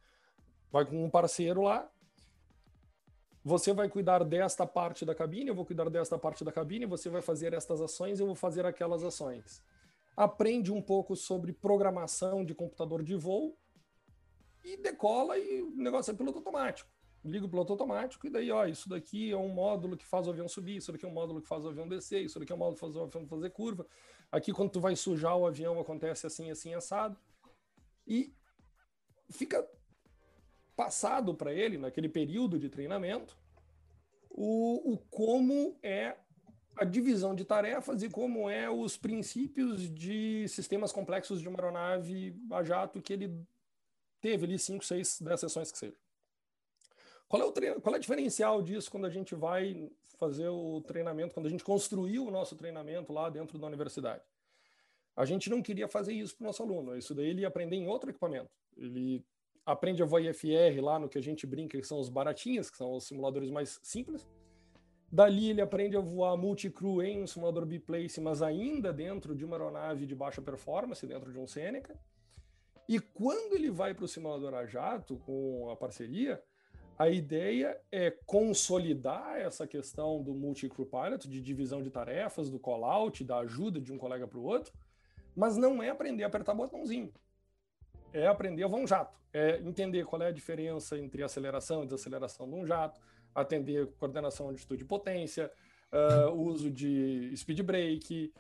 Vai 0.71 0.85
com 0.85 1.05
um 1.05 1.11
parceiro 1.11 1.63
lá, 1.63 1.91
você 3.45 3.73
vai 3.73 3.89
cuidar 3.89 4.25
desta 4.25 4.67
parte 4.67 5.05
da 5.05 5.15
cabine, 5.15 5.49
eu 5.49 5.55
vou 5.55 5.67
cuidar 5.67 5.89
desta 5.91 6.19
parte 6.19 6.45
da 6.45 6.51
cabine, 6.51 6.87
você 6.87 7.09
vai 7.09 7.21
fazer 7.21 7.53
estas 7.53 7.81
ações, 7.81 8.19
eu 8.19 8.27
vou 8.27 8.35
fazer 8.35 8.65
aquelas 8.65 9.05
ações 9.05 9.63
aprende 10.17 10.73
um 10.73 10.81
pouco 10.81 11.17
sobre 11.17 11.53
programação 11.53 12.45
de 12.45 12.55
computador 12.55 13.03
de 13.03 13.17
voo 13.17 13.59
e 14.65 14.77
decola 14.77 15.37
e 15.39 15.63
o 15.63 15.71
negócio 15.77 16.11
é 16.13 16.15
piloto 16.15 16.39
automático. 16.39 16.91
Liga 17.25 17.47
o 17.47 17.49
piloto 17.49 17.73
automático 17.73 18.27
e 18.27 18.31
daí, 18.31 18.51
ó, 18.51 18.67
isso 18.67 18.89
daqui 18.89 19.33
é 19.33 19.37
um 19.37 19.49
módulo 19.49 19.97
que 19.97 20.05
faz 20.05 20.27
o 20.27 20.31
avião 20.31 20.47
subir, 20.47 20.77
isso 20.77 20.93
daqui 20.93 21.07
é 21.07 21.09
um 21.09 21.13
módulo 21.13 21.41
que 21.41 21.49
faz 21.49 21.65
o 21.65 21.69
avião 21.69 21.89
descer, 21.89 22.23
isso 22.23 22.39
daqui 22.39 22.53
é 22.53 22.55
um 22.55 22.59
módulo 22.59 22.75
que 22.75 22.81
faz 22.81 22.95
o 22.95 23.03
avião 23.03 23.27
fazer 23.27 23.51
curva. 23.51 23.87
Aqui, 24.31 24.53
quando 24.53 24.71
tu 24.71 24.81
vai 24.81 24.95
sujar 24.95 25.37
o 25.37 25.47
avião, 25.47 25.81
acontece 25.81 26.27
assim, 26.27 26.51
assim, 26.51 26.75
assado. 26.75 27.19
E 28.07 28.35
fica 29.31 29.67
passado 30.77 31.35
para 31.35 31.53
ele, 31.55 31.79
naquele 31.79 32.09
período 32.09 32.59
de 32.59 32.69
treinamento, 32.69 33.39
o, 34.29 34.93
o 34.93 34.99
como 34.99 35.79
é 35.83 36.17
a 36.77 36.85
divisão 36.85 37.35
de 37.35 37.45
tarefas 37.45 38.03
e 38.03 38.11
como 38.11 38.51
é 38.51 38.69
os 38.69 38.97
princípios 38.97 39.89
de 39.89 40.47
sistemas 40.49 40.91
complexos 40.91 41.41
de 41.41 41.49
uma 41.49 41.57
aeronave 41.57 42.37
a 42.51 42.63
jato 42.65 43.01
que 43.01 43.13
ele 43.13 43.47
teve 44.21 44.45
ali, 44.45 44.59
cinco, 44.59 44.85
seis, 44.85 45.21
dez 45.21 45.41
sessões 45.41 45.71
que 45.71 45.79
seja. 45.79 46.04
Qual 47.29 47.43
é, 47.43 47.45
o 47.45 47.53
treino, 47.53 47.81
qual 47.81 47.95
é 47.95 47.99
o 47.99 48.01
diferencial 48.01 48.63
disso 48.63 48.91
quando 48.91 49.07
a 49.07 49.11
gente 49.11 49.35
vai 49.35 49.91
fazer 50.19 50.49
o 50.49 50.81
treinamento, 50.83 51.35
quando 51.35 51.47
a 51.47 51.51
gente 51.51 51.65
construiu 51.65 52.27
o 52.27 52.31
nosso 52.31 52.55
treinamento 52.55 53.13
lá 53.13 53.29
dentro 53.29 53.59
da 53.59 53.67
universidade? 53.67 54.23
A 55.17 55.25
gente 55.25 55.49
não 55.49 55.63
queria 55.63 55.89
fazer 55.89 56.13
isso 56.13 56.37
para 56.37 56.45
o 56.45 56.47
nosso 56.47 56.63
aluno, 56.63 56.97
isso 56.97 57.15
daí 57.15 57.29
ele 57.29 57.43
ia 57.43 57.49
aprender 57.49 57.77
em 57.77 57.87
outro 57.87 58.11
equipamento. 58.11 58.51
Ele 58.77 59.25
aprende 59.65 60.03
a 60.03 60.07
voar 60.07 60.23
IFR 60.23 60.81
lá 60.83 60.99
no 60.99 61.09
que 61.09 61.19
a 61.19 61.23
gente 61.23 61.47
brinca, 61.47 61.81
que 61.81 61.87
são 61.87 61.99
os 61.99 62.09
baratinhos, 62.09 62.71
que 62.71 62.77
são 62.77 62.93
os 62.93 63.05
simuladores 63.05 63.51
mais 63.51 63.79
simples. 63.83 64.29
Dali 65.11 65.51
ele 65.51 65.61
aprende 65.61 65.97
a 65.97 66.01
voar 66.01 66.37
multicrew 66.37 67.01
em 67.01 67.23
um 67.23 67.27
simulador 67.27 67.65
biplace, 67.65 68.21
mas 68.21 68.43
ainda 68.43 68.93
dentro 68.93 69.35
de 69.35 69.45
uma 69.45 69.57
aeronave 69.57 70.07
de 70.07 70.15
baixa 70.15 70.43
performance, 70.43 71.07
dentro 71.07 71.33
de 71.33 71.39
um 71.39 71.47
Seneca. 71.47 71.97
E 72.89 72.99
quando 72.99 73.55
ele 73.55 73.71
vai 73.71 73.95
para 73.95 74.05
o 74.05 74.09
simulador 74.09 74.53
a 74.55 74.67
jato, 74.67 75.17
com 75.19 75.71
a 75.71 75.77
parceria, 75.77 76.43
a 76.99 77.09
ideia 77.09 77.77
é 77.91 78.11
consolidar 78.25 79.37
essa 79.37 79.67
questão 79.67 80.23
do 80.23 80.33
multi-crew 80.33 80.87
pilot, 80.87 81.29
de 81.29 81.41
divisão 81.41 81.83
de 81.83 81.91
tarefas, 81.91 82.49
do 82.49 82.59
call-out, 82.59 83.25
da 83.25 83.39
ajuda 83.39 83.81
de 83.81 83.93
um 83.93 83.99
colega 83.99 84.27
para 84.27 84.39
o 84.39 84.45
outro, 84.45 84.73
mas 85.35 85.57
não 85.57 85.83
é 85.83 85.91
aprender 85.91 86.23
a 86.23 86.29
apertar 86.29 86.55
botãozinho. 86.55 87.13
É 88.13 88.27
aprender 88.29 88.63
a 88.63 88.69
voar 88.69 88.81
um 88.81 88.87
jato, 88.87 89.19
é 89.33 89.59
entender 89.59 90.05
qual 90.05 90.23
é 90.23 90.29
a 90.29 90.33
diferença 90.33 90.97
entre 90.97 91.25
aceleração 91.25 91.83
e 91.83 91.87
desaceleração 91.87 92.49
de 92.49 92.55
um 92.55 92.65
jato, 92.65 93.01
atender 93.35 93.89
coordenação 93.99 94.49
de 94.51 94.55
atitude 94.55 94.85
e 94.85 94.87
potência, 94.87 95.51
uh, 95.93 96.31
uso 96.31 96.71
de 96.71 97.33
speed 97.37 97.61
brake, 97.63 98.33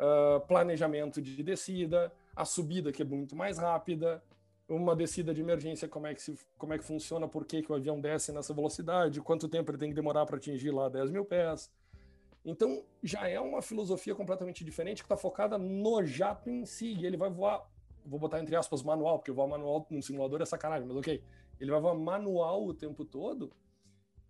uh, 0.00 0.40
planejamento 0.48 1.22
de 1.22 1.40
descida, 1.44 2.12
a 2.34 2.44
subida 2.44 2.90
que 2.90 3.02
é 3.02 3.04
muito 3.04 3.36
mais 3.36 3.58
rápida, 3.58 4.20
uma 4.70 4.94
descida 4.94 5.34
de 5.34 5.40
emergência, 5.40 5.88
como 5.88 6.06
é 6.06 6.14
que, 6.14 6.22
se, 6.22 6.38
como 6.56 6.72
é 6.72 6.78
que 6.78 6.84
funciona, 6.84 7.26
por 7.26 7.44
que, 7.44 7.60
que 7.60 7.72
o 7.72 7.74
avião 7.74 8.00
desce 8.00 8.32
nessa 8.32 8.54
velocidade, 8.54 9.20
quanto 9.20 9.48
tempo 9.48 9.70
ele 9.70 9.78
tem 9.78 9.88
que 9.88 9.94
demorar 9.94 10.24
para 10.26 10.36
atingir 10.36 10.70
lá 10.70 10.88
10 10.88 11.10
mil 11.10 11.24
pés. 11.24 11.70
Então, 12.44 12.84
já 13.02 13.28
é 13.28 13.38
uma 13.38 13.60
filosofia 13.60 14.14
completamente 14.14 14.64
diferente 14.64 15.02
que 15.02 15.06
está 15.06 15.16
focada 15.16 15.58
no 15.58 16.02
jato 16.04 16.48
em 16.48 16.64
si. 16.64 16.94
E 16.94 17.04
ele 17.04 17.16
vai 17.16 17.28
voar, 17.28 17.68
vou 18.06 18.18
botar 18.18 18.40
entre 18.40 18.56
aspas, 18.56 18.82
manual, 18.82 19.18
porque 19.18 19.32
voar 19.32 19.48
manual 19.48 19.86
num 19.90 20.00
simulador 20.00 20.40
é 20.40 20.46
sacanagem, 20.46 20.86
mas 20.86 20.96
ok. 20.96 21.22
Ele 21.60 21.70
vai 21.70 21.80
voar 21.80 21.94
manual 21.94 22.64
o 22.64 22.72
tempo 22.72 23.04
todo. 23.04 23.52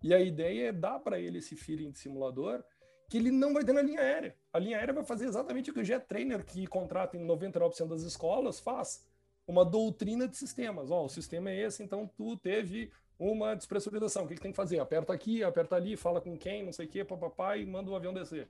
E 0.03 0.13
a 0.13 0.19
ideia 0.19 0.69
é 0.69 0.71
dar 0.73 0.99
para 0.99 1.19
ele 1.19 1.37
esse 1.37 1.55
feeling 1.55 1.91
de 1.91 1.99
simulador 1.99 2.63
que 3.07 3.17
ele 3.17 3.29
não 3.29 3.53
vai 3.53 3.63
ter 3.63 3.73
na 3.73 3.81
linha 3.81 3.99
aérea. 3.99 4.35
A 4.51 4.57
linha 4.57 4.77
aérea 4.77 4.93
vai 4.93 5.03
fazer 5.03 5.25
exatamente 5.25 5.69
o 5.69 5.73
que 5.73 5.81
o 5.81 5.83
jet 5.83 6.05
trainer 6.07 6.43
que 6.43 6.65
contrata 6.65 7.15
em 7.15 7.25
99% 7.25 7.87
das 7.87 8.01
escolas 8.03 8.59
faz 8.59 9.05
uma 9.47 9.65
doutrina 9.65 10.27
de 10.27 10.37
sistemas. 10.37 10.91
Ó, 10.91 11.05
o 11.05 11.09
sistema 11.09 11.49
é 11.49 11.61
esse, 11.61 11.83
então 11.83 12.09
tu 12.15 12.37
teve 12.37 12.91
uma 13.19 13.55
despressurização. 13.55 14.23
O 14.23 14.27
que, 14.27 14.35
que 14.35 14.41
tem 14.41 14.51
que 14.51 14.57
fazer? 14.57 14.79
Aperta 14.79 15.13
aqui, 15.13 15.43
aperta 15.43 15.75
ali, 15.75 15.95
fala 15.95 16.19
com 16.19 16.37
quem, 16.37 16.65
não 16.65 16.71
sei 16.71 16.85
o 16.85 16.89
quê, 16.89 17.03
papapá, 17.03 17.57
e 17.57 17.65
manda 17.65 17.91
o 17.91 17.95
avião 17.95 18.13
descer. 18.13 18.49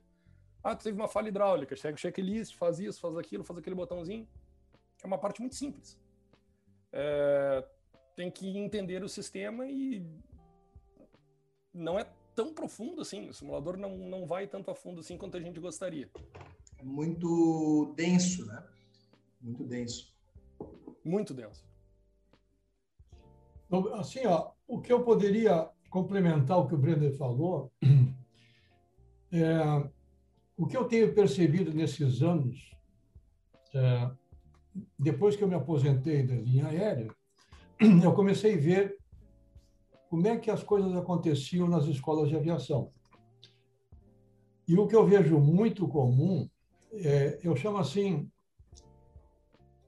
Ah, 0.62 0.76
tu 0.76 0.84
teve 0.84 0.96
uma 0.96 1.08
falha 1.08 1.28
hidráulica, 1.28 1.74
chega 1.74 1.94
o 1.94 2.00
checklist, 2.00 2.54
faz 2.54 2.78
isso, 2.78 3.00
faz 3.00 3.16
aquilo, 3.16 3.44
faz 3.44 3.58
aquele 3.58 3.74
botãozinho. 3.74 4.26
É 5.02 5.06
uma 5.06 5.18
parte 5.18 5.40
muito 5.40 5.56
simples. 5.56 5.98
É, 6.92 7.64
tem 8.14 8.30
que 8.30 8.56
entender 8.56 9.02
o 9.02 9.08
sistema 9.08 9.66
e 9.66 10.06
não 11.74 11.98
é 11.98 12.04
tão 12.34 12.54
profundo 12.54 13.02
assim. 13.02 13.28
O 13.28 13.34
simulador 13.34 13.76
não, 13.76 13.96
não 13.96 14.26
vai 14.26 14.46
tanto 14.46 14.70
a 14.70 14.74
fundo 14.74 15.00
assim 15.00 15.18
quanto 15.18 15.36
a 15.36 15.40
gente 15.40 15.58
gostaria. 15.58 16.08
É 16.78 16.84
muito 16.84 17.92
denso, 17.96 18.46
né? 18.46 18.64
Muito 19.40 19.64
denso. 19.64 20.14
Muito 21.04 21.34
denso. 21.34 21.64
Então, 23.66 23.94
assim, 23.94 24.26
ó, 24.26 24.50
o 24.66 24.80
que 24.80 24.92
eu 24.92 25.02
poderia 25.02 25.68
complementar 25.88 26.58
o 26.58 26.66
que 26.66 26.74
o 26.74 26.78
Brenner 26.78 27.16
falou, 27.16 27.72
é, 29.32 29.90
o 30.56 30.66
que 30.66 30.76
eu 30.76 30.84
tenho 30.84 31.14
percebido 31.14 31.72
nesses 31.72 32.22
anos, 32.22 32.70
é, 33.74 34.10
depois 34.98 35.36
que 35.36 35.42
eu 35.42 35.48
me 35.48 35.54
aposentei 35.54 36.22
da 36.22 36.34
linha 36.34 36.66
aérea, 36.66 37.08
eu 38.02 38.12
comecei 38.14 38.54
a 38.54 38.60
ver 38.60 38.98
como 40.08 40.26
é 40.26 40.36
que 40.36 40.50
as 40.50 40.62
coisas 40.62 40.94
aconteciam 40.94 41.66
nas 41.66 41.84
escolas 41.84 42.28
de 42.28 42.36
aviação. 42.36 42.92
E 44.68 44.76
o 44.76 44.86
que 44.86 44.94
eu 44.94 45.06
vejo 45.06 45.38
muito 45.38 45.88
comum, 45.88 46.48
é, 46.92 47.40
eu 47.42 47.56
chamo 47.56 47.78
assim, 47.78 48.30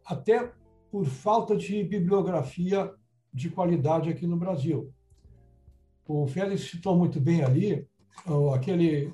até 0.05 0.53
por 0.95 1.07
falta 1.07 1.57
de 1.57 1.83
bibliografia 1.83 2.89
de 3.33 3.51
qualidade 3.51 4.09
aqui 4.09 4.29
no 4.29 4.37
Brasil. 4.37 4.95
O 6.07 6.25
Félix 6.29 6.71
citou 6.71 6.97
muito 6.97 7.21
bem 7.21 7.43
ali 7.43 7.85
aquele, 8.55 9.13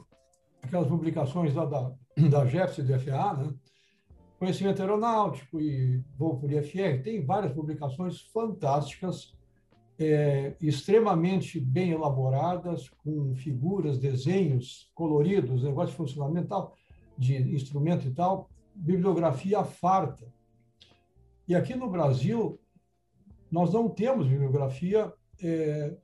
aquelas 0.63 0.89
publicações 0.89 1.55
lá 1.55 1.65
da, 1.65 1.91
da 2.29 2.45
JEFS 2.45 2.77
e 2.77 2.83
do 2.83 3.01
FAA, 3.01 3.35
né? 3.35 3.55
Conhecimento 4.39 4.83
Aeronáutico 4.83 5.59
e 5.59 6.05
Voo 6.19 6.39
por 6.39 6.53
IFR, 6.53 7.03
tem 7.03 7.25
várias 7.25 7.55
publicações 7.55 8.21
fantásticas, 8.31 9.35
é, 9.99 10.55
extremamente 10.61 11.59
bem 11.59 11.93
elaboradas, 11.93 12.91
com 12.91 13.35
figuras, 13.35 13.99
desenhos 13.99 14.91
coloridos, 14.95 15.63
negócio 15.63 15.93
de 15.93 15.97
funcionamento 15.97 16.73
de 17.17 17.37
instrumento 17.55 18.07
e 18.07 18.11
tal, 18.11 18.51
bibliografia 18.75 19.65
farta. 19.65 20.31
E 21.51 21.55
aqui 21.57 21.75
no 21.75 21.91
Brasil, 21.91 22.61
nós 23.51 23.73
não 23.73 23.89
temos 23.89 24.29
bibliografia 24.29 25.13
é, 25.43 25.97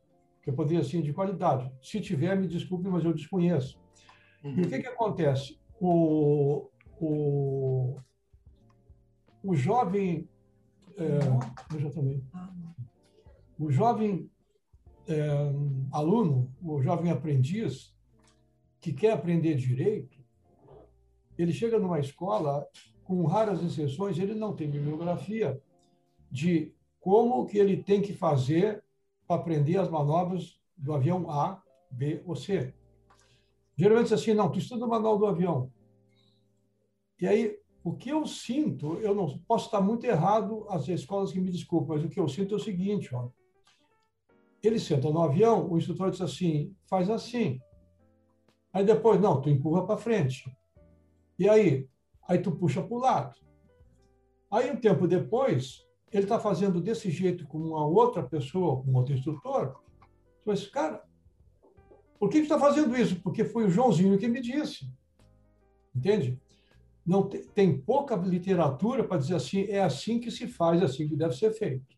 que 0.42 0.50
eu 0.50 0.54
poderia 0.54 0.80
assim 0.80 1.00
de 1.00 1.12
qualidade. 1.12 1.72
Se 1.80 2.00
tiver, 2.00 2.36
me 2.36 2.48
desculpe, 2.48 2.88
mas 2.88 3.04
eu 3.04 3.14
desconheço. 3.14 3.80
Uhum. 4.42 4.56
E 4.58 4.62
o 4.62 4.68
que, 4.68 4.80
que 4.80 4.88
acontece? 4.88 5.56
O, 5.80 6.68
o, 7.00 7.96
o 9.40 9.54
jovem. 9.54 10.28
É, 10.96 11.90
também. 11.90 12.20
O 13.56 13.70
jovem 13.70 14.28
é, 15.06 15.28
aluno, 15.92 16.52
o 16.60 16.82
jovem 16.82 17.12
aprendiz, 17.12 17.94
que 18.80 18.92
quer 18.92 19.12
aprender 19.12 19.54
direito, 19.54 20.18
ele 21.38 21.52
chega 21.52 21.78
numa 21.78 22.00
escola 22.00 22.66
com 23.06 23.24
raras 23.24 23.62
exceções, 23.62 24.18
ele 24.18 24.34
não 24.34 24.54
tem 24.54 24.68
bibliografia 24.68 25.60
de 26.30 26.72
como 27.00 27.46
que 27.46 27.56
ele 27.56 27.82
tem 27.82 28.02
que 28.02 28.12
fazer 28.12 28.82
para 29.26 29.40
aprender 29.40 29.78
as 29.78 29.88
manobras 29.88 30.60
do 30.76 30.92
avião 30.92 31.30
A, 31.30 31.62
B 31.90 32.22
ou 32.26 32.34
C. 32.34 32.74
Geralmente 33.76 34.12
assim, 34.12 34.34
não, 34.34 34.50
tu 34.50 34.58
estuda 34.58 34.84
o 34.84 34.88
manual 34.88 35.18
do 35.18 35.26
avião. 35.26 35.70
E 37.20 37.26
aí, 37.26 37.58
o 37.84 37.92
que 37.94 38.10
eu 38.10 38.26
sinto, 38.26 38.94
eu 38.94 39.14
não 39.14 39.38
posso 39.46 39.66
estar 39.66 39.80
muito 39.80 40.04
errado, 40.04 40.66
as 40.68 40.88
escolas 40.88 41.30
que 41.30 41.40
me 41.40 41.50
desculpem, 41.50 41.96
mas 41.96 42.04
o 42.04 42.08
que 42.08 42.18
eu 42.18 42.28
sinto 42.28 42.54
é 42.54 42.56
o 42.56 42.60
seguinte, 42.60 43.14
ó. 43.14 43.28
Ele 44.62 44.80
senta 44.80 45.10
no 45.10 45.22
avião, 45.22 45.70
o 45.70 45.78
instrutor 45.78 46.10
diz 46.10 46.20
assim, 46.20 46.74
faz 46.86 47.08
assim. 47.08 47.60
Aí 48.72 48.84
depois, 48.84 49.20
não, 49.20 49.40
tu 49.40 49.48
empurra 49.48 49.86
para 49.86 49.96
frente. 49.96 50.50
E 51.38 51.48
aí, 51.48 51.88
aí 52.28 52.38
tu 52.38 52.52
puxa 52.52 52.82
para 52.82 52.94
o 52.96 53.00
lado. 53.00 53.36
Aí, 54.50 54.70
um 54.70 54.76
tempo 54.76 55.06
depois, 55.06 55.86
ele 56.12 56.24
está 56.24 56.38
fazendo 56.38 56.80
desse 56.80 57.10
jeito 57.10 57.46
com 57.46 57.58
uma 57.58 57.86
outra 57.86 58.22
pessoa, 58.22 58.82
com 58.82 58.92
outro 58.94 59.14
instrutor. 59.14 59.80
Mas, 60.44 60.66
cara, 60.66 61.02
por 62.18 62.30
que 62.30 62.38
está 62.38 62.58
fazendo 62.58 62.96
isso? 62.96 63.20
Porque 63.22 63.44
foi 63.44 63.64
o 63.64 63.70
Joãozinho 63.70 64.18
que 64.18 64.28
me 64.28 64.40
disse. 64.40 64.90
Entende? 65.94 66.40
Não 67.04 67.28
tem, 67.28 67.42
tem 67.42 67.80
pouca 67.80 68.16
literatura 68.16 69.04
para 69.04 69.18
dizer 69.18 69.34
assim, 69.34 69.62
é 69.64 69.80
assim 69.82 70.18
que 70.18 70.30
se 70.30 70.46
faz, 70.46 70.80
é 70.80 70.84
assim 70.84 71.08
que 71.08 71.16
deve 71.16 71.36
ser 71.36 71.52
feito. 71.52 71.96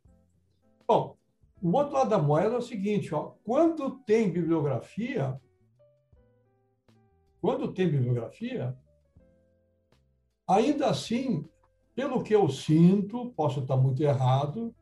Bom, 0.87 1.17
o 1.61 1.71
outro 1.77 1.95
lado 1.95 2.11
da 2.11 2.19
moeda 2.19 2.55
é 2.55 2.59
o 2.59 2.63
seguinte, 2.63 3.15
ó, 3.15 3.33
quando 3.45 3.99
tem 4.05 4.31
bibliografia, 4.31 5.41
quando 7.41 7.73
tem 7.73 7.89
bibliografia, 7.89 8.77
Ainda 10.49 10.89
assim, 10.89 11.45
pelo 11.95 12.23
que 12.23 12.35
eu 12.35 12.49
sinto, 12.49 13.31
posso 13.37 13.61
estar 13.61 13.77
muito 13.77 14.03
errado, 14.03 14.75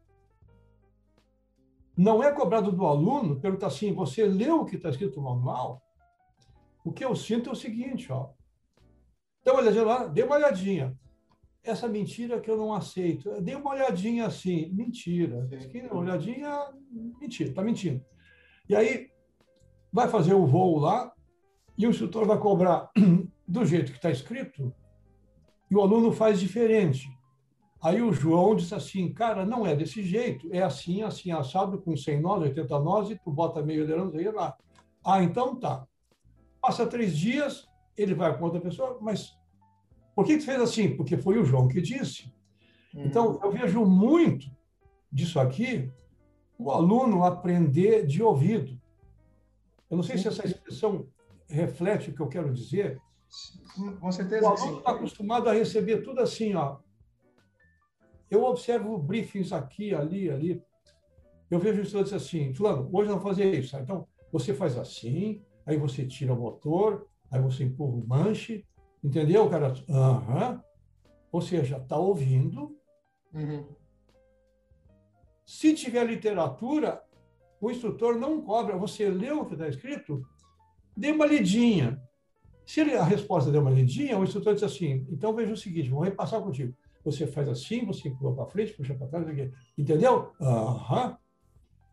não 1.97 2.23
é 2.23 2.31
cobrado 2.31 2.71
do 2.71 2.87
aluno 2.87 3.41
perguntar 3.41 3.69
assim: 3.69 3.93
você 3.93 4.25
leu 4.27 4.61
o 4.61 4.65
que 4.65 4.77
está 4.77 4.91
escrito 4.91 5.21
no 5.21 5.25
manual? 5.25 5.83
O 6.85 6.93
que 6.93 7.05
eu 7.05 7.17
sinto 7.17 7.51
é 7.51 7.53
o 7.53 7.57
seguinte: 7.57 8.13
ó, 8.13 8.31
Dê 9.47 9.53
uma 9.53 9.61
olhadinha 9.61 9.85
lá, 9.85 10.07
dê 10.09 10.23
uma 10.25 10.35
olhadinha. 10.35 10.99
Essa 11.63 11.87
mentira 11.87 12.41
que 12.41 12.51
eu 12.51 12.57
não 12.57 12.75
aceito. 12.75 13.41
Dê 13.41 13.55
uma 13.55 13.71
olhadinha 13.71 14.27
assim. 14.27 14.69
Mentira. 14.73 15.49
Sim. 15.71 15.87
Uma 15.87 16.01
olhadinha, 16.01 16.73
mentira, 17.21 17.51
está 17.51 17.63
mentindo. 17.63 18.05
E 18.69 18.75
aí, 18.75 19.09
vai 19.93 20.09
fazer 20.09 20.35
o 20.35 20.45
voo 20.45 20.81
lá, 20.81 21.13
e 21.79 21.87
o 21.87 21.91
instrutor 21.91 22.27
vai 22.27 22.39
cobrar 22.39 22.91
do 23.47 23.65
jeito 23.65 23.93
que 23.93 23.99
está 23.99 24.11
escrito, 24.11 24.75
e 25.71 25.75
o 25.75 25.81
aluno 25.81 26.13
faz 26.13 26.41
diferente. 26.41 27.09
Aí 27.83 28.01
o 28.03 28.13
João 28.13 28.57
disse 28.57 28.75
assim, 28.75 29.13
cara, 29.13 29.45
não 29.45 29.67
é 29.67 29.75
desse 29.77 30.03
jeito, 30.03 30.49
é 30.53 30.63
assim, 30.63 31.03
assim, 31.03 31.31
assado, 31.31 31.79
com 31.79 31.97
100 31.97 32.21
nós, 32.21 32.43
80 32.43 32.81
nós, 32.81 33.11
e 33.11 33.17
tu 33.17 33.31
bota 33.31 33.63
meio 33.63 33.83
liderança 33.83 34.17
aí 34.17 34.31
lá. 34.31 34.57
Ah, 35.05 35.23
então 35.23 35.55
tá. 35.55 35.87
Passa 36.61 36.87
três 36.87 37.17
dias, 37.17 37.69
ele 37.97 38.15
vai 38.15 38.37
com 38.37 38.45
outra 38.45 38.61
pessoa, 38.61 38.99
mas 39.01 39.39
por 40.15 40.25
que 40.25 40.39
tu 40.39 40.45
fez 40.45 40.61
assim? 40.61 40.97
Porque 40.97 41.17
foi 41.17 41.39
o 41.39 41.45
João 41.45 41.69
que 41.69 41.81
disse. 41.81 42.33
Uhum. 42.95 43.05
Então, 43.05 43.41
eu 43.43 43.53
vejo 43.53 43.85
muito 43.85 44.51
disso 45.13 45.39
aqui, 45.39 45.93
o 46.59 46.71
aluno 46.71 47.23
aprender 47.23 48.07
de 48.07 48.23
ouvido. 48.23 48.81
Eu 49.91 49.97
não 49.97 50.03
sei 50.03 50.19
se 50.19 50.27
essa 50.27 50.45
expressão 50.45 51.07
reflete 51.49 52.11
o 52.11 52.15
que 52.15 52.21
eu 52.21 52.29
quero 52.29 52.53
dizer. 52.53 53.01
Com 54.01 54.13
certeza. 54.13 54.45
O 54.45 54.49
aluno 54.49 54.79
está 54.79 54.93
acostumado 54.93 55.49
a 55.49 55.53
receber 55.53 56.03
tudo 56.03 56.21
assim, 56.21 56.55
ó. 56.55 56.79
Eu 58.31 58.45
observo 58.45 58.99
briefings 58.99 59.53
aqui, 59.53 59.95
ali, 59.95 60.31
ali. 60.31 60.63
Eu 61.51 61.59
vejo 61.59 61.83
estudantes 61.83 62.13
assim, 62.13 62.53
fulano, 62.55 62.89
hoje 62.93 63.11
não 63.11 63.21
fazer 63.21 63.55
isso. 63.55 63.73
Tá? 63.73 63.81
Então, 63.81 64.07
você 64.33 64.53
faz 64.53 64.77
assim, 64.77 65.45
aí 65.65 65.77
você 65.77 66.05
tira 66.05 66.33
o 66.33 66.41
motor, 66.41 67.07
aí 67.31 67.41
você 67.41 67.65
empurra 67.65 67.97
o 67.97 68.07
manche, 68.07 68.67
entendeu, 69.03 69.49
cara? 69.49 69.73
Uhum. 69.89 70.61
Ou 71.31 71.41
seja, 71.41 71.77
está 71.77 71.97
ouvindo. 71.97 72.77
Uhum. 73.33 73.67
Se 75.45 75.73
tiver 75.75 76.05
literatura, 76.05 77.05
o 77.61 77.71
instrutor 77.71 78.19
não 78.19 78.43
cobra. 78.43 78.77
Você 78.77 79.09
leu 79.09 79.43
o 79.43 79.47
que 79.47 79.53
está 79.53 79.69
escrito? 79.69 80.27
Dê 80.97 81.13
uma 81.13 81.27
lidinha. 81.27 82.03
Se 82.67 82.81
a 82.81 83.05
resposta 83.05 83.51
deu 83.51 83.63
uma 83.63 83.71
lidinha, 83.71 84.19
o 84.19 84.25
instrutor 84.25 84.53
diz 84.53 84.65
assim: 84.65 85.07
então 85.09 85.33
veja 85.33 85.53
o 85.53 85.57
seguinte, 85.57 85.89
vou 85.89 86.01
repassar 86.01 86.43
contigo. 86.43 86.75
Você 87.05 87.25
faz 87.25 87.49
assim, 87.49 87.87
você 87.87 88.09
empurra 88.09 88.35
para 88.35 88.47
frente, 88.47 88.73
puxa 88.73 88.93
para 88.93 89.07
trás, 89.07 89.27
entendeu? 89.79 90.33
Aham. 90.41 91.17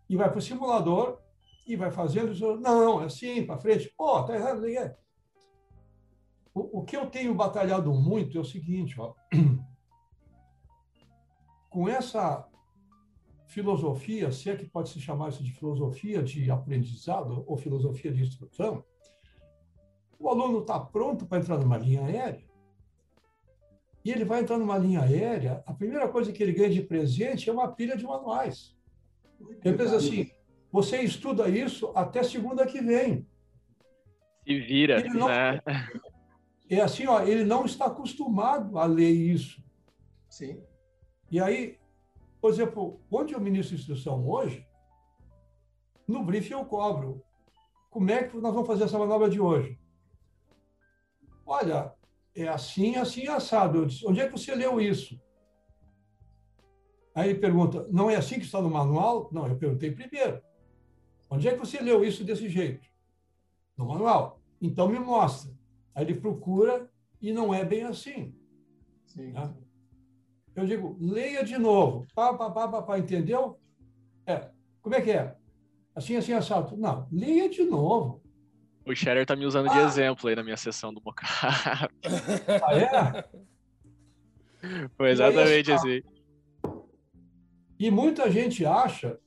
E 0.09 0.17
vai 0.17 0.29
para 0.29 0.39
o 0.39 0.41
simulador 0.41 1.19
e 1.67 1.75
vai 1.75 1.91
fazendo. 1.91 2.33
Não, 2.59 3.01
é 3.01 3.05
assim, 3.05 3.45
para 3.45 3.59
frente. 3.59 3.93
Pô, 3.95 4.17
oh, 4.17 4.23
tá 4.23 4.35
errado. 4.35 4.67
É. 4.67 4.97
O, 6.53 6.79
o 6.79 6.83
que 6.83 6.97
eu 6.97 7.05
tenho 7.05 7.35
batalhado 7.35 7.93
muito 7.93 8.35
é 8.35 8.41
o 8.41 8.45
seguinte: 8.45 8.99
ó. 8.99 9.13
com 11.69 11.87
essa 11.87 12.47
filosofia, 13.47 14.31
se 14.31 14.49
é 14.49 14.55
que 14.55 14.65
pode 14.65 14.89
se 14.89 14.99
chamar 14.99 15.29
isso 15.29 15.43
de 15.43 15.51
filosofia 15.51 16.23
de 16.23 16.49
aprendizado 16.49 17.43
ou 17.47 17.57
filosofia 17.57 18.11
de 18.11 18.23
instrução, 18.23 18.83
o 20.23 20.29
aluno 20.29 20.59
está 20.59 20.79
pronto 20.79 21.25
para 21.25 21.39
entrar 21.39 21.57
numa 21.57 21.77
linha 21.77 22.05
aérea. 22.05 22.45
E 24.05 24.11
ele 24.11 24.23
vai 24.23 24.39
entrar 24.39 24.57
numa 24.57 24.77
linha 24.77 25.01
aérea, 25.01 25.61
a 25.65 25.73
primeira 25.73 26.07
coisa 26.07 26.31
que 26.31 26.41
ele 26.41 26.53
ganha 26.53 26.69
de 26.69 26.81
presente 26.81 27.49
é 27.49 27.53
uma 27.53 27.67
pilha 27.67 27.97
de 27.97 28.05
manuais. 28.05 28.73
Ele 29.63 29.77
pensa 29.77 29.97
assim: 29.97 30.31
você 30.71 31.01
estuda 31.01 31.49
isso 31.49 31.91
até 31.93 32.23
segunda 32.23 32.65
que 32.65 32.81
vem. 32.81 33.27
Se 34.45 34.59
vira, 34.61 35.03
não, 35.13 35.27
né? 35.27 35.59
É 36.69 36.79
assim, 36.79 37.05
ó, 37.05 37.21
ele 37.21 37.43
não 37.43 37.65
está 37.65 37.85
acostumado 37.85 38.79
a 38.79 38.85
ler 38.85 39.11
isso. 39.11 39.61
Sim. 40.29 40.63
E 41.29 41.39
aí, 41.39 41.77
por 42.41 42.49
exemplo, 42.49 43.01
onde 43.11 43.33
eu 43.33 43.41
ministro 43.41 43.75
instrução 43.75 44.27
hoje, 44.27 44.65
no 46.07 46.23
briefing 46.23 46.53
eu 46.53 46.65
cobro. 46.65 47.21
Como 47.89 48.09
é 48.09 48.23
que 48.23 48.37
nós 48.37 48.53
vamos 48.53 48.67
fazer 48.67 48.85
essa 48.85 48.97
manobra 48.97 49.29
de 49.29 49.39
hoje? 49.39 49.77
Olha, 51.45 51.93
é 52.35 52.47
assim, 52.47 52.95
assim, 52.95 53.27
assado. 53.27 53.79
Eu 53.79 53.85
disse, 53.85 54.05
onde 54.07 54.19
é 54.19 54.25
que 54.27 54.31
você 54.31 54.55
leu 54.55 54.79
isso? 54.79 55.19
Aí 57.15 57.29
ele 57.29 57.39
pergunta, 57.39 57.87
não 57.91 58.09
é 58.09 58.15
assim 58.15 58.39
que 58.39 58.45
está 58.45 58.61
no 58.61 58.69
manual? 58.69 59.29
Não, 59.31 59.47
eu 59.47 59.55
perguntei 59.55 59.91
primeiro. 59.91 60.41
Onde 61.29 61.47
é 61.47 61.53
que 61.53 61.59
você 61.59 61.79
leu 61.79 62.03
isso 62.03 62.23
desse 62.23 62.49
jeito? 62.49 62.87
No 63.77 63.85
manual. 63.85 64.41
Então 64.61 64.87
me 64.87 64.99
mostra. 64.99 65.51
Aí 65.93 66.05
ele 66.05 66.15
procura 66.15 66.89
e 67.21 67.31
não 67.31 67.53
é 67.53 67.63
bem 67.63 67.83
assim. 67.83 68.35
Sim. 69.05 69.31
Né? 69.31 69.53
Eu 70.55 70.65
digo, 70.65 70.97
leia 70.99 71.43
de 71.43 71.57
novo. 71.57 72.07
Pá, 72.15 72.33
pá, 72.33 72.49
pá, 72.49 72.67
pá, 72.67 72.81
pá, 72.81 72.99
entendeu? 72.99 73.59
É. 74.25 74.49
Como 74.81 74.95
é 74.95 75.01
que 75.01 75.11
é? 75.11 75.35
Assim, 75.95 76.15
assim, 76.15 76.33
assado. 76.33 76.75
Não, 76.77 77.07
leia 77.11 77.47
de 77.49 77.63
novo. 77.63 78.22
O 78.85 78.93
Scherer 78.93 79.25
tá 79.25 79.35
me 79.35 79.45
usando 79.45 79.69
ah. 79.69 79.73
de 79.73 79.79
exemplo 79.79 80.29
aí 80.29 80.35
na 80.35 80.43
minha 80.43 80.57
sessão 80.57 80.93
do 80.93 81.01
mocap. 81.01 81.93
Ah, 82.63 82.75
é? 82.75 83.25
Foi 84.95 85.09
exatamente 85.09 85.71
assim. 85.71 86.01
E 87.79 87.91
muita 87.91 88.31
gente 88.31 88.65
acha 88.65 89.19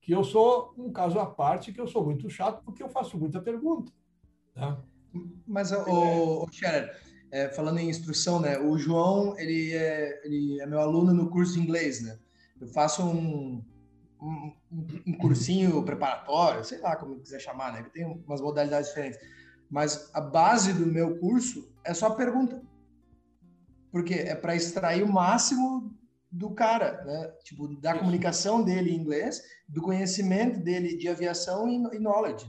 que 0.00 0.12
eu 0.12 0.24
sou 0.24 0.74
um 0.76 0.92
caso 0.92 1.18
à 1.18 1.26
parte, 1.26 1.72
que 1.72 1.80
eu 1.80 1.86
sou 1.86 2.04
muito 2.04 2.28
chato, 2.28 2.64
porque 2.64 2.82
eu 2.82 2.88
faço 2.88 3.16
muita 3.18 3.40
pergunta. 3.40 3.92
Né? 4.56 4.76
Mas, 5.46 5.70
o, 5.72 6.44
o 6.44 6.46
Scherer, 6.50 6.96
é, 7.30 7.48
falando 7.50 7.78
em 7.78 7.88
instrução, 7.88 8.40
né? 8.40 8.58
O 8.58 8.76
João, 8.76 9.38
ele 9.38 9.72
é, 9.72 10.20
ele 10.24 10.60
é 10.60 10.66
meu 10.66 10.80
aluno 10.80 11.12
no 11.12 11.30
curso 11.30 11.54
de 11.54 11.60
inglês, 11.60 12.02
né? 12.02 12.18
Eu 12.60 12.66
faço 12.68 13.04
um, 13.04 13.64
um, 14.20 14.52
um 15.06 15.12
cursinho 15.14 15.82
preparatório, 15.82 16.64
sei 16.64 16.78
lá 16.80 16.96
como 16.96 17.20
quiser 17.20 17.40
chamar, 17.40 17.72
né? 17.72 17.86
Tem 17.92 18.04
umas 18.04 18.40
modalidades 18.40 18.88
diferentes. 18.88 19.18
Mas 19.70 20.10
a 20.12 20.20
base 20.20 20.72
do 20.72 20.86
meu 20.86 21.18
curso 21.18 21.72
é 21.84 21.94
só 21.94 22.10
pergunta. 22.10 22.60
Porque 23.90 24.14
é 24.14 24.34
para 24.34 24.54
extrair 24.54 25.02
o 25.02 25.12
máximo 25.12 25.96
do 26.30 26.50
cara, 26.50 27.02
né? 27.04 27.32
Tipo, 27.44 27.68
da 27.80 27.98
comunicação 27.98 28.62
dele 28.62 28.90
em 28.90 28.98
inglês, 28.98 29.42
do 29.68 29.82
conhecimento 29.82 30.60
dele 30.60 30.96
de 30.96 31.08
aviação 31.08 31.68
e, 31.68 31.96
e 31.96 31.98
knowledge? 31.98 32.46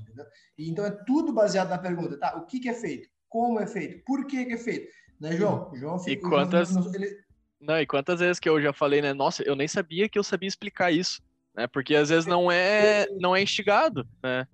E, 0.57 0.69
então 0.69 0.85
é 0.85 0.91
tudo 0.91 1.33
baseado 1.33 1.69
na 1.69 1.77
pergunta, 1.77 2.19
tá? 2.19 2.37
O 2.37 2.45
que, 2.45 2.59
que 2.59 2.69
é 2.69 2.73
feito? 2.73 3.09
Como 3.27 3.59
é 3.59 3.65
feito? 3.65 4.03
Por 4.05 4.27
que, 4.27 4.45
que 4.45 4.53
é 4.53 4.57
feito? 4.57 4.91
Né, 5.19 5.35
João? 5.37 5.71
João 5.75 5.97
e 6.07 6.17
quantas... 6.17 6.75
Ele... 6.93 7.15
Não, 7.59 7.79
e 7.79 7.85
quantas 7.85 8.19
vezes 8.19 8.39
que 8.39 8.49
eu 8.49 8.59
já 8.61 8.73
falei, 8.73 9.01
né? 9.01 9.13
Nossa, 9.13 9.43
eu 9.43 9.55
nem 9.55 9.67
sabia 9.67 10.09
que 10.09 10.17
eu 10.17 10.23
sabia 10.23 10.47
explicar 10.47 10.91
isso, 10.91 11.21
né? 11.55 11.67
Porque 11.67 11.95
às 11.95 12.09
vezes 12.09 12.25
não 12.25 12.51
é, 12.51 13.07
não 13.19 13.35
é 13.35 13.41
instigado, 13.41 14.07
né? 14.23 14.47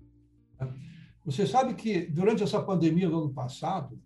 Você 1.25 1.45
sabe 1.45 1.73
que 1.73 2.05
durante 2.05 2.41
essa 2.41 2.61
pandemia 2.61 3.09
do 3.09 3.19
ano 3.19 3.33
passado, 3.33 3.99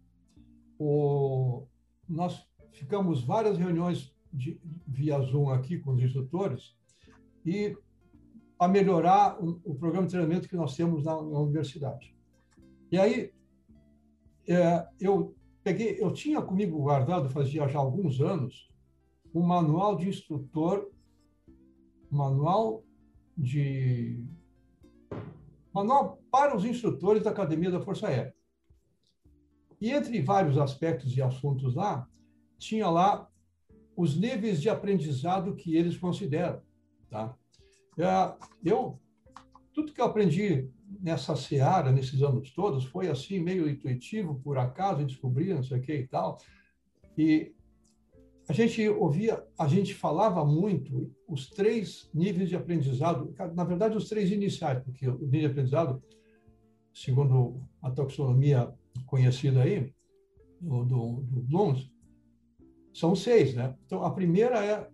o... 0.79 1.67
nós 2.09 2.47
ficamos 2.71 3.23
várias 3.23 3.57
reuniões 3.57 4.11
de, 4.33 4.59
via 4.87 5.19
Zoom 5.21 5.49
aqui 5.49 5.77
com 5.77 5.91
os 5.91 6.01
instrutores 6.01 6.75
e 7.45 7.75
a 8.57 8.67
melhorar 8.67 9.43
o, 9.43 9.59
o, 9.63 9.75
programa 9.75 10.05
de 10.05 10.11
treinamento 10.13 10.47
que 10.47 10.55
nós 10.55 10.75
temos 10.75 11.03
na, 11.03 11.15
na 11.15 11.39
universidade. 11.39 12.15
E 12.91 12.97
aí 12.97 13.31
é, 14.47 14.87
eu 14.99 15.35
peguei, 15.63 15.97
eu 15.99 16.11
tinha 16.11 16.41
comigo 16.41 16.79
guardado 16.79 17.29
fazia 17.29 17.67
já 17.67 17.79
alguns 17.79 18.19
anos 18.19 18.69
o 19.33 19.41
manual 19.41 19.95
de 19.95 20.09
instrutor, 20.09 20.90
manual 22.11 22.83
de 23.37 24.23
manual 25.73 26.21
para 26.29 26.55
os 26.55 26.65
instrutores 26.65 27.23
da 27.23 27.31
Academia 27.31 27.71
da 27.71 27.81
Força 27.81 28.07
Aérea. 28.07 28.35
E 29.79 29.89
entre 29.89 30.21
vários 30.21 30.57
aspectos 30.57 31.15
e 31.15 31.21
assuntos 31.21 31.73
lá, 31.73 32.07
tinha 32.59 32.87
lá 32.89 33.27
os 33.95 34.15
níveis 34.15 34.61
de 34.61 34.69
aprendizado 34.69 35.55
que 35.55 35.75
eles 35.75 35.97
consideram. 35.97 36.61
Tá? 37.09 37.35
É, 37.97 38.33
eu, 38.63 38.99
tudo 39.73 39.93
que 39.93 40.01
eu 40.01 40.05
aprendi 40.05 40.69
nessa 40.99 41.35
seara, 41.35 41.91
nesses 41.91 42.21
anos 42.21 42.51
todos, 42.51 42.85
foi 42.85 43.07
assim, 43.07 43.39
meio 43.39 43.69
intuitivo, 43.69 44.39
por 44.43 44.57
acaso, 44.57 45.05
descobri, 45.05 45.53
não 45.53 45.63
sei 45.63 45.79
o 45.79 45.81
que 45.81 45.93
e 45.93 46.07
tal. 46.07 46.37
E 47.17 47.55
a 48.51 48.53
gente 48.53 48.85
ouvia, 48.89 49.41
a 49.57 49.65
gente 49.65 49.93
falava 49.93 50.43
muito 50.43 51.09
os 51.25 51.49
três 51.49 52.09
níveis 52.13 52.49
de 52.49 52.55
aprendizado, 52.57 53.33
na 53.55 53.63
verdade, 53.63 53.95
os 53.95 54.09
três 54.09 54.29
iniciais, 54.29 54.83
porque 54.83 55.07
o 55.07 55.19
nível 55.19 55.39
de 55.39 55.45
aprendizado, 55.45 56.03
segundo 56.93 57.65
a 57.81 57.89
taxonomia 57.89 58.69
conhecida 59.05 59.63
aí, 59.63 59.93
do, 60.59 60.83
do, 60.83 61.21
do 61.21 61.77
são 62.93 63.15
seis, 63.15 63.55
né? 63.55 63.73
Então, 63.85 64.03
a 64.03 64.11
primeira 64.11 64.65
é 64.65 64.85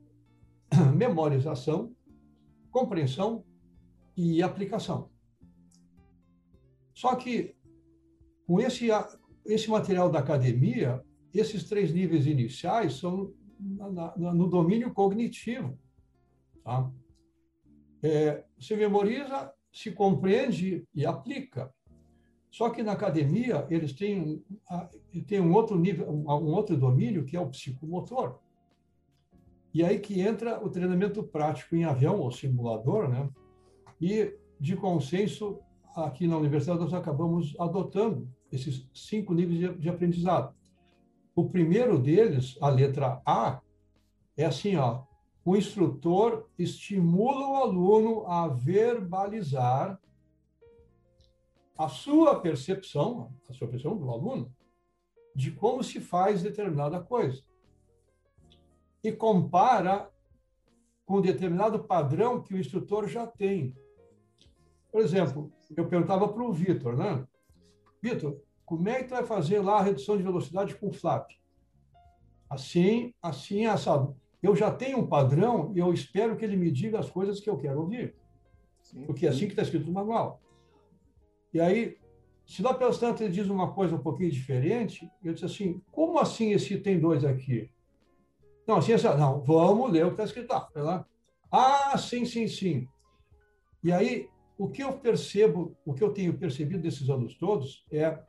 memorização, 0.95 1.95
compreensão 2.69 3.43
e 4.15 4.43
aplicação. 4.43 5.09
Só 6.93 7.15
que, 7.15 7.55
com 8.45 8.59
esse, 8.59 8.89
esse 9.47 9.67
material 9.67 10.11
da 10.11 10.19
academia, 10.19 11.03
esses 11.33 11.63
três 11.63 11.91
níveis 11.91 12.27
iniciais 12.27 12.97
são 12.97 13.33
na, 13.59 14.17
na, 14.17 14.33
no 14.33 14.47
domínio 14.47 14.93
cognitivo. 14.93 15.77
Tá? 16.63 16.91
É, 18.03 18.43
você 18.57 18.75
memoriza, 18.75 19.53
se 19.71 19.91
compreende 19.91 20.85
e 20.93 21.05
aplica. 21.05 21.73
Só 22.49 22.69
que 22.69 22.81
na 22.81 22.93
academia 22.93 23.67
eles 23.69 23.93
têm, 23.93 24.43
têm 25.27 25.39
um 25.39 25.53
outro 25.53 25.77
nível, 25.77 26.09
um 26.09 26.53
outro 26.53 26.77
domínio 26.77 27.23
que 27.23 27.35
é 27.35 27.39
o 27.39 27.49
psicomotor. 27.49 28.39
E 29.73 29.83
aí 29.83 29.99
que 29.99 30.19
entra 30.21 30.63
o 30.63 30.69
treinamento 30.69 31.21
prático 31.21 31.75
em 31.75 31.83
avião 31.83 32.19
ou 32.19 32.31
simulador, 32.31 33.07
né? 33.07 33.29
E 34.01 34.33
de 34.59 34.75
consenso 34.75 35.59
aqui 35.95 36.27
na 36.27 36.37
universidade 36.37 36.79
nós 36.79 36.93
acabamos 36.93 37.55
adotando 37.59 38.27
esses 38.51 38.89
cinco 38.93 39.33
níveis 39.33 39.59
de, 39.59 39.79
de 39.79 39.89
aprendizado. 39.89 40.56
O 41.37 41.47
primeiro 41.47 41.99
deles, 41.99 42.57
a 42.59 42.67
letra 42.67 43.21
A, 43.23 43.61
é 44.35 44.43
assim, 44.43 44.75
ó, 44.75 45.03
o 45.45 45.55
instrutor 45.55 46.49
estimula 46.57 47.47
o 47.47 47.55
aluno 47.57 48.25
a 48.25 48.47
verbalizar 48.47 50.01
a 51.77 51.87
sua 51.87 52.39
percepção, 52.39 53.31
a 53.47 53.53
sua 53.53 53.67
percepção 53.67 53.95
do 53.95 54.09
aluno, 54.09 54.51
de 55.35 55.51
como 55.51 55.83
se 55.83 55.99
faz 55.99 56.41
determinada 56.41 56.99
coisa. 57.03 57.43
E 59.03 59.11
compara 59.11 60.11
com 61.05 61.21
determinado 61.21 61.83
padrão 61.83 62.41
que 62.41 62.55
o 62.55 62.59
instrutor 62.59 63.07
já 63.07 63.27
tem. 63.27 63.77
Por 64.91 65.01
exemplo, 65.03 65.53
eu 65.75 65.87
perguntava 65.87 66.27
para 66.27 66.43
o 66.43 66.51
Vitor, 66.51 66.97
né? 66.97 67.27
Vitor, 68.01 68.41
como 68.67 68.89
é 68.89 68.95
que 68.95 69.05
tu 69.05 69.11
vai 69.11 69.23
fazer 69.23 69.61
lá 69.61 69.79
a 69.79 69.81
redução 69.81 70.17
de 70.17 70.23
velocidade 70.23 70.75
com 70.75 70.91
flap? 70.91 71.31
Assim, 72.49 73.13
assim, 73.21 73.65
assado. 73.65 74.13
Eu 74.43 74.57
já 74.57 74.69
tenho 74.69 74.97
um 74.97 75.07
padrão 75.07 75.71
e 75.73 75.79
eu 75.79 75.93
espero 75.93 76.35
que 76.35 76.43
ele 76.43 76.57
me 76.57 76.69
diga 76.69 76.99
as 76.99 77.09
coisas 77.09 77.39
que 77.39 77.49
eu 77.49 77.57
quero 77.57 77.79
ouvir. 77.79 78.13
Sim, 78.81 79.05
porque 79.05 79.25
é 79.25 79.29
assim 79.29 79.45
que 79.45 79.53
está 79.53 79.61
escrito 79.61 79.87
no 79.87 79.93
manual. 79.93 80.41
E 81.53 81.61
aí, 81.61 81.97
se 82.45 82.61
lá 82.61 82.73
pelos 82.73 82.97
tanto 82.97 83.23
ele 83.23 83.31
diz 83.31 83.47
uma 83.47 83.71
coisa 83.71 83.95
um 83.95 84.01
pouquinho 84.01 84.31
diferente, 84.31 85.09
eu 85.23 85.33
disse 85.33 85.45
assim, 85.45 85.81
como 85.89 86.19
assim 86.19 86.51
esse 86.51 86.77
tem 86.77 86.99
dois 86.99 87.23
aqui? 87.23 87.71
Não, 88.67 88.79
assim, 88.79 88.91
assim 88.91 89.07
não, 89.07 89.41
vamos 89.45 89.89
ler 89.89 90.03
o 90.03 90.07
que 90.09 90.21
está 90.21 90.25
escrito 90.25 90.51
lá. 90.75 91.07
Ah, 91.49 91.97
sim, 91.97 92.25
sim, 92.25 92.49
sim. 92.49 92.85
E 93.81 93.93
aí, 93.93 94.29
o 94.57 94.67
que 94.67 94.83
eu 94.83 94.91
percebo, 94.91 95.73
o 95.85 95.93
que 95.93 96.03
eu 96.03 96.11
tenho 96.11 96.37
percebido 96.37 96.81
desses 96.81 97.09
anos 97.09 97.33
todos 97.35 97.85
é 97.89 98.21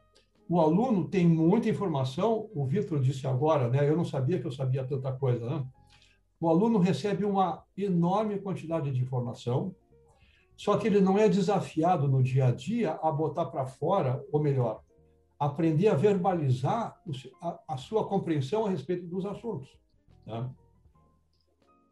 o 0.49 0.61
aluno 0.61 1.07
tem 1.07 1.29
muita 1.29 1.69
informação, 1.69 2.49
o 2.55 2.65
Vitor 2.65 3.01
disse 3.01 3.27
agora, 3.27 3.69
né? 3.69 3.87
Eu 3.87 3.97
não 3.97 4.05
sabia 4.05 4.41
que 4.41 4.47
eu 4.47 4.53
sabia 4.53 4.83
tanta 4.83 5.12
coisa, 5.12 5.45
né? 5.49 5.66
O 6.41 6.49
aluno 6.49 6.79
recebe 6.79 7.25
uma 7.25 7.65
enorme 7.77 8.39
quantidade 8.39 8.91
de 8.91 9.03
informação, 9.03 9.75
só 10.57 10.79
que 10.79 10.87
ele 10.87 11.01
não 11.01 11.19
é 11.19 11.29
desafiado 11.29 12.09
no 12.09 12.23
dia 12.23 12.47
a 12.47 12.51
dia 12.51 12.99
a 13.03 13.12
botar 13.12 13.47
para 13.47 13.66
fora, 13.66 14.25
ou 14.33 14.41
melhor, 14.41 14.83
aprender 15.39 15.89
a 15.89 15.95
verbalizar 15.95 16.97
a, 17.69 17.77
sua 17.77 18.07
compreensão 18.09 18.65
a 18.65 18.70
respeito 18.70 19.07
dos 19.07 19.27
assuntos. 19.27 19.69
Né? 20.27 20.51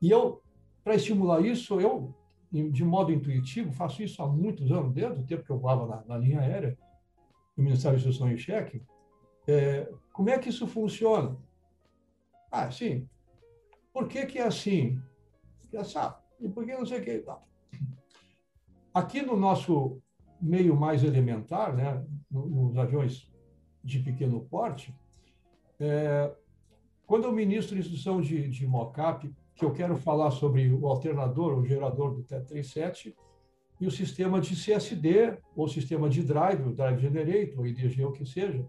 E 0.00 0.10
eu, 0.10 0.40
para 0.82 0.94
estimular 0.94 1.44
isso, 1.44 1.80
eu, 1.80 2.14
de 2.50 2.84
modo 2.84 3.12
intuitivo, 3.12 3.72
faço 3.72 4.02
isso 4.02 4.22
há 4.22 4.26
muitos 4.26 4.72
anos, 4.72 4.92
desde 4.92 5.20
o 5.20 5.26
tempo 5.26 5.44
que 5.44 5.50
eu 5.50 5.58
voava 5.58 5.86
na, 5.86 6.04
na 6.04 6.18
linha 6.18 6.40
aérea, 6.40 6.76
no 7.56 7.64
Ministério 7.64 7.98
da 7.98 8.00
Instrução 8.00 8.30
em 8.30 8.36
Cheque. 8.36 8.82
É, 9.46 9.90
como 10.12 10.30
é 10.30 10.38
que 10.38 10.48
isso 10.48 10.66
funciona? 10.66 11.36
Ah, 12.50 12.70
sim. 12.70 13.08
Por 13.92 14.08
que, 14.08 14.26
que 14.26 14.38
é 14.38 14.46
assim? 14.46 15.00
Já 15.72 15.84
sabe. 15.84 16.16
E 16.40 16.48
por 16.48 16.64
que 16.64 16.72
não 16.72 16.84
sei 16.84 17.00
o 17.00 17.02
que? 17.02 17.24
Aqui 18.92 19.22
no 19.22 19.36
nosso 19.36 20.00
meio 20.40 20.76
mais 20.76 21.02
elementar, 21.02 21.74
né, 21.74 22.04
nos 22.30 22.76
aviões 22.76 23.32
de 23.82 24.00
pequeno 24.00 24.40
porte, 24.40 24.94
é, 25.78 26.34
quando 27.06 27.24
eu 27.24 27.32
ministro 27.32 27.78
instrução 27.78 28.20
de, 28.20 28.48
de 28.48 28.66
mocap, 28.66 29.32
que 29.54 29.64
eu 29.64 29.72
quero 29.72 29.96
falar 29.96 30.30
sobre 30.30 30.70
o 30.70 30.86
alternador, 30.86 31.58
o 31.58 31.64
gerador 31.64 32.14
do 32.14 32.22
T37, 32.24 33.14
e 33.80 33.86
o 33.86 33.90
sistema 33.90 34.40
de 34.40 34.54
CSD, 34.54 35.38
ou 35.54 35.68
sistema 35.68 36.08
de 36.08 36.22
drive, 36.22 36.62
o 36.62 36.72
Drive 36.72 37.00
Generator, 37.00 37.58
ou 37.58 37.66
IDG, 37.66 38.04
o 38.04 38.12
que 38.12 38.24
seja, 38.24 38.66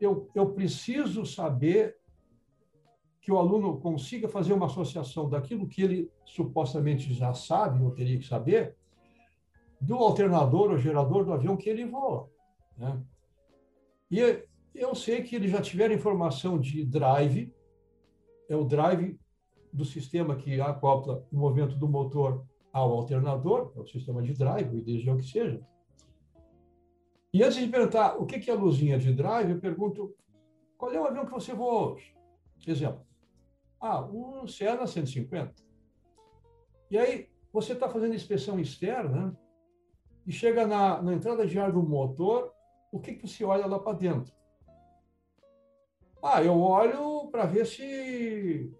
eu, 0.00 0.30
eu 0.34 0.50
preciso 0.50 1.26
saber 1.26 1.96
que 3.20 3.32
o 3.32 3.36
aluno 3.36 3.78
consiga 3.80 4.28
fazer 4.28 4.52
uma 4.52 4.66
associação 4.66 5.28
daquilo 5.28 5.66
que 5.66 5.82
ele 5.82 6.10
supostamente 6.24 7.12
já 7.12 7.34
sabe, 7.34 7.82
ou 7.82 7.90
teria 7.90 8.18
que 8.18 8.26
saber, 8.26 8.76
do 9.80 9.96
alternador 9.96 10.70
ou 10.70 10.78
gerador 10.78 11.24
do 11.24 11.32
avião 11.32 11.56
que 11.56 11.68
ele 11.68 11.84
voa. 11.84 12.30
Né? 12.76 13.02
E 14.10 14.44
eu 14.74 14.94
sei 14.94 15.22
que 15.22 15.34
eles 15.34 15.50
já 15.50 15.60
tiveram 15.60 15.94
informação 15.94 16.58
de 16.58 16.84
drive, 16.84 17.52
é 18.48 18.56
o 18.56 18.64
drive 18.64 19.18
do 19.72 19.84
sistema 19.84 20.36
que 20.36 20.60
acopla 20.60 21.26
o 21.30 21.36
movimento 21.36 21.76
do 21.76 21.88
motor 21.88 22.46
ao 22.78 22.92
alternador, 22.92 23.72
é 23.76 23.80
o 23.80 23.86
sistema 23.86 24.22
de 24.22 24.32
drive, 24.34 24.74
o 24.74 24.78
IDG, 24.78 25.10
o 25.10 25.16
que 25.16 25.24
seja. 25.24 25.60
E 27.32 27.42
antes 27.42 27.58
de 27.58 27.68
perguntar 27.68 28.16
o 28.16 28.26
que 28.26 28.50
é 28.50 28.54
a 28.54 28.56
luzinha 28.56 28.98
de 28.98 29.12
drive, 29.12 29.50
eu 29.50 29.60
pergunto 29.60 30.14
qual 30.76 30.92
é 30.92 31.00
o 31.00 31.04
avião 31.04 31.26
que 31.26 31.32
você 31.32 31.52
voa 31.52 31.92
hoje? 31.92 32.16
Exemplo. 32.66 33.06
Ah, 33.80 34.00
o 34.00 34.46
Cessna 34.46 34.86
150. 34.86 35.54
E 36.90 36.98
aí, 36.98 37.28
você 37.52 37.72
está 37.72 37.88
fazendo 37.88 38.14
inspeção 38.14 38.58
externa, 38.58 39.38
e 40.28 40.32
chega 40.32 40.66
na, 40.66 41.00
na 41.00 41.14
entrada 41.14 41.46
de 41.46 41.58
ar 41.58 41.72
do 41.72 41.82
motor, 41.82 42.52
o 42.92 43.00
que, 43.00 43.14
que 43.14 43.26
você 43.26 43.44
olha 43.44 43.64
lá 43.64 43.78
para 43.78 43.96
dentro? 43.96 44.30
Ah, 46.22 46.42
eu 46.42 46.60
olho 46.60 47.30
para 47.30 47.46
ver 47.46 47.66
se. 47.66 48.70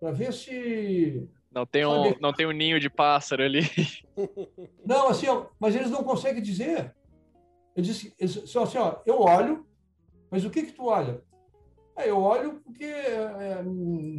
Para 0.00 0.12
ver 0.12 0.32
se. 0.32 1.28
Não 1.56 1.64
tem, 1.64 1.86
um, 1.86 2.14
não 2.20 2.34
tem 2.34 2.44
um 2.44 2.52
ninho 2.52 2.78
de 2.78 2.90
pássaro 2.90 3.42
ali. 3.42 3.62
Não, 4.84 5.08
assim, 5.08 5.26
ó, 5.26 5.46
mas 5.58 5.74
eles 5.74 5.90
não 5.90 6.04
conseguem 6.04 6.42
dizer. 6.42 6.94
Eles 7.74 7.88
dizem 8.18 8.62
assim, 8.62 8.76
ó, 8.76 9.00
eu 9.06 9.22
olho, 9.22 9.66
mas 10.30 10.44
o 10.44 10.50
que 10.50 10.64
que 10.64 10.72
tu 10.72 10.84
olha? 10.84 11.22
É, 11.96 12.10
eu 12.10 12.18
olho 12.18 12.60
porque 12.60 12.84
é, 12.84 13.64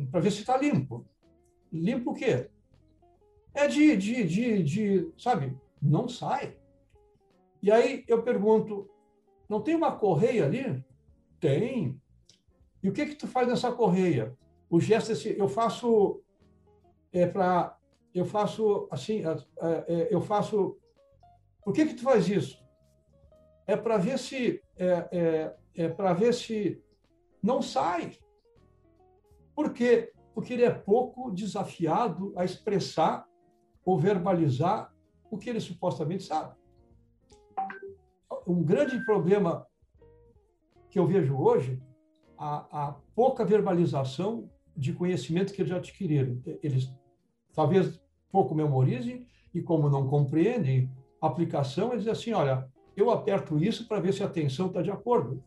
para 0.09 0.19
ver 0.19 0.31
se 0.31 0.39
está 0.39 0.57
limpo. 0.57 1.05
Limpo 1.71 2.09
o 2.09 2.15
quê? 2.15 2.49
É 3.53 3.67
de, 3.67 3.95
de, 3.95 4.23
de, 4.23 4.63
de, 4.63 5.11
sabe, 5.15 5.55
não 5.79 6.09
sai. 6.09 6.57
E 7.61 7.71
aí 7.71 8.03
eu 8.07 8.23
pergunto, 8.23 8.89
não 9.47 9.61
tem 9.61 9.75
uma 9.75 9.91
correia 9.91 10.45
ali? 10.45 10.83
Tem. 11.39 12.01
E 12.81 12.89
o 12.89 12.91
que 12.91 13.05
que 13.05 13.15
tu 13.15 13.27
faz 13.27 13.47
nessa 13.47 13.71
correia? 13.71 14.35
O 14.71 14.79
gesto 14.79 15.11
é 15.11 15.35
eu 15.39 15.47
faço 15.47 16.23
é 17.19 17.27
para 17.27 17.77
eu 18.13 18.25
faço 18.25 18.87
assim, 18.89 19.21
é, 19.25 20.07
eu 20.09 20.21
faço. 20.21 20.77
Por 21.63 21.73
que 21.73 21.85
que 21.85 21.93
tu 21.93 22.03
faz 22.03 22.27
isso? 22.27 22.57
É 23.67 23.75
para 23.75 23.97
ver 23.97 24.17
se 24.17 24.61
é, 24.75 25.07
é, 25.11 25.55
é 25.75 25.89
para 25.89 26.13
ver 26.13 26.33
se 26.33 26.81
não 27.43 27.61
sai. 27.61 28.17
Por 29.53 29.73
quê? 29.73 30.11
Porque 30.33 30.53
ele 30.53 30.63
é 30.63 30.71
pouco 30.71 31.31
desafiado 31.31 32.33
a 32.35 32.43
expressar 32.43 33.27
ou 33.85 33.99
verbalizar 33.99 34.93
o 35.29 35.37
que 35.37 35.49
ele 35.49 35.59
supostamente 35.59 36.23
sabe. 36.23 36.55
Um 38.47 38.63
grande 38.63 39.03
problema 39.05 39.67
que 40.89 40.97
eu 40.97 41.05
vejo 41.05 41.37
hoje, 41.37 41.81
a, 42.37 42.87
a 42.87 42.91
pouca 43.15 43.43
verbalização 43.43 44.49
de 44.75 44.93
conhecimento 44.93 45.53
que 45.53 45.61
eles 45.61 45.73
adquiriram. 45.73 46.41
Eles 46.63 46.93
talvez 47.57 47.99
pouco 48.31 48.53
memorizem 48.53 49.25
e, 49.51 49.63
como 49.63 49.89
não 49.89 50.07
compreendem 50.07 50.91
aplicação, 51.19 51.87
eles 51.87 52.03
dizem 52.03 52.11
assim: 52.11 52.33
olha, 52.33 52.71
eu 52.95 53.09
aperto 53.09 53.57
isso 53.57 53.87
para 53.87 53.99
ver 53.99 54.13
se 54.13 54.23
a 54.23 54.29
tensão 54.29 54.67
está 54.67 54.83
de 54.83 54.91
acordo. 54.91 55.43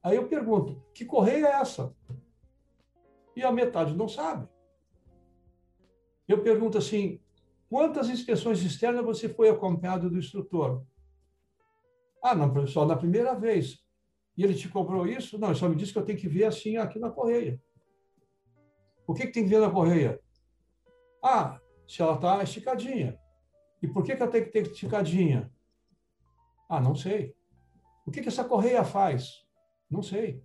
Aí 0.00 0.14
eu 0.14 0.28
pergunto: 0.28 0.80
que 0.94 1.04
correia 1.04 1.48
é 1.48 1.60
essa? 1.60 1.92
E 3.34 3.42
a 3.42 3.50
metade 3.50 3.96
não 3.96 4.08
sabe. 4.08 4.48
Eu 6.28 6.44
pergunto 6.44 6.78
assim: 6.78 7.20
Quantas 7.68 8.08
inspeções 8.08 8.62
externas 8.62 9.04
você 9.04 9.28
foi 9.28 9.48
acompanhado 9.48 10.08
do 10.08 10.18
instrutor? 10.18 10.84
Ah, 12.22 12.34
não, 12.34 12.66
só 12.68 12.86
na 12.86 12.94
primeira 12.94 13.34
vez. 13.34 13.82
E 14.36 14.44
ele 14.44 14.54
te 14.54 14.68
cobrou 14.68 15.08
isso? 15.08 15.38
Não, 15.38 15.48
ele 15.48 15.58
só 15.58 15.68
me 15.68 15.74
disse 15.74 15.92
que 15.92 15.98
eu 15.98 16.04
tenho 16.04 16.18
que 16.18 16.28
ver 16.28 16.44
assim 16.44 16.76
aqui 16.76 17.00
na 17.00 17.10
correia. 17.10 17.60
O 19.06 19.12
que, 19.12 19.26
que 19.26 19.32
tem 19.32 19.44
que 19.44 19.48
ver 19.48 19.60
na 19.60 19.70
correia? 19.70 20.21
Ah, 21.22 21.60
se 21.86 22.02
ela 22.02 22.14
está 22.14 22.42
esticadinha. 22.42 23.18
E 23.80 23.88
por 23.88 24.02
que, 24.02 24.16
que 24.16 24.22
ela 24.22 24.30
tem 24.30 24.44
que 24.44 24.50
ter 24.50 24.66
esticadinha? 24.66 25.52
Ah, 26.68 26.80
não 26.80 26.94
sei. 26.94 27.34
O 28.06 28.10
que, 28.10 28.20
que 28.20 28.28
essa 28.28 28.44
correia 28.44 28.84
faz? 28.84 29.46
Não 29.90 30.02
sei. 30.02 30.42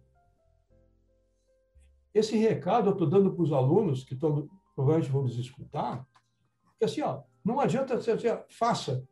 esse 2.14 2.36
recado 2.36 2.90
eu 2.90 2.94
estou 2.94 3.08
dando 3.08 3.34
para 3.34 3.44
os 3.44 3.54
alunos 3.54 4.04
que 4.04 4.16
provavelmente 4.16 5.10
vão 5.10 5.24
nos 5.24 5.38
escutar, 5.38 6.06
que 6.78 6.86
assim, 6.86 7.02
ó, 7.02 7.22
não 7.46 7.60
adianta 7.60 7.96
você 7.96 8.16
dizer, 8.16 8.44
faça. 8.50 9.08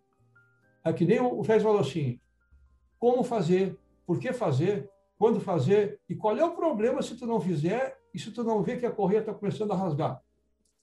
É 0.83 0.91
que 0.91 1.05
nem 1.05 1.19
o 1.19 1.43
Fez 1.43 1.63
falou 1.63 1.79
assim, 1.79 2.19
como 2.99 3.23
fazer, 3.23 3.79
por 4.05 4.19
que 4.19 4.33
fazer, 4.33 4.89
quando 5.17 5.39
fazer 5.39 5.99
e 6.09 6.15
qual 6.15 6.37
é 6.37 6.43
o 6.43 6.55
problema 6.55 7.01
se 7.01 7.15
tu 7.15 7.25
não 7.25 7.39
fizer 7.39 7.97
e 8.13 8.19
se 8.19 8.31
tu 8.31 8.43
não 8.43 8.61
vê 8.61 8.77
que 8.77 8.85
a 8.85 8.91
correia 8.91 9.19
está 9.19 9.33
começando 9.33 9.71
a 9.71 9.75
rasgar, 9.75 10.21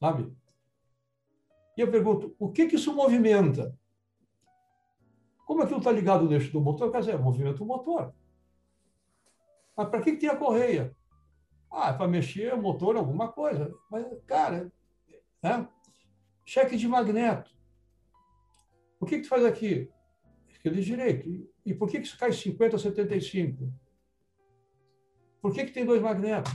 sabe? 0.00 0.32
E 1.76 1.80
eu 1.80 1.90
pergunto, 1.90 2.34
o 2.38 2.50
que 2.50 2.66
que 2.66 2.76
isso 2.76 2.94
movimenta? 2.94 3.76
Como 5.46 5.62
aquilo 5.62 5.78
está 5.78 5.90
ligado 5.90 6.24
no 6.24 6.32
eixo 6.32 6.52
do 6.52 6.60
motor? 6.60 6.90
Quer 6.90 7.00
dizer, 7.00 7.18
movimenta 7.18 7.62
o 7.62 7.66
motor. 7.66 8.14
Mas 9.76 9.88
para 9.88 10.00
que, 10.02 10.12
que 10.12 10.18
tem 10.18 10.28
a 10.28 10.36
correia? 10.36 10.94
Ah, 11.70 11.90
é 11.90 11.92
para 11.94 12.06
mexer 12.06 12.52
o 12.52 12.60
motor 12.60 12.96
alguma 12.96 13.32
coisa. 13.32 13.74
Mas, 13.90 14.06
cara, 14.26 14.70
né? 15.42 15.68
cheque 16.44 16.76
de 16.76 16.86
magneto. 16.86 17.50
O 19.00 19.06
que, 19.06 19.16
que 19.16 19.22
tu 19.22 19.28
faz 19.28 19.44
aqui? 19.44 19.90
Esquerda 20.48 20.78
e. 20.78 21.50
E 21.64 21.74
por 21.74 21.88
que, 21.88 22.00
que 22.00 22.06
isso 22.06 22.18
cai 22.18 22.32
50 22.32 22.76
a 22.76 22.78
75? 22.78 23.72
Por 25.40 25.52
que, 25.52 25.64
que 25.64 25.72
tem 25.72 25.84
dois 25.84 26.00
magnetos? 26.00 26.52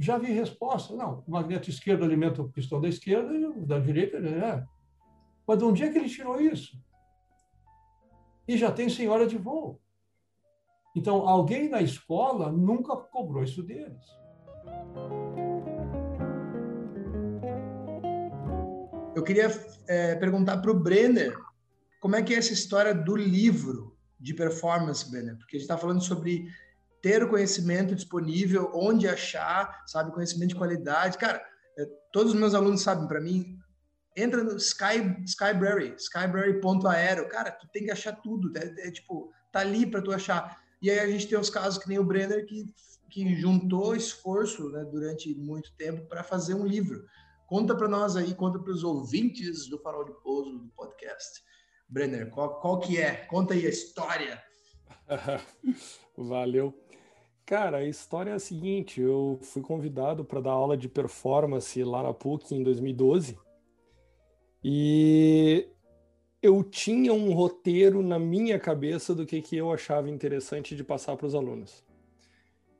Já 0.00 0.16
vi 0.16 0.32
resposta. 0.32 0.96
Não, 0.96 1.22
o 1.26 1.30
magneto 1.30 1.68
esquerdo 1.68 2.04
alimenta 2.04 2.40
o 2.40 2.48
pistão 2.48 2.80
da 2.80 2.88
esquerda 2.88 3.34
e 3.34 3.44
o 3.44 3.66
da 3.66 3.78
direita. 3.78 4.18
Né? 4.18 4.66
Mas 5.46 5.58
de 5.58 5.64
onde 5.64 5.82
é 5.82 5.92
que 5.92 5.98
ele 5.98 6.08
tirou 6.08 6.40
isso? 6.40 6.82
E 8.48 8.56
já 8.56 8.72
tem 8.72 8.88
senhora 8.88 9.26
de 9.26 9.36
voo. 9.36 9.78
Então, 10.96 11.28
alguém 11.28 11.68
na 11.68 11.82
escola 11.82 12.50
nunca 12.50 12.96
cobrou 12.96 13.44
isso 13.44 13.62
deles. 13.62 14.02
Eu 19.14 19.22
queria 19.22 19.48
é, 19.86 20.14
perguntar 20.14 20.62
para 20.62 20.70
o 20.70 20.80
Brenner 20.80 21.36
como 22.00 22.16
é 22.16 22.22
que 22.22 22.34
é 22.34 22.38
essa 22.38 22.54
história 22.54 22.94
do 22.94 23.14
livro 23.14 23.94
de 24.18 24.32
performance, 24.32 25.08
Brenner? 25.10 25.36
Porque 25.36 25.56
a 25.56 25.58
gente 25.58 25.68
está 25.68 25.76
falando 25.76 26.02
sobre 26.02 26.48
ter 27.02 27.22
o 27.22 27.28
conhecimento 27.28 27.94
disponível, 27.94 28.70
onde 28.74 29.08
achar, 29.08 29.84
sabe, 29.86 30.12
conhecimento 30.12 30.50
de 30.50 30.56
qualidade. 30.56 31.18
Cara, 31.18 31.42
é, 31.78 31.86
todos 32.12 32.34
os 32.34 32.38
meus 32.38 32.54
alunos 32.54 32.82
sabem, 32.82 33.08
para 33.08 33.20
mim, 33.20 33.58
entra 34.16 34.42
no 34.42 34.56
Sky, 34.56 35.22
Skybrary, 35.24 35.94
skybrary.aero, 35.96 37.28
cara, 37.28 37.50
tu 37.50 37.66
tem 37.72 37.84
que 37.84 37.90
achar 37.90 38.12
tudo, 38.12 38.52
é, 38.56 38.88
é 38.88 38.90
tipo, 38.90 39.32
tá 39.52 39.60
ali 39.60 39.86
para 39.86 40.02
tu 40.02 40.12
achar. 40.12 40.60
E 40.82 40.90
aí 40.90 40.98
a 40.98 41.06
gente 41.06 41.28
tem 41.28 41.38
os 41.38 41.50
casos 41.50 41.82
que 41.82 41.88
nem 41.88 41.98
o 41.98 42.04
Brenner, 42.04 42.46
que, 42.46 42.66
que 43.10 43.34
juntou 43.36 43.94
esforço 43.94 44.70
né, 44.70 44.84
durante 44.84 45.34
muito 45.34 45.72
tempo 45.76 46.06
para 46.06 46.22
fazer 46.22 46.54
um 46.54 46.66
livro. 46.66 47.04
Conta 47.46 47.74
para 47.74 47.88
nós 47.88 48.16
aí, 48.16 48.34
conta 48.34 48.58
para 48.58 48.72
os 48.72 48.84
ouvintes 48.84 49.68
do 49.68 49.78
Farol 49.78 50.04
de 50.04 50.12
Pouso, 50.22 50.58
do 50.58 50.68
podcast. 50.68 51.42
Brenner, 51.88 52.30
qual, 52.30 52.60
qual 52.60 52.78
que 52.78 52.98
é? 52.98 53.26
Conta 53.26 53.54
aí 53.54 53.66
a 53.66 53.70
história. 53.70 54.40
Valeu. 56.16 56.72
Cara, 57.50 57.78
a 57.78 57.84
história 57.84 58.30
é 58.30 58.34
a 58.34 58.38
seguinte: 58.38 59.00
eu 59.00 59.36
fui 59.42 59.60
convidado 59.60 60.24
para 60.24 60.40
dar 60.40 60.52
aula 60.52 60.76
de 60.76 60.88
performance 60.88 61.82
lá 61.82 62.00
na 62.00 62.14
PUC 62.14 62.54
em 62.54 62.62
2012 62.62 63.36
e 64.62 65.66
eu 66.40 66.62
tinha 66.62 67.12
um 67.12 67.32
roteiro 67.32 68.02
na 68.02 68.20
minha 68.20 68.56
cabeça 68.56 69.16
do 69.16 69.26
que, 69.26 69.42
que 69.42 69.56
eu 69.56 69.72
achava 69.72 70.08
interessante 70.08 70.76
de 70.76 70.84
passar 70.84 71.16
para 71.16 71.26
os 71.26 71.34
alunos. 71.34 71.84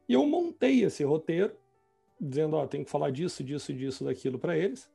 E 0.08 0.12
eu 0.12 0.24
montei 0.24 0.84
esse 0.84 1.02
roteiro, 1.02 1.52
dizendo: 2.20 2.54
ó, 2.54 2.64
tem 2.64 2.84
que 2.84 2.90
falar 2.90 3.10
disso, 3.10 3.42
disso, 3.42 3.74
disso, 3.74 4.04
daquilo 4.04 4.38
para 4.38 4.56
eles. 4.56 4.88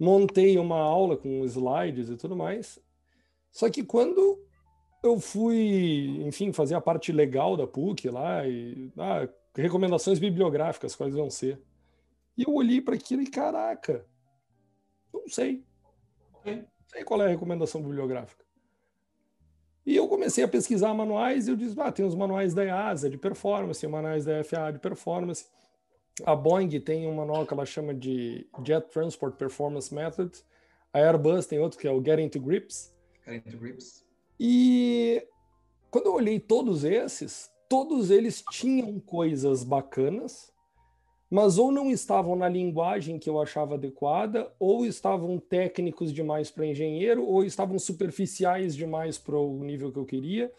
Montei 0.00 0.56
uma 0.56 0.80
aula 0.80 1.14
com 1.14 1.44
slides 1.44 2.08
e 2.08 2.16
tudo 2.16 2.34
mais. 2.34 2.78
Só 3.50 3.68
que 3.68 3.84
quando 3.84 4.47
eu 5.02 5.20
fui, 5.20 6.22
enfim, 6.26 6.52
fazer 6.52 6.74
a 6.74 6.80
parte 6.80 7.12
legal 7.12 7.56
da 7.56 7.66
PUC 7.66 8.08
lá 8.08 8.46
e 8.46 8.90
ah, 8.96 9.28
recomendações 9.54 10.18
bibliográficas, 10.18 10.94
quais 10.94 11.14
vão 11.14 11.30
ser. 11.30 11.60
E 12.36 12.42
eu 12.42 12.54
olhei 12.54 12.80
para 12.80 12.94
aquilo 12.94 13.22
e 13.22 13.26
caraca, 13.26 14.04
não 15.12 15.28
sei. 15.28 15.64
Não 16.44 16.64
sei 16.86 17.04
qual 17.04 17.20
é 17.22 17.26
a 17.26 17.28
recomendação 17.28 17.82
bibliográfica. 17.82 18.44
E 19.84 19.96
eu 19.96 20.06
comecei 20.06 20.44
a 20.44 20.48
pesquisar 20.48 20.92
manuais 20.92 21.48
e 21.48 21.50
eu 21.50 21.56
disse, 21.56 21.78
ah, 21.80 21.90
tem 21.90 22.04
os 22.04 22.14
manuais 22.14 22.52
da 22.52 22.64
EASA 22.64 23.08
de 23.08 23.16
performance, 23.16 23.86
manuais 23.86 24.24
da 24.24 24.44
FAA 24.44 24.72
de 24.72 24.78
performance. 24.78 25.46
A 26.26 26.34
Boeing 26.34 26.68
tem 26.80 27.06
um 27.06 27.14
manual 27.14 27.46
que 27.46 27.54
ela 27.54 27.64
chama 27.64 27.94
de 27.94 28.46
Jet 28.64 28.88
Transport 28.90 29.36
Performance 29.36 29.94
Methods. 29.94 30.44
A 30.92 30.98
Airbus 30.98 31.46
tem 31.46 31.58
outro 31.58 31.78
que 31.78 31.86
é 31.86 31.90
o 31.90 32.04
Getting 32.04 32.28
to 32.28 32.40
Grips. 32.40 32.94
Getting 33.24 33.50
to 33.50 33.56
Grips. 33.56 34.07
E 34.38 35.26
quando 35.90 36.06
eu 36.06 36.14
olhei 36.14 36.38
todos 36.38 36.84
esses, 36.84 37.50
todos 37.68 38.10
eles 38.10 38.42
tinham 38.50 39.00
coisas 39.00 39.64
bacanas, 39.64 40.52
mas 41.30 41.58
ou 41.58 41.70
não 41.70 41.90
estavam 41.90 42.34
na 42.34 42.48
linguagem 42.48 43.18
que 43.18 43.28
eu 43.28 43.40
achava 43.40 43.74
adequada, 43.74 44.50
ou 44.58 44.86
estavam 44.86 45.38
técnicos 45.38 46.12
demais 46.12 46.50
para 46.50 46.66
engenheiro, 46.66 47.24
ou 47.24 47.44
estavam 47.44 47.78
superficiais 47.78 48.74
demais 48.74 49.18
para 49.18 49.38
o 49.38 49.62
nível 49.62 49.92
que 49.92 49.98
eu 49.98 50.06
queria. 50.06 50.50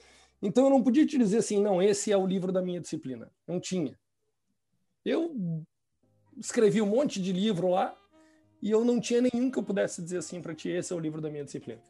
Então 0.42 0.66
eu 0.66 0.70
não 0.70 0.84
podia 0.84 1.06
te 1.06 1.18
dizer 1.18 1.38
assim, 1.38 1.62
não, 1.62 1.82
esse 1.82 2.12
é 2.12 2.18
o 2.18 2.28
livro 2.28 2.52
da 2.52 2.62
minha 2.62 2.80
disciplina. 2.80 3.32
Não 3.48 3.60
tinha. 3.60 3.98
Eu 5.04 5.66
escrevi 6.38 6.82
um 6.82 6.86
monte 6.86 7.22
de 7.22 7.34
livro 7.34 7.70
lá 7.70 7.98
e 8.62 8.70
eu 8.70 8.86
não 8.86 9.00
tinha 9.00 9.22
nenhum 9.22 9.50
que 9.50 9.58
eu 9.58 9.64
pudesse 9.64 10.02
dizer 10.02 10.18
assim 10.18 10.42
para 10.42 10.54
ti, 10.54 10.70
esse 10.70 10.94
é 10.94 10.96
o 10.96 11.00
livro 11.00 11.20
da 11.20 11.30
minha 11.30 11.44
disciplina. 11.44 11.82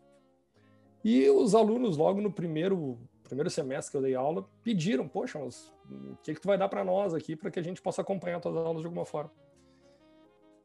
E 1.03 1.29
os 1.29 1.55
alunos, 1.55 1.97
logo 1.97 2.19
no 2.19 2.31
primeiro, 2.31 2.97
primeiro 3.23 3.49
semestre 3.49 3.91
que 3.91 3.97
eu 3.97 4.01
dei 4.01 4.15
aula, 4.15 4.47
pediram: 4.63 5.07
Poxa, 5.07 5.39
mas 5.39 5.73
o 5.89 6.17
que, 6.23 6.33
que 6.33 6.41
tu 6.41 6.47
vai 6.47 6.57
dar 6.57 6.67
para 6.67 6.83
nós 6.83 7.13
aqui 7.13 7.35
para 7.35 7.49
que 7.49 7.59
a 7.59 7.63
gente 7.63 7.81
possa 7.81 8.01
acompanhar 8.01 8.39
tuas 8.39 8.55
aulas 8.55 8.81
de 8.81 8.87
alguma 8.87 9.05
forma? 9.05 9.31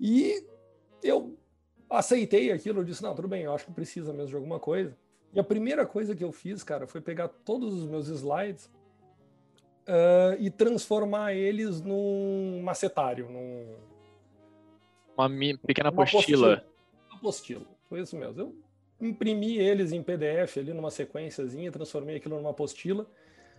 E 0.01 0.45
eu 1.03 1.39
aceitei 1.89 2.51
aquilo, 2.51 2.81
eu 2.81 2.85
disse: 2.85 3.03
Não, 3.03 3.15
tudo 3.15 3.29
bem, 3.29 3.43
eu 3.43 3.55
acho 3.55 3.67
que 3.67 3.73
precisa 3.73 4.13
mesmo 4.13 4.29
de 4.29 4.37
alguma 4.37 4.59
coisa. 4.59 4.97
E 5.33 5.39
a 5.39 5.45
primeira 5.45 5.87
coisa 5.87 6.15
que 6.15 6.23
eu 6.23 6.33
fiz, 6.33 6.63
cara, 6.63 6.87
foi 6.87 7.01
pegar 7.01 7.29
todos 7.29 7.75
os 7.75 7.87
meus 7.87 8.09
slides 8.09 8.67
uh, 9.89 10.37
e 10.39 10.51
transformar 10.51 11.35
eles 11.35 11.81
num 11.81 12.61
macetário, 12.63 13.29
num. 13.29 13.77
Uma 15.17 15.29
pequena 15.65 15.91
uma 15.91 16.03
apostila. 16.03 16.55
apostila. 16.55 16.75
Apostila, 17.13 17.67
foi 17.89 18.01
isso 18.01 18.17
mesmo. 18.17 18.41
Eu 18.41 18.65
imprimi 19.01 19.59
eles 19.59 19.93
em 19.93 20.03
PDF 20.03 20.59
ali 20.59 20.73
numa 20.73 20.91
sequenciazinha, 20.91 21.71
transformei 21.71 22.17
aquilo 22.17 22.37
numa 22.37 22.51
apostila. 22.51 23.07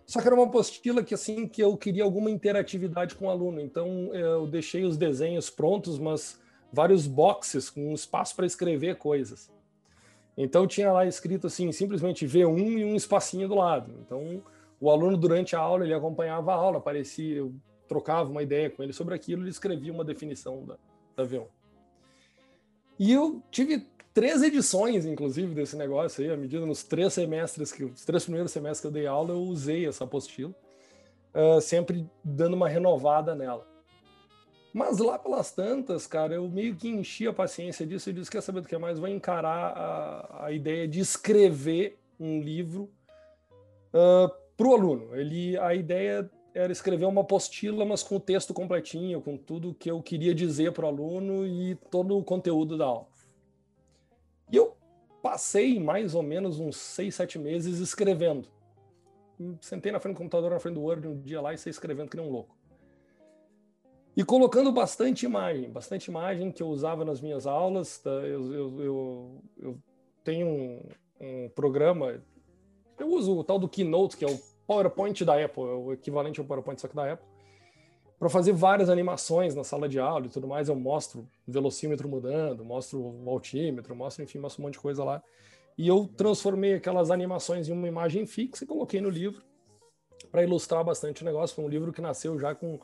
Só 0.05 0.21
que 0.21 0.27
era 0.27 0.35
uma 0.35 0.45
apostila 0.45 1.03
que 1.03 1.13
assim 1.13 1.47
que 1.47 1.61
eu 1.61 1.75
queria 1.75 2.03
alguma 2.03 2.29
interatividade 2.29 3.15
com 3.15 3.25
o 3.25 3.29
aluno. 3.29 3.59
Então 3.59 4.13
eu 4.13 4.47
deixei 4.47 4.83
os 4.83 4.97
desenhos 4.97 5.49
prontos, 5.49 5.97
mas 5.97 6.39
vários 6.71 7.07
boxes 7.07 7.69
com 7.69 7.93
espaço 7.93 8.35
para 8.35 8.45
escrever 8.45 8.97
coisas. 8.97 9.51
Então 10.37 10.67
tinha 10.67 10.91
lá 10.91 11.05
escrito 11.05 11.47
assim, 11.47 11.71
simplesmente 11.71 12.25
V1 12.25 12.79
e 12.79 12.85
um 12.85 12.95
espacinho 12.95 13.47
do 13.47 13.55
lado. 13.55 13.93
Então 14.01 14.43
o 14.79 14.91
aluno 14.91 15.17
durante 15.17 15.55
a 15.55 15.59
aula 15.59 15.85
ele 15.85 15.93
acompanhava 15.93 16.51
a 16.51 16.55
aula, 16.55 16.77
aparecia, 16.77 17.37
eu 17.37 17.55
trocava 17.87 18.29
uma 18.29 18.43
ideia 18.43 18.69
com 18.69 18.83
ele 18.83 18.93
sobre 18.93 19.15
aquilo, 19.15 19.43
ele 19.43 19.49
escrevia 19.49 19.91
uma 19.91 20.03
definição 20.03 20.65
da, 20.65 20.77
da 21.15 21.23
V1. 21.23 21.47
E 22.99 23.11
eu 23.11 23.41
tive 23.49 23.87
três 24.15 24.41
edições, 24.41 25.05
inclusive, 25.05 25.53
desse 25.53 25.75
negócio 25.75 26.23
aí, 26.23 26.31
à 26.31 26.37
medida 26.37 26.65
nos 26.65 26.83
três 26.83 27.11
semestres, 27.11 27.71
que 27.73 27.83
os 27.83 28.05
três 28.05 28.23
primeiros 28.23 28.49
semestres 28.49 28.79
que 28.79 28.87
eu 28.87 28.91
dei 28.91 29.05
aula, 29.05 29.31
eu 29.31 29.41
usei 29.41 29.85
essa 29.85 30.05
apostila, 30.05 30.55
uh, 31.33 31.59
sempre 31.59 32.09
dando 32.23 32.53
uma 32.53 32.69
renovada 32.69 33.35
nela. 33.35 33.67
Mas 34.73 34.99
lá 34.99 35.19
pelas 35.19 35.51
tantas, 35.51 36.07
cara, 36.07 36.35
eu 36.35 36.49
meio 36.49 36.75
que 36.75 36.87
enchi 36.87 37.27
a 37.27 37.33
paciência 37.33 37.85
disso 37.85 38.09
e 38.09 38.13
disse, 38.13 38.31
quer 38.31 38.41
saber 38.41 38.61
do 38.61 38.67
que 38.69 38.77
mais? 38.77 38.99
Vou 38.99 39.09
encarar 39.09 39.73
a, 39.77 40.45
a 40.45 40.51
ideia 40.53 40.87
de 40.87 41.01
escrever 41.01 41.99
um 42.17 42.39
livro 42.41 42.89
uh, 43.89 44.33
para 44.55 44.67
o 44.67 44.73
aluno. 44.73 45.13
Ele, 45.13 45.57
a 45.57 45.75
ideia 45.75 46.29
era 46.53 46.71
escrever 46.71 47.05
uma 47.05 47.21
apostila, 47.21 47.83
mas 47.83 48.01
com 48.01 48.15
o 48.15 48.19
texto 48.19 48.53
completinho, 48.53 49.19
com 49.19 49.35
tudo 49.35 49.73
que 49.73 49.91
eu 49.91 50.01
queria 50.01 50.33
dizer 50.33 50.71
para 50.71 50.85
o 50.85 50.87
aluno 50.87 51.45
e 51.45 51.75
todo 51.91 52.17
o 52.17 52.23
conteúdo 52.23 52.77
da 52.77 52.85
aula. 52.85 53.14
E 54.51 54.55
eu 54.55 54.75
passei 55.21 55.79
mais 55.79 56.13
ou 56.13 56.21
menos 56.21 56.59
uns 56.59 56.77
seis, 56.77 57.15
sete 57.15 57.39
meses 57.39 57.79
escrevendo. 57.79 58.47
Sentei 59.59 59.91
na 59.91 59.99
frente 59.99 60.15
do 60.15 60.17
computador, 60.19 60.51
na 60.51 60.59
frente 60.59 60.75
do 60.75 60.81
Word 60.81 61.07
um 61.07 61.19
dia 61.19 61.41
lá 61.41 61.53
e 61.53 61.57
saí 61.57 61.71
escrevendo 61.71 62.09
que 62.09 62.17
nem 62.17 62.25
um 62.25 62.31
louco. 62.31 62.55
E 64.15 64.23
colocando 64.23 64.71
bastante 64.71 65.25
imagem, 65.25 65.69
bastante 65.69 66.07
imagem 66.07 66.49
que 66.51 66.63
eu 66.63 66.67
usava 66.67 67.03
nas 67.03 67.19
minhas 67.19 67.45
aulas. 67.45 67.97
Tá? 67.97 68.11
Eu, 68.11 68.53
eu, 68.53 68.81
eu, 68.81 69.43
eu, 69.57 69.77
tenho 70.23 70.47
um, 70.47 70.81
um, 71.19 71.49
programa, 71.49 72.21
eu 72.97 73.07
uso 73.09 73.37
o 73.37 73.43
tal 73.43 73.59
do 73.59 73.67
Keynote, 73.67 74.15
que 74.15 74.23
é 74.23 74.27
o 74.27 74.39
PowerPoint 74.65 75.25
da 75.25 75.43
Apple, 75.43 75.63
é 75.63 75.73
o 75.73 75.91
equivalente 75.91 76.39
ao 76.39 76.45
PowerPoint 76.45 76.79
só 76.79 76.87
que 76.87 76.95
da 76.95 77.11
Apple. 77.11 77.27
Para 78.17 78.29
fazer 78.29 78.53
várias 78.53 78.89
animações 78.89 79.55
na 79.55 79.63
sala 79.63 79.89
de 79.89 79.99
aula 79.99 80.25
e 80.25 80.29
tudo 80.29 80.47
mais. 80.47 80.69
Eu 80.69 80.75
mostro 80.75 81.27
velocímetro 81.47 82.07
mudando, 82.07 82.63
mostro 82.63 82.99
o 82.99 83.29
altímetro, 83.29 83.95
mostro, 83.95 84.23
enfim, 84.23 84.39
mostro 84.39 84.61
um 84.61 84.65
monte 84.65 84.73
de 84.73 84.79
coisa 84.79 85.03
lá. 85.03 85.21
E 85.77 85.87
eu 85.87 86.09
transformei 86.15 86.75
aquelas 86.75 87.11
animações 87.11 87.67
em 87.67 87.73
uma 87.73 87.87
imagem 87.87 88.25
fixa 88.25 88.63
e 88.63 88.67
coloquei 88.67 89.01
no 89.01 89.09
livro 89.09 89.41
para 90.31 90.43
ilustrar 90.43 90.83
bastante 90.83 91.21
o 91.21 91.25
negócio. 91.25 91.55
Foi 91.55 91.65
um 91.65 91.69
livro 91.69 91.91
que 91.91 92.01
nasceu 92.01 92.39
já 92.39 92.55
com 92.55 92.79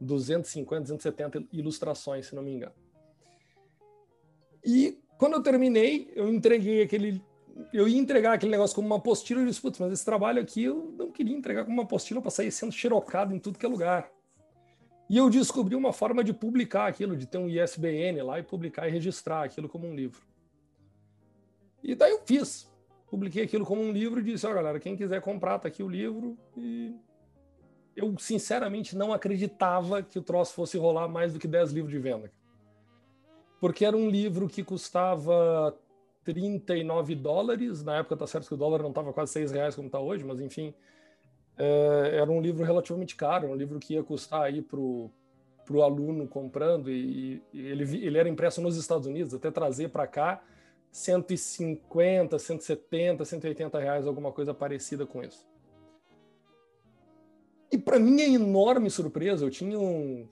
250, 0.00 0.82
270 0.82 1.44
ilustrações, 1.52 2.26
se 2.26 2.34
não 2.34 2.42
me 2.42 2.52
engano. 2.52 2.74
E 4.64 4.98
quando 5.18 5.34
eu 5.34 5.42
terminei, 5.42 6.10
eu 6.14 6.28
entreguei 6.28 6.82
aquele. 6.82 7.22
Eu 7.72 7.86
ia 7.88 7.98
entregar 7.98 8.32
aquele 8.32 8.50
negócio 8.50 8.74
como 8.74 8.86
uma 8.86 8.96
apostila 8.96 9.40
e 9.40 9.46
disse, 9.46 9.60
putz, 9.60 9.78
mas 9.78 9.92
esse 9.92 10.04
trabalho 10.04 10.42
aqui 10.42 10.64
eu 10.64 10.92
não 10.98 11.12
queria 11.12 11.36
entregar 11.36 11.64
como 11.64 11.76
uma 11.76 11.84
apostila 11.84 12.20
para 12.20 12.30
sair 12.30 12.50
sendo 12.50 12.72
xerocado 12.72 13.34
em 13.34 13.38
tudo 13.38 13.58
que 13.58 13.64
é 13.64 13.68
lugar. 13.68 14.10
E 15.08 15.18
eu 15.18 15.28
descobri 15.28 15.74
uma 15.74 15.92
forma 15.92 16.24
de 16.24 16.32
publicar 16.32 16.86
aquilo, 16.86 17.16
de 17.16 17.26
ter 17.26 17.38
um 17.38 17.48
ISBN 17.48 18.22
lá 18.22 18.38
e 18.38 18.42
publicar 18.42 18.88
e 18.88 18.90
registrar 18.90 19.44
aquilo 19.44 19.68
como 19.68 19.86
um 19.86 19.94
livro. 19.94 20.22
E 21.82 21.94
daí 21.94 22.12
eu 22.12 22.22
fiz. 22.24 22.72
Publiquei 23.06 23.44
aquilo 23.44 23.66
como 23.66 23.82
um 23.82 23.92
livro 23.92 24.20
e 24.20 24.22
disse, 24.22 24.46
ó, 24.46 24.50
oh, 24.50 24.54
galera, 24.54 24.80
quem 24.80 24.96
quiser 24.96 25.20
comprar, 25.20 25.58
tá 25.58 25.68
aqui 25.68 25.82
o 25.82 25.88
livro. 25.88 26.38
E 26.56 26.96
eu, 27.94 28.12
sinceramente, 28.18 28.96
não 28.96 29.12
acreditava 29.12 30.02
que 30.02 30.18
o 30.18 30.22
troço 30.22 30.54
fosse 30.54 30.78
rolar 30.78 31.06
mais 31.06 31.32
do 31.32 31.38
que 31.38 31.46
10 31.46 31.72
livros 31.72 31.92
de 31.92 31.98
venda. 31.98 32.32
Porque 33.60 33.84
era 33.84 33.96
um 33.96 34.08
livro 34.08 34.48
que 34.48 34.64
custava 34.64 35.78
39 36.24 37.14
dólares. 37.14 37.84
Na 37.84 37.98
época, 37.98 38.16
tá 38.16 38.26
certo 38.26 38.48
que 38.48 38.54
o 38.54 38.56
dólar 38.56 38.82
não 38.82 38.88
estava 38.88 39.12
quase 39.12 39.32
6 39.32 39.52
reais 39.52 39.76
como 39.76 39.86
está 39.86 40.00
hoje, 40.00 40.24
mas 40.24 40.40
enfim, 40.40 40.74
é, 41.56 42.16
era 42.20 42.30
um 42.30 42.40
livro 42.40 42.64
relativamente 42.64 43.14
caro, 43.14 43.48
um 43.48 43.54
livro 43.54 43.78
que 43.78 43.94
ia 43.94 44.02
custar 44.02 44.42
aí 44.42 44.60
para 44.60 44.78
o 44.78 45.10
aluno 45.82 46.26
comprando, 46.26 46.90
e, 46.90 47.42
e, 47.52 47.60
ele, 47.66 48.06
ele 48.06 48.18
era 48.18 48.28
impresso 48.28 48.60
nos 48.60 48.76
Estados 48.76 49.06
Unidos, 49.06 49.34
até 49.34 49.50
trazer 49.50 49.88
para 49.88 50.06
cá 50.06 50.42
150, 50.90 52.38
170, 52.38 53.24
180 53.24 53.78
reais, 53.78 54.06
alguma 54.06 54.32
coisa 54.32 54.54
parecida 54.54 55.06
com 55.06 55.22
isso. 55.22 55.46
E 57.70 57.78
para 57.78 57.98
minha 57.98 58.26
enorme 58.26 58.88
surpresa, 58.90 59.44
eu 59.44 59.50
tinha 59.50 59.78
um 59.78 60.28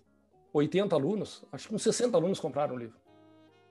80 0.53 0.95
alunos, 0.95 1.45
acho 1.51 1.69
que 1.69 1.75
uns 1.75 1.83
60 1.83 2.17
alunos 2.17 2.39
compraram 2.39 2.77
o 2.77 2.79
livro. 2.79 2.97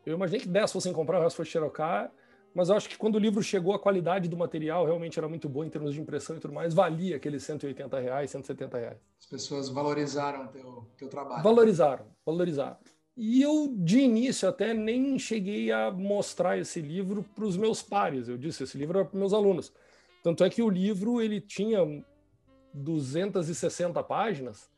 Eu 0.06 0.15
imaginei 0.15 0.41
que 0.41 0.48
10 0.48 0.72
fossem 0.72 0.91
comprar, 0.91 1.19
o 1.19 1.23
resto 1.23 1.38
foi 1.38 1.45
xerocar, 1.45 2.11
mas 2.53 2.69
eu 2.69 2.76
acho 2.76 2.90
que 2.90 2.98
quando 2.98 3.15
o 3.15 3.19
livro 3.19 3.41
chegou, 3.41 3.73
a 3.73 3.80
qualidade 3.80 4.28
do 4.28 4.36
material 4.36 4.86
realmente 4.86 5.18
era 5.18 5.28
muito 5.28 5.48
boa 5.48 5.65
em 5.65 5.69
termos 5.69 5.94
de 5.94 6.02
impressão 6.02 6.36
e 6.36 6.40
tudo 6.40 6.53
mais, 6.53 6.73
valia 6.73 7.15
aqueles 7.15 7.44
180 7.44 7.99
reais, 7.99 8.32
170 8.32 8.78
reais. 8.78 8.98
As 9.19 9.26
pessoas 9.26 9.69
valorizaram 9.69 10.45
o 10.45 10.48
teu, 10.49 10.88
teu 10.98 11.07
trabalho. 11.07 11.44
Valorizaram, 11.44 12.06
valorizaram. 12.26 12.78
E 13.15 13.41
eu, 13.41 13.73
de 13.78 13.99
início, 13.99 14.48
até 14.48 14.73
nem 14.73 15.19
cheguei 15.19 15.72
a 15.72 15.91
mostrar 15.91 16.57
esse 16.57 16.82
livro 16.82 17.23
para 17.36 17.45
os 17.45 17.56
meus 17.56 17.82
pares. 17.82 18.28
Eu 18.28 18.38
disse, 18.38 18.64
esse 18.64 18.78
livro 18.78 18.99
era 18.99 19.07
para 19.07 19.19
meus 19.19 19.34
alunos. 19.34 19.72
Tanto 20.23 20.44
é 20.44 20.49
que 20.49 20.61
o 20.61 20.69
livro 20.69 21.22
ele 21.22 21.41
tinha 21.41 21.80
260 22.73 24.02
páginas, 24.03 24.69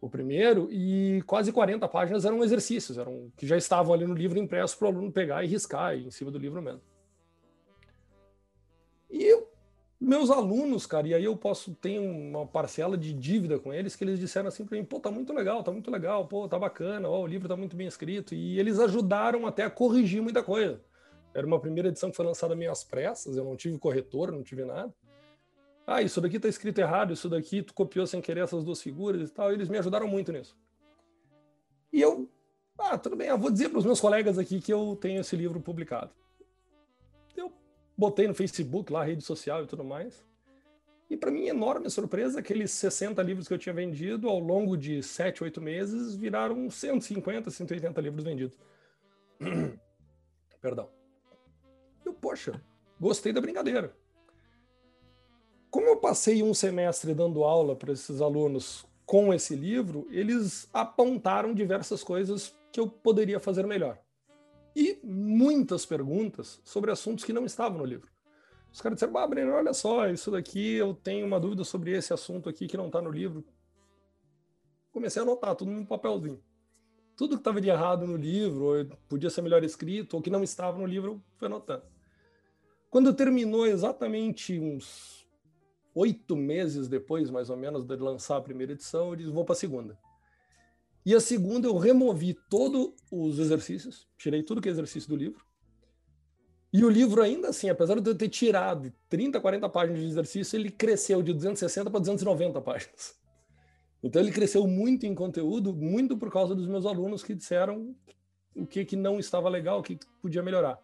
o 0.00 0.08
primeiro, 0.08 0.68
e 0.70 1.22
quase 1.26 1.52
40 1.52 1.88
páginas 1.88 2.24
eram 2.24 2.44
exercícios, 2.44 2.98
eram 2.98 3.30
que 3.36 3.46
já 3.46 3.56
estavam 3.56 3.94
ali 3.94 4.06
no 4.06 4.14
livro 4.14 4.38
impresso 4.38 4.78
para 4.78 4.86
o 4.86 4.90
aluno 4.90 5.10
pegar 5.10 5.42
e 5.42 5.48
riscar 5.48 5.96
em 5.96 6.10
cima 6.10 6.30
do 6.30 6.38
livro 6.38 6.60
mesmo. 6.60 6.82
E 9.16 9.24
eu, 9.24 9.50
meus 9.98 10.30
alunos, 10.30 10.84
cara, 10.84 11.08
e 11.08 11.14
aí 11.14 11.24
eu 11.24 11.34
posso 11.34 11.74
ter 11.74 11.98
uma 11.98 12.46
parcela 12.46 12.98
de 12.98 13.14
dívida 13.14 13.58
com 13.58 13.72
eles, 13.72 13.96
que 13.96 14.04
eles 14.04 14.20
disseram 14.20 14.48
assim 14.48 14.66
para 14.66 14.76
mim, 14.76 14.84
pô, 14.84 15.00
tá 15.00 15.10
muito 15.10 15.32
legal, 15.32 15.64
tá 15.64 15.72
muito 15.72 15.90
legal, 15.90 16.28
pô, 16.28 16.46
tá 16.46 16.58
bacana, 16.58 17.08
ó, 17.08 17.22
o 17.22 17.26
livro 17.26 17.48
tá 17.48 17.56
muito 17.56 17.74
bem 17.74 17.86
escrito, 17.86 18.34
e 18.34 18.60
eles 18.60 18.78
ajudaram 18.78 19.46
até 19.46 19.62
a 19.62 19.70
corrigir 19.70 20.20
muita 20.20 20.42
coisa. 20.42 20.82
Era 21.32 21.46
uma 21.46 21.58
primeira 21.58 21.88
edição 21.88 22.10
que 22.10 22.16
foi 22.16 22.26
lançada 22.26 22.54
meio 22.54 22.70
às 22.70 22.84
pressas, 22.84 23.38
eu 23.38 23.44
não 23.44 23.56
tive 23.56 23.78
corretor, 23.78 24.30
não 24.30 24.42
tive 24.42 24.66
nada. 24.66 24.94
Ah, 25.86 26.02
isso 26.02 26.20
daqui 26.20 26.38
tá 26.38 26.48
escrito 26.48 26.78
errado, 26.78 27.14
isso 27.14 27.30
daqui 27.30 27.62
tu 27.62 27.72
copiou 27.72 28.06
sem 28.06 28.20
querer 28.20 28.40
essas 28.40 28.62
duas 28.64 28.82
figuras 28.82 29.30
e 29.30 29.32
tal, 29.32 29.50
e 29.50 29.54
eles 29.54 29.70
me 29.70 29.78
ajudaram 29.78 30.06
muito 30.06 30.30
nisso. 30.30 30.54
E 31.90 32.02
eu, 32.02 32.28
ah, 32.78 32.98
tudo 32.98 33.16
bem, 33.16 33.28
eu 33.28 33.38
vou 33.38 33.50
dizer 33.50 33.70
para 33.70 33.78
os 33.78 33.86
meus 33.86 33.98
colegas 33.98 34.36
aqui 34.36 34.60
que 34.60 34.74
eu 34.74 34.94
tenho 35.00 35.22
esse 35.22 35.34
livro 35.34 35.58
publicado 35.58 36.12
botei 37.96 38.28
no 38.28 38.34
Facebook, 38.34 38.92
lá, 38.92 39.04
rede 39.04 39.22
social 39.22 39.64
e 39.64 39.66
tudo 39.66 39.82
mais. 39.82 40.24
E 41.08 41.16
para 41.16 41.30
mim, 41.30 41.46
enorme 41.46 41.88
surpresa, 41.88 42.40
aqueles 42.40 42.72
60 42.72 43.22
livros 43.22 43.46
que 43.46 43.54
eu 43.54 43.58
tinha 43.58 43.72
vendido 43.74 44.28
ao 44.28 44.40
longo 44.40 44.76
de 44.76 45.02
7, 45.02 45.44
8 45.44 45.60
meses 45.60 46.16
viraram 46.16 46.68
150, 46.68 47.50
180 47.50 48.00
livros 48.00 48.24
vendidos. 48.24 48.58
Perdão. 50.60 50.90
Eu, 52.04 52.12
poxa, 52.12 52.60
gostei 53.00 53.32
da 53.32 53.40
brincadeira. 53.40 53.94
Como 55.70 55.86
eu 55.86 55.96
passei 55.96 56.42
um 56.42 56.52
semestre 56.52 57.14
dando 57.14 57.44
aula 57.44 57.76
para 57.76 57.92
esses 57.92 58.20
alunos 58.20 58.84
com 59.04 59.32
esse 59.32 59.54
livro, 59.54 60.08
eles 60.10 60.68
apontaram 60.72 61.54
diversas 61.54 62.02
coisas 62.02 62.56
que 62.72 62.80
eu 62.80 62.88
poderia 62.88 63.38
fazer 63.38 63.64
melhor 63.64 64.00
e 64.78 65.00
muitas 65.02 65.86
perguntas 65.86 66.60
sobre 66.62 66.90
assuntos 66.90 67.24
que 67.24 67.32
não 67.32 67.46
estavam 67.46 67.78
no 67.78 67.84
livro. 67.86 68.10
Os 68.70 68.78
caras 68.78 68.96
disseram, 68.96 69.16
ah, 69.16 69.26
Breno, 69.26 69.52
olha 69.52 69.72
só, 69.72 70.06
isso 70.06 70.30
daqui 70.30 70.74
eu 70.74 70.92
tenho 70.92 71.26
uma 71.26 71.40
dúvida 71.40 71.64
sobre 71.64 71.92
esse 71.92 72.12
assunto 72.12 72.46
aqui 72.46 72.66
que 72.66 72.76
não 72.76 72.88
está 72.88 73.00
no 73.00 73.10
livro. 73.10 73.42
Comecei 74.92 75.20
a 75.20 75.22
anotar 75.22 75.56
tudo 75.56 75.70
num 75.70 75.86
papelzinho. 75.86 76.42
Tudo 77.16 77.36
que 77.36 77.40
estava 77.40 77.58
de 77.58 77.70
errado 77.70 78.06
no 78.06 78.18
livro, 78.18 78.64
ou 78.64 78.84
podia 79.08 79.30
ser 79.30 79.40
melhor 79.40 79.64
escrito, 79.64 80.12
ou 80.12 80.20
que 80.20 80.28
não 80.28 80.42
estava 80.42 80.76
no 80.76 80.84
livro, 80.84 81.12
eu 81.12 81.22
fui 81.38 81.46
anotando. 81.46 81.84
Quando 82.90 83.14
terminou 83.14 83.66
exatamente 83.66 84.58
uns 84.60 85.26
oito 85.94 86.36
meses 86.36 86.86
depois, 86.86 87.30
mais 87.30 87.48
ou 87.48 87.56
menos, 87.56 87.82
de 87.86 87.96
lançar 87.96 88.36
a 88.36 88.42
primeira 88.42 88.74
edição, 88.74 89.08
eu 89.08 89.16
disse, 89.16 89.30
vou 89.30 89.46
para 89.46 89.54
a 89.54 89.56
segunda. 89.56 89.98
E 91.06 91.14
a 91.14 91.20
segunda, 91.20 91.68
eu 91.68 91.76
removi 91.76 92.36
todos 92.50 92.92
os 93.12 93.38
exercícios, 93.38 94.08
tirei 94.18 94.42
tudo 94.42 94.60
que 94.60 94.68
é 94.68 94.72
exercício 94.72 95.08
do 95.08 95.14
livro. 95.14 95.40
E 96.72 96.84
o 96.84 96.90
livro, 96.90 97.22
ainda 97.22 97.50
assim, 97.50 97.70
apesar 97.70 98.00
de 98.00 98.10
eu 98.10 98.14
ter 98.14 98.28
tirado 98.28 98.92
30, 99.08 99.40
40 99.40 99.68
páginas 99.68 100.00
de 100.00 100.06
exercício, 100.08 100.56
ele 100.56 100.68
cresceu 100.68 101.22
de 101.22 101.32
260 101.32 101.88
para 101.92 102.00
290 102.00 102.60
páginas. 102.60 103.14
Então, 104.02 104.20
ele 104.20 104.32
cresceu 104.32 104.66
muito 104.66 105.06
em 105.06 105.14
conteúdo, 105.14 105.72
muito 105.72 106.18
por 106.18 106.30
causa 106.30 106.56
dos 106.56 106.66
meus 106.66 106.84
alunos 106.84 107.22
que 107.22 107.36
disseram 107.36 107.94
o 108.52 108.66
que, 108.66 108.84
que 108.84 108.96
não 108.96 109.20
estava 109.20 109.48
legal, 109.48 109.78
o 109.78 109.82
que, 109.84 109.94
que 109.94 110.06
podia 110.20 110.42
melhorar. 110.42 110.82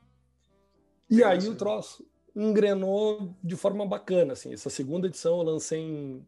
E 1.11 1.25
aí 1.25 1.49
o 1.49 1.57
troço 1.57 2.07
engrenou 2.35 3.37
de 3.43 3.57
forma 3.57 3.85
bacana. 3.85 4.35
Assim. 4.35 4.53
Essa 4.53 4.71
segunda 4.71 5.09
edição 5.09 5.39
eu 5.39 5.43
lancei 5.43 5.81
em 5.81 6.25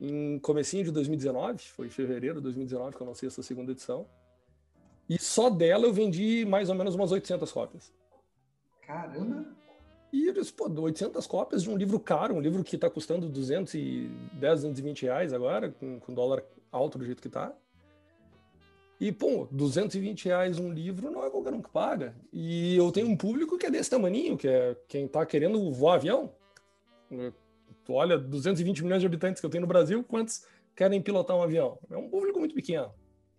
em 0.00 0.38
comecinho 0.38 0.84
de 0.84 0.90
2019, 0.90 1.62
foi 1.64 1.86
em 1.86 1.90
fevereiro 1.90 2.36
de 2.36 2.42
2019 2.42 2.96
que 2.96 3.02
eu 3.02 3.06
lancei 3.06 3.26
essa 3.26 3.42
segunda 3.42 3.72
edição. 3.72 4.06
E 5.08 5.20
só 5.20 5.48
dela 5.48 5.86
eu 5.86 5.92
vendi 5.92 6.44
mais 6.44 6.68
ou 6.68 6.74
menos 6.74 6.94
umas 6.94 7.12
800 7.12 7.50
cópias. 7.50 7.92
Caramba! 8.82 9.46
E 10.12 10.26
eu 10.26 10.32
disse, 10.32 10.52
pô, 10.52 10.68
800 10.68 11.26
cópias 11.26 11.62
de 11.62 11.70
um 11.70 11.76
livro 11.76 11.98
caro, 11.98 12.34
um 12.34 12.40
livro 12.40 12.62
que 12.62 12.76
está 12.76 12.88
custando 12.88 13.28
210, 13.28 14.10
220 14.32 15.02
reais 15.02 15.32
agora, 15.32 15.70
com, 15.70 15.98
com 16.00 16.14
dólar 16.14 16.42
alto 16.70 16.98
do 16.98 17.04
jeito 17.04 17.20
que 17.20 17.28
está. 17.28 17.52
E, 18.98 19.12
pô, 19.12 19.46
220 19.50 20.24
reais 20.24 20.58
um 20.58 20.72
livro 20.72 21.10
não 21.10 21.24
é 21.24 21.30
qualquer 21.30 21.52
um 21.52 21.60
que 21.60 21.68
paga. 21.68 22.14
E 22.32 22.76
eu 22.76 22.90
tenho 22.90 23.08
um 23.08 23.16
público 23.16 23.58
que 23.58 23.66
é 23.66 23.70
desse 23.70 23.90
tamanho, 23.90 24.36
que 24.36 24.48
é 24.48 24.76
quem 24.88 25.04
está 25.04 25.26
querendo 25.26 25.70
voar 25.70 25.96
avião 25.96 26.32
Tu 27.86 27.92
olha 27.92 28.18
220 28.18 28.82
milhões 28.82 29.00
de 29.00 29.06
habitantes 29.06 29.40
que 29.40 29.46
eu 29.46 29.50
tenho 29.50 29.62
no 29.62 29.68
Brasil, 29.68 30.02
quantos 30.02 30.44
querem 30.74 31.00
pilotar 31.00 31.36
um 31.36 31.42
avião? 31.42 31.78
É 31.88 31.96
um 31.96 32.10
público 32.10 32.40
muito 32.40 32.54
pequeno. 32.54 32.92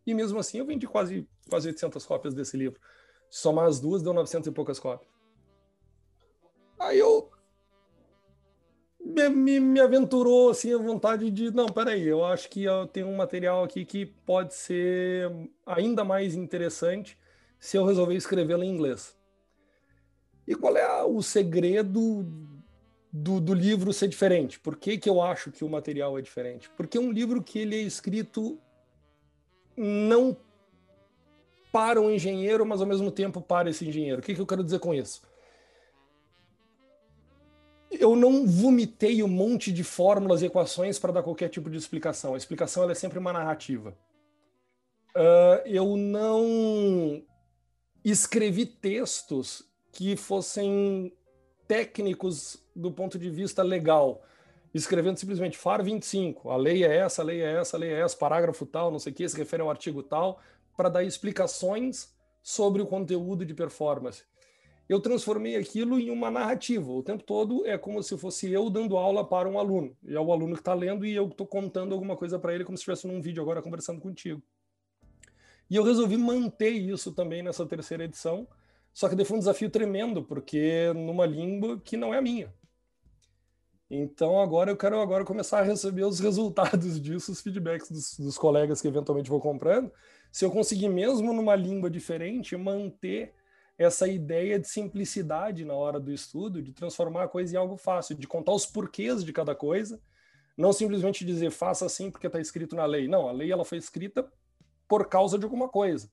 E 0.05 0.13
mesmo 0.13 0.39
assim 0.39 0.59
eu 0.59 0.65
vendi 0.65 0.87
quase, 0.87 1.27
quase 1.49 1.67
800 1.67 2.05
cópias 2.05 2.33
desse 2.33 2.55
livro. 2.55 2.79
Somar 3.29 3.65
as 3.65 3.77
duas 3.77 4.01
deu 4.01 4.13
900 4.13 4.47
e 4.47 4.51
poucas 4.51 4.79
cópias. 4.79 5.11
Aí 6.79 6.97
eu 6.97 7.29
me, 9.01 9.27
me, 9.27 9.59
me, 9.59 9.79
aventurou 9.81 10.49
assim 10.49 10.73
a 10.73 10.77
vontade 10.77 11.29
de 11.29 11.51
não, 11.51 11.65
peraí, 11.65 12.07
eu 12.07 12.23
acho 12.23 12.49
que 12.49 12.63
eu 12.63 12.87
tenho 12.87 13.07
um 13.07 13.15
material 13.17 13.63
aqui 13.63 13.83
que 13.83 14.05
pode 14.05 14.53
ser 14.53 15.29
ainda 15.65 16.05
mais 16.05 16.35
interessante 16.35 17.17
se 17.59 17.75
eu 17.75 17.85
resolver 17.85 18.15
escrevê-lo 18.15 18.63
em 18.63 18.69
inglês. 18.69 19.17
E 20.47 20.55
qual 20.55 20.77
é 20.77 21.03
o 21.03 21.21
segredo 21.21 22.25
do, 23.23 23.39
do, 23.39 23.53
livro 23.53 23.91
ser 23.93 24.07
diferente. 24.07 24.59
Por 24.59 24.75
que, 24.75 24.97
que 24.97 25.09
eu 25.09 25.21
acho 25.21 25.51
que 25.51 25.63
o 25.63 25.69
material 25.69 26.17
é 26.17 26.21
diferente? 26.21 26.69
Porque 26.75 26.97
é 26.97 27.01
um 27.01 27.11
livro 27.11 27.41
que 27.41 27.59
ele 27.59 27.75
é 27.75 27.81
escrito 27.81 28.59
não 29.75 30.35
para 31.71 32.01
um 32.01 32.09
engenheiro, 32.09 32.65
mas 32.65 32.81
ao 32.81 32.87
mesmo 32.87 33.11
tempo 33.11 33.41
para 33.41 33.69
esse 33.69 33.87
engenheiro. 33.87 34.19
O 34.19 34.23
que, 34.23 34.33
que 34.33 34.41
eu 34.41 34.47
quero 34.47 34.63
dizer 34.63 34.79
com 34.79 34.93
isso? 34.93 35.21
eu 37.99 38.15
não 38.15 38.45
vomitei 38.45 39.23
um 39.23 39.27
monte 39.27 39.71
de 39.71 39.83
fórmulas 39.83 40.41
e 40.41 40.45
equações 40.45 40.99
para 40.99 41.13
dar 41.13 41.23
qualquer 41.23 41.49
tipo 41.49 41.69
de 41.69 41.77
explicação. 41.77 42.33
A 42.33 42.37
explicação 42.37 42.89
é 42.89 42.93
sempre 42.93 43.17
uma 43.17 43.33
narrativa. 43.33 43.97
Uh, 45.15 45.65
eu 45.65 45.97
não 45.97 47.23
escrevi 48.03 48.65
textos 48.65 49.63
que 49.91 50.15
fossem 50.15 51.11
técnicos 51.67 52.63
do 52.77 52.91
ponto 52.91 53.17
de 53.17 53.29
vista 53.29 53.63
legal, 53.63 54.21
escrevendo 54.73 55.17
simplesmente 55.17 55.57
FAR 55.57 55.83
25, 55.83 56.49
a 56.49 56.57
lei 56.57 56.83
é 56.83 56.97
essa, 56.97 57.21
a 57.21 57.25
lei 57.25 57.41
é 57.41 57.59
essa, 57.59 57.77
a 57.77 57.79
lei 57.79 57.91
é 57.91 57.99
essa, 58.01 58.15
parágrafo 58.15 58.65
tal, 58.65 58.91
não 58.91 58.99
sei 58.99 59.11
o 59.11 59.15
que, 59.15 59.27
se 59.27 59.37
refere 59.37 59.61
ao 59.61 59.69
artigo 59.69 60.03
tal, 60.03 60.39
para 60.75 60.89
dar 60.89 61.03
explicações 61.03 62.15
sobre 62.41 62.81
o 62.81 62.85
conteúdo 62.85 63.45
de 63.45 63.53
performance. 63.53 64.23
Eu 64.87 65.01
transformei 65.01 65.57
aquilo 65.57 65.99
em 65.99 66.09
uma 66.09 66.31
narrativa. 66.31 66.89
O 66.89 67.03
tempo 67.03 67.21
todo 67.21 67.65
é 67.65 67.77
como 67.77 68.01
se 68.01 68.17
fosse 68.17 68.49
eu 68.49 68.69
dando 68.69 68.95
aula 68.95 69.27
para 69.27 69.49
um 69.49 69.59
aluno. 69.59 69.93
E 70.01 70.15
é 70.15 70.19
o 70.19 70.31
aluno 70.31 70.53
que 70.53 70.61
está 70.61 70.73
lendo 70.73 71.05
e 71.05 71.13
eu 71.13 71.27
estou 71.27 71.45
contando 71.45 71.93
alguma 71.93 72.15
coisa 72.15 72.39
para 72.39 72.53
ele, 72.53 72.63
como 72.63 72.77
se 72.77 72.83
estivesse 72.83 73.05
num 73.05 73.21
vídeo 73.21 73.43
agora 73.43 73.61
conversando 73.61 73.99
contigo. 73.99 74.41
E 75.69 75.75
eu 75.75 75.83
resolvi 75.83 76.15
manter 76.15 76.69
isso 76.69 77.11
também 77.11 77.43
nessa 77.43 77.65
terceira 77.65 78.05
edição, 78.05 78.47
só 78.93 79.09
que 79.09 79.15
daí 79.15 79.25
foi 79.25 79.35
um 79.35 79.39
desafio 79.39 79.69
tremendo, 79.69 80.23
porque 80.23 80.93
numa 80.95 81.25
língua 81.25 81.79
que 81.83 81.97
não 81.97 82.13
é 82.13 82.19
a 82.19 82.21
minha. 82.21 82.53
Então 83.89 84.41
agora 84.41 84.71
eu 84.71 84.77
quero 84.77 84.99
agora 84.99 85.23
começar 85.23 85.59
a 85.59 85.63
receber 85.63 86.03
os 86.03 86.19
resultados 86.21 86.99
disso, 86.99 87.31
os 87.31 87.41
feedbacks 87.41 87.89
dos, 87.89 88.17
dos 88.17 88.37
colegas 88.37 88.81
que 88.81 88.87
eventualmente 88.87 89.29
vou 89.29 89.39
comprando, 89.39 89.91
se 90.31 90.43
eu 90.43 90.51
conseguir 90.51 90.89
mesmo 90.89 91.33
numa 91.33 91.55
língua 91.55 91.89
diferente 91.89 92.55
manter 92.57 93.33
essa 93.77 94.07
ideia 94.07 94.59
de 94.59 94.67
simplicidade 94.67 95.63
na 95.63 95.73
hora 95.73 95.99
do 95.99 96.11
estudo, 96.11 96.61
de 96.61 96.73
transformar 96.73 97.23
a 97.23 97.27
coisa 97.27 97.53
em 97.53 97.57
algo 97.57 97.77
fácil, 97.77 98.15
de 98.15 98.27
contar 98.27 98.51
os 98.51 98.65
porquês 98.65 99.23
de 99.23 99.31
cada 99.31 99.53
coisa, 99.53 100.01
não 100.57 100.73
simplesmente 100.73 101.23
dizer 101.23 101.51
faça 101.51 101.85
assim 101.85 102.09
porque 102.09 102.25
está 102.25 102.41
escrito 102.41 102.75
na 102.75 102.85
lei. 102.85 103.07
Não, 103.07 103.29
a 103.29 103.31
lei 103.31 103.51
ela 103.51 103.63
foi 103.63 103.77
escrita 103.77 104.27
por 104.87 105.07
causa 105.07 105.37
de 105.37 105.45
alguma 105.45 105.69
coisa. 105.69 106.09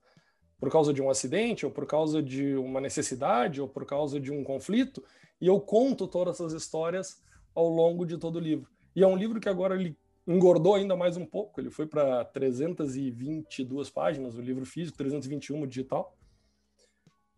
Por 0.61 0.71
causa 0.71 0.93
de 0.93 1.01
um 1.03 1.09
acidente, 1.11 1.65
ou 1.65 1.73
por 1.73 1.87
causa 1.87 2.23
de 2.23 2.55
uma 2.55 2.81
necessidade, 2.81 3.61
ou 3.61 3.69
por 3.69 3.87
causa 3.87 4.21
de 4.21 4.31
um 4.31 4.45
conflito, 4.45 5.03
e 5.41 5.47
eu 5.47 5.59
conto 5.59 6.07
todas 6.07 6.37
essas 6.37 6.53
histórias 6.53 7.23
ao 7.55 7.69
longo 7.69 8.05
de 8.05 8.19
todo 8.19 8.37
o 8.37 8.41
livro. 8.41 8.71
E 8.95 9.03
é 9.03 9.07
um 9.07 9.17
livro 9.17 9.41
que 9.41 9.49
agora 9.49 9.75
ele 9.75 9.97
engordou 10.27 10.75
ainda 10.75 10.97
mais 10.97 11.17
um 11.17 11.27
pouco, 11.27 11.61
ele 11.61 11.71
foi 11.71 11.87
para 11.87 12.25
322 12.25 13.91
páginas, 13.91 14.37
o 14.37 14.41
livro 14.41 14.65
físico, 14.65 14.97
321 14.97 15.67
digital. 15.67 16.17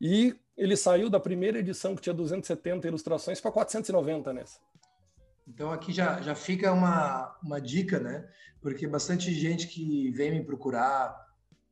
E 0.00 0.36
ele 0.56 0.76
saiu 0.76 1.10
da 1.10 1.18
primeira 1.18 1.58
edição, 1.58 1.94
que 1.94 2.02
tinha 2.02 2.14
270 2.14 2.86
ilustrações, 2.86 3.40
para 3.40 3.50
490 3.50 4.32
nessa. 4.32 4.60
Então 5.48 5.70
aqui 5.70 5.92
já, 5.92 6.20
já 6.20 6.34
fica 6.34 6.72
uma, 6.72 7.36
uma 7.42 7.60
dica, 7.60 8.00
né? 8.00 8.28
Porque 8.60 8.86
bastante 8.86 9.32
gente 9.32 9.68
que 9.68 10.10
vem 10.10 10.32
me 10.32 10.44
procurar 10.44 11.16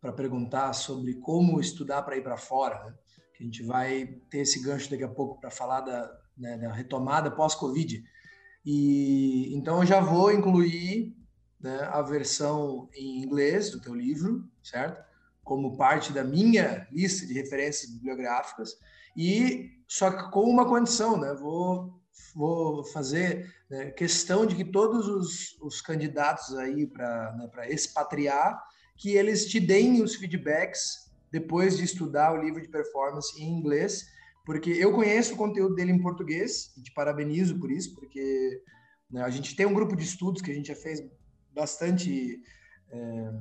para 0.00 0.12
perguntar 0.12 0.72
sobre 0.74 1.14
como 1.14 1.60
estudar 1.60 2.02
para 2.02 2.16
ir 2.16 2.22
para 2.22 2.36
fora, 2.36 2.84
né? 2.84 2.94
Que 3.34 3.42
a 3.42 3.46
gente 3.46 3.62
vai 3.64 4.06
ter 4.30 4.38
esse 4.38 4.62
gancho 4.62 4.90
daqui 4.90 5.02
a 5.02 5.08
pouco 5.08 5.40
para 5.40 5.50
falar 5.50 5.80
da, 5.80 6.20
né, 6.36 6.56
da 6.56 6.72
retomada 6.72 7.30
pós-Covid. 7.30 8.04
E 8.64 9.54
então 9.54 9.80
eu 9.80 9.86
já 9.86 10.00
vou 10.00 10.32
incluir 10.32 11.14
né, 11.60 11.80
a 11.90 12.00
versão 12.02 12.88
em 12.94 13.22
inglês 13.22 13.70
do 13.70 13.80
teu 13.80 13.94
livro, 13.94 14.48
certo? 14.62 15.02
Como 15.42 15.76
parte 15.76 16.12
da 16.12 16.24
minha 16.24 16.86
lista 16.90 17.26
de 17.26 17.34
referências 17.34 17.90
bibliográficas 17.90 18.74
e 19.16 19.70
só 19.86 20.10
que 20.10 20.30
com 20.30 20.42
uma 20.48 20.66
condição, 20.66 21.18
né? 21.18 21.34
Vou 21.34 22.02
vou 22.34 22.84
fazer 22.84 23.52
né, 23.68 23.90
questão 23.90 24.46
de 24.46 24.54
que 24.54 24.64
todos 24.64 25.08
os, 25.08 25.60
os 25.60 25.80
candidatos 25.80 26.54
aí 26.56 26.86
para 26.86 27.32
né, 27.36 27.48
para 27.48 27.68
expatriar 27.68 28.62
que 28.96 29.10
eles 29.10 29.46
te 29.46 29.58
deem 29.58 30.02
os 30.02 30.14
feedbacks 30.14 31.10
depois 31.30 31.76
de 31.76 31.84
estudar 31.84 32.32
o 32.32 32.40
livro 32.40 32.62
de 32.62 32.68
performance 32.68 33.40
em 33.40 33.48
inglês 33.48 34.06
porque 34.44 34.70
eu 34.70 34.92
conheço 34.92 35.34
o 35.34 35.36
conteúdo 35.36 35.74
dele 35.74 35.92
em 35.92 36.00
português 36.00 36.72
e 36.76 36.82
te 36.82 36.92
parabenizo 36.92 37.58
por 37.58 37.70
isso, 37.70 37.94
porque 37.94 38.62
né, 39.10 39.22
a 39.22 39.30
gente 39.30 39.56
tem 39.56 39.66
um 39.66 39.74
grupo 39.74 39.96
de 39.96 40.04
estudos 40.04 40.42
que 40.42 40.50
a 40.50 40.54
gente 40.54 40.68
já 40.68 40.76
fez 40.76 41.02
bastante 41.52 42.40
é, 42.90 43.32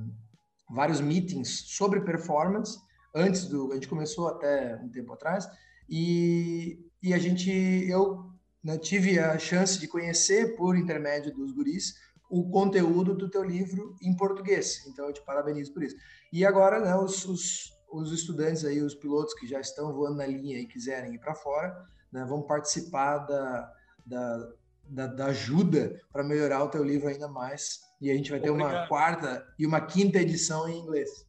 vários 0.70 1.02
meetings 1.02 1.66
sobre 1.68 2.02
performance 2.02 2.78
antes 3.14 3.46
do 3.46 3.72
a 3.72 3.76
gente 3.76 3.88
começou 3.88 4.28
até 4.28 4.76
um 4.78 4.90
tempo 4.90 5.14
atrás 5.14 5.48
e, 5.90 6.80
e 7.02 7.14
a 7.14 7.18
gente 7.18 7.52
eu 7.52 8.32
né, 8.64 8.78
tive 8.78 9.20
a 9.20 9.38
chance 9.38 9.80
de 9.80 9.88
conhecer 9.88 10.56
por 10.56 10.78
intermédio 10.78 11.34
dos 11.34 11.52
guris 11.52 11.96
o 12.30 12.50
conteúdo 12.50 13.14
do 13.14 13.30
teu 13.30 13.44
livro 13.44 13.96
em 14.02 14.16
português. 14.16 14.88
Então 14.88 15.06
eu 15.06 15.14
te 15.14 15.22
parabenizo 15.24 15.72
por 15.72 15.84
isso. 15.84 15.96
E 16.32 16.44
agora 16.44 16.80
né, 16.80 16.96
os, 16.96 17.26
os 17.26 17.73
os 17.94 18.11
estudantes 18.11 18.65
aí, 18.65 18.82
os 18.82 18.95
pilotos 18.95 19.34
que 19.34 19.48
já 19.48 19.60
estão 19.60 19.94
voando 19.94 20.18
na 20.18 20.26
linha 20.26 20.60
e 20.60 20.65
quiserem 20.65 21.14
ir 21.14 21.20
para 21.20 21.36
fora, 21.36 21.86
né, 22.11 22.26
vão 22.26 22.41
participar 22.41 23.20
da, 23.20 23.74
da, 24.06 24.49
da, 24.90 25.07
da 25.07 25.26
ajuda 25.28 26.02
para 26.11 26.24
melhorar 26.24 26.64
o 26.64 26.70
teu 26.70 26.84
livro 26.84 27.07
ainda 27.07 27.28
mais. 27.28 27.82
E 28.02 28.11
a 28.11 28.15
gente 28.15 28.32
vai 28.32 28.40
ter 28.40 28.49
Obrigado. 28.49 28.74
uma 28.74 28.88
quarta 28.88 29.48
e 29.57 29.65
uma 29.65 29.82
quinta 29.82 30.20
edição 30.20 30.68
em 30.68 30.80
inglês. 30.80 31.26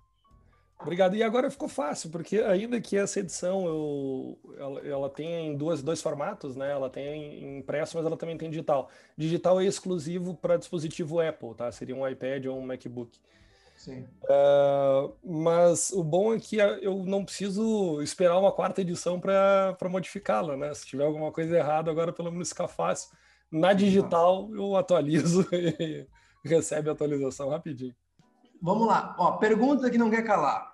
Obrigado. 0.81 1.17
E 1.17 1.23
agora 1.23 1.51
ficou 1.51 1.69
fácil, 1.69 2.11
porque 2.11 2.39
ainda 2.39 2.81
que 2.81 2.97
essa 2.97 3.21
edição 3.21 3.67
eu, 3.67 4.39
ela, 4.59 4.81
ela 4.81 5.11
tem 5.11 5.57
duas, 5.57 5.83
dois 5.83 6.03
formatos, 6.03 6.57
né? 6.57 6.71
Ela 6.71 6.91
tem 6.91 7.59
impresso, 7.59 7.97
mas 7.97 8.05
ela 8.05 8.17
também 8.17 8.37
tem 8.37 8.51
digital. 8.51 8.91
Digital 9.17 9.61
é 9.61 9.65
exclusivo 9.65 10.35
para 10.35 10.57
dispositivo 10.57 11.21
Apple, 11.21 11.55
tá? 11.55 11.71
Seria 11.73 11.97
um 11.97 12.07
iPad 12.07 12.47
ou 12.47 12.59
um 12.59 12.67
MacBook. 12.67 13.19
Uh, 13.93 15.15
mas 15.23 15.91
o 15.93 16.03
bom 16.03 16.35
é 16.35 16.41
que 16.41 16.57
eu 16.57 17.05
não 17.05 17.25
preciso 17.25 18.01
esperar 18.03 18.39
uma 18.39 18.53
quarta 18.53 18.81
edição 18.81 19.21
para 19.21 19.77
modificá-la, 19.91 20.57
né? 20.57 20.73
Se 20.75 20.87
tiver 20.87 21.05
alguma 21.05 21.31
coisa 21.31 21.57
errada, 21.57 21.91
agora 21.91 22.13
pelo 22.13 22.33
menos 22.33 22.49
fica 22.49 22.67
fácil. 22.67 23.11
Na 23.51 23.73
digital 23.73 24.49
eu 24.55 24.77
atualizo 24.77 25.47
e 25.53 26.07
recebe 26.45 26.89
a 26.89 26.93
atualização 26.93 27.51
rapidinho. 27.51 27.95
Vamos 28.61 28.87
lá. 28.87 29.15
Ó, 29.19 29.33
pergunta 29.33 29.91
que 29.91 29.99
não 29.99 30.11
quer 30.11 30.23
calar. 30.23 30.73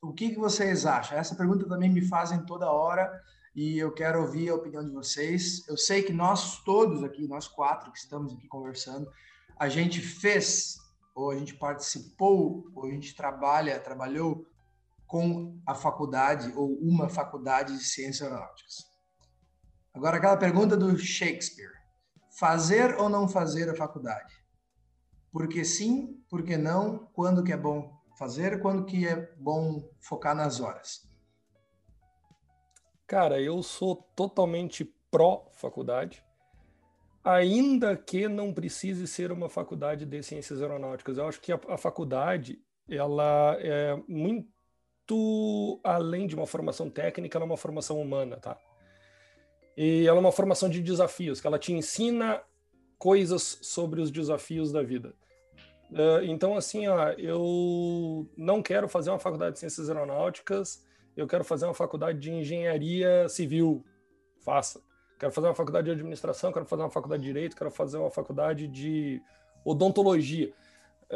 O 0.00 0.12
que, 0.12 0.30
que 0.30 0.38
vocês 0.38 0.86
acham? 0.86 1.18
Essa 1.18 1.34
pergunta 1.34 1.68
também 1.68 1.90
me 1.90 2.02
fazem 2.02 2.44
toda 2.46 2.70
hora 2.70 3.20
e 3.54 3.78
eu 3.78 3.92
quero 3.92 4.20
ouvir 4.20 4.50
a 4.50 4.54
opinião 4.54 4.84
de 4.84 4.92
vocês. 4.92 5.66
Eu 5.66 5.76
sei 5.76 6.02
que 6.02 6.12
nós 6.12 6.62
todos 6.62 7.02
aqui, 7.02 7.26
nós 7.26 7.48
quatro 7.48 7.90
que 7.90 7.98
estamos 7.98 8.32
aqui 8.34 8.46
conversando, 8.46 9.10
a 9.58 9.68
gente 9.68 10.00
fez 10.00 10.76
ou 11.16 11.30
a 11.30 11.36
gente 11.36 11.54
participou, 11.54 12.70
ou 12.74 12.84
a 12.84 12.90
gente 12.90 13.16
trabalha, 13.16 13.80
trabalhou 13.80 14.46
com 15.06 15.58
a 15.66 15.74
faculdade 15.74 16.52
ou 16.54 16.76
uma 16.78 17.08
faculdade 17.08 17.72
de 17.78 17.84
ciências 17.84 18.30
aeronáuticas. 18.30 18.84
Agora, 19.94 20.18
aquela 20.18 20.36
pergunta 20.36 20.76
do 20.76 20.96
Shakespeare: 20.98 21.72
fazer 22.38 22.96
ou 22.96 23.08
não 23.08 23.26
fazer 23.26 23.70
a 23.70 23.74
faculdade? 23.74 24.34
Porque 25.32 25.64
sim, 25.64 26.22
porque 26.28 26.58
não, 26.58 27.06
quando 27.14 27.42
que 27.42 27.52
é 27.52 27.56
bom 27.56 27.98
fazer, 28.18 28.60
quando 28.60 28.84
que 28.84 29.08
é 29.08 29.34
bom 29.36 29.88
focar 30.00 30.34
nas 30.34 30.60
horas? 30.60 31.08
Cara, 33.06 33.40
eu 33.40 33.62
sou 33.62 33.96
totalmente 34.14 34.84
pró 35.10 35.50
faculdade 35.54 36.25
ainda 37.26 37.96
que 37.96 38.28
não 38.28 38.54
precise 38.54 39.04
ser 39.08 39.32
uma 39.32 39.48
faculdade 39.48 40.06
de 40.06 40.22
ciências 40.22 40.62
aeronáuticas. 40.62 41.18
Eu 41.18 41.26
acho 41.26 41.40
que 41.40 41.50
a, 41.50 41.58
a 41.68 41.76
faculdade 41.76 42.62
ela 42.88 43.56
é 43.58 44.00
muito 44.06 45.80
além 45.82 46.28
de 46.28 46.36
uma 46.36 46.46
formação 46.46 46.88
técnica, 46.88 47.36
ela 47.36 47.44
é 47.44 47.48
uma 47.48 47.56
formação 47.56 48.00
humana, 48.00 48.36
tá? 48.36 48.56
E 49.76 50.06
ela 50.06 50.18
é 50.18 50.20
uma 50.20 50.30
formação 50.30 50.68
de 50.68 50.80
desafios, 50.80 51.40
que 51.40 51.46
ela 51.48 51.58
te 51.58 51.72
ensina 51.72 52.40
coisas 52.96 53.58
sobre 53.60 54.00
os 54.00 54.10
desafios 54.12 54.70
da 54.70 54.82
vida. 54.82 55.12
Uh, 55.90 56.22
então, 56.24 56.56
assim, 56.56 56.86
ó, 56.86 57.10
eu 57.10 58.30
não 58.36 58.62
quero 58.62 58.88
fazer 58.88 59.10
uma 59.10 59.18
faculdade 59.18 59.54
de 59.54 59.58
ciências 59.58 59.90
aeronáuticas, 59.90 60.84
eu 61.16 61.26
quero 61.26 61.42
fazer 61.42 61.64
uma 61.64 61.74
faculdade 61.74 62.20
de 62.20 62.30
engenharia 62.30 63.28
civil. 63.28 63.84
Faça 64.44 64.80
quero 65.18 65.32
fazer 65.32 65.48
uma 65.48 65.54
faculdade 65.54 65.86
de 65.86 65.92
administração, 65.92 66.52
quero 66.52 66.66
fazer 66.66 66.82
uma 66.82 66.90
faculdade 66.90 67.22
de 67.22 67.28
direito, 67.28 67.56
quero 67.56 67.70
fazer 67.70 67.98
uma 67.98 68.10
faculdade 68.10 68.68
de 68.68 69.22
odontologia. 69.64 70.52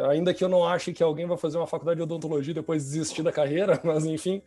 Ainda 0.08 0.32
que 0.32 0.44
eu 0.44 0.48
não 0.48 0.66
ache 0.66 0.92
que 0.92 1.02
alguém 1.02 1.26
vai 1.26 1.36
fazer 1.36 1.58
uma 1.58 1.66
faculdade 1.66 1.98
de 1.98 2.02
odontologia 2.02 2.54
depois 2.54 2.84
de 2.84 2.90
desistir 2.90 3.22
da 3.22 3.32
carreira, 3.32 3.80
mas 3.84 4.04
enfim, 4.04 4.42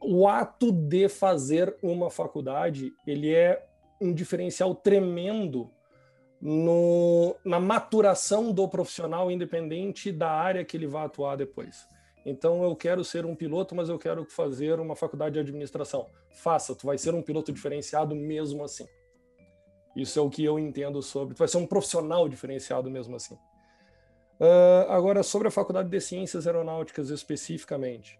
o 0.00 0.26
ato 0.26 0.72
de 0.72 1.08
fazer 1.08 1.76
uma 1.82 2.10
faculdade, 2.10 2.92
ele 3.06 3.34
é 3.34 3.64
um 4.00 4.12
diferencial 4.12 4.74
tremendo 4.74 5.70
no, 6.40 7.36
na 7.44 7.58
maturação 7.58 8.52
do 8.52 8.68
profissional 8.68 9.30
independente 9.30 10.12
da 10.12 10.30
área 10.30 10.64
que 10.64 10.76
ele 10.76 10.86
vai 10.86 11.06
atuar 11.06 11.36
depois. 11.36 11.88
Então 12.24 12.62
eu 12.62 12.74
quero 12.74 13.04
ser 13.04 13.26
um 13.26 13.34
piloto, 13.34 13.74
mas 13.74 13.88
eu 13.88 13.98
quero 13.98 14.24
fazer 14.24 14.80
uma 14.80 14.96
faculdade 14.96 15.34
de 15.34 15.40
administração. 15.40 16.08
Faça, 16.30 16.74
tu 16.74 16.86
vai 16.86 16.96
ser 16.96 17.14
um 17.14 17.22
piloto 17.22 17.52
diferenciado 17.52 18.14
mesmo 18.14 18.64
assim. 18.64 18.86
Isso 19.94 20.18
é 20.18 20.22
o 20.22 20.30
que 20.30 20.44
eu 20.44 20.58
entendo 20.58 21.00
sobre. 21.02 21.34
Tu 21.34 21.38
vai 21.38 21.48
ser 21.48 21.58
um 21.58 21.66
profissional 21.66 22.28
diferenciado 22.28 22.90
mesmo 22.90 23.14
assim. 23.16 23.34
Uh, 24.40 24.90
agora, 24.90 25.22
sobre 25.22 25.46
a 25.46 25.50
Faculdade 25.50 25.88
de 25.88 26.00
Ciências 26.00 26.46
Aeronáuticas 26.46 27.10
especificamente. 27.10 28.18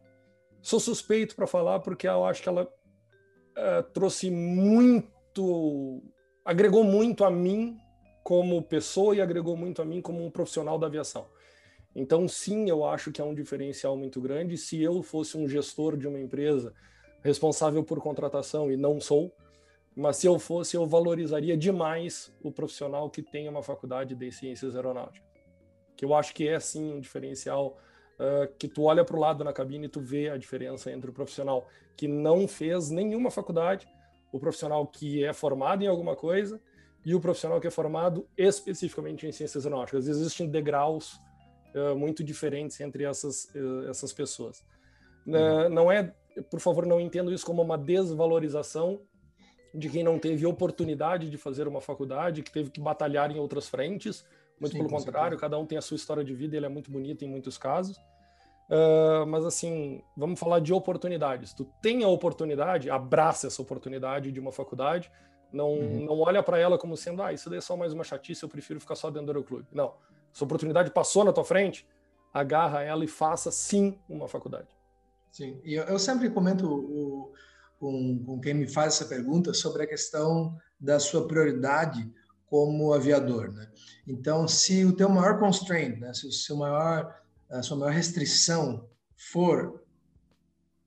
Sou 0.63 0.79
suspeito 0.79 1.35
para 1.35 1.47
falar 1.47 1.81
porque 1.81 2.07
eu 2.07 2.25
acho 2.25 2.43
que 2.43 2.49
ela 2.49 2.63
uh, 2.63 3.83
trouxe 3.93 4.31
muito, 4.31 6.03
agregou 6.45 6.85
muito 6.85 7.25
a 7.25 7.31
mim 7.31 7.77
como 8.23 8.63
pessoa 8.63 9.15
e 9.15 9.21
agregou 9.21 9.57
muito 9.57 9.83
a 9.83 9.85
mim 9.85 10.01
como 10.01 10.25
um 10.25 10.31
profissional 10.31 10.79
da 10.79 10.87
aviação. 10.87 11.27
Então, 11.95 12.27
sim, 12.27 12.69
eu 12.69 12.85
acho 12.85 13.13
que 13.13 13.21
é 13.21 13.25
um 13.25 13.35
diferencial 13.35 13.97
muito 13.97 14.21
grande. 14.21 14.59
Se 14.59 14.83
eu 14.83 15.03
fosse 15.03 15.37
um 15.37 15.49
gestor 15.49 15.97
de 15.97 16.09
uma 16.09 16.19
empresa 16.19 16.73
responsável 17.23 17.83
por 17.85 18.01
contratação, 18.01 18.71
e 18.71 18.77
não 18.77 19.01
sou, 19.01 19.33
mas 19.97 20.17
se 20.17 20.27
eu 20.27 20.39
fosse, 20.39 20.77
eu 20.77 20.87
valorizaria 20.87 21.57
demais 21.57 22.35
o 22.43 22.51
profissional 22.51 23.09
que 23.09 23.23
tem 23.23 23.49
uma 23.49 23.63
faculdade 23.63 24.15
de 24.15 24.33
ciências 24.33 24.75
aeronáuticas. 24.75 25.23
Que 25.97 26.05
eu 26.05 26.13
acho 26.13 26.35
que 26.35 26.49
é, 26.49 26.59
sim, 26.59 26.95
um 26.95 27.01
diferencial 27.01 27.79
uh, 28.19 28.53
que 28.59 28.67
tu 28.67 28.83
olha 28.83 29.05
para 29.05 29.17
o 29.17 29.21
lado 29.21 29.45
na 29.45 29.53
cabine 29.53 29.87
e 29.87 29.89
tu 29.89 30.01
vê 30.01 30.29
a 30.29 30.37
diferença 30.37 30.91
entre 30.91 31.11
o 31.11 31.13
profissional 31.13 31.69
que 31.97 32.09
não 32.09 32.49
fez 32.49 32.91
nenhuma 32.91 33.31
faculdade, 33.31 33.87
o 34.33 34.41
profissional 34.41 34.85
que 34.85 35.25
é 35.25 35.33
formado 35.33 35.85
em 35.85 35.87
alguma 35.87 36.17
coisa 36.17 36.61
e 37.07 37.15
o 37.15 37.21
profissional 37.21 37.61
que 37.61 37.69
é 37.69 37.71
formado 37.71 38.27
especificamente 38.37 39.27
em 39.27 39.33
ciências 39.33 39.65
aeronáuticas. 39.65 40.09
Existem 40.09 40.49
degraus 40.49 41.21
uh, 41.75 41.97
muito 41.97 42.23
diferentes 42.23 42.81
entre 42.81 43.05
essas, 43.05 43.45
uh, 43.55 43.89
essas 43.89 44.13
pessoas. 44.13 44.65
Uhum. 45.27 45.71
não 45.71 45.91
é 45.91 46.13
por 46.51 46.61
favor, 46.61 46.87
não 46.87 47.01
entendo 47.01 47.33
isso 47.33 47.47
como 47.47 47.63
uma 47.63 47.79
desvalorização 47.79 49.01
de 49.73 49.89
quem 49.89 50.03
não 50.03 50.19
teve 50.19 50.47
oportunidade 50.47 51.29
de 51.29 51.37
fazer 51.37 51.67
uma 51.67 51.81
faculdade, 51.81 52.43
que 52.43 52.51
teve 52.51 52.71
que 52.71 52.81
batalhar 52.81 53.31
em 53.31 53.39
outras 53.39 53.69
frentes. 53.69 54.25
Muito 54.61 54.73
Sim, 54.73 54.79
pelo 54.79 54.89
contrário, 54.89 55.31
certeza. 55.31 55.41
cada 55.41 55.59
um 55.59 55.67
tem 55.67 55.77
a 55.77 55.83
sua 55.83 55.97
história 55.97 56.25
de 56.25 56.33
vida, 56.33 56.57
ele 56.57 56.67
é 56.67 56.69
muito 56.69 56.91
bonito 56.91 57.25
em 57.25 57.29
muitos 57.29 57.59
casos. 57.59 57.97
Uh, 58.71 59.27
mas 59.27 59.45
assim, 59.45 60.01
vamos 60.17 60.39
falar 60.39 60.61
de 60.61 60.73
oportunidades. 60.73 61.53
Tu 61.53 61.65
tem 61.83 62.05
a 62.05 62.09
oportunidade, 62.09 62.89
abraça 62.89 63.49
essa 63.49 63.61
oportunidade 63.61 64.31
de 64.31 64.41
uma 64.41 64.53
faculdade. 64.53 65.11
Não, 65.53 65.71
uhum. 65.71 66.05
não 66.07 66.21
olha 66.21 66.43
para 66.43 66.59
ela 66.59 66.79
como 66.79 66.97
sendo, 66.97 67.23
ah, 67.23 67.33
isso 67.33 67.51
daí 67.51 67.59
é 67.59 67.61
só 67.61 67.77
mais 67.77 67.93
uma 67.93 68.03
chatice, 68.03 68.43
eu 68.43 68.49
prefiro 68.49 68.81
ficar 68.81 68.95
só 68.95 69.11
dentro 69.11 69.27
do 69.27 69.31
aeroclube. 69.33 69.67
Não. 69.73 69.95
Essa 70.35 70.45
oportunidade 70.45 70.91
passou 70.91 71.25
na 71.25 71.33
tua 71.33 71.45
frente, 71.45 71.87
agarra 72.33 72.83
ela 72.83 73.05
e 73.05 73.09
faça 73.09 73.53
sim 73.53 73.97
uma 74.09 74.27
faculdade. 74.27 74.69
Sim, 75.31 75.61
e 75.65 75.75
eu, 75.75 75.85
eu 75.85 75.99
sempre 75.99 76.29
comento 76.29 76.67
o, 76.67 77.33
com, 77.79 78.25
com 78.25 78.41
quem 78.41 78.55
me 78.55 78.67
faz 78.67 78.95
essa 78.95 79.05
pergunta 79.05 79.55
sobre 79.55 79.85
a 79.85 79.87
questão 79.87 80.57
da 80.81 80.99
sua 80.99 81.29
prioridade 81.29 82.13
como 82.47 82.93
aviador, 82.93 83.53
né? 83.53 83.69
Então, 84.07 84.47
se 84.47 84.85
o 84.85 84.95
teu 84.95 85.09
maior 85.09 85.39
constraint, 85.39 85.99
né, 85.99 86.13
se 86.13 86.27
o 86.27 86.33
seu 86.33 86.57
maior, 86.57 87.21
a 87.51 87.63
sua 87.63 87.77
maior 87.77 87.93
restrição 87.93 88.89
for 89.17 89.83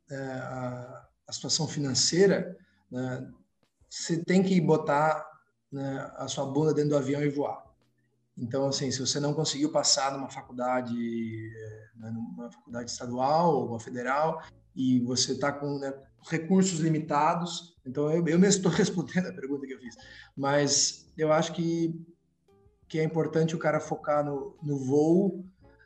é, 0.10 0.16
a, 0.16 1.08
a, 1.28 1.34
situação 1.34 1.68
financeira, 1.68 2.58
né, 2.90 3.30
você 3.90 4.24
tem 4.24 4.44
que 4.44 4.60
botar 4.62 5.26
né, 5.72 6.10
a 6.16 6.28
sua 6.28 6.46
bunda 6.46 6.74
dentro 6.74 6.92
do 6.92 6.98
avião 6.98 7.22
e 7.22 7.30
voar. 7.30 7.67
Então, 8.38 8.68
assim, 8.68 8.92
se 8.92 9.00
você 9.00 9.20
não 9.20 9.34
conseguiu 9.34 9.72
passar 9.72 10.12
numa 10.12 10.30
faculdade, 10.30 10.96
eh, 10.96 11.88
né, 11.96 12.12
numa 12.12 12.52
faculdade 12.52 12.92
estadual 12.92 13.56
ou 13.56 13.68
uma 13.70 13.80
federal, 13.80 14.44
e 14.76 15.00
você 15.00 15.32
está 15.32 15.52
com 15.52 15.80
né, 15.80 15.92
recursos 16.30 16.80
limitados, 16.80 17.76
então 17.84 18.12
eu, 18.12 18.26
eu 18.28 18.40
mesmo 18.40 18.58
estou 18.58 18.72
respondendo 18.72 19.28
a 19.28 19.34
pergunta 19.34 19.66
que 19.66 19.74
eu 19.74 19.80
fiz, 19.80 19.96
mas 20.36 21.12
eu 21.18 21.34
acho 21.34 21.54
que, 21.54 22.00
que 22.88 23.00
é 23.00 23.04
importante 23.04 23.56
o 23.56 23.60
cara 23.60 23.80
focar 23.80 24.24
no, 24.24 24.56
no 24.62 24.78
voo 24.78 25.44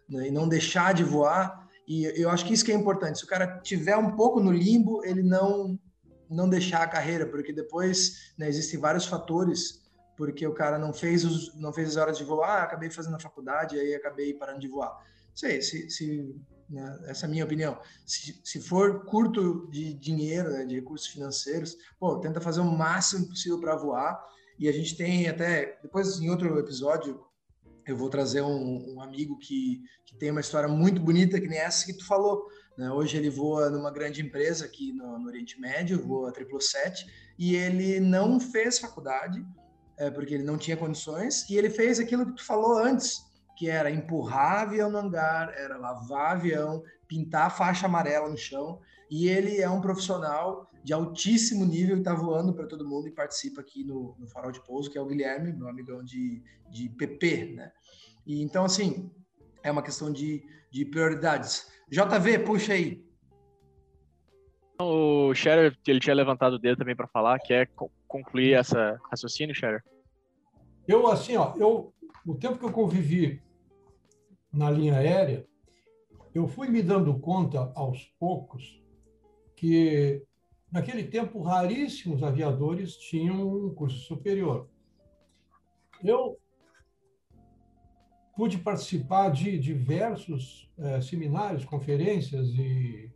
né, 0.10 0.28
e 0.28 0.32
não 0.32 0.50
deixar 0.50 0.94
de 0.94 1.06
voar, 1.06 1.70
e 1.88 2.04
eu 2.22 2.30
acho 2.30 2.46
que 2.46 2.54
isso 2.54 2.66
que 2.66 2.72
é 2.72 2.76
importante, 2.76 3.20
se 3.20 3.24
o 3.24 3.28
cara 3.28 3.60
tiver 3.62 3.96
um 3.96 4.12
pouco 4.12 4.42
no 4.42 4.52
limbo, 4.52 5.04
ele 5.06 5.24
não 5.24 5.80
não 6.30 6.48
deixar 6.48 6.82
a 6.82 6.88
carreira, 6.88 7.26
porque 7.26 7.52
depois 7.52 8.34
né, 8.38 8.48
existem 8.48 8.80
vários 8.80 9.06
fatores 9.06 9.81
porque 10.22 10.46
o 10.46 10.54
cara 10.54 10.78
não 10.78 10.94
fez 10.94 11.26
os, 11.26 11.52
não 11.56 11.74
fez 11.74 11.90
as 11.90 11.98
horas 11.98 12.16
de 12.16 12.24
voar, 12.24 12.60
ah, 12.60 12.64
acabei 12.64 12.92
fazendo 12.92 13.16
a 13.16 13.20
faculdade, 13.20 13.80
aí 13.80 13.96
acabei 13.96 14.36
parando 14.36 14.60
de 14.60 14.68
voar. 14.68 14.96
Sei, 15.34 15.64
se, 15.64 15.90
se 15.90 16.36
né, 16.70 17.00
essa 17.08 17.26
é 17.26 17.28
a 17.28 17.32
minha 17.32 17.44
opinião. 17.44 17.76
Se, 18.06 18.40
se 18.44 18.62
for 18.62 19.04
curto 19.06 19.68
de 19.72 19.96
dinheiro, 19.96 20.52
né, 20.52 20.64
de 20.64 20.76
recursos 20.76 21.08
financeiros, 21.08 21.76
pô, 22.00 22.20
tenta 22.20 22.40
fazer 22.40 22.62
o 22.62 22.66
máximo 22.66 23.30
possível 23.30 23.60
para 23.60 23.76
voar. 23.76 24.24
E 24.60 24.70
a 24.70 24.72
gente 24.72 24.96
tem 24.96 25.28
até 25.28 25.80
depois 25.82 26.20
em 26.20 26.30
outro 26.30 26.60
episódio 26.60 27.20
eu 27.88 27.98
vou 27.98 28.08
trazer 28.08 28.44
um, 28.44 28.94
um 28.94 29.02
amigo 29.02 29.40
que, 29.40 29.82
que 30.06 30.16
tem 30.18 30.30
uma 30.30 30.42
história 30.42 30.70
muito 30.70 31.02
bonita 31.02 31.42
que 31.42 31.48
nem 31.48 31.58
essa 31.58 31.84
que 31.84 31.98
tu 31.98 32.06
falou. 32.06 32.46
Né? 32.78 32.92
Hoje 32.92 33.18
ele 33.18 33.32
voa 33.32 33.72
numa 33.72 33.90
grande 33.90 34.22
empresa 34.22 34.66
aqui 34.66 34.94
no, 34.94 35.18
no 35.18 35.26
Oriente 35.26 35.60
Médio, 35.60 36.00
voa 36.00 36.28
777, 36.30 37.08
e 37.40 37.56
ele 37.56 38.00
não 38.00 38.40
fez 38.40 38.78
faculdade, 38.78 39.44
é, 40.02 40.10
porque 40.10 40.34
ele 40.34 40.44
não 40.44 40.58
tinha 40.58 40.76
condições, 40.76 41.48
e 41.48 41.56
ele 41.56 41.70
fez 41.70 42.00
aquilo 42.00 42.26
que 42.26 42.34
tu 42.34 42.44
falou 42.44 42.76
antes, 42.80 43.22
que 43.56 43.70
era 43.70 43.92
empurrar 43.92 44.64
avião 44.64 44.90
no 44.90 44.98
hangar, 44.98 45.54
era 45.56 45.78
lavar 45.78 46.38
avião, 46.38 46.82
pintar 47.08 47.46
a 47.46 47.50
faixa 47.52 47.86
amarela 47.86 48.28
no 48.28 48.36
chão, 48.36 48.80
e 49.12 49.30
ele 49.30 49.62
é 49.62 49.70
um 49.70 49.80
profissional 49.80 50.68
de 50.84 50.92
altíssimo 50.92 51.64
nível 51.66 51.98
e 51.98 52.00
está 52.00 52.16
voando 52.16 52.52
para 52.52 52.66
todo 52.66 52.88
mundo 52.88 53.08
e 53.08 53.12
participa 53.12 53.62
aqui 53.62 53.84
no, 53.84 54.16
no 54.18 54.28
Farol 54.28 54.52
de 54.52 54.64
Pouso, 54.66 54.90
que 54.90 54.98
é 54.98 55.02
o 55.02 55.06
Guilherme, 55.06 55.54
meu 55.54 55.68
amigão 55.68 56.04
de, 56.04 56.42
de 56.72 56.90
PP, 56.90 57.54
né? 57.56 57.72
E 58.26 58.42
então, 58.42 58.66
assim, 58.66 59.12
é 59.62 59.70
uma 59.70 59.84
questão 59.84 60.12
de, 60.12 60.44
de 60.72 60.84
prioridades. 60.84 61.68
JV, 61.88 62.40
puxa 62.40 62.74
aí. 62.74 63.06
O 64.82 65.32
Scherer, 65.36 65.78
ele 65.86 66.00
tinha 66.00 66.16
levantado 66.16 66.54
o 66.54 66.60
dedo 66.60 66.80
também 66.80 66.96
para 66.96 67.08
falar, 67.08 67.38
quer 67.38 67.70
concluir 68.08 68.54
essa 68.54 69.00
raciocínio, 69.12 69.54
Scherer? 69.54 69.84
Eu, 70.88 71.08
assim, 71.08 71.36
ó, 71.36 71.56
eu, 71.58 71.94
o 72.26 72.36
tempo 72.36 72.58
que 72.58 72.66
eu 72.66 72.72
convivi 72.72 73.42
na 74.52 74.70
linha 74.70 74.98
aérea, 74.98 75.46
eu 76.34 76.48
fui 76.48 76.68
me 76.70 76.82
dando 76.82 77.20
conta 77.20 77.72
aos 77.76 78.06
poucos 78.20 78.82
que 79.56 80.26
naquele 80.72 81.04
tempo 81.04 81.42
raríssimos 81.42 82.24
aviadores 82.24 82.96
tinham 82.96 83.48
um 83.48 83.74
curso 83.74 84.00
superior. 84.00 84.70
Eu 86.04 86.40
pude 88.36 88.58
participar 88.58 89.30
de 89.30 89.60
diversos 89.60 90.72
é, 90.78 91.02
seminários, 91.02 91.66
conferências 91.66 92.48
e 92.50 93.12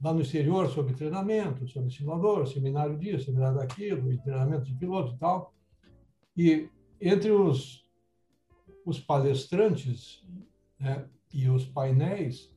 lá 0.00 0.14
no 0.14 0.22
exterior 0.22 0.68
sobre 0.70 0.94
treinamento, 0.94 1.66
sobre 1.68 1.90
simulador, 1.90 2.46
seminário 2.46 2.96
disso, 2.96 3.26
seminário 3.26 3.58
daquilo, 3.58 4.16
treinamento 4.22 4.64
de 4.64 4.74
piloto 4.74 5.14
e 5.14 5.18
tal. 5.18 5.52
E 6.38 6.70
entre 7.00 7.32
os, 7.32 7.84
os 8.86 9.00
palestrantes 9.00 10.24
né, 10.78 11.04
e 11.34 11.48
os 11.50 11.64
painéis, 11.64 12.54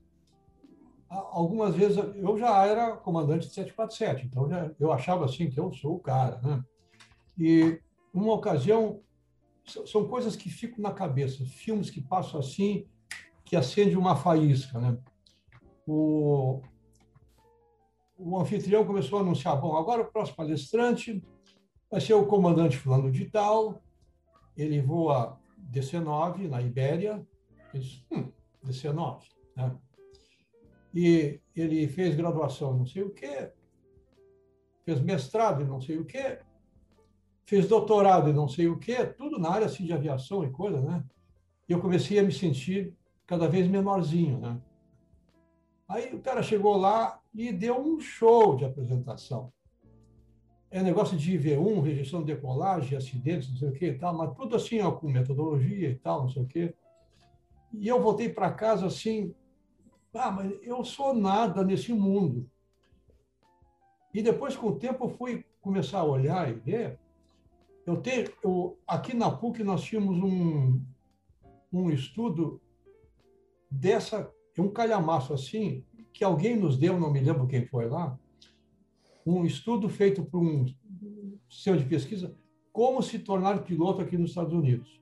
algumas 1.09 1.73
vezes 1.75 1.97
eu 1.97 2.37
já 2.37 2.63
era 2.63 2.95
comandante 2.95 3.47
de 3.47 3.55
747, 3.55 4.27
então 4.27 4.47
já, 4.47 4.71
eu 4.79 4.91
achava 4.91 5.25
assim 5.25 5.49
que 5.49 5.59
eu 5.59 5.73
sou 5.73 5.95
o 5.95 5.99
cara, 5.99 6.39
né? 6.43 6.63
E 7.35 7.81
uma 8.13 8.33
ocasião 8.33 9.01
são 9.65 10.07
coisas 10.07 10.35
que 10.35 10.47
ficam 10.47 10.79
na 10.79 10.91
cabeça, 10.91 11.43
filmes 11.43 11.89
que 11.89 12.01
passam 12.01 12.39
assim, 12.39 12.85
que 13.43 13.55
acende 13.55 13.97
uma 13.97 14.15
faísca, 14.15 14.79
né? 14.79 14.95
O, 15.87 16.61
o 18.15 18.39
anfitrião 18.39 18.85
começou 18.85 19.17
a 19.17 19.21
anunciar, 19.21 19.59
bom, 19.59 19.75
agora 19.75 20.03
o 20.03 20.11
próximo 20.11 20.37
palestrante 20.37 21.23
vai 21.91 21.99
ser 21.99 22.13
o 22.13 22.26
comandante 22.26 22.77
fulano 22.77 23.11
de 23.11 23.26
tal, 23.26 23.81
ele 24.55 24.81
voa 24.81 25.38
DC-9 25.72 26.47
na 26.47 26.61
Ibéria, 26.61 27.26
hum, 28.09 28.31
DC-9, 28.65 29.23
né? 29.55 29.76
E 30.93 31.39
ele 31.55 31.88
fez 31.88 32.15
graduação 32.15 32.77
não 32.77 32.85
sei 32.85 33.03
o 33.03 33.09
quê, 33.09 33.51
fez 34.85 35.01
mestrado 35.01 35.61
e 35.61 35.65
não 35.65 35.81
sei 35.81 35.97
o 35.97 36.05
quê, 36.05 36.39
fez 37.45 37.68
doutorado 37.68 38.30
e 38.30 38.34
não 38.34 38.47
sei 38.47 38.68
o 38.68 38.80
quê, 38.80 39.05
tudo 39.05 39.38
na 39.38 39.49
área 39.49 39.68
assim, 39.68 39.85
de 39.85 39.93
aviação 39.93 40.43
e 40.45 40.49
coisa, 40.49 40.81
né? 40.81 41.03
E 41.68 41.73
eu 41.73 41.81
comecei 41.81 42.19
a 42.19 42.23
me 42.23 42.31
sentir 42.31 42.93
cada 43.27 43.47
vez 43.47 43.68
menorzinho, 43.68 44.39
né? 44.39 44.61
Aí 45.88 46.13
o 46.13 46.22
cara 46.22 46.41
chegou 46.41 46.77
lá 46.77 47.22
e 47.34 47.51
deu 47.51 47.77
um 47.77 47.99
show 47.99 48.55
de 48.55 48.63
apresentação. 48.63 49.51
É 50.72 50.81
negócio 50.81 51.18
de 51.18 51.38
IV1, 51.38 51.84
rejeição 51.84 52.23
de 52.23 52.34
decolagem, 52.34 52.98
acidentes, 52.98 53.49
não 53.49 53.57
sei 53.57 53.69
o 53.69 53.73
que 53.73 53.85
e 53.88 53.98
tal, 53.98 54.18
mas 54.18 54.34
tudo 54.35 54.56
assim, 54.56 54.80
ó, 54.80 54.91
com 54.91 55.10
metodologia 55.10 55.89
e 55.89 55.95
tal, 55.95 56.22
não 56.22 56.30
sei 56.30 56.41
o 56.41 56.48
quê. 56.48 56.73
E 57.73 57.88
eu 57.88 58.02
voltei 58.02 58.30
para 58.30 58.52
casa 58.52 58.88
assim, 58.88 59.35
ah, 60.14 60.31
mas 60.31 60.52
eu 60.64 60.84
sou 60.84 61.14
nada 61.14 61.64
nesse 61.64 61.93
mundo. 61.93 62.49
E 64.14 64.22
depois, 64.22 64.56
com 64.56 64.68
o 64.68 64.76
tempo, 64.80 65.06
eu 65.06 65.10
fui 65.10 65.45
começar 65.61 65.99
a 65.99 66.06
olhar 66.06 66.49
e 66.49 66.53
ver 66.53 66.99
eu 67.85 67.98
tenho, 67.98 68.31
eu, 68.43 68.77
aqui 68.88 69.15
na 69.15 69.31
PUC 69.31 69.64
nós 69.64 69.81
tínhamos 69.84 70.18
um, 70.18 70.81
um 71.73 71.89
estudo 71.89 72.61
dessa, 73.69 74.31
um 74.57 74.69
calhamaço 74.69 75.34
assim, 75.34 75.84
que 76.14 76.23
alguém 76.23 76.56
nos 76.56 76.77
deu, 76.77 76.99
não 76.99 77.11
me 77.11 77.19
lembro 77.19 77.48
quem 77.48 77.65
foi 77.65 77.88
lá, 77.88 78.19
um 79.26 79.45
estudo 79.45 79.88
feito 79.89 80.23
por 80.23 80.41
um 80.41 80.65
centro 81.49 81.81
de 81.81 81.89
pesquisa, 81.89 82.35
como 82.72 83.02
se 83.02 83.19
tornar 83.19 83.64
piloto 83.64 84.02
aqui 84.02 84.18
nos 84.18 84.30
Estados 84.31 84.53
Unidos. 84.53 85.02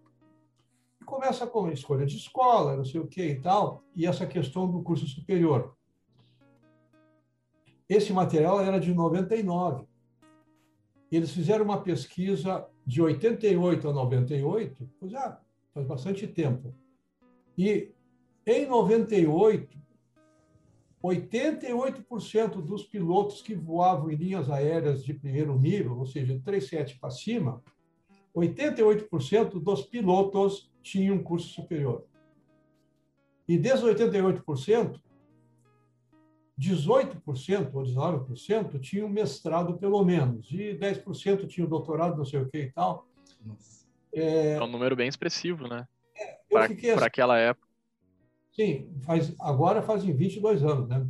E 1.01 1.05
começa 1.05 1.45
com 1.45 1.65
a 1.65 1.73
escolha 1.73 2.05
de 2.05 2.17
escola, 2.17 2.75
não 2.75 2.85
sei 2.85 2.99
o 2.99 3.07
que 3.07 3.23
e 3.23 3.39
tal, 3.39 3.83
e 3.95 4.05
essa 4.05 4.25
questão 4.25 4.69
do 4.69 4.81
curso 4.81 5.07
superior. 5.07 5.75
Esse 7.87 8.13
material 8.13 8.61
era 8.61 8.79
de 8.79 8.93
99. 8.93 9.85
Eles 11.11 11.31
fizeram 11.31 11.65
uma 11.65 11.81
pesquisa 11.81 12.67
de 12.85 13.01
88 13.01 13.89
a 13.89 13.93
98, 13.93 14.89
já 15.03 15.39
faz 15.73 15.87
bastante 15.87 16.27
tempo. 16.27 16.73
E 17.57 17.91
em 18.45 18.67
98, 18.67 19.78
88% 21.03 22.61
dos 22.61 22.83
pilotos 22.83 23.41
que 23.41 23.55
voavam 23.55 24.11
em 24.11 24.15
linhas 24.15 24.49
aéreas 24.49 25.03
de 25.03 25.13
primeiro 25.13 25.57
nível, 25.57 25.97
ou 25.97 26.05
seja, 26.05 26.39
37 26.43 26.99
para 26.99 27.09
cima, 27.09 27.63
88% 28.35 29.59
dos 29.61 29.83
pilotos 29.83 30.71
tinham 30.81 31.23
curso 31.23 31.49
superior. 31.49 32.05
E 33.47 33.57
desses 33.57 33.83
88%, 33.83 34.99
18% 36.59 37.73
ou 37.73 37.83
19% 37.83 38.79
tinham 38.79 39.07
mestrado 39.07 39.77
pelo 39.77 40.03
menos, 40.03 40.51
e 40.51 40.77
10% 40.77 41.47
tinham 41.47 41.67
doutorado, 41.67 42.17
não 42.17 42.25
sei 42.25 42.41
o 42.41 42.49
que 42.49 42.57
e 42.57 42.71
tal. 42.71 43.07
É, 44.13 44.53
é 44.53 44.61
um 44.61 44.67
número 44.67 44.95
bem 44.95 45.07
expressivo, 45.07 45.67
né? 45.67 45.87
É, 46.15 46.37
Para 46.49 46.65
assim, 46.65 46.89
aquela 46.89 47.37
época. 47.37 47.68
Sim, 48.59 48.91
faz, 49.03 49.33
agora 49.39 49.81
fazem 49.81 50.13
22 50.13 50.65
anos, 50.65 50.89
né? 50.89 51.07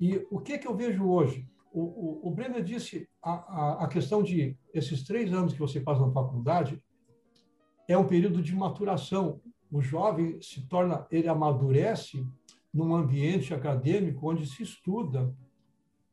E 0.00 0.26
o 0.30 0.40
que, 0.40 0.56
que 0.56 0.66
eu 0.66 0.74
vejo 0.74 1.04
hoje? 1.04 1.46
O, 1.70 2.30
o, 2.30 2.32
o 2.32 2.62
disse 2.62 3.06
a, 3.22 3.32
a, 3.32 3.84
a 3.84 3.88
questão 3.88 4.22
de 4.22 4.56
esses 4.72 5.04
três 5.04 5.30
anos 5.34 5.52
que 5.52 5.58
você 5.58 5.80
passa 5.80 6.00
na 6.00 6.10
faculdade 6.10 6.82
é 7.86 7.98
um 7.98 8.06
período 8.06 8.40
de 8.40 8.56
maturação. 8.56 9.38
O 9.70 9.82
jovem 9.82 10.40
se 10.40 10.66
torna, 10.66 11.06
ele 11.10 11.28
amadurece 11.28 12.26
num 12.72 12.94
ambiente 12.94 13.52
acadêmico 13.52 14.30
onde 14.30 14.46
se 14.46 14.62
estuda 14.62 15.30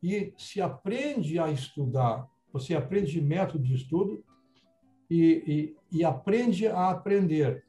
e 0.04 0.34
se 0.38 0.60
aprende 0.60 1.40
a 1.40 1.50
estudar. 1.50 2.28
Você 2.52 2.76
aprende 2.76 3.22
método 3.22 3.64
de 3.64 3.76
estudo 3.76 4.22
e, 5.10 5.74
e, 5.90 6.00
e 6.00 6.04
aprende 6.04 6.68
a 6.68 6.90
aprender. 6.90 7.64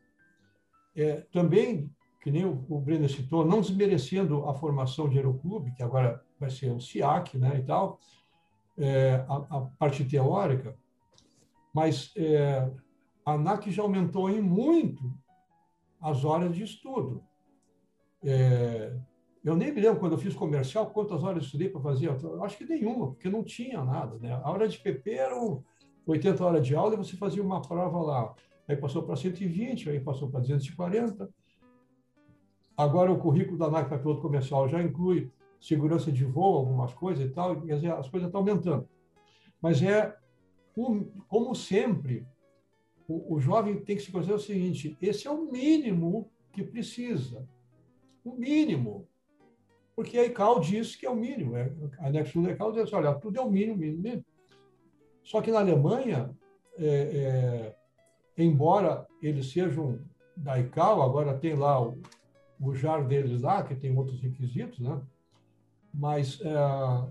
É, 0.96 1.20
também, 1.30 1.88
que 2.20 2.30
nem 2.30 2.44
o, 2.44 2.64
o 2.68 3.08
citou, 3.08 3.44
não 3.44 3.60
desmerecendo 3.60 4.48
a 4.48 4.54
formação 4.54 5.08
de 5.08 5.16
aeroclube, 5.16 5.72
que 5.72 5.82
agora 5.82 6.22
vai 6.38 6.50
ser 6.50 6.70
o 6.70 6.80
SIAC 6.80 7.38
né, 7.38 7.58
e 7.58 7.62
tal, 7.62 7.98
é, 8.78 9.24
a, 9.28 9.36
a, 9.36 9.60
parte 9.78 10.04
teórica, 10.04 10.76
mas 11.74 12.12
é, 12.16 12.70
a 13.24 13.32
ANAC 13.32 13.70
já 13.70 13.82
aumentou 13.82 14.28
em 14.28 14.40
muito 14.40 15.12
as 16.00 16.24
horas 16.24 16.54
de 16.54 16.62
estudo. 16.62 17.22
É, 18.22 18.96
eu 19.44 19.56
nem 19.56 19.72
me 19.72 19.80
lembro 19.80 20.00
quando 20.00 20.12
eu 20.12 20.18
fiz 20.18 20.34
comercial 20.34 20.90
quantas 20.90 21.22
horas 21.22 21.42
eu 21.42 21.46
estudei 21.46 21.68
para 21.68 21.80
fazer. 21.80 22.08
Eu 22.08 22.44
acho 22.44 22.58
que 22.58 22.66
nenhuma, 22.66 23.08
porque 23.08 23.30
não 23.30 23.42
tinha 23.42 23.82
nada. 23.82 24.18
Né? 24.18 24.32
A 24.32 24.50
hora 24.50 24.68
de 24.68 24.78
PP 24.78 25.12
eram 25.12 25.64
80 26.06 26.44
horas 26.44 26.66
de 26.66 26.74
aula 26.74 26.94
e 26.94 26.98
você 26.98 27.16
fazia 27.16 27.42
uma 27.42 27.62
prova 27.62 27.98
lá. 28.00 28.34
Aí 28.68 28.76
passou 28.76 29.02
para 29.02 29.16
120, 29.16 29.90
aí 29.90 30.00
passou 30.00 30.30
para 30.30 30.40
240. 30.40 31.28
Agora 32.80 33.12
o 33.12 33.18
currículo 33.18 33.58
da 33.58 33.70
NAC 33.70 33.90
para 33.90 33.98
piloto 33.98 34.22
comercial 34.22 34.66
já 34.66 34.82
inclui 34.82 35.30
segurança 35.60 36.10
de 36.10 36.24
voo, 36.24 36.56
algumas 36.56 36.94
coisas 36.94 37.26
e 37.26 37.28
tal, 37.28 37.52
as 37.52 38.08
coisas 38.08 38.28
estão 38.28 38.40
aumentando. 38.40 38.88
Mas 39.60 39.82
é, 39.82 40.16
como 41.28 41.54
sempre, 41.54 42.26
o, 43.06 43.34
o 43.34 43.38
jovem 43.38 43.78
tem 43.84 43.96
que 43.96 44.02
se 44.02 44.10
considerar 44.10 44.38
o 44.38 44.40
seguinte: 44.40 44.96
esse 45.02 45.28
é 45.28 45.30
o 45.30 45.52
mínimo 45.52 46.30
que 46.54 46.64
precisa 46.64 47.46
o 48.24 48.32
mínimo. 48.32 49.06
Porque 49.94 50.16
a 50.16 50.24
ICAO 50.24 50.58
diz 50.60 50.96
que 50.96 51.04
é 51.04 51.10
o 51.10 51.16
mínimo. 51.16 51.54
É, 51.58 51.70
a 51.98 52.06
anexo 52.06 52.40
da 52.40 52.52
ICAO 52.52 52.72
diz 52.72 52.90
olha, 52.94 53.12
tudo 53.14 53.38
é 53.38 53.42
o 53.42 53.50
mínimo, 53.50 53.76
mínimo, 53.76 54.02
mínimo. 54.02 54.24
Só 55.22 55.42
que 55.42 55.50
na 55.50 55.58
Alemanha, 55.58 56.34
é, 56.78 56.86
é, 56.86 58.42
embora 58.42 59.06
eles 59.20 59.52
sejam 59.52 60.00
da 60.34 60.58
ICAO, 60.58 61.02
agora 61.02 61.36
tem 61.36 61.54
lá 61.54 61.78
o, 61.78 62.00
o 62.60 62.74
JAR 62.74 63.06
deles 63.06 63.42
lá, 63.42 63.62
que 63.62 63.74
tem 63.74 63.96
outros 63.96 64.20
requisitos, 64.20 64.78
né? 64.78 65.00
mas 65.92 66.40
é, 66.42 67.10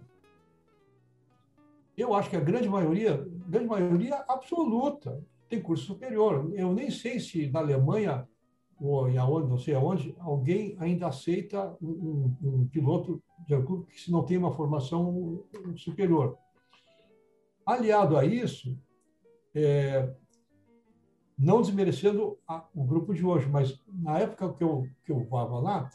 eu 1.97 2.13
acho 2.13 2.29
que 2.29 2.37
a 2.37 2.41
grande 2.41 2.69
maioria, 2.69 3.27
grande 3.47 3.67
maioria 3.67 4.23
absoluta, 4.27 5.21
tem 5.49 5.61
curso 5.61 5.85
superior. 5.85 6.51
Eu 6.53 6.71
nem 6.73 6.91
sei 6.91 7.19
se 7.19 7.49
na 7.49 7.59
Alemanha 7.59 8.27
ou 8.79 9.09
em 9.09 9.17
aonde, 9.17 9.49
não 9.49 9.57
sei 9.57 9.75
aonde, 9.75 10.15
alguém 10.19 10.77
ainda 10.79 11.07
aceita 11.07 11.75
um, 11.81 12.33
um, 12.41 12.67
piloto 12.67 13.21
de 13.45 13.53
aeroporto 13.53 13.87
que 13.87 14.09
não 14.09 14.23
tem 14.23 14.37
uma 14.37 14.53
formação 14.53 15.43
superior. 15.75 16.37
Aliado 17.65 18.15
a 18.15 18.23
isso, 18.23 18.79
é, 19.53 20.09
não 21.39 21.61
desmerecendo 21.61 22.37
a, 22.45 22.65
o 22.75 22.83
grupo 22.83 23.13
de 23.13 23.25
hoje, 23.25 23.47
mas 23.47 23.81
na 23.87 24.19
época 24.19 24.53
que 24.53 24.63
eu, 24.63 24.85
que 25.05 25.11
eu 25.11 25.23
voava 25.23 25.57
lá, 25.57 25.89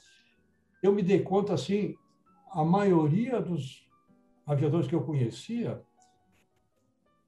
eu 0.82 0.92
me 0.92 1.02
dei 1.02 1.22
conta, 1.22 1.52
assim, 1.52 1.94
a 2.50 2.64
maioria 2.64 3.40
dos 3.42 3.86
aviadores 4.46 4.86
que 4.86 4.94
eu 4.94 5.04
conhecia 5.04 5.82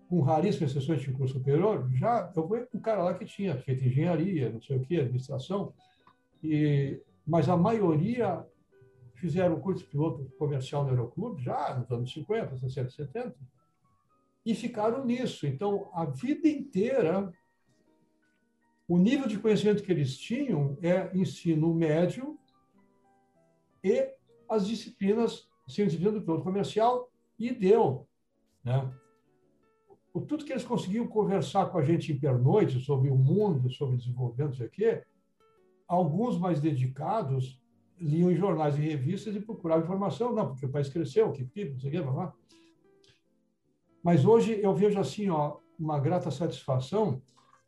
com 0.08 0.20
raríssimas 0.20 0.70
exceções 0.70 1.02
de 1.02 1.12
curso 1.12 1.34
superior, 1.34 1.90
já 1.92 2.32
eu 2.34 2.46
fui 2.46 2.66
um 2.72 2.80
cara 2.80 3.02
lá 3.02 3.14
que 3.14 3.24
tinha 3.24 3.58
feito 3.58 3.84
engenharia, 3.84 4.50
não 4.50 4.62
sei 4.62 4.76
o 4.76 4.80
que, 4.80 4.98
administração, 4.98 5.74
e, 6.42 7.00
mas 7.26 7.48
a 7.48 7.56
maioria 7.56 8.46
fizeram 9.14 9.60
curso 9.60 9.84
de 9.84 9.90
piloto 9.90 10.24
comercial 10.38 10.84
no 10.84 10.90
Aeroclube 10.90 11.42
já 11.42 11.74
nos 11.74 11.90
anos 11.90 12.12
50, 12.12 12.56
60, 12.56 12.90
70, 12.90 13.34
e 14.44 14.54
ficaram 14.54 15.04
nisso. 15.04 15.46
Então, 15.46 15.90
a 15.92 16.04
vida 16.04 16.46
inteira, 16.46 17.32
o 18.88 18.98
nível 18.98 19.26
de 19.26 19.38
conhecimento 19.38 19.82
que 19.82 19.90
eles 19.90 20.16
tinham 20.16 20.78
é 20.82 21.10
ensino 21.16 21.74
médio 21.74 22.38
e 23.82 24.14
as 24.48 24.66
disciplinas, 24.66 25.48
disciplina 25.66 26.12
do 26.12 26.22
piloto 26.22 26.44
comercial, 26.44 27.10
e 27.38 27.52
deu. 27.52 28.06
Né? 28.64 28.90
o 30.16 30.20
tudo 30.22 30.46
que 30.46 30.52
eles 30.52 30.64
conseguiam 30.64 31.06
conversar 31.06 31.66
com 31.66 31.76
a 31.76 31.84
gente 31.84 32.10
em 32.10 32.18
pernoite 32.18 32.80
sobre 32.80 33.10
o 33.10 33.14
mundo, 33.14 33.68
sobre 33.68 33.98
desenvolvimento, 33.98 34.54
isso 34.54 34.64
aqui, 34.64 35.02
alguns 35.86 36.38
mais 36.38 36.58
dedicados 36.58 37.60
liam 38.00 38.30
em 38.30 38.34
jornais 38.34 38.78
e 38.78 38.80
revistas 38.80 39.36
e 39.36 39.40
procuravam 39.40 39.84
informação, 39.84 40.32
não, 40.32 40.48
porque 40.48 40.64
o 40.64 40.70
país 40.70 40.88
cresceu, 40.88 41.30
que 41.32 41.44
pipa, 41.44 41.72
não 41.72 41.80
sei 41.80 41.90
o 41.90 41.92
que, 41.92 41.98
lá. 42.00 42.32
Mas 44.02 44.24
hoje 44.24 44.58
eu 44.62 44.74
vejo 44.74 44.98
assim, 44.98 45.28
ó, 45.28 45.58
uma 45.78 46.00
grata 46.00 46.30
satisfação, 46.30 47.20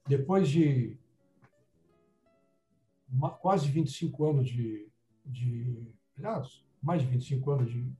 depois 0.07 0.49
de 0.49 0.97
quase 3.40 3.68
25 3.68 4.24
anos 4.24 4.48
de, 4.48 4.89
de 5.24 5.93
aliás, 6.16 6.64
mais 6.82 7.02
de 7.02 7.09
25 7.09 7.51
anos 7.51 7.70
de, 7.70 7.90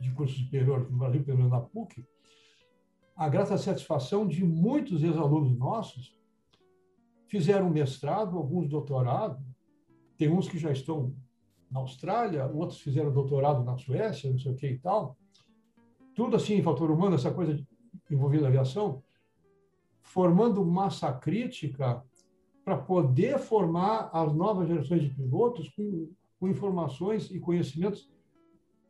de 0.00 0.12
curso 0.12 0.34
superior 0.38 0.90
no 0.90 0.98
Brasil, 0.98 1.24
pelo 1.24 1.38
menos 1.38 1.52
na 1.52 1.60
PUC, 1.60 2.06
a 3.14 3.28
grata 3.28 3.56
satisfação 3.56 4.26
de 4.26 4.44
muitos 4.44 5.02
ex-alunos 5.02 5.56
nossos 5.56 6.14
fizeram 7.26 7.70
mestrado, 7.70 8.36
alguns 8.36 8.68
doutorado, 8.68 9.42
tem 10.16 10.30
uns 10.30 10.48
que 10.48 10.58
já 10.58 10.70
estão 10.70 11.14
na 11.70 11.80
Austrália, 11.80 12.46
outros 12.46 12.80
fizeram 12.80 13.12
doutorado 13.12 13.64
na 13.64 13.76
Suécia, 13.76 14.30
não 14.30 14.38
sei 14.38 14.52
o 14.52 14.56
que 14.56 14.68
e 14.68 14.78
tal. 14.78 15.16
Tudo 16.14 16.36
assim, 16.36 16.62
fator 16.62 16.90
humano, 16.90 17.16
essa 17.16 17.32
coisa 17.32 17.58
envolvida 18.10 18.44
na 18.44 18.48
aviação, 18.48 19.02
formando 20.00 20.64
massa 20.64 21.12
crítica 21.12 22.02
para 22.66 22.76
poder 22.76 23.38
formar 23.38 24.10
as 24.12 24.34
novas 24.34 24.66
gerações 24.66 25.02
de 25.02 25.10
pilotos 25.10 25.68
com, 25.70 26.10
com 26.38 26.48
informações 26.48 27.30
e 27.30 27.38
conhecimentos 27.38 28.10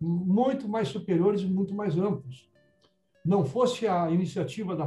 muito 0.01 0.67
mais 0.67 0.89
superiores 0.89 1.43
e 1.43 1.47
muito 1.47 1.75
mais 1.75 1.97
amplos 1.97 2.51
não 3.27 3.45
fosse 3.45 3.89
a 3.89 4.09
iniciativa 4.11 4.77
da 4.77 4.87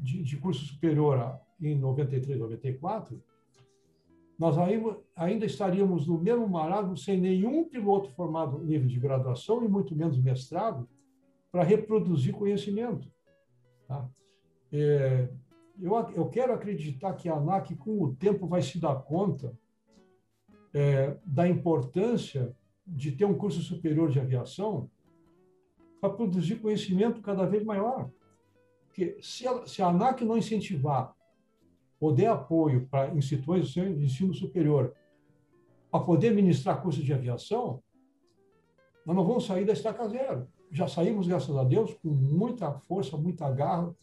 de, 0.00 0.22
de 0.22 0.36
curso 0.36 0.64
superior 0.64 1.40
em 1.60 1.76
93, 1.76 2.38
94, 2.38 3.20
nós 4.38 4.56
ainda 5.16 5.44
estaríamos 5.44 6.06
no 6.06 6.16
mesmo 6.16 6.48
marasmo 6.48 6.96
sem 6.96 7.20
nenhum 7.20 7.68
piloto 7.68 8.08
formado 8.12 8.60
nível 8.60 8.86
de 8.86 8.98
graduação 8.98 9.62
e 9.64 9.68
muito 9.68 9.94
menos 9.94 10.16
mestrado 10.16 10.88
para 11.50 11.64
reproduzir 11.64 12.32
conhecimento. 12.32 13.10
Tá? 13.86 14.08
É, 14.72 15.28
eu, 15.80 15.94
eu 16.14 16.28
quero 16.28 16.52
acreditar 16.52 17.14
que 17.14 17.28
a 17.28 17.34
ANAC, 17.34 17.74
com 17.76 18.02
o 18.02 18.14
tempo, 18.14 18.46
vai 18.46 18.62
se 18.62 18.78
dar 18.78 18.94
conta 18.96 19.56
é, 20.72 21.16
da 21.24 21.48
importância 21.48 22.54
de 22.86 23.12
ter 23.12 23.24
um 23.24 23.36
curso 23.36 23.60
superior 23.60 24.10
de 24.10 24.20
aviação 24.20 24.90
para 26.00 26.10
produzir 26.10 26.56
conhecimento 26.56 27.20
cada 27.20 27.46
vez 27.46 27.64
maior. 27.64 28.10
Porque 28.86 29.18
se 29.20 29.46
a, 29.46 29.66
se 29.66 29.82
a 29.82 29.88
ANAC 29.88 30.24
não 30.24 30.36
incentivar 30.36 31.14
ou 32.00 32.12
der 32.12 32.28
apoio 32.28 32.86
para 32.86 33.14
instituições 33.14 33.68
de 33.98 34.04
ensino 34.04 34.34
superior 34.34 34.94
para 35.90 36.00
poder 36.00 36.30
ministrar 36.30 36.80
cursos 36.82 37.04
de 37.04 37.12
aviação, 37.12 37.82
nós 39.04 39.16
não 39.16 39.24
vamos 39.24 39.44
sair 39.44 39.64
da 39.64 39.72
estaca 39.72 40.08
zero. 40.08 40.48
Já 40.70 40.86
saímos, 40.86 41.26
graças 41.26 41.54
a 41.56 41.64
Deus, 41.64 41.94
com 41.94 42.08
muita 42.08 42.72
força, 42.72 43.16
muita 43.16 43.50
garra, 43.50 43.94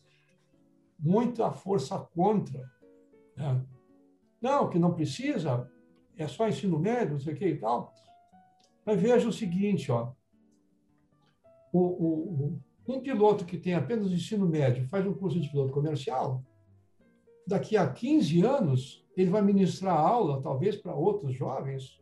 muita 1.00 1.52
força 1.52 1.98
contra. 2.00 2.64
Né? 3.36 3.66
Não, 4.42 4.70
que 4.70 4.80
não 4.80 4.94
precisa, 4.94 5.70
é 6.16 6.28
só 6.28 6.48
ensino 6.48 6.80
médio, 6.80 7.14
não 7.14 7.20
sei 7.20 7.34
o 7.34 7.38
que 7.38 7.48
e 7.48 7.58
tal. 7.58 7.94
Mas 8.86 9.02
veja 9.02 9.28
o 9.28 9.34
seguinte, 9.34 9.92
ó, 9.92 10.12
o, 11.74 11.80
o, 11.80 12.62
um 12.88 13.02
piloto 13.02 13.46
que 13.46 13.58
tem 13.58 13.74
apenas 13.74 14.12
ensino 14.12 14.48
médio 14.48 14.88
faz 14.88 15.06
um 15.06 15.14
curso 15.14 15.40
de 15.40 15.50
piloto 15.50 15.74
comercial, 15.74 16.44
daqui 17.46 17.78
a 17.78 17.92
15 17.92 18.46
anos 18.46 19.06
ele 19.16 19.30
vai 19.30 19.42
ministrar 19.42 19.98
aula, 19.98 20.42
talvez 20.42 20.76
para 20.78 20.96
outros 20.96 21.34
jovens, 21.34 22.02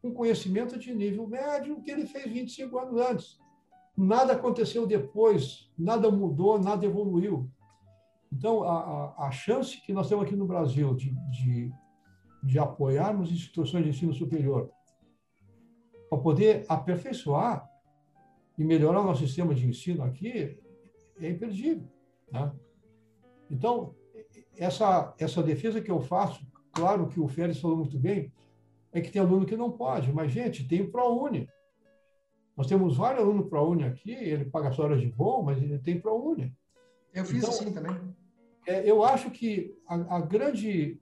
com 0.00 0.12
conhecimento 0.12 0.78
de 0.78 0.94
nível 0.94 1.26
médio 1.26 1.80
que 1.82 1.90
ele 1.90 2.06
fez 2.06 2.30
25 2.30 2.78
anos 2.78 3.00
antes. 3.00 3.43
Nada 3.96 4.32
aconteceu 4.32 4.86
depois, 4.86 5.70
nada 5.78 6.10
mudou, 6.10 6.58
nada 6.58 6.84
evoluiu. 6.84 7.48
Então, 8.32 8.64
a, 8.64 9.14
a, 9.16 9.28
a 9.28 9.30
chance 9.30 9.80
que 9.80 9.92
nós 9.92 10.08
temos 10.08 10.24
aqui 10.24 10.34
no 10.34 10.46
Brasil 10.46 10.94
de, 10.94 11.14
de, 11.30 11.72
de 12.42 12.58
apoiarmos 12.58 13.30
instituições 13.30 13.84
de 13.84 13.90
ensino 13.90 14.12
superior 14.12 14.70
para 16.10 16.18
poder 16.18 16.64
aperfeiçoar 16.68 17.68
e 18.58 18.64
melhorar 18.64 19.00
o 19.00 19.04
nosso 19.04 19.26
sistema 19.26 19.54
de 19.54 19.66
ensino 19.66 20.02
aqui 20.02 20.58
é 21.20 21.30
imperdível. 21.30 21.88
Né? 22.30 22.52
Então, 23.50 23.94
essa, 24.56 25.14
essa 25.18 25.42
defesa 25.42 25.80
que 25.80 25.90
eu 25.90 26.00
faço, 26.00 26.44
claro 26.72 27.08
que 27.08 27.20
o 27.20 27.28
Félix 27.28 27.60
falou 27.60 27.76
muito 27.76 27.98
bem, 27.98 28.32
é 28.92 29.00
que 29.00 29.10
tem 29.10 29.20
aluno 29.20 29.46
que 29.46 29.56
não 29.56 29.72
pode, 29.72 30.12
mas, 30.12 30.32
gente, 30.32 30.66
tem 30.66 30.82
o 30.82 30.90
ProUni. 30.90 31.48
Nós 32.56 32.66
temos 32.66 32.96
vários 32.96 33.22
alunos 33.22 33.48
ProUni 33.48 33.84
aqui, 33.84 34.12
ele 34.12 34.44
paga 34.44 34.68
as 34.68 34.78
horas 34.78 35.00
de 35.00 35.08
voo, 35.08 35.42
mas 35.42 35.60
ele 35.60 35.78
tem 35.78 36.00
ProUni. 36.00 36.56
Eu 37.12 37.24
fiz 37.24 37.38
então, 37.38 37.50
assim 37.50 37.72
também. 37.72 38.14
É, 38.66 38.88
eu 38.88 39.04
acho 39.04 39.30
que 39.30 39.76
a, 39.86 40.16
a 40.16 40.20
grande, 40.20 41.00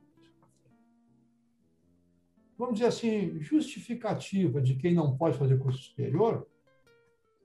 vamos 2.59 2.75
dizer 2.75 2.87
assim, 2.87 3.41
justificativa 3.41 4.61
de 4.61 4.75
quem 4.77 4.95
não 4.95 5.17
pode 5.17 5.39
fazer 5.39 5.59
curso 5.59 5.83
superior 5.83 6.47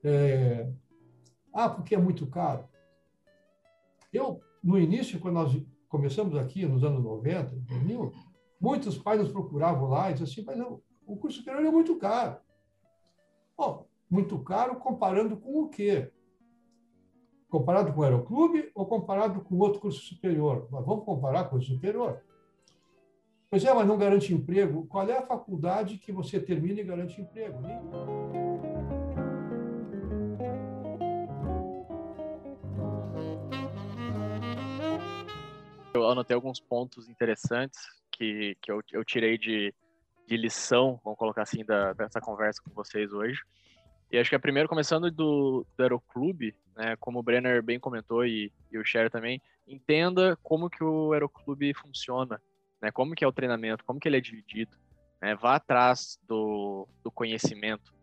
é, 0.04 0.72
ah, 1.54 1.70
porque 1.70 1.96
é 1.96 1.98
muito 1.98 2.26
caro. 2.28 2.68
Eu, 4.14 4.40
no 4.64 4.80
início, 4.80 5.20
quando 5.20 5.36
nós 5.36 5.66
começamos 5.90 6.36
aqui, 6.36 6.66
nos 6.66 6.84
anos 6.84 7.04
90, 7.04 7.56
2000, 7.56 8.14
muitos 8.60 8.98
pais 8.98 9.20
nos 9.20 9.32
procuravam 9.32 9.90
lá 9.90 10.10
e 10.10 10.14
diziam 10.14 10.30
assim, 10.30 10.44
mas 10.46 10.58
não, 10.58 10.82
o 11.06 11.18
curso 11.18 11.40
superior 11.40 11.66
é 11.66 11.72
muito 11.72 11.98
caro. 11.98 12.38
Bom, 13.58 13.87
muito 14.10 14.40
caro 14.40 14.76
comparando 14.78 15.38
com 15.38 15.64
o 15.64 15.70
quê? 15.70 16.12
Comparado 17.50 17.94
com 17.94 18.02
o 18.02 18.04
Aeroclube 18.04 18.72
ou 18.76 18.86
comparado 18.86 19.42
com 19.42 19.58
outro 19.58 19.80
curso 19.80 20.02
superior? 20.02 20.68
Mas 20.72 20.86
vamos 20.86 21.06
comparar 21.06 21.46
com 21.46 21.58
o 21.58 21.62
superior. 21.62 22.22
Pois 23.50 23.64
é, 23.64 23.74
mas 23.74 23.88
não 23.88 23.98
garante 23.98 24.34
emprego. 24.34 24.86
Qual 24.88 25.08
é 25.10 25.18
a 25.18 25.26
faculdade 25.26 25.98
que 25.98 26.12
você 26.12 26.40
termina 26.40 26.82
e 26.82 26.84
garante 26.84 27.22
emprego? 27.22 27.58
Eu 35.94 36.10
anotei 36.10 36.36
alguns 36.36 36.60
pontos 36.60 37.08
interessantes 37.08 37.80
que, 38.12 38.58
que 38.62 38.70
eu, 38.70 38.82
eu 38.92 39.06
tirei 39.06 39.38
de, 39.38 39.74
de 40.28 40.36
lição, 40.36 41.00
vamos 41.04 41.18
colocar 41.18 41.44
assim, 41.44 41.64
da, 41.64 41.94
dessa 41.94 42.20
conversa 42.20 42.62
com 42.62 42.72
vocês 42.72 43.14
hoje. 43.14 43.42
E 44.12 44.18
acho 44.18 44.30
que 44.30 44.36
é 44.36 44.40
primeiro, 44.40 44.70
começando 44.70 45.12
do, 45.12 45.66
do 45.76 45.84
Aeroclube, 45.84 46.56
né, 46.76 46.96
como 46.98 47.20
o 47.20 47.24
Brenner 47.24 47.62
bem 47.62 47.80
comentou 47.80 48.26
e, 48.26 48.52
e 48.72 48.78
o 48.78 48.86
Cher 48.86 49.10
também, 49.10 49.42
entenda 49.68 50.38
como 50.42 50.70
que 50.70 50.84
o 50.84 51.12
Aeroclube 51.12 51.74
funciona, 51.74 52.42
né, 52.82 52.90
como 52.90 53.14
que 53.14 53.26
é 53.26 53.28
o 53.28 53.34
treinamento, 53.34 53.84
como 53.84 54.00
que 54.00 54.08
ele 54.08 54.18
é 54.18 54.22
dividido, 54.22 54.78
né, 55.22 55.36
vá 55.36 55.56
atrás 55.56 56.18
do, 56.26 56.88
do 57.04 57.12
conhecimento, 57.12 57.94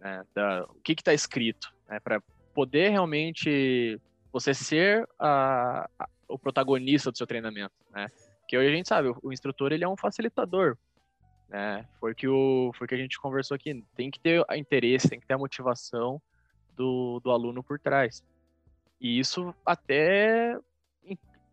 né, 0.00 0.24
da, 0.34 0.64
o 0.64 0.80
que 0.82 0.92
está 0.92 1.12
escrito, 1.12 1.68
né, 1.86 2.00
para 2.00 2.22
poder 2.54 2.88
realmente 2.88 4.00
você 4.32 4.54
ser 4.54 5.06
a, 5.18 5.88
a, 5.98 6.08
o 6.28 6.38
protagonista 6.38 7.10
do 7.10 7.18
seu 7.18 7.26
treinamento, 7.26 7.74
né, 7.90 8.06
porque 8.40 8.56
hoje 8.56 8.68
a 8.68 8.74
gente 8.74 8.88
sabe, 8.88 9.08
o, 9.08 9.18
o 9.22 9.32
instrutor 9.32 9.70
ele 9.70 9.84
é 9.84 9.88
um 9.88 9.98
facilitador, 9.98 10.78
né? 11.52 11.86
Foi 12.00 12.14
que 12.14 12.26
o 12.26 12.72
foi 12.72 12.88
que 12.88 12.94
a 12.94 12.98
gente 12.98 13.20
conversou 13.20 13.54
aqui. 13.54 13.84
Tem 13.94 14.10
que 14.10 14.18
ter 14.18 14.42
interesse, 14.56 15.10
tem 15.10 15.20
que 15.20 15.26
ter 15.26 15.34
a 15.34 15.38
motivação 15.38 16.20
do, 16.74 17.20
do 17.20 17.30
aluno 17.30 17.62
por 17.62 17.78
trás. 17.78 18.24
E 18.98 19.18
isso 19.18 19.54
até 19.64 20.58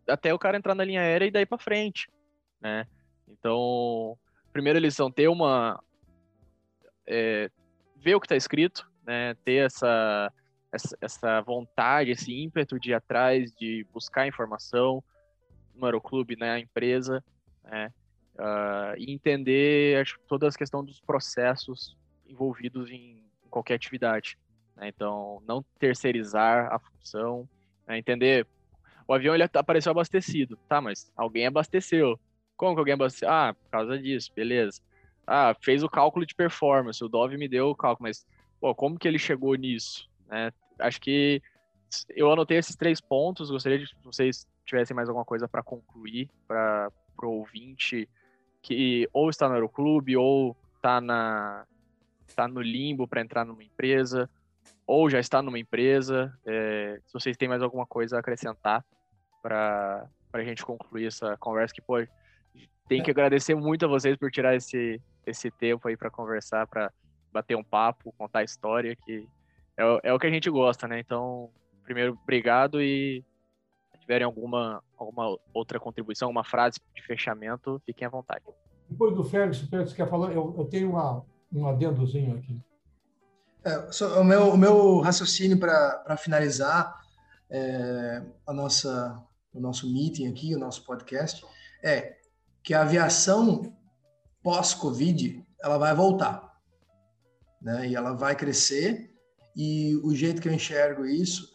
até 0.08 0.32
o 0.32 0.38
cara 0.38 0.56
entrar 0.56 0.74
na 0.74 0.82
linha 0.82 1.02
aérea 1.02 1.26
e 1.26 1.30
daí 1.30 1.44
para 1.44 1.58
frente, 1.58 2.08
né? 2.60 2.86
Então, 3.28 4.18
primeira 4.52 4.78
lição 4.78 5.10
ter 5.10 5.28
uma 5.28 5.78
é, 7.06 7.50
ver 7.94 8.14
o 8.14 8.20
que 8.20 8.24
está 8.24 8.36
escrito, 8.36 8.90
né? 9.04 9.34
Ter 9.44 9.66
essa, 9.66 10.32
essa 10.72 10.96
essa 10.98 11.40
vontade, 11.42 12.10
esse 12.10 12.32
ímpeto 12.32 12.80
de 12.80 12.92
ir 12.92 12.94
atrás, 12.94 13.52
de 13.52 13.86
buscar 13.92 14.26
informação 14.26 15.04
no 15.74 15.84
aeroclube, 15.84 16.36
né? 16.36 16.52
A 16.52 16.58
empresa, 16.58 17.22
né? 17.64 17.92
Uh, 18.40 18.96
e 18.96 19.12
entender 19.12 20.00
acho, 20.00 20.18
toda 20.26 20.48
a 20.48 20.52
questão 20.52 20.84
dos 20.84 21.00
processos 21.00 21.96
envolvidos 22.26 22.90
em, 22.90 23.22
em 23.44 23.48
qualquer 23.50 23.74
atividade. 23.74 24.38
Né? 24.76 24.88
Então, 24.88 25.42
não 25.46 25.62
terceirizar 25.78 26.72
a 26.72 26.78
função, 26.78 27.48
né? 27.86 27.98
entender. 27.98 28.46
O 29.06 29.12
avião 29.12 29.34
ele 29.34 29.42
apareceu 29.42 29.90
abastecido, 29.90 30.56
tá? 30.68 30.80
Mas 30.80 31.10
alguém 31.16 31.46
abasteceu. 31.46 32.18
Como 32.56 32.74
que 32.74 32.78
alguém 32.78 32.94
abasteceu? 32.94 33.28
Ah, 33.28 33.54
por 33.54 33.70
causa 33.70 33.98
disso, 33.98 34.32
beleza. 34.34 34.80
Ah, 35.26 35.54
fez 35.60 35.82
o 35.82 35.88
cálculo 35.88 36.24
de 36.24 36.34
performance, 36.34 37.04
o 37.04 37.08
Dove 37.08 37.36
me 37.36 37.48
deu 37.48 37.70
o 37.70 37.74
cálculo, 37.74 38.08
mas 38.08 38.26
pô, 38.60 38.74
como 38.74 38.98
que 38.98 39.08
ele 39.08 39.18
chegou 39.18 39.54
nisso? 39.54 40.08
Né? 40.28 40.52
Acho 40.78 41.00
que 41.00 41.42
eu 42.10 42.30
anotei 42.30 42.58
esses 42.58 42.76
três 42.76 43.00
pontos, 43.00 43.50
gostaria 43.50 43.78
de 43.78 43.86
que 43.86 44.04
vocês 44.04 44.46
tivessem 44.64 44.94
mais 44.94 45.08
alguma 45.08 45.24
coisa 45.24 45.48
para 45.48 45.62
concluir, 45.62 46.30
para 46.46 46.90
o 47.22 47.38
ouvinte 47.38 48.08
que 48.62 49.08
ou 49.12 49.30
está 49.30 49.48
no 49.48 49.54
aeroclube 49.54 50.16
ou 50.16 50.56
está 50.76 51.00
na 51.00 51.66
tá 52.34 52.46
no 52.46 52.62
limbo 52.62 53.08
para 53.08 53.20
entrar 53.20 53.44
numa 53.44 53.64
empresa 53.64 54.30
ou 54.86 55.08
já 55.08 55.20
está 55.20 55.40
numa 55.40 55.58
empresa. 55.58 56.36
É, 56.44 57.00
se 57.06 57.12
vocês 57.12 57.36
têm 57.36 57.48
mais 57.48 57.62
alguma 57.62 57.86
coisa 57.86 58.16
a 58.16 58.20
acrescentar 58.20 58.84
para 59.42 60.08
a 60.32 60.44
gente 60.44 60.64
concluir 60.64 61.06
essa 61.06 61.36
conversa, 61.36 61.74
que 61.74 61.80
pô, 61.80 61.96
tem 62.88 63.02
que 63.02 63.10
agradecer 63.10 63.54
muito 63.54 63.84
a 63.84 63.88
vocês 63.88 64.16
por 64.16 64.30
tirar 64.30 64.56
esse, 64.56 65.00
esse 65.24 65.50
tempo 65.50 65.86
aí 65.86 65.96
para 65.96 66.10
conversar, 66.10 66.66
para 66.66 66.92
bater 67.32 67.56
um 67.56 67.62
papo, 67.62 68.12
contar 68.18 68.42
história, 68.42 68.96
que 68.96 69.28
é, 69.76 70.10
é 70.10 70.12
o 70.12 70.18
que 70.18 70.26
a 70.26 70.30
gente 70.30 70.50
gosta, 70.50 70.88
né? 70.88 70.98
Então, 70.98 71.50
primeiro, 71.84 72.18
obrigado 72.20 72.82
e 72.82 73.24
tiverem 74.10 74.24
alguma, 74.24 74.82
alguma 74.98 75.38
outra 75.54 75.78
contribuição, 75.78 76.28
uma 76.28 76.42
frase 76.42 76.80
de 76.96 77.02
fechamento, 77.06 77.80
fiquem 77.86 78.04
à 78.04 78.10
vontade. 78.10 78.44
Depois 78.88 79.14
do 79.14 79.22
Félix, 79.22 79.60
Félix 79.60 79.92
quer 79.92 80.10
falar, 80.10 80.32
eu, 80.32 80.52
eu 80.58 80.64
tenho 80.64 80.90
uma, 80.90 81.24
um 81.52 81.68
adendozinho 81.68 82.36
aqui. 82.36 82.60
É, 83.64 83.92
só, 83.92 84.20
o, 84.20 84.24
meu, 84.24 84.48
o 84.48 84.56
meu 84.56 84.98
raciocínio 84.98 85.60
para 85.60 86.16
finalizar 86.16 87.00
é, 87.48 88.22
a 88.44 88.52
nossa, 88.52 89.16
o 89.54 89.60
nosso 89.60 89.88
meeting 89.88 90.26
aqui, 90.26 90.56
o 90.56 90.58
nosso 90.58 90.84
podcast, 90.84 91.46
é 91.80 92.16
que 92.64 92.74
a 92.74 92.82
aviação 92.82 93.72
pós-Covid 94.42 95.46
ela 95.62 95.78
vai 95.78 95.94
voltar, 95.94 96.58
né? 97.62 97.86
E 97.88 97.94
ela 97.94 98.12
vai 98.12 98.34
crescer. 98.34 99.08
E 99.54 99.94
o 100.02 100.14
jeito 100.14 100.40
que 100.40 100.48
eu 100.48 100.52
enxergo 100.52 101.04
isso 101.06 101.52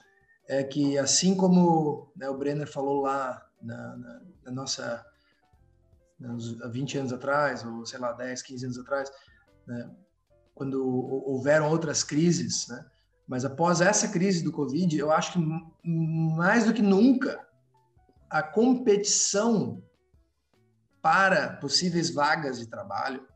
é 0.48 0.64
que, 0.64 0.98
assim 0.98 1.36
como 1.36 2.12
né, 2.16 2.30
o 2.30 2.38
Brenner 2.38 2.72
falou 2.72 3.02
lá 3.02 3.46
na, 3.62 3.98
na, 3.98 4.22
na 4.46 4.52
nossa, 4.52 5.06
há 6.64 6.68
20 6.68 6.98
anos 7.00 7.14
atrás, 7.14 7.66
ou 7.66 7.86
sei 7.86 8.00
lá, 8.00 8.14
10, 8.14 8.42
15 8.42 8.66
anos 8.66 8.80
atrás, 8.80 9.12
né, 9.68 9.90
quando 10.54 10.86
houveram 10.86 11.70
outras 11.70 12.04
crises, 12.04 12.68
né, 12.68 12.86
Mas 13.28 13.44
após 13.44 13.82
essa 13.82 14.08
crise 14.08 14.44
do 14.44 14.52
Covid, 14.52 14.98
eu 14.98 15.12
acho 15.12 15.34
que 15.34 15.40
mais 15.84 16.66
do 16.66 16.74
que 16.74 16.82
nunca 16.82 17.46
a 18.30 18.44
competição 18.44 19.84
para 21.02 21.58
possíveis 21.58 22.10
vagas 22.10 22.60
de 22.60 22.68
trabalho 22.68 23.28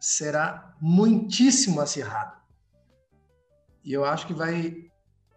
será 0.00 0.76
muitíssimo 0.80 1.80
acirrada. 1.80 2.36
E 3.84 3.92
eu 3.92 4.04
acho 4.04 4.26
que 4.26 4.34
vai 4.34 4.89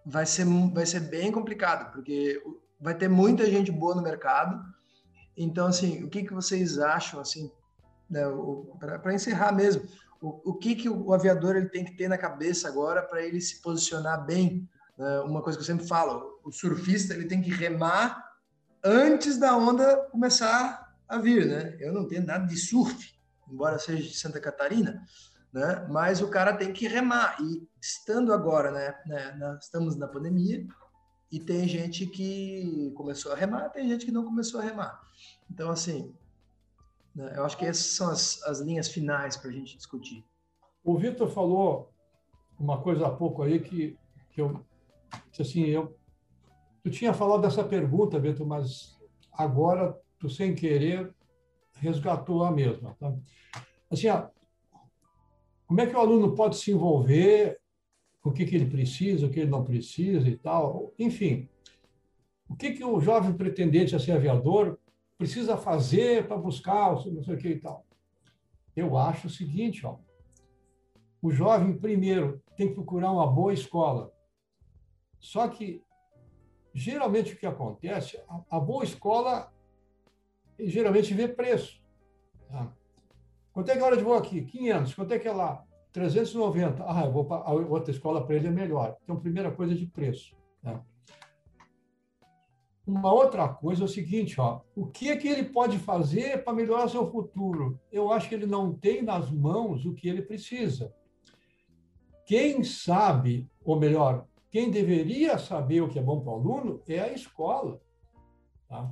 vai 0.05 0.25
ser 0.25 0.45
vai 0.73 0.85
ser 0.85 1.01
bem 1.01 1.31
complicado, 1.31 1.91
porque 1.91 2.41
vai 2.79 2.95
ter 2.95 3.07
muita 3.07 3.45
gente 3.45 3.71
boa 3.71 3.95
no 3.95 4.01
mercado. 4.01 4.61
Então 5.35 5.67
assim, 5.67 6.03
o 6.03 6.09
que 6.09 6.23
que 6.23 6.33
vocês 6.33 6.77
acham 6.79 7.19
assim, 7.19 7.51
né, 8.09 8.23
para 8.79 9.13
encerrar 9.13 9.51
mesmo, 9.51 9.83
o, 10.21 10.51
o 10.51 10.53
que 10.53 10.75
que 10.75 10.89
o 10.89 11.13
aviador 11.13 11.55
ele 11.55 11.69
tem 11.69 11.83
que 11.83 11.95
ter 11.95 12.07
na 12.07 12.17
cabeça 12.17 12.67
agora 12.67 13.01
para 13.01 13.21
ele 13.21 13.41
se 13.41 13.61
posicionar 13.61 14.25
bem? 14.25 14.69
Né? 14.97 15.19
Uma 15.21 15.41
coisa 15.41 15.57
que 15.57 15.63
eu 15.63 15.67
sempre 15.67 15.87
falo, 15.87 16.39
o 16.43 16.51
surfista 16.51 17.13
ele 17.13 17.25
tem 17.25 17.41
que 17.41 17.49
remar 17.49 18.23
antes 18.83 19.37
da 19.37 19.55
onda 19.55 19.97
começar 20.11 20.93
a 21.07 21.17
vir, 21.17 21.45
né? 21.45 21.77
Eu 21.79 21.93
não 21.93 22.07
tenho 22.07 22.25
nada 22.25 22.45
de 22.45 22.57
surf, 22.57 23.13
embora 23.49 23.79
seja 23.79 24.03
de 24.03 24.17
Santa 24.17 24.39
Catarina, 24.39 25.01
né? 25.53 25.85
Mas 25.89 26.21
o 26.21 26.29
cara 26.29 26.57
tem 26.57 26.73
que 26.73 26.87
remar. 26.87 27.37
E 27.39 27.67
estando 27.79 28.33
agora, 28.33 28.71
né, 28.71 28.95
né 29.05 29.57
estamos 29.61 29.95
na 29.95 30.07
pandemia 30.07 30.65
e 31.31 31.39
tem 31.39 31.67
gente 31.67 32.05
que 32.07 32.91
começou 32.95 33.31
a 33.31 33.35
remar, 33.35 33.69
tem 33.69 33.87
gente 33.87 34.05
que 34.05 34.11
não 34.11 34.25
começou 34.25 34.59
a 34.59 34.63
remar. 34.63 35.01
Então, 35.49 35.69
assim, 35.69 36.13
né, 37.15 37.33
eu 37.35 37.45
acho 37.45 37.57
que 37.57 37.65
essas 37.65 37.85
são 37.85 38.09
as, 38.09 38.41
as 38.43 38.59
linhas 38.59 38.89
finais 38.89 39.37
para 39.37 39.49
a 39.49 39.53
gente 39.53 39.77
discutir. 39.77 40.25
O 40.83 40.97
Vitor 40.97 41.29
falou 41.29 41.93
uma 42.59 42.81
coisa 42.81 43.07
há 43.07 43.11
pouco 43.11 43.43
aí 43.43 43.59
que, 43.59 43.97
que 44.31 44.41
eu, 44.41 44.63
assim, 45.39 45.65
eu, 45.65 45.97
tu 46.83 46.89
tinha 46.89 47.13
falado 47.13 47.41
dessa 47.41 47.63
pergunta, 47.63 48.19
Vitor, 48.19 48.45
mas 48.45 48.97
agora 49.31 49.97
tu 50.19 50.29
sem 50.29 50.53
querer 50.53 51.13
resgatou 51.75 52.43
a 52.43 52.51
mesma. 52.51 52.95
Tá? 52.99 53.13
Assim, 53.91 54.07
ó, 54.07 54.27
como 55.73 55.81
é 55.81 55.87
que 55.87 55.95
o 55.95 55.99
aluno 55.99 56.35
pode 56.35 56.55
se 56.57 56.71
envolver, 56.71 57.59
o 58.23 58.31
que, 58.31 58.45
que 58.45 58.55
ele 58.55 58.69
precisa, 58.69 59.25
o 59.25 59.29
que 59.31 59.39
ele 59.39 59.49
não 59.49 59.63
precisa 59.63 60.29
e 60.29 60.37
tal, 60.37 60.93
enfim. 60.99 61.49
O 62.47 62.55
que, 62.55 62.73
que 62.73 62.83
o 62.83 62.99
jovem 62.99 63.33
pretendente 63.33 63.95
a 63.95 63.99
ser 63.99 64.11
aviador 64.11 64.77
precisa 65.17 65.57
fazer 65.57 66.27
para 66.27 66.37
buscar 66.37 66.91
não 67.07 67.23
sei 67.23 67.33
o 67.33 67.37
que 67.39 67.47
e 67.47 67.59
tal? 67.59 67.87
Eu 68.75 68.95
acho 68.95 69.25
o 69.25 69.31
seguinte, 69.31 69.83
ó, 69.83 69.97
o 71.19 71.31
jovem, 71.31 71.75
primeiro, 71.75 72.39
tem 72.55 72.67
que 72.67 72.75
procurar 72.75 73.11
uma 73.11 73.25
boa 73.25 73.51
escola. 73.51 74.13
Só 75.19 75.47
que, 75.47 75.81
geralmente, 76.71 77.33
o 77.33 77.35
que 77.35 77.47
acontece, 77.47 78.21
a, 78.29 78.57
a 78.57 78.59
boa 78.59 78.83
escola 78.83 79.51
geralmente 80.59 81.15
vê 81.15 81.27
preço. 81.27 81.81
Tá? 82.47 82.71
Quanto 83.53 83.69
é 83.69 83.73
que 83.73 83.79
é 83.79 83.83
a 83.83 83.85
hora 83.85 83.97
de 83.97 84.03
voo 84.03 84.15
aqui? 84.15 84.41
500. 84.41 84.95
Quanto 84.95 85.13
é 85.13 85.19
que 85.19 85.27
é 85.27 85.31
lá? 85.31 85.63
390. 85.91 86.83
Ah, 86.87 87.05
eu 87.05 87.11
vou 87.11 87.23
para 87.23 87.47
outra 87.51 87.91
escola 87.91 88.25
para 88.25 88.35
ele 88.35 88.47
é 88.47 88.51
melhor. 88.51 88.97
Então, 89.03 89.19
primeira 89.19 89.51
coisa 89.51 89.75
de 89.75 89.85
preço. 89.85 90.35
Né? 90.63 90.81
Uma 92.85 93.13
outra 93.13 93.47
coisa 93.47 93.83
é 93.83 93.85
o 93.85 93.87
seguinte, 93.87 94.41
ó, 94.41 94.61
o 94.75 94.87
que 94.87 95.09
é 95.09 95.15
que 95.15 95.27
ele 95.27 95.43
pode 95.45 95.77
fazer 95.77 96.43
para 96.43 96.51
melhorar 96.51 96.89
seu 96.89 97.09
futuro? 97.09 97.79
Eu 97.91 98.11
acho 98.11 98.27
que 98.27 98.35
ele 98.35 98.47
não 98.47 98.73
tem 98.73 99.03
nas 99.03 99.31
mãos 99.31 99.85
o 99.85 99.93
que 99.93 100.09
ele 100.09 100.23
precisa. 100.23 100.93
Quem 102.25 102.63
sabe, 102.63 103.47
ou 103.63 103.79
melhor, 103.79 104.25
quem 104.49 104.71
deveria 104.71 105.37
saber 105.37 105.81
o 105.81 105.87
que 105.87 105.99
é 105.99 106.01
bom 106.01 106.19
para 106.21 106.33
o 106.33 106.35
aluno 106.35 106.81
é 106.87 106.99
a 106.99 107.13
escola. 107.13 107.79
Tá? 108.67 108.91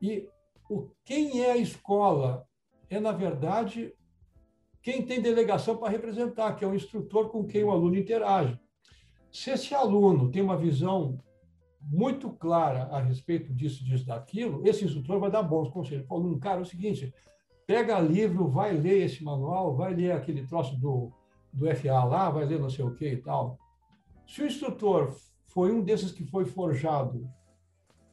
E 0.00 0.28
o, 0.68 0.90
quem 1.04 1.42
é 1.42 1.52
a 1.52 1.56
escola 1.56 2.46
é, 2.94 3.00
na 3.00 3.12
verdade, 3.12 3.92
quem 4.82 5.04
tem 5.04 5.20
delegação 5.20 5.76
para 5.76 5.90
representar, 5.90 6.54
que 6.54 6.64
é 6.64 6.68
o 6.68 6.74
instrutor 6.74 7.30
com 7.30 7.44
quem 7.44 7.64
o 7.64 7.70
aluno 7.70 7.96
interage. 7.96 8.58
Se 9.32 9.50
esse 9.50 9.74
aluno 9.74 10.30
tem 10.30 10.42
uma 10.42 10.56
visão 10.56 11.18
muito 11.80 12.30
clara 12.30 12.84
a 12.84 13.00
respeito 13.00 13.52
disso, 13.52 13.84
disso, 13.84 14.06
daquilo, 14.06 14.66
esse 14.66 14.84
instrutor 14.84 15.18
vai 15.18 15.30
dar 15.30 15.42
bons 15.42 15.68
conselhos 15.70 16.06
para 16.06 16.16
o 16.16 16.20
aluno. 16.20 16.38
Cara, 16.38 16.60
é 16.60 16.62
o 16.62 16.66
seguinte, 16.66 17.12
pega 17.66 17.98
livro, 17.98 18.48
vai 18.48 18.72
ler 18.72 19.04
esse 19.04 19.22
manual, 19.22 19.74
vai 19.74 19.94
ler 19.94 20.12
aquele 20.12 20.46
troço 20.46 20.78
do, 20.78 21.12
do 21.52 21.66
FA 21.76 22.04
lá, 22.04 22.30
vai 22.30 22.44
ler 22.44 22.60
não 22.60 22.70
sei 22.70 22.84
o 22.84 22.94
que 22.94 23.08
e 23.08 23.16
tal. 23.16 23.58
Se 24.26 24.42
o 24.42 24.46
instrutor 24.46 25.14
foi 25.46 25.72
um 25.72 25.82
desses 25.82 26.12
que 26.12 26.24
foi 26.24 26.44
forjado, 26.44 27.28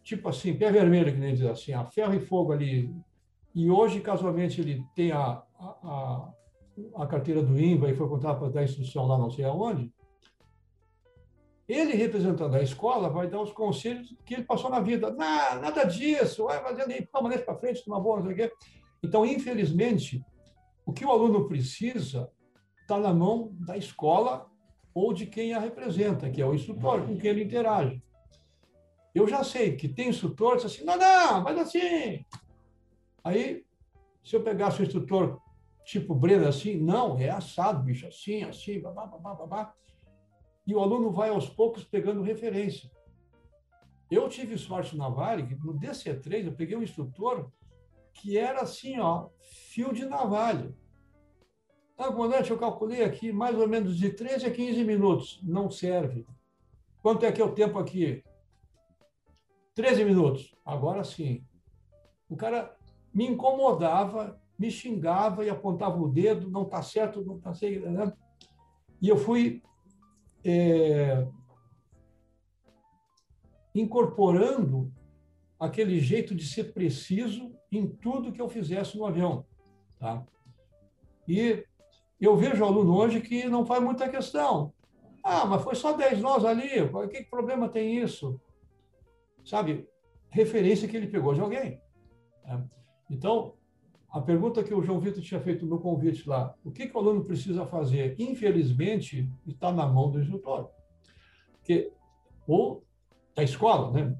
tipo 0.03 0.27
assim, 0.29 0.53
pé 0.53 0.71
vermelho, 0.71 1.13
que 1.13 1.19
nem 1.19 1.33
diz 1.33 1.45
assim, 1.45 1.73
a 1.73 1.85
ferro 1.85 2.13
e 2.13 2.19
fogo 2.19 2.51
ali, 2.51 2.93
e 3.53 3.69
hoje, 3.69 3.99
casualmente, 3.99 4.61
ele 4.61 4.85
tem 4.95 5.11
a, 5.11 5.43
a, 5.59 6.33
a 6.95 7.07
carteira 7.07 7.43
do 7.43 7.59
INVA 7.59 7.89
e 7.89 7.95
foi 7.95 8.07
contratado 8.07 8.39
para 8.39 8.49
dar 8.53 8.63
instrução 8.63 9.05
lá 9.05 9.17
não 9.17 9.29
sei 9.29 9.45
aonde, 9.45 9.91
ele, 11.67 11.93
representando 11.93 12.55
a 12.55 12.61
escola, 12.61 13.09
vai 13.09 13.29
dar 13.29 13.41
os 13.41 13.51
conselhos 13.51 14.13
que 14.25 14.33
ele 14.33 14.43
passou 14.43 14.69
na 14.69 14.81
vida. 14.81 15.11
Nah, 15.11 15.55
nada 15.55 15.85
disso, 15.85 16.45
vai 16.45 16.81
ali, 16.81 17.07
toma 17.07 17.29
deixa 17.29 17.45
para 17.45 17.55
frente, 17.55 17.85
toma 17.85 17.99
boa, 17.99 18.17
não 18.17 18.25
sei 18.25 18.33
o 18.33 18.35
quê. 18.35 18.53
Então, 19.01 19.25
infelizmente, 19.25 20.23
o 20.85 20.91
que 20.91 21.05
o 21.05 21.09
aluno 21.09 21.47
precisa 21.47 22.29
está 22.81 22.99
na 22.99 23.13
mão 23.13 23.55
da 23.59 23.77
escola 23.77 24.49
ou 24.93 25.13
de 25.13 25.25
quem 25.25 25.53
a 25.53 25.59
representa, 25.59 26.29
que 26.29 26.41
é 26.41 26.45
o 26.45 26.53
instrutor 26.53 27.05
com 27.05 27.17
quem 27.17 27.29
ele 27.29 27.43
interage. 27.43 28.03
Eu 29.15 29.27
já 29.27 29.43
sei 29.43 29.75
que 29.75 29.87
tem 29.87 30.09
instrutor 30.09 30.57
que 30.57 30.63
diz 30.63 30.73
assim, 30.73 30.83
não, 30.83 30.97
não, 30.97 31.41
mas 31.41 31.57
assim, 31.57 32.25
Aí, 33.23 33.65
se 34.23 34.35
eu 34.35 34.43
pegasse 34.43 34.81
o 34.81 34.83
instrutor 34.83 35.39
tipo 35.83 36.13
Breno 36.13 36.47
assim, 36.47 36.77
não, 36.77 37.17
é 37.17 37.29
assado, 37.29 37.83
bicho, 37.83 38.07
assim, 38.07 38.43
assim, 38.43 38.79
babá, 38.79 39.05
babá, 39.05 39.33
babá. 39.33 39.73
E 40.65 40.75
o 40.75 40.79
aluno 40.79 41.11
vai 41.11 41.29
aos 41.29 41.49
poucos 41.49 41.83
pegando 41.83 42.21
referência. 42.21 42.89
Eu 44.09 44.27
tive 44.29 44.57
sorte 44.57 44.95
na 44.95 45.09
Varig, 45.09 45.55
no 45.55 45.73
DC3, 45.73 46.45
eu 46.45 46.53
peguei 46.53 46.77
um 46.77 46.83
instrutor 46.83 47.51
que 48.13 48.37
era 48.37 48.61
assim, 48.61 48.99
ó, 48.99 49.29
fio 49.39 49.93
de 49.93 50.05
navalha. 50.05 50.75
Ah, 51.97 52.11
comandante, 52.11 52.51
eu 52.51 52.57
calculei 52.57 53.03
aqui 53.03 53.31
mais 53.31 53.57
ou 53.57 53.67
menos 53.67 53.95
de 53.95 54.11
13 54.11 54.47
a 54.47 54.51
15 54.51 54.83
minutos. 54.83 55.39
Não 55.43 55.69
serve. 55.69 56.25
Quanto 57.01 57.25
é 57.25 57.31
que 57.31 57.41
é 57.41 57.45
o 57.45 57.53
tempo 57.53 57.77
aqui? 57.77 58.23
13 59.75 60.03
minutos. 60.03 60.53
Agora 60.65 61.03
sim. 61.03 61.45
O 62.27 62.35
cara 62.35 62.75
me 63.13 63.27
incomodava, 63.27 64.39
me 64.57 64.69
xingava 64.69 65.43
e 65.43 65.49
apontava 65.49 65.97
o 65.97 66.09
dedo, 66.09 66.49
não 66.49 66.63
está 66.63 66.81
certo, 66.81 67.23
não 67.23 67.37
está 67.37 67.53
certo. 67.53 67.89
Né? 67.89 68.13
E 69.01 69.09
eu 69.09 69.17
fui 69.17 69.61
é, 70.43 71.27
incorporando 73.73 74.91
aquele 75.59 75.99
jeito 75.99 76.33
de 76.35 76.45
ser 76.45 76.73
preciso 76.73 77.55
em 77.71 77.87
tudo 77.87 78.31
que 78.31 78.41
eu 78.41 78.49
fizesse 78.49 78.97
no 78.97 79.05
avião. 79.05 79.45
Tá? 79.99 80.25
E 81.27 81.65
eu 82.19 82.35
vejo 82.35 82.63
aluno 82.63 82.95
hoje 82.95 83.21
que 83.21 83.45
não 83.45 83.65
faz 83.65 83.81
muita 83.81 84.09
questão. 84.09 84.73
Ah, 85.23 85.45
mas 85.45 85.63
foi 85.63 85.75
só 85.75 85.93
10 85.93 86.19
nós 86.21 86.43
ali, 86.43 86.69
que 87.09 87.23
problema 87.23 87.69
tem 87.69 87.97
isso? 87.97 88.39
Sabe, 89.45 89.87
referência 90.29 90.87
que 90.87 90.97
ele 90.97 91.07
pegou 91.07 91.33
de 91.33 91.41
alguém. 91.41 91.81
Né? 92.43 92.67
Então, 93.11 93.53
a 94.09 94.21
pergunta 94.21 94.63
que 94.63 94.73
o 94.73 94.81
João 94.81 95.01
Vitor 95.01 95.21
tinha 95.21 95.41
feito 95.41 95.65
no 95.65 95.79
convite 95.79 96.27
lá, 96.27 96.55
o 96.63 96.71
que, 96.71 96.87
que 96.87 96.95
o 96.95 96.99
aluno 96.99 97.25
precisa 97.25 97.65
fazer? 97.65 98.15
Infelizmente, 98.17 99.29
está 99.45 99.71
na 99.71 99.85
mão 99.85 100.09
do 100.09 100.19
instrutor. 100.19 100.69
Porque, 101.51 101.91
ou 102.47 102.83
da 103.35 103.43
escola, 103.43 103.91
né? 103.91 104.15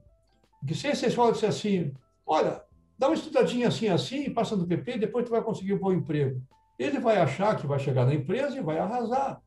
Porque 0.60 0.76
se 0.76 0.88
essa 0.88 1.08
escola 1.08 1.32
disser 1.32 1.50
assim, 1.50 1.94
olha, 2.26 2.62
dá 2.98 3.08
uma 3.08 3.16
estudadinha 3.16 3.70
assim, 3.70 3.88
assim, 3.88 4.30
passa 4.30 4.58
no 4.58 4.68
PP, 4.68 4.98
depois 4.98 5.26
tu 5.26 5.32
vai 5.32 5.42
conseguir 5.42 5.74
um 5.74 5.80
bom 5.80 5.94
emprego. 5.94 6.42
Ele 6.78 7.00
vai 7.00 7.18
achar 7.18 7.56
que 7.56 7.66
vai 7.66 7.80
chegar 7.80 8.06
na 8.06 8.14
empresa 8.14 8.58
e 8.58 8.62
vai 8.62 8.78
arrasar. 8.78 9.42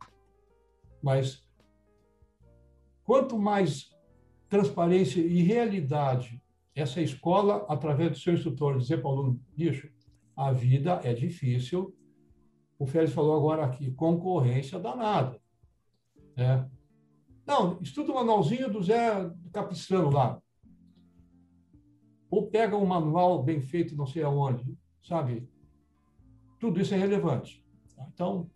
Mas, 1.03 1.47
quanto 3.05 3.39
mais 3.39 3.95
transparência 4.49 5.21
e 5.21 5.43
realidade 5.43 6.43
essa 6.75 7.01
escola, 7.01 7.65
através 7.69 8.11
do 8.11 8.19
seu 8.19 8.35
instrutor, 8.35 8.79
dizer 8.79 8.99
para 8.99 9.09
o 9.09 9.13
aluno, 9.13 9.41
bicho, 9.57 9.89
a 10.37 10.51
vida 10.53 11.01
é 11.05 11.13
difícil. 11.15 11.95
O 12.79 12.87
Félix 12.87 13.15
falou 13.15 13.37
agora 13.37 13.65
aqui, 13.65 13.93
concorrência 13.93 14.79
danada. 14.79 15.41
Né? 16.37 16.69
Não, 17.47 17.79
estuda 17.81 18.11
o 18.11 18.15
manualzinho 18.15 18.71
do 18.73 18.83
Zé 18.83 19.31
Capistrano 19.53 20.11
lá. 20.11 20.41
Ou 22.29 22.49
pega 22.49 22.77
um 22.77 22.87
manual 22.87 23.43
bem 23.43 23.61
feito, 23.61 23.97
não 23.97 24.07
sei 24.07 24.25
aonde, 24.25 24.77
sabe? 25.03 25.49
Tudo 26.59 26.81
isso 26.81 26.95
é 26.95 26.97
relevante. 26.97 27.65
Então, 28.13 28.51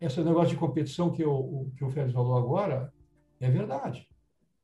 esse 0.00 0.22
negócio 0.22 0.50
de 0.50 0.56
competição 0.56 1.10
que 1.10 1.24
o, 1.24 1.70
que 1.76 1.84
o 1.84 1.90
Félix 1.90 2.14
falou 2.14 2.38
agora 2.38 2.92
é 3.40 3.50
verdade. 3.50 4.08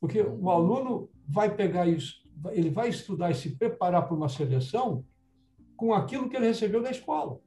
Porque 0.00 0.22
o 0.22 0.48
aluno 0.48 1.10
vai 1.28 1.54
pegar 1.54 1.86
isso, 1.86 2.22
ele 2.52 2.70
vai 2.70 2.88
estudar 2.88 3.30
e 3.30 3.34
se 3.34 3.56
preparar 3.56 4.06
para 4.06 4.16
uma 4.16 4.28
seleção 4.28 5.04
com 5.76 5.92
aquilo 5.92 6.28
que 6.28 6.36
ele 6.36 6.46
recebeu 6.46 6.82
da 6.82 6.90
escola. 6.90 7.40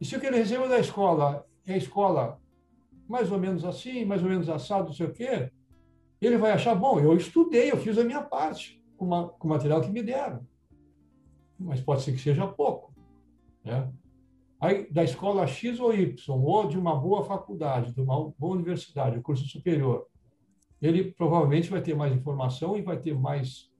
E 0.00 0.04
se 0.04 0.16
o 0.16 0.20
que 0.20 0.26
ele 0.26 0.38
recebeu 0.38 0.68
da 0.68 0.78
escola 0.78 1.46
é 1.66 1.74
a 1.74 1.76
escola 1.76 2.40
mais 3.08 3.32
ou 3.32 3.38
menos 3.38 3.64
assim, 3.64 4.04
mais 4.04 4.22
ou 4.22 4.28
menos 4.28 4.48
assado, 4.48 4.86
não 4.86 4.92
sei 4.92 5.06
o 5.06 5.12
quê, 5.12 5.50
ele 6.20 6.36
vai 6.36 6.52
achar, 6.52 6.74
bom, 6.74 7.00
eu 7.00 7.16
estudei, 7.16 7.70
eu 7.70 7.78
fiz 7.78 7.96
a 7.96 8.04
minha 8.04 8.22
parte 8.22 8.82
com, 8.96 9.06
uma, 9.06 9.28
com 9.28 9.48
o 9.48 9.50
material 9.50 9.80
que 9.80 9.90
me 9.90 10.02
deram. 10.02 10.46
Mas 11.58 11.80
pode 11.80 12.02
ser 12.02 12.12
que 12.12 12.20
seja 12.20 12.46
pouco. 12.46 12.94
Né? 13.64 13.90
Aí, 14.60 14.90
da 14.90 15.04
escola 15.04 15.46
X 15.46 15.78
ou 15.80 15.94
Y, 15.94 16.16
ou 16.28 16.68
de 16.68 16.78
uma 16.78 16.94
boa 16.94 17.24
faculdade, 17.24 17.92
de 17.92 18.00
uma 18.00 18.30
boa 18.36 18.54
universidade, 18.54 19.20
curso 19.20 19.44
superior, 19.46 20.06
ele 20.80 21.12
provavelmente 21.12 21.70
vai 21.70 21.82
ter 21.82 21.94
mais 21.94 22.12
informação 22.12 22.76
e 22.76 22.82
vai 22.82 22.98
ter 22.98 23.14
mais 23.14 23.70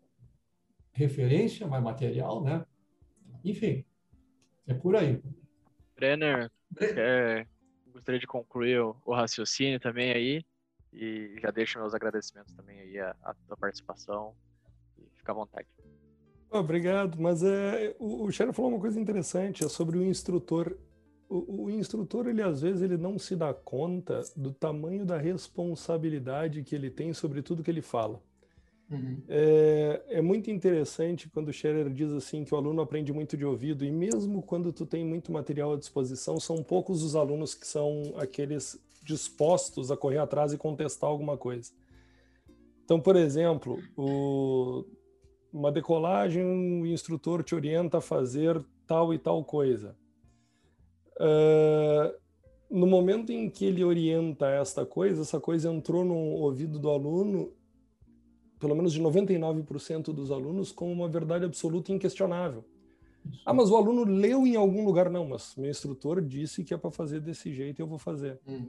referência, 0.92 1.66
mais 1.66 1.82
material, 1.82 2.42
né? 2.42 2.64
Enfim, 3.44 3.84
é 4.66 4.74
por 4.74 4.96
aí. 4.96 5.22
Brenner, 5.94 6.50
é, 6.80 7.46
gostaria 7.92 8.20
de 8.20 8.26
concluir 8.26 8.80
o, 8.80 8.96
o, 9.04 9.14
raciocínio 9.14 9.78
também 9.78 10.12
aí 10.12 10.44
e 10.92 11.36
já 11.40 11.50
deixo 11.50 11.78
meus 11.78 11.94
agradecimentos 11.94 12.52
também 12.54 12.80
aí 12.80 12.98
à, 12.98 13.14
à 13.22 13.34
tua 13.34 13.56
participação 13.56 14.34
e 14.98 15.08
fica 15.14 15.32
à 15.32 15.34
vontade. 15.34 15.68
Obrigado, 16.50 17.20
mas 17.20 17.42
é, 17.42 17.94
o, 17.98 18.24
o 18.24 18.32
Sharon 18.32 18.52
falou 18.52 18.72
uma 18.72 18.80
coisa 18.80 18.98
interessante, 18.98 19.64
é 19.64 19.68
sobre 19.68 19.98
o 19.98 20.04
instrutor. 20.04 20.76
O, 21.28 21.64
o, 21.64 21.70
instrutor, 21.70 22.26
ele 22.26 22.42
às 22.42 22.62
vezes 22.62 22.80
ele 22.80 22.96
não 22.96 23.18
se 23.18 23.36
dá 23.36 23.52
conta 23.52 24.22
do 24.34 24.50
tamanho 24.50 25.04
da 25.04 25.18
responsabilidade 25.18 26.62
que 26.62 26.74
ele 26.74 26.90
tem 26.90 27.12
sobre 27.12 27.42
tudo 27.42 27.62
que 27.62 27.70
ele 27.70 27.82
fala. 27.82 28.22
Uhum. 28.90 29.20
É, 29.28 30.02
é, 30.08 30.22
muito 30.22 30.50
interessante 30.50 31.28
quando 31.28 31.48
o 31.48 31.52
Scherer 31.52 31.90
diz 31.90 32.10
assim 32.10 32.42
que 32.42 32.54
o 32.54 32.56
aluno 32.56 32.80
aprende 32.80 33.12
muito 33.12 33.36
de 33.36 33.44
ouvido 33.44 33.84
e 33.84 33.90
mesmo 33.90 34.40
quando 34.40 34.72
tu 34.72 34.86
tem 34.86 35.04
muito 35.04 35.30
material 35.30 35.74
à 35.74 35.76
disposição, 35.76 36.40
são 36.40 36.62
poucos 36.62 37.02
os 37.02 37.14
alunos 37.14 37.54
que 37.54 37.66
são 37.66 38.14
aqueles 38.16 38.80
dispostos 39.02 39.90
a 39.90 39.96
correr 39.96 40.18
atrás 40.18 40.54
e 40.54 40.58
contestar 40.58 41.10
alguma 41.10 41.36
coisa. 41.36 41.70
Então, 42.84 42.98
por 42.98 43.16
exemplo, 43.16 43.78
o, 43.94 44.82
uma 45.52 45.70
decolagem, 45.70 46.42
o 46.42 46.86
instrutor 46.86 47.42
te 47.42 47.54
orienta 47.54 47.98
a 47.98 48.00
fazer 48.00 48.64
tal 48.86 49.12
e 49.12 49.18
tal 49.18 49.44
coisa. 49.44 49.94
Uh, 51.18 52.16
no 52.70 52.86
momento 52.86 53.32
em 53.32 53.48
que 53.48 53.64
ele 53.64 53.82
orienta 53.82 54.48
esta 54.48 54.84
coisa, 54.84 55.22
essa 55.22 55.40
coisa 55.40 55.72
entrou 55.72 56.04
no 56.04 56.14
ouvido 56.14 56.78
do 56.78 56.90
aluno, 56.90 57.52
pelo 58.58 58.74
menos 58.74 58.92
de 58.92 59.00
99% 59.00 60.12
dos 60.12 60.30
alunos, 60.30 60.70
com 60.70 60.92
uma 60.92 61.08
verdade 61.08 61.44
absoluta 61.44 61.90
e 61.90 61.94
inquestionável. 61.94 62.64
Ah, 63.44 63.52
mas 63.52 63.70
o 63.70 63.76
aluno 63.76 64.04
leu 64.04 64.46
em 64.46 64.56
algum 64.56 64.84
lugar. 64.84 65.10
Não, 65.10 65.26
mas 65.26 65.54
meu 65.56 65.70
instrutor 65.70 66.20
disse 66.20 66.64
que 66.64 66.74
é 66.74 66.76
para 66.76 66.90
fazer 66.90 67.20
desse 67.20 67.52
jeito 67.52 67.80
e 67.80 67.82
eu 67.82 67.86
vou 67.86 67.98
fazer. 67.98 68.40
Hum. 68.46 68.68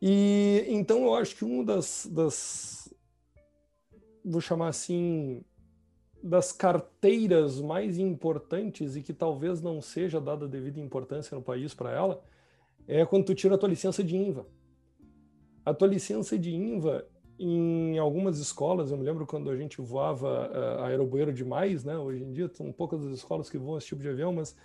E 0.00 0.64
então 0.68 1.04
eu 1.04 1.14
acho 1.14 1.36
que 1.36 1.44
uma 1.44 1.64
das, 1.64 2.08
das, 2.10 2.92
vou 4.24 4.40
chamar 4.40 4.68
assim, 4.68 5.44
das 6.22 6.52
carteiras 6.52 7.60
mais 7.60 7.98
importantes 7.98 8.94
e 8.94 9.02
que 9.02 9.12
talvez 9.12 9.60
não 9.60 9.80
seja 9.82 10.20
dada 10.20 10.46
devida 10.46 10.78
importância 10.78 11.34
no 11.34 11.42
país 11.42 11.74
para 11.74 11.90
ela 11.90 12.22
é 12.86 13.04
quando 13.04 13.26
tu 13.26 13.34
tira 13.34 13.56
a 13.56 13.58
tua 13.58 13.68
licença 13.68 14.02
de 14.04 14.16
INVA. 14.16 14.46
A 15.64 15.74
tua 15.74 15.88
licença 15.88 16.38
de 16.38 16.54
INVA 16.54 17.06
em 17.38 17.98
algumas 17.98 18.38
escolas, 18.38 18.90
eu 18.90 18.96
me 18.96 19.04
lembro 19.04 19.26
quando 19.26 19.50
a 19.50 19.56
gente 19.56 19.80
voava 19.80 20.50
uh, 20.50 20.82
aerobueiro 20.84 21.32
demais, 21.32 21.82
né? 21.82 21.96
Hoje 21.96 22.22
em 22.22 22.32
dia 22.32 22.48
são 22.48 22.70
poucas 22.70 23.04
as 23.04 23.12
escolas 23.14 23.50
que 23.50 23.58
voam 23.58 23.78
esse 23.78 23.88
tipo 23.88 24.02
de 24.02 24.08
avião, 24.08 24.32
mas 24.32 24.56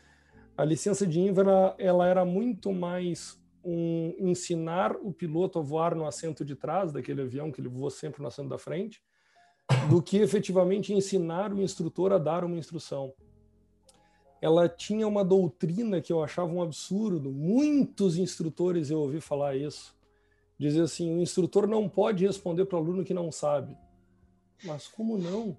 a 0.55 0.63
licença 0.63 1.07
de 1.07 1.19
INVA 1.19 1.41
ela, 1.41 1.75
ela 1.79 2.07
era 2.07 2.25
muito 2.25 2.71
mais 2.71 3.41
um 3.63 4.13
ensinar 4.19 4.95
o 4.95 5.11
piloto 5.11 5.59
a 5.59 5.61
voar 5.61 5.95
no 5.95 6.05
assento 6.05 6.45
de 6.45 6.55
trás 6.55 6.91
daquele 6.91 7.21
avião 7.21 7.51
que 7.51 7.59
ele 7.59 7.67
voa 7.67 7.89
sempre 7.89 8.21
no 8.21 8.27
assento 8.27 8.49
da 8.49 8.57
frente 8.57 9.01
do 9.89 10.01
que 10.01 10.17
efetivamente 10.17 10.93
ensinar 10.93 11.53
o 11.53 11.61
instrutor 11.61 12.13
a 12.13 12.17
dar 12.17 12.43
uma 12.43 12.57
instrução. 12.57 13.13
Ela 14.41 14.69
tinha 14.69 15.07
uma 15.07 15.25
doutrina 15.25 15.99
que 15.99 16.13
eu 16.13 16.23
achava 16.23 16.51
um 16.51 16.61
absurdo. 16.61 17.31
Muitos 17.31 18.17
instrutores 18.17 18.89
eu 18.89 18.99
ouvi 18.99 19.19
falar 19.19 19.55
isso. 19.55 19.95
Dizer 20.59 20.81
assim: 20.81 21.15
o 21.15 21.21
instrutor 21.21 21.67
não 21.67 21.89
pode 21.89 22.25
responder 22.25 22.65
para 22.65 22.77
o 22.77 22.81
aluno 22.81 23.03
que 23.03 23.13
não 23.13 23.31
sabe. 23.31 23.75
Mas 24.63 24.87
como 24.87 25.17
não? 25.17 25.57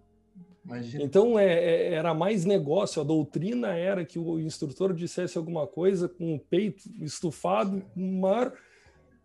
Imagina. 0.64 1.02
Então 1.02 1.38
é, 1.38 1.46
é, 1.46 1.94
era 1.94 2.14
mais 2.14 2.44
negócio. 2.44 3.00
A 3.00 3.04
doutrina 3.04 3.74
era 3.74 4.04
que 4.04 4.18
o 4.18 4.38
instrutor 4.38 4.92
dissesse 4.92 5.38
alguma 5.38 5.66
coisa 5.66 6.08
com 6.08 6.34
o 6.34 6.40
peito 6.40 6.88
estufado, 7.00 7.82
maior 7.96 8.52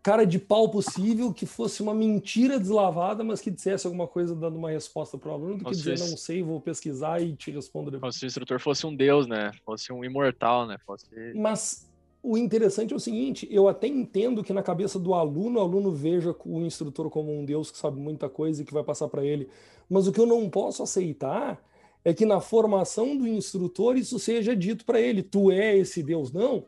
cara 0.04 0.26
de 0.26 0.38
pau 0.38 0.68
possível, 0.68 1.32
que 1.32 1.46
fosse 1.46 1.82
uma 1.82 1.94
mentira 1.94 2.60
deslavada, 2.60 3.24
mas 3.24 3.40
que 3.40 3.50
dissesse 3.50 3.86
alguma 3.86 4.06
coisa 4.06 4.36
dando 4.36 4.58
uma 4.58 4.70
resposta 4.70 5.16
para 5.16 5.30
o 5.30 5.32
aluno, 5.32 5.56
do 5.56 5.64
que 5.64 5.70
dizer, 5.70 5.98
não 5.98 6.16
sei, 6.18 6.42
vou 6.42 6.60
pesquisar 6.60 7.22
e 7.22 7.34
te 7.34 7.50
respondo 7.50 7.90
depois. 7.90 8.00
Como 8.02 8.12
se 8.12 8.26
o 8.26 8.26
instrutor 8.26 8.60
fosse 8.60 8.86
um 8.86 8.94
deus, 8.94 9.26
né? 9.26 9.50
Fosse 9.64 9.90
um 9.94 10.04
imortal, 10.04 10.66
né? 10.66 10.76
Fosse... 10.84 11.06
Mas 11.34 11.90
o 12.22 12.36
interessante 12.36 12.92
é 12.92 12.96
o 12.96 13.00
seguinte, 13.00 13.48
eu 13.50 13.66
até 13.66 13.86
entendo 13.86 14.44
que 14.44 14.52
na 14.52 14.62
cabeça 14.62 14.98
do 14.98 15.14
aluno, 15.14 15.58
o 15.58 15.62
aluno 15.62 15.90
veja 15.90 16.36
o 16.44 16.60
instrutor 16.60 17.08
como 17.08 17.34
um 17.34 17.42
deus 17.42 17.70
que 17.70 17.78
sabe 17.78 17.98
muita 17.98 18.28
coisa 18.28 18.60
e 18.60 18.64
que 18.66 18.74
vai 18.74 18.84
passar 18.84 19.08
para 19.08 19.24
ele, 19.24 19.48
mas 19.88 20.06
o 20.06 20.12
que 20.12 20.20
eu 20.20 20.26
não 20.26 20.50
posso 20.50 20.82
aceitar 20.82 21.64
é 22.04 22.12
que 22.12 22.26
na 22.26 22.42
formação 22.42 23.16
do 23.16 23.26
instrutor 23.26 23.96
isso 23.96 24.18
seja 24.18 24.54
dito 24.54 24.84
para 24.84 25.00
ele, 25.00 25.22
tu 25.22 25.50
é 25.50 25.74
esse 25.78 26.02
deus. 26.02 26.30
Não, 26.30 26.66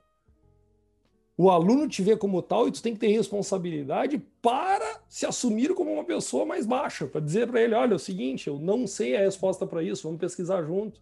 o 1.39 1.51
aluno 1.51 1.87
te 1.87 2.03
vê 2.03 2.17
como 2.17 2.41
tal 2.41 2.67
e 2.67 2.73
tu 2.73 2.83
tem 2.83 2.95
que 2.95 3.01
ter 3.01 3.09
responsabilidade 3.09 4.23
para 4.41 5.01
se 5.09 5.27
assumir 5.27 5.75
como 5.75 5.93
uma 5.93 6.05
pessoa 6.05 6.47
mais 6.47 6.65
baixa, 6.65 7.07
para 7.07 7.21
dizer 7.21 7.47
para 7.47 7.61
ele, 7.61 7.75
olha, 7.75 7.93
é 7.93 7.97
o 7.97 7.99
seguinte, 7.99 8.49
eu 8.49 8.59
não 8.59 8.87
sei 8.87 9.15
a 9.15 9.21
resposta 9.21 9.67
para 9.67 9.83
isso, 9.83 10.05
vamos 10.05 10.19
pesquisar 10.19 10.63
junto. 10.63 11.01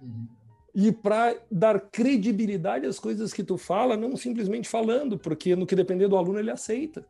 Uhum. 0.00 0.26
E 0.74 0.90
para 0.90 1.36
dar 1.50 1.78
credibilidade 1.80 2.86
às 2.86 2.98
coisas 2.98 3.30
que 3.30 3.44
tu 3.44 3.58
fala, 3.58 3.94
não 3.94 4.16
simplesmente 4.16 4.68
falando, 4.68 5.18
porque 5.18 5.54
no 5.54 5.66
que 5.66 5.76
depender 5.76 6.08
do 6.08 6.16
aluno 6.16 6.38
ele 6.38 6.50
aceita. 6.50 7.04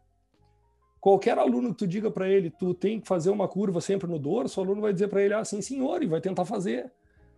Qualquer 1.00 1.38
aluno 1.38 1.70
que 1.70 1.78
tu 1.78 1.86
diga 1.86 2.10
para 2.10 2.28
ele, 2.28 2.50
tu 2.50 2.74
tem 2.74 3.00
que 3.00 3.06
fazer 3.06 3.30
uma 3.30 3.46
curva 3.46 3.80
sempre 3.80 4.08
no 4.08 4.18
dorso, 4.18 4.60
o 4.60 4.64
aluno 4.64 4.80
vai 4.80 4.92
dizer 4.92 5.06
para 5.06 5.22
ele, 5.22 5.34
ah, 5.34 5.44
sim, 5.44 5.60
senhor, 5.60 6.02
e 6.02 6.06
vai 6.06 6.20
tentar 6.20 6.44
fazer. 6.44 6.90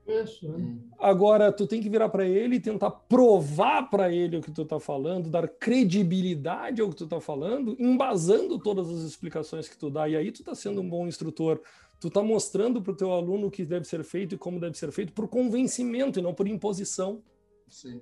Isso. 0.06 0.46
Né? 0.48 0.76
Agora, 0.98 1.50
tu 1.50 1.66
tem 1.66 1.80
que 1.80 1.88
virar 1.88 2.08
para 2.08 2.26
ele 2.26 2.56
e 2.56 2.60
tentar 2.60 2.90
provar 2.90 3.88
para 3.88 4.12
ele 4.12 4.36
o 4.36 4.42
que 4.42 4.50
tu 4.50 4.62
está 4.62 4.78
falando, 4.78 5.30
dar 5.30 5.48
credibilidade 5.48 6.80
ao 6.80 6.90
que 6.90 6.96
tu 6.96 7.04
está 7.04 7.20
falando, 7.20 7.74
embasando 7.78 8.58
todas 8.58 8.90
as 8.90 9.00
explicações 9.02 9.68
que 9.68 9.78
tu 9.78 9.90
dá. 9.90 10.08
E 10.08 10.16
aí 10.16 10.30
tu 10.30 10.40
está 10.40 10.54
sendo 10.54 10.80
um 10.80 10.88
bom 10.88 11.06
instrutor. 11.06 11.60
Tu 11.98 12.08
está 12.08 12.22
mostrando 12.22 12.82
para 12.82 12.92
o 12.92 12.96
teu 12.96 13.12
aluno 13.12 13.46
o 13.46 13.50
que 13.50 13.64
deve 13.64 13.86
ser 13.86 14.04
feito 14.04 14.34
e 14.34 14.38
como 14.38 14.60
deve 14.60 14.76
ser 14.76 14.92
feito 14.92 15.12
por 15.12 15.26
convencimento 15.26 16.18
e 16.18 16.22
não 16.22 16.34
por 16.34 16.46
imposição. 16.46 17.22
Sim. 17.68 18.00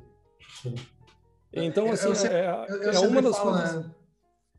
Sim. 0.60 0.74
Então, 1.52 1.90
assim, 1.90 2.08
eu, 2.08 2.14
eu, 2.14 2.26
é, 2.26 2.66
eu, 2.68 2.92
é 2.92 2.98
uma 2.98 3.22
das 3.22 3.36
falo, 3.36 3.50
coisas... 3.52 3.76
Né? 3.76 3.94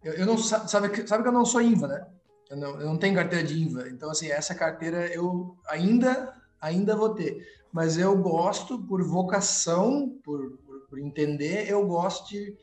Eu, 0.03 0.25
não, 0.25 0.37
sabe, 0.37 1.07
sabe 1.07 1.23
que 1.23 1.29
eu 1.29 1.33
não 1.33 1.45
sou 1.45 1.61
INVA, 1.61 1.87
né? 1.87 2.07
Eu 2.49 2.57
não, 2.57 2.81
eu 2.81 2.85
não 2.85 2.97
tenho 2.97 3.15
carteira 3.15 3.43
de 3.43 3.61
INVA. 3.61 3.89
Então, 3.89 4.09
assim, 4.09 4.29
essa 4.29 4.53
carteira 4.53 5.07
eu 5.07 5.57
ainda 5.67 6.32
ainda 6.64 6.95
vou 6.95 7.14
ter. 7.14 7.45
Mas 7.72 7.98
eu 7.98 8.18
gosto, 8.18 8.81
por 8.85 9.03
vocação, 9.03 10.18
por, 10.23 10.57
por, 10.60 10.88
por 10.88 10.99
entender, 10.99 11.69
eu 11.69 11.85
gosto 11.85 12.30
de 12.30 12.57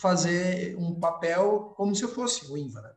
fazer 0.00 0.76
um 0.76 0.98
papel 0.98 1.74
como 1.76 1.94
se 1.94 2.02
eu 2.02 2.08
fosse 2.08 2.50
o 2.50 2.56
INVA. 2.56 2.94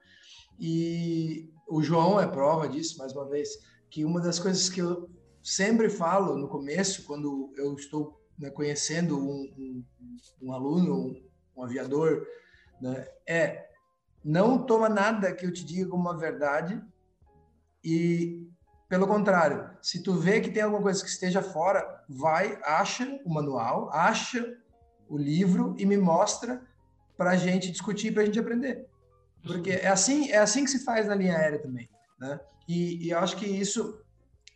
E 0.60 1.52
o 1.68 1.84
João 1.84 2.20
é 2.20 2.28
prova 2.28 2.70
disso, 2.70 2.98
mais 2.98 3.14
uma 3.14 3.28
vez, 3.28 3.50
que 3.90 4.06
uma 4.06 4.22
das 4.22 4.40
coisas 4.40 4.70
que 4.70 4.82
eu 4.82 5.10
sempre 5.44 5.90
falo 5.90 6.38
no 6.38 6.48
começo, 6.48 7.04
quando 7.04 7.54
eu 7.58 7.76
estou 7.76 8.20
né, 8.40 8.50
conhecendo 8.50 9.18
um, 9.18 9.54
um, 9.58 9.86
um, 10.42 10.54
aluno, 10.54 10.96
um, 10.96 11.30
um 11.58 11.64
aviador, 11.64 12.26
né, 12.82 13.06
é 13.28 13.68
não 14.24 14.66
toma 14.66 14.90
nada 14.90 15.34
que 15.34 15.46
eu 15.46 15.54
te 15.54 15.64
diga 15.64 15.90
como 15.90 16.02
uma 16.02 16.18
verdade 16.18 16.82
e 17.84 18.50
pelo 18.90 19.08
contrário, 19.08 19.70
se 19.82 20.02
tu 20.02 20.14
vê 20.14 20.40
que 20.40 20.50
tem 20.50 20.64
alguma 20.64 20.82
coisa 20.82 21.04
que 21.04 21.10
esteja 21.10 21.42
fora, 21.42 22.04
vai, 22.08 22.58
acha 22.64 23.20
o 23.26 23.34
manual, 23.34 23.90
acha 23.92 24.58
o 25.10 25.18
livro 25.18 25.76
e 25.78 25.86
me 25.86 25.98
mostra 25.98 26.62
para 27.18 27.32
a 27.32 27.36
gente 27.36 27.72
discutir, 27.72 28.14
para 28.14 28.24
a 28.24 28.26
gente 28.26 28.40
aprender. 28.40 28.88
Porque 29.44 29.72
é 29.72 29.88
assim, 29.88 30.30
é 30.30 30.38
assim 30.38 30.64
que 30.64 30.72
se 30.72 30.84
faz 30.86 31.08
na 31.08 31.16
linha 31.16 31.36
aérea 31.36 31.62
também, 31.62 31.90
né? 32.20 32.40
E, 32.68 33.08
e 33.08 33.10
eu 33.12 33.20
acho 33.20 33.36
que 33.38 33.46
isso, 33.46 34.02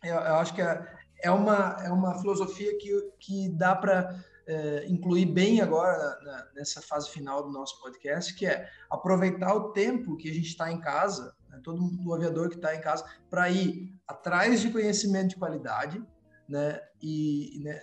eu, 0.02 0.14
eu 0.14 0.34
acho 0.36 0.54
que 0.54 0.62
é, 0.62 0.86
é 1.22 1.30
uma 1.30 1.76
é 1.82 1.90
uma 1.90 2.18
filosofia 2.20 2.76
que, 2.78 3.12
que 3.18 3.48
dá 3.50 3.74
para 3.74 4.18
é, 4.46 4.86
incluir 4.86 5.26
bem 5.26 5.60
agora 5.60 6.18
na, 6.22 6.46
nessa 6.54 6.82
fase 6.82 7.10
final 7.10 7.42
do 7.42 7.50
nosso 7.50 7.80
podcast, 7.80 8.34
que 8.34 8.46
é 8.46 8.68
aproveitar 8.90 9.54
o 9.54 9.72
tempo 9.72 10.16
que 10.16 10.30
a 10.30 10.34
gente 10.34 10.48
está 10.48 10.70
em 10.70 10.80
casa, 10.80 11.34
né, 11.48 11.60
todo 11.62 11.82
o 12.04 12.14
aviador 12.14 12.48
que 12.48 12.56
está 12.56 12.74
em 12.74 12.80
casa, 12.80 13.04
para 13.30 13.48
ir 13.50 13.91
atrás 14.06 14.60
de 14.60 14.70
conhecimento 14.70 15.30
de 15.30 15.36
qualidade, 15.36 16.02
né, 16.48 16.80
e 17.00 17.60
né, 17.62 17.80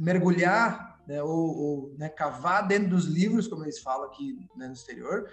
mergulhar, 0.00 1.00
né, 1.06 1.22
ou, 1.22 1.56
ou 1.56 1.94
né, 1.96 2.08
cavar 2.08 2.66
dentro 2.66 2.88
dos 2.88 3.04
livros, 3.04 3.46
como 3.46 3.64
eles 3.64 3.78
falam 3.80 4.06
aqui 4.06 4.36
né, 4.56 4.66
no 4.66 4.72
exterior, 4.72 5.28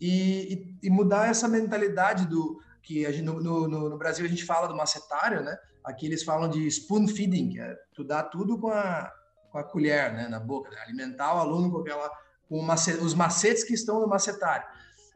e, 0.00 0.54
e, 0.82 0.86
e, 0.86 0.90
mudar 0.90 1.28
essa 1.28 1.46
mentalidade 1.46 2.26
do 2.26 2.58
que 2.82 3.04
gente, 3.12 3.22
no, 3.22 3.40
no, 3.40 3.68
no, 3.68 3.98
Brasil 3.98 4.24
a 4.24 4.28
gente 4.28 4.44
fala 4.46 4.66
do 4.66 4.74
macetário, 4.74 5.42
né? 5.42 5.54
Aqui 5.84 6.06
eles 6.06 6.22
falam 6.22 6.48
de 6.48 6.66
spoon 6.68 7.06
feeding, 7.06 7.50
que 7.50 7.60
é 7.60 7.76
tu 7.92 8.02
dá 8.02 8.22
tudo 8.22 8.58
com 8.58 8.68
a, 8.68 9.12
com 9.50 9.58
a 9.58 9.64
colher, 9.64 10.14
né, 10.14 10.26
na 10.26 10.40
boca, 10.40 10.70
né? 10.70 10.80
alimentar 10.80 11.34
o 11.34 11.38
aluno 11.38 11.70
com 11.70 11.78
aquela 11.80 12.10
com 12.48 12.66
os 13.04 13.14
macetes 13.14 13.62
que 13.62 13.74
estão 13.74 14.00
no 14.00 14.08
macetário 14.08 14.66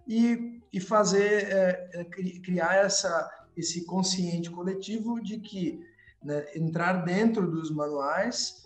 e, 0.07 0.61
e 0.73 0.79
fazer 0.79 1.49
é, 1.51 1.91
é 1.95 2.05
criar 2.45 2.77
essa 2.77 3.29
esse 3.57 3.85
consciente 3.85 4.51
coletivo 4.51 5.21
de 5.21 5.39
que 5.39 5.85
né, 6.23 6.47
entrar 6.55 7.05
dentro 7.05 7.51
dos 7.51 7.71
manuais 7.71 8.65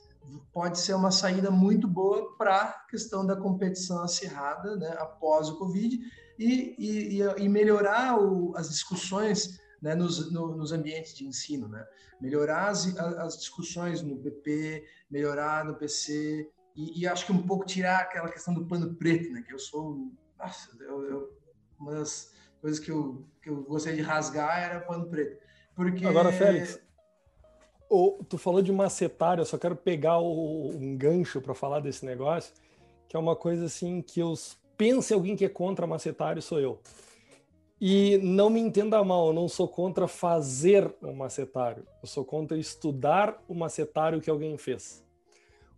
pode 0.53 0.79
ser 0.79 0.95
uma 0.95 1.11
saída 1.11 1.51
muito 1.51 1.89
boa 1.89 2.37
para 2.37 2.63
a 2.63 2.73
questão 2.87 3.25
da 3.25 3.37
competição 3.37 4.03
acirrada 4.03 4.77
né, 4.77 4.95
após 4.99 5.49
o 5.49 5.59
Covid 5.59 5.99
e, 6.39 6.75
e, 6.79 7.43
e 7.43 7.49
melhorar 7.49 8.19
o, 8.21 8.55
as 8.57 8.69
discussões 8.69 9.59
né, 9.81 9.95
nos, 9.95 10.31
no, 10.33 10.57
nos 10.57 10.73
ambientes 10.73 11.15
de 11.15 11.27
ensino, 11.27 11.69
né? 11.69 11.85
melhorar 12.21 12.69
as, 12.69 12.97
as 12.97 13.39
discussões 13.39 14.03
no 14.03 14.17
PP, 14.19 14.85
melhorar 15.11 15.65
no 15.65 15.75
PC 15.75 16.51
e, 16.77 17.01
e, 17.01 17.07
acho 17.07 17.27
que 17.27 17.33
um 17.33 17.43
pouco 17.43 17.65
tirar 17.65 18.01
aquela 18.01 18.29
questão 18.29 18.55
do 18.55 18.67
pano 18.67 18.95
preto, 18.95 19.33
né? 19.33 19.43
que 19.43 19.53
eu 19.53 19.59
sou, 19.59 20.13
nossa, 20.39 20.71
eu, 20.81 21.05
eu, 21.05 21.39
uma 21.79 21.93
das 21.93 22.33
coisas 22.61 22.79
que 22.79 22.91
eu, 22.91 23.25
que 23.43 23.51
eu 23.51 23.63
gostaria 23.63 23.99
de 23.99 24.03
rasgar 24.03 24.63
era 24.63 24.81
pano 24.81 25.07
preto. 25.07 25.39
Porque... 25.75 26.05
Agora, 26.07 26.33
Félix, 26.33 26.81
o, 27.89 28.23
tu 28.29 28.37
falou 28.37 28.61
de 28.61 28.73
macetário, 28.73 29.41
eu 29.41 29.47
só 29.47 29.57
quero 29.57 29.77
pegar 29.77 30.19
o, 30.19 30.71
um 30.71 30.97
gancho 30.97 31.41
para 31.41 31.55
falar 31.55 31.81
desse 31.81 32.05
negócio, 32.05 32.53
que 33.09 33.17
é 33.17 33.19
uma 33.19 33.35
coisa 33.35 33.65
assim 33.65 34.03
que 34.03 34.21
eu 34.21 34.35
pense 34.77 35.15
alguém 35.15 35.37
que 35.37 35.45
é 35.45 35.49
contra 35.49 35.87
macetário, 35.87 36.43
sou 36.43 36.61
eu. 36.61 36.81
E 37.81 38.19
não 38.19 38.51
me 38.51 38.61
entenda 38.61 39.03
mal, 39.05 39.29
eu 39.29 39.33
não 39.33 39.49
sou 39.49 39.69
contra 39.69 40.09
fazer 40.09 40.93
um 41.01 41.15
macetário, 41.15 41.87
eu 42.03 42.09
sou 42.09 42.25
contra 42.25 42.59
estudar 42.59 43.43
o 43.49 43.55
macetário 43.55 44.21
que 44.21 44.29
alguém 44.29 44.59
fez. 44.59 45.05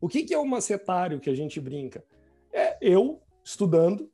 O 0.01 0.09
que, 0.09 0.25
que 0.25 0.33
é 0.33 0.39
o 0.39 0.47
macetário 0.47 1.21
que 1.21 1.29
a 1.29 1.35
gente 1.35 1.61
brinca? 1.61 2.03
É 2.53 2.79
eu 2.81 3.21
estudando, 3.45 4.11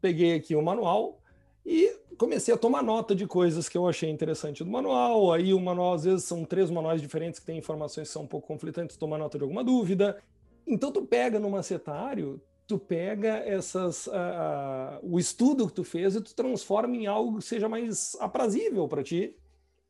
peguei 0.00 0.34
aqui 0.34 0.54
o 0.54 0.62
manual 0.62 1.19
e 1.64 1.96
comecei 2.16 2.52
a 2.52 2.56
tomar 2.56 2.82
nota 2.82 3.14
de 3.14 3.26
coisas 3.26 3.68
que 3.68 3.76
eu 3.76 3.86
achei 3.86 4.10
interessante 4.10 4.64
do 4.64 4.70
manual. 4.70 5.32
Aí 5.32 5.52
o 5.54 5.60
manual, 5.60 5.94
às 5.94 6.04
vezes, 6.04 6.24
são 6.24 6.44
três 6.44 6.70
manuais 6.70 7.00
diferentes 7.00 7.40
que 7.40 7.46
têm 7.46 7.58
informações 7.58 8.08
que 8.08 8.12
são 8.12 8.22
um 8.22 8.26
pouco 8.26 8.46
conflitantes, 8.46 8.96
tomar 8.96 9.18
nota 9.18 9.38
de 9.38 9.44
alguma 9.44 9.64
dúvida. 9.64 10.20
Então, 10.66 10.90
tu 10.92 11.02
pega 11.02 11.38
no 11.38 11.50
macetário, 11.50 12.40
tu 12.66 12.78
pega 12.78 13.38
essas 13.38 14.06
uh, 14.06 14.10
uh, 14.10 14.98
o 15.02 15.18
estudo 15.18 15.66
que 15.66 15.72
tu 15.72 15.84
fez 15.84 16.14
e 16.14 16.20
tu 16.20 16.34
transforma 16.34 16.96
em 16.96 17.06
algo 17.06 17.38
que 17.38 17.44
seja 17.44 17.68
mais 17.68 18.16
aprazível 18.20 18.86
para 18.86 19.02
ti, 19.02 19.34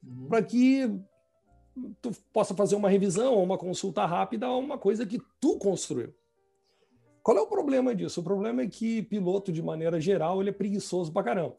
uhum. 0.02 0.28
para 0.28 0.42
que 0.42 0.90
tu 2.00 2.10
possa 2.32 2.54
fazer 2.54 2.74
uma 2.74 2.88
revisão 2.88 3.34
ou 3.34 3.42
uma 3.42 3.58
consulta 3.58 4.04
rápida 4.06 4.50
uma 4.50 4.78
coisa 4.78 5.06
que 5.06 5.20
tu 5.40 5.58
construiu. 5.58 6.14
Qual 7.22 7.36
é 7.36 7.40
o 7.40 7.46
problema 7.46 7.94
disso? 7.94 8.20
O 8.20 8.24
problema 8.24 8.62
é 8.62 8.66
que 8.66 9.02
piloto, 9.02 9.52
de 9.52 9.62
maneira 9.62 10.00
geral, 10.00 10.40
ele 10.40 10.50
é 10.50 10.52
preguiçoso 10.52 11.12
pra 11.12 11.22
caramba. 11.22 11.56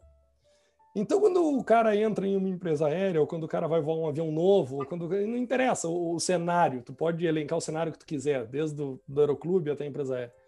Então, 0.95 1.21
quando 1.21 1.57
o 1.57 1.63
cara 1.63 1.95
entra 1.95 2.27
em 2.27 2.35
uma 2.35 2.49
empresa 2.49 2.87
aérea, 2.87 3.21
ou 3.21 3.27
quando 3.27 3.45
o 3.45 3.47
cara 3.47 3.67
vai 3.67 3.79
voar 3.81 3.95
um 3.95 4.07
avião 4.07 4.31
novo, 4.31 4.79
ou 4.79 4.85
quando 4.85 5.07
não 5.07 5.37
interessa 5.37 5.87
o, 5.87 6.15
o 6.15 6.19
cenário, 6.19 6.81
tu 6.81 6.93
pode 6.93 7.25
elencar 7.25 7.57
o 7.57 7.61
cenário 7.61 7.93
que 7.93 7.99
tu 7.99 8.05
quiser, 8.05 8.45
desde 8.45 8.81
o 8.81 8.99
do 9.07 9.21
aeroclube 9.21 9.71
até 9.71 9.85
a 9.85 9.87
empresa 9.87 10.15
aérea 10.15 10.41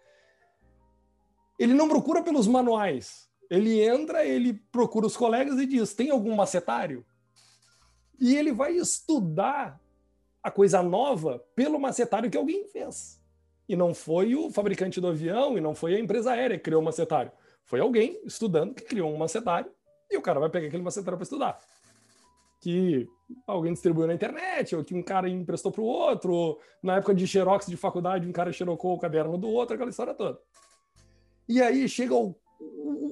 ele 1.58 1.74
não 1.74 1.88
procura 1.88 2.22
pelos 2.22 2.46
manuais. 2.46 3.28
Ele 3.50 3.80
entra, 3.80 4.24
ele 4.24 4.54
procura 4.72 5.06
os 5.06 5.16
colegas 5.16 5.58
e 5.58 5.66
diz: 5.66 5.94
tem 5.94 6.10
algum 6.10 6.34
macetário? 6.34 7.04
E 8.18 8.34
ele 8.36 8.52
vai 8.52 8.72
estudar 8.72 9.80
a 10.42 10.50
coisa 10.50 10.82
nova 10.82 11.44
pelo 11.54 11.78
macetário 11.78 12.30
que 12.30 12.36
alguém 12.36 12.66
fez. 12.68 13.20
E 13.68 13.74
não 13.76 13.94
foi 13.94 14.34
o 14.34 14.50
fabricante 14.50 15.00
do 15.00 15.08
avião, 15.08 15.56
e 15.56 15.60
não 15.60 15.74
foi 15.74 15.94
a 15.94 16.00
empresa 16.00 16.32
aérea 16.32 16.58
que 16.58 16.64
criou 16.64 16.82
o 16.82 16.84
macetário. 16.84 17.32
Foi 17.64 17.80
alguém 17.80 18.20
estudando 18.24 18.74
que 18.74 18.84
criou 18.84 19.12
um 19.12 19.16
macetário, 19.16 19.70
e 20.10 20.16
o 20.16 20.22
cara 20.22 20.38
vai 20.38 20.50
pegar 20.50 20.68
aquele 20.68 20.82
macetário 20.82 21.16
para 21.16 21.24
estudar. 21.24 21.58
Que 22.60 23.08
alguém 23.46 23.72
distribuiu 23.72 24.06
na 24.06 24.14
internet, 24.14 24.76
ou 24.76 24.84
que 24.84 24.94
um 24.94 25.02
cara 25.02 25.28
emprestou 25.28 25.72
para 25.72 25.80
o 25.80 25.84
outro, 25.84 26.32
ou 26.32 26.60
na 26.82 26.96
época 26.96 27.14
de 27.14 27.26
xerox 27.26 27.66
de 27.66 27.76
faculdade, 27.76 28.28
um 28.28 28.32
cara 28.32 28.52
xerocou 28.52 28.94
o 28.94 28.98
caderno 28.98 29.38
do 29.38 29.48
outro, 29.48 29.74
aquela 29.74 29.90
história 29.90 30.14
toda. 30.14 30.38
E 31.48 31.60
aí 31.60 31.88
chega 31.88 32.14
o, 32.14 32.34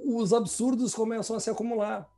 os 0.04 0.32
absurdos 0.32 0.94
começam 0.94 1.36
a 1.36 1.40
se 1.40 1.50
acumular. 1.50 2.08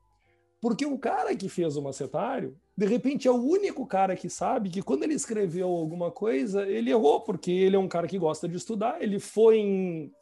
Porque 0.60 0.86
o 0.86 0.98
cara 0.98 1.34
que 1.36 1.48
fez 1.48 1.76
o 1.76 1.82
macetário, 1.82 2.56
de 2.76 2.86
repente 2.86 3.28
é 3.28 3.30
o 3.30 3.42
único 3.42 3.86
cara 3.86 4.16
que 4.16 4.28
sabe 4.28 4.68
que 4.68 4.82
quando 4.82 5.04
ele 5.04 5.14
escreveu 5.14 5.68
alguma 5.68 6.10
coisa, 6.10 6.66
ele 6.66 6.90
errou, 6.90 7.20
porque 7.20 7.50
ele 7.50 7.76
é 7.76 7.78
um 7.78 7.88
cara 7.88 8.08
que 8.08 8.18
gosta 8.18 8.48
de 8.48 8.56
estudar, 8.56 9.00
ele 9.00 9.20
foi 9.20 9.58
em... 9.58 10.12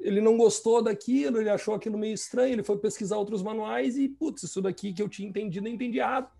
Ele 0.00 0.20
não 0.20 0.36
gostou 0.36 0.82
daquilo, 0.82 1.40
ele 1.40 1.50
achou 1.50 1.74
aquilo 1.74 1.98
meio 1.98 2.14
estranho, 2.14 2.52
ele 2.52 2.62
foi 2.62 2.78
pesquisar 2.78 3.16
outros 3.16 3.42
manuais 3.42 3.96
e, 3.96 4.08
putz, 4.08 4.44
isso 4.44 4.62
daqui 4.62 4.92
que 4.92 5.02
eu 5.02 5.08
tinha 5.08 5.28
entendido, 5.28 5.66
eu 5.66 5.72
entendi 5.72 5.98
errado. 5.98 6.30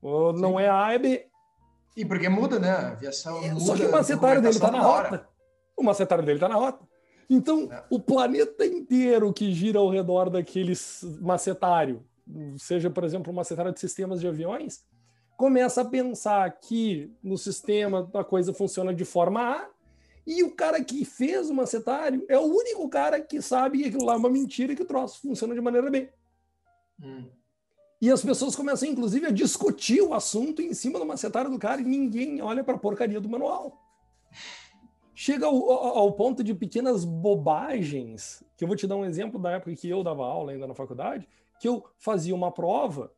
Ou 0.00 0.32
não 0.32 0.58
é 0.58 0.68
A, 0.68 0.92
é 0.92 0.98
B. 0.98 1.26
E 1.96 2.04
porque 2.04 2.28
muda, 2.28 2.58
né? 2.58 2.70
A 2.70 2.88
aviação 2.92 3.42
é, 3.42 3.52
muda. 3.52 3.60
Só 3.60 3.74
que 3.74 3.84
o 3.84 3.90
macetário 3.90 4.42
dele 4.42 4.54
está 4.54 4.70
na 4.70 4.80
rota. 4.80 5.28
O 5.76 5.82
macetário 5.82 6.24
dele 6.24 6.36
está 6.36 6.48
na 6.48 6.54
rota. 6.54 6.86
Então, 7.28 7.68
é. 7.70 7.84
o 7.90 7.98
planeta 7.98 8.64
inteiro 8.64 9.32
que 9.32 9.52
gira 9.52 9.78
ao 9.78 9.90
redor 9.90 10.30
daquele 10.30 10.74
macetário, 11.20 12.04
seja, 12.58 12.90
por 12.90 13.04
exemplo, 13.04 13.32
um 13.32 13.36
macetário 13.36 13.72
de 13.72 13.80
sistemas 13.80 14.20
de 14.20 14.28
aviões, 14.28 14.84
começa 15.36 15.82
a 15.82 15.84
pensar 15.84 16.50
que 16.60 17.12
no 17.22 17.36
sistema 17.36 18.10
a 18.14 18.24
coisa 18.24 18.52
funciona 18.52 18.94
de 18.94 19.04
forma 19.04 19.40
A, 19.40 19.68
e 20.26 20.42
o 20.42 20.56
cara 20.56 20.82
que 20.82 21.04
fez 21.04 21.48
o 21.48 21.54
macetário 21.54 22.24
é 22.28 22.36
o 22.36 22.44
único 22.44 22.88
cara 22.88 23.20
que 23.20 23.40
sabe 23.40 23.78
que 23.78 23.88
aquilo 23.88 24.04
lá 24.04 24.14
é 24.14 24.16
uma 24.16 24.28
mentira 24.28 24.72
e 24.72 24.76
que 24.76 24.82
o 24.82 24.86
troço 24.86 25.20
funciona 25.20 25.54
de 25.54 25.60
maneira 25.60 25.88
B. 25.88 26.10
Hum. 27.00 27.28
E 28.00 28.10
as 28.10 28.22
pessoas 28.22 28.56
começam, 28.56 28.88
inclusive, 28.88 29.26
a 29.26 29.30
discutir 29.30 30.02
o 30.02 30.12
assunto 30.12 30.60
em 30.60 30.74
cima 30.74 30.98
do 30.98 31.06
macetário 31.06 31.50
do 31.50 31.58
cara 31.58 31.80
e 31.80 31.84
ninguém 31.84 32.42
olha 32.42 32.64
para 32.64 32.74
a 32.74 32.78
porcaria 32.78 33.20
do 33.20 33.28
manual 33.28 33.80
chega 35.16 35.46
ao, 35.46 35.72
ao, 35.72 36.12
ponto 36.12 36.44
de 36.44 36.54
pequenas 36.54 37.02
bobagens, 37.02 38.44
que 38.54 38.62
eu 38.62 38.68
vou 38.68 38.76
te 38.76 38.86
dar 38.86 38.96
um 38.96 39.04
exemplo 39.04 39.40
da 39.40 39.52
época 39.52 39.74
que 39.74 39.88
eu 39.88 40.04
dava 40.04 40.22
aula 40.22 40.52
ainda 40.52 40.66
na 40.66 40.74
faculdade, 40.74 41.26
que 41.60 41.68
eu 41.68 41.84
fazia 41.98 42.34
uma 42.34 42.50
prova 42.50 43.12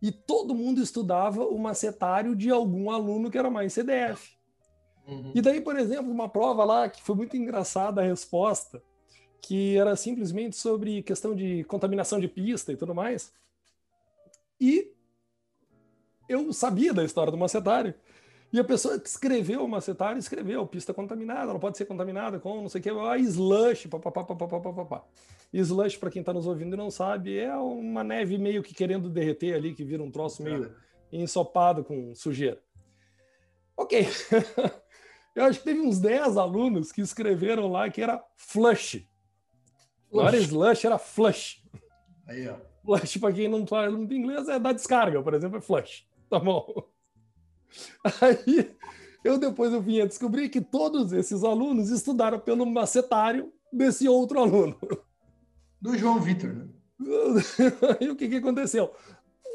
e 0.00 0.12
todo 0.12 0.54
mundo 0.54 0.80
estudava 0.80 1.44
o 1.44 1.58
macetário 1.58 2.36
de 2.36 2.50
algum 2.50 2.90
aluno 2.90 3.30
que 3.30 3.38
era 3.38 3.50
mais 3.50 3.72
CDF. 3.72 4.36
Uhum. 5.06 5.32
E 5.34 5.40
daí, 5.40 5.60
por 5.60 5.78
exemplo, 5.78 6.10
uma 6.10 6.28
prova 6.28 6.64
lá 6.64 6.88
que 6.88 7.02
foi 7.02 7.16
muito 7.16 7.36
engraçada 7.36 8.00
a 8.00 8.04
resposta, 8.04 8.82
que 9.40 9.76
era 9.76 9.96
simplesmente 9.96 10.56
sobre 10.56 11.02
questão 11.02 11.34
de 11.34 11.64
contaminação 11.64 12.20
de 12.20 12.28
pista 12.28 12.72
e 12.72 12.76
tudo 12.76 12.94
mais. 12.94 13.32
E 14.60 14.92
eu 16.28 16.52
sabia 16.52 16.92
da 16.92 17.04
história 17.04 17.32
do 17.32 17.38
macetário. 17.38 17.94
E 18.52 18.58
a 18.58 18.64
pessoa 18.64 18.98
que 18.98 19.08
escreveu 19.08 19.62
o 19.62 19.68
macetário 19.68 20.18
escreveu 20.18 20.66
pista 20.66 20.94
contaminada, 20.94 21.50
ela 21.50 21.58
pode 21.58 21.76
ser 21.76 21.84
contaminada 21.84 22.38
com 22.38 22.62
não 22.62 22.68
sei 22.68 22.80
o 22.80 22.82
que, 22.82 22.90
ah, 22.90 23.18
slush, 23.18 23.88
papapá, 23.88 24.24
papapá, 24.24 24.60
papapá. 24.60 25.04
Slush, 25.52 25.98
para 25.98 26.10
quem 26.10 26.20
está 26.20 26.32
nos 26.32 26.46
ouvindo 26.46 26.74
e 26.74 26.76
não 26.76 26.90
sabe, 26.90 27.38
é 27.38 27.54
uma 27.56 28.02
neve 28.02 28.38
meio 28.38 28.62
que 28.62 28.74
querendo 28.74 29.10
derreter 29.10 29.54
ali, 29.54 29.74
que 29.74 29.84
vira 29.84 30.02
um 30.02 30.10
troço 30.10 30.42
meio 30.42 30.74
ensopado 31.12 31.84
com 31.84 32.14
sujeira. 32.14 32.62
Ok. 33.76 34.06
Eu 35.34 35.44
acho 35.44 35.60
que 35.60 35.66
teve 35.66 35.80
uns 35.80 36.00
10 36.00 36.36
alunos 36.36 36.90
que 36.90 37.00
escreveram 37.00 37.70
lá 37.70 37.88
que 37.88 38.02
era 38.02 38.22
flush. 38.34 39.06
Não 40.10 40.26
era 40.26 40.36
slush, 40.38 40.84
era 40.84 40.98
flush. 40.98 41.62
Aí, 42.26 42.48
ó. 42.48 42.56
Flush, 42.82 43.18
para 43.18 43.32
quem 43.32 43.46
não 43.46 43.66
fala 43.66 43.90
inglês, 43.90 44.48
é 44.48 44.58
dar 44.58 44.72
descarga, 44.72 45.22
por 45.22 45.34
exemplo, 45.34 45.58
é 45.58 45.60
flush. 45.60 46.08
Tá 46.28 46.38
bom. 46.38 46.66
Aí 48.20 48.76
eu 49.24 49.38
depois 49.38 49.72
eu 49.72 49.80
vim 49.80 50.00
a 50.00 50.06
descobrir 50.06 50.48
que 50.48 50.60
todos 50.60 51.12
esses 51.12 51.44
alunos 51.44 51.90
estudaram 51.90 52.38
pelo 52.38 52.64
macetário 52.66 53.52
desse 53.72 54.08
outro 54.08 54.40
aluno. 54.40 54.76
Do 55.80 55.96
João 55.96 56.20
Vitor, 56.20 56.54
né? 56.54 56.66
e 58.00 58.08
o 58.08 58.16
que, 58.16 58.28
que 58.28 58.36
aconteceu? 58.36 58.92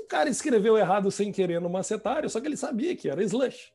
O 0.04 0.08
cara 0.08 0.30
escreveu 0.30 0.78
errado 0.78 1.12
sem 1.12 1.32
querer 1.32 1.60
no 1.60 1.70
macetário, 1.70 2.30
só 2.30 2.40
que 2.40 2.48
ele 2.48 2.58
sabia 2.58 2.96
que 2.96 3.10
era 3.10 3.24
slush. 3.24 3.74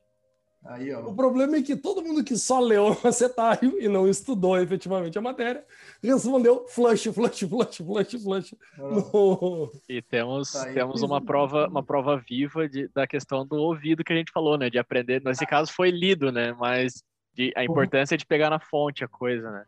Aí, 0.65 0.93
ó. 0.93 1.01
O 1.07 1.15
problema 1.15 1.55
é 1.55 1.61
que 1.61 1.75
todo 1.75 2.03
mundo 2.03 2.23
que 2.23 2.35
só 2.35 2.59
leu 2.59 2.87
o 2.91 2.97
macetário 3.03 3.81
e 3.81 3.87
não 3.87 4.07
estudou 4.07 4.57
efetivamente 4.57 5.17
a 5.17 5.21
matéria 5.21 5.63
respondeu 6.03 6.67
flush, 6.67 7.11
flush, 7.13 7.39
flush, 7.47 7.77
flush, 7.77 8.23
flush. 8.23 8.55
No... 8.77 9.71
E 9.87 10.01
temos, 10.01 10.51
tá 10.51 10.73
temos 10.73 11.01
uma 11.01 11.21
prova, 11.21 11.67
uma 11.67 11.83
prova 11.83 12.17
viva 12.17 12.67
de, 12.67 12.89
da 12.89 13.07
questão 13.07 13.45
do 13.45 13.55
ouvido 13.55 14.03
que 14.03 14.11
a 14.11 14.15
gente 14.15 14.31
falou, 14.31 14.57
né? 14.57 14.69
De 14.69 14.77
aprender. 14.77 15.21
Nesse 15.23 15.45
caso 15.45 15.71
foi 15.71 15.91
lido, 15.91 16.31
né? 16.31 16.53
Mas 16.53 17.03
de, 17.33 17.53
a 17.55 17.63
importância 17.63 18.17
de 18.17 18.25
pegar 18.25 18.49
na 18.49 18.59
fonte 18.59 19.03
a 19.03 19.07
coisa, 19.07 19.49
né? 19.49 19.65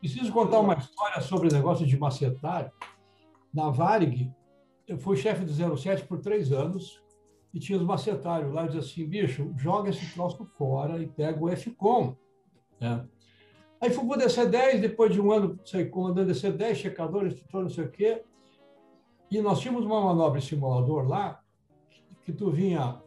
Preciso 0.00 0.30
contar 0.32 0.60
uma 0.60 0.74
história 0.74 1.20
sobre 1.22 1.48
o 1.48 1.52
negócio 1.52 1.86
de 1.86 1.98
macetário. 1.98 2.70
Na 3.52 3.70
Varig, 3.70 4.30
eu 4.86 4.98
fui 4.98 5.16
chefe 5.16 5.44
do 5.44 5.76
07 5.76 6.04
por 6.04 6.20
três 6.20 6.52
anos 6.52 7.02
e 7.56 7.58
tinha 7.58 7.78
os 7.78 7.84
macetários 7.84 8.52
lá 8.52 8.64
e 8.64 8.66
dizia 8.66 8.82
assim, 8.82 9.08
bicho, 9.08 9.50
joga 9.56 9.88
esse 9.88 10.12
troço 10.12 10.44
fora 10.58 11.02
e 11.02 11.06
pega 11.06 11.42
o 11.42 11.48
FCOM. 11.48 12.14
Né? 12.78 13.08
Aí 13.80 13.88
fui 13.88 14.06
para 14.06 14.18
o 14.18 14.20
DC-10, 14.20 14.78
depois 14.78 15.10
de 15.10 15.18
um 15.18 15.32
ano 15.32 15.58
saí 15.64 15.86
comandando 15.86 16.30
DC-10, 16.30 16.74
checador, 16.74 17.26
instrutor, 17.26 17.62
não 17.62 17.70
sei 17.70 17.84
o 17.86 17.90
quê. 17.90 18.22
E 19.30 19.40
nós 19.40 19.58
tínhamos 19.58 19.86
uma 19.86 20.02
manobra 20.02 20.38
de 20.38 20.46
simulador 20.46 21.08
lá, 21.08 21.42
que 22.24 22.30
tu 22.30 22.50
vinha, 22.50 23.00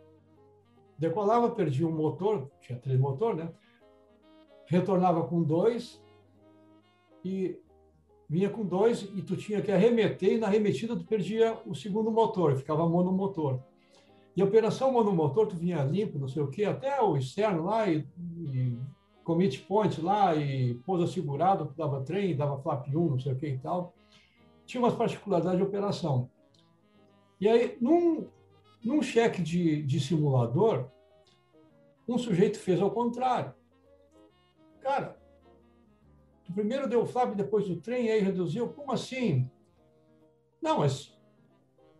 decolava, 0.98 1.52
perdia 1.52 1.88
um 1.88 1.96
motor, 1.96 2.50
tinha 2.60 2.80
três 2.80 3.00
motores, 3.00 3.38
né? 3.38 3.54
Retornava 4.66 5.28
com 5.28 5.44
dois 5.44 6.04
e 7.24 7.56
vinha 8.28 8.50
com 8.50 8.66
dois 8.66 9.04
e 9.14 9.22
tu 9.22 9.38
tinha 9.38 9.62
que 9.62 9.72
arremeter 9.72 10.34
e 10.34 10.38
na 10.40 10.48
arremetida 10.48 10.96
tu 10.96 11.06
perdia 11.06 11.56
o 11.68 11.76
segundo 11.76 12.10
motor, 12.10 12.56
ficava 12.56 12.90
monomotor. 12.90 13.69
E 14.40 14.42
a 14.42 14.46
operação 14.46 14.94
monomotor, 14.94 15.48
tu 15.48 15.58
vinha 15.58 15.84
limpo, 15.84 16.18
não 16.18 16.30
sei 16.30 16.42
o 16.42 16.48
quê, 16.48 16.64
até 16.64 17.02
o 17.02 17.18
externo 17.18 17.66
lá 17.66 17.90
e, 17.90 18.08
e 18.18 18.80
commit 19.22 19.60
point 19.64 20.00
lá 20.00 20.34
e 20.34 20.76
pouso 20.86 21.04
assegurado, 21.04 21.74
dava 21.76 22.06
trem, 22.06 22.38
dava 22.38 22.58
flap 22.58 22.88
1, 22.88 23.10
não 23.10 23.20
sei 23.20 23.34
o 23.34 23.36
que 23.36 23.48
e 23.48 23.58
tal. 23.58 23.94
Tinha 24.66 24.82
umas 24.82 24.96
particularidades 24.96 25.58
de 25.58 25.66
operação. 25.66 26.30
E 27.38 27.50
aí, 27.50 27.78
num, 27.82 28.30
num 28.82 29.02
cheque 29.02 29.42
de, 29.42 29.84
de 29.84 30.00
simulador, 30.00 30.90
um 32.08 32.18
sujeito 32.18 32.60
fez 32.60 32.82
ao 32.82 32.92
contrário. 32.92 33.54
Cara, 34.80 35.20
primeiro 36.56 36.88
deu 36.88 37.02
o 37.02 37.06
flap, 37.06 37.36
depois 37.36 37.68
do 37.68 37.76
trem, 37.76 38.10
aí 38.10 38.22
reduziu. 38.22 38.70
Como 38.70 38.94
assim? 38.94 39.52
Não, 40.62 40.78
mas 40.80 41.14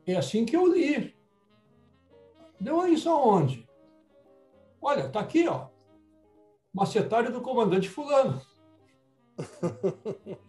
é 0.06 0.16
assim 0.16 0.46
que 0.46 0.56
eu 0.56 0.74
li. 0.74 1.19
Deu 2.60 2.88
isso 2.88 3.10
aonde? 3.10 3.68
Olha, 4.82 5.10
tá 5.10 5.20
aqui, 5.20 5.48
ó. 5.48 5.68
Macetário 6.74 7.32
do 7.32 7.42
comandante 7.42 7.90
fulano. 7.90 8.42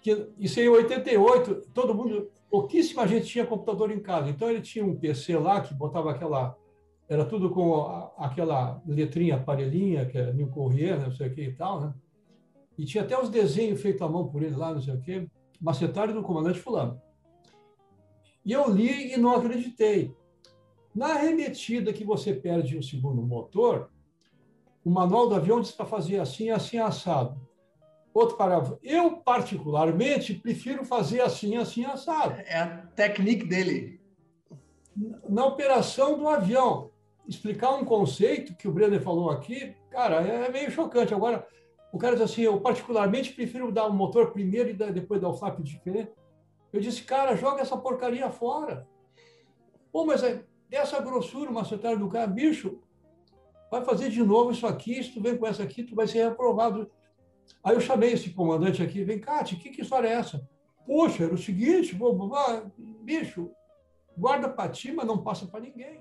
que, 0.00 0.32
isso 0.38 0.60
em 0.60 0.68
88, 0.68 1.68
todo 1.72 1.94
mundo, 1.94 2.30
pouquíssima 2.50 3.06
gente 3.06 3.26
tinha 3.26 3.46
computador 3.46 3.90
em 3.90 4.00
casa. 4.00 4.30
Então 4.30 4.50
ele 4.50 4.60
tinha 4.60 4.84
um 4.84 4.96
PC 4.96 5.36
lá 5.38 5.60
que 5.60 5.74
botava 5.74 6.10
aquela 6.10 6.56
era 7.10 7.24
tudo 7.24 7.50
com 7.50 7.74
a, 7.74 8.12
aquela 8.18 8.80
letrinha 8.86 9.34
aparelhinha, 9.34 10.06
que 10.06 10.16
é 10.16 10.32
New 10.32 10.46
Courier, 10.46 10.96
né, 10.96 11.06
não 11.06 11.12
sei 11.12 11.26
o 11.26 11.34
que 11.34 11.42
e 11.42 11.52
tal, 11.52 11.80
né? 11.80 11.94
E 12.78 12.84
tinha 12.84 13.02
até 13.02 13.20
os 13.20 13.28
desenhos 13.28 13.82
feitos 13.82 14.00
à 14.00 14.08
mão 14.08 14.28
por 14.28 14.44
ele 14.44 14.54
lá, 14.54 14.72
não 14.72 14.80
sei 14.80 14.94
o 14.94 15.00
quê. 15.00 15.28
Macetário 15.60 16.14
do 16.14 16.22
comandante 16.22 16.60
fulano. 16.60 17.02
E 18.44 18.52
eu 18.52 18.70
li 18.70 19.12
e 19.12 19.16
não 19.16 19.34
acreditei. 19.34 20.14
Na 20.94 21.14
remetida 21.14 21.92
que 21.92 22.04
você 22.04 22.34
perde 22.34 22.76
o 22.76 22.82
segundo 22.82 23.22
motor, 23.22 23.90
o 24.84 24.90
manual 24.90 25.28
do 25.28 25.34
avião 25.34 25.60
diz 25.60 25.70
para 25.70 25.86
fazer 25.86 26.18
assim, 26.18 26.50
assim, 26.50 26.78
assado. 26.78 27.40
Outro 28.12 28.36
parágrafo. 28.36 28.78
Eu, 28.82 29.18
particularmente, 29.18 30.34
prefiro 30.34 30.84
fazer 30.84 31.20
assim, 31.20 31.56
assim, 31.56 31.84
assado. 31.84 32.34
É 32.44 32.58
a 32.58 32.78
técnica 32.96 33.46
dele. 33.46 34.00
Na 35.28 35.46
operação 35.46 36.18
do 36.18 36.28
avião. 36.28 36.90
Explicar 37.28 37.70
um 37.74 37.84
conceito 37.84 38.56
que 38.56 38.66
o 38.66 38.72
Brenner 38.72 39.00
falou 39.00 39.30
aqui, 39.30 39.76
cara, 39.90 40.16
é 40.16 40.50
meio 40.50 40.68
chocante. 40.70 41.14
Agora, 41.14 41.46
o 41.92 41.98
cara 41.98 42.16
diz 42.16 42.24
assim, 42.24 42.42
eu 42.42 42.60
particularmente 42.60 43.32
prefiro 43.32 43.70
dar 43.70 43.86
o 43.86 43.92
motor 43.92 44.32
primeiro 44.32 44.70
e 44.70 44.92
depois 44.92 45.20
dar 45.20 45.28
o 45.28 45.34
flap 45.34 45.60
diferente. 45.60 46.10
Eu 46.72 46.80
disse, 46.80 47.02
cara, 47.02 47.36
joga 47.36 47.62
essa 47.62 47.76
porcaria 47.76 48.28
fora. 48.30 48.88
Pô, 49.92 50.04
mas 50.04 50.24
é, 50.24 50.44
dessa 50.70 51.00
grossura, 51.00 51.50
macetário 51.50 51.98
do 51.98 52.08
cara, 52.08 52.28
bicho, 52.28 52.78
vai 53.70 53.84
fazer 53.84 54.08
de 54.08 54.22
novo 54.22 54.52
isso 54.52 54.66
aqui, 54.66 55.02
se 55.02 55.12
tu 55.12 55.20
vem 55.20 55.36
com 55.36 55.46
essa 55.46 55.64
aqui, 55.64 55.82
tu 55.82 55.96
vai 55.96 56.06
ser 56.06 56.28
reprovado. 56.28 56.88
Aí 57.62 57.74
eu 57.74 57.80
chamei 57.80 58.12
esse 58.12 58.30
comandante 58.30 58.80
aqui, 58.80 59.02
vem 59.02 59.18
cá, 59.18 59.42
que, 59.42 59.56
que 59.56 59.82
história 59.82 60.06
é 60.06 60.12
essa? 60.12 60.48
Poxa, 60.86 61.24
era 61.24 61.34
o 61.34 61.38
seguinte, 61.38 61.98
bicho, 63.02 63.50
guarda 64.16 64.48
para 64.48 64.70
ti, 64.70 64.92
mas 64.92 65.06
não 65.06 65.22
passa 65.22 65.44
para 65.44 65.60
ninguém. 65.60 66.00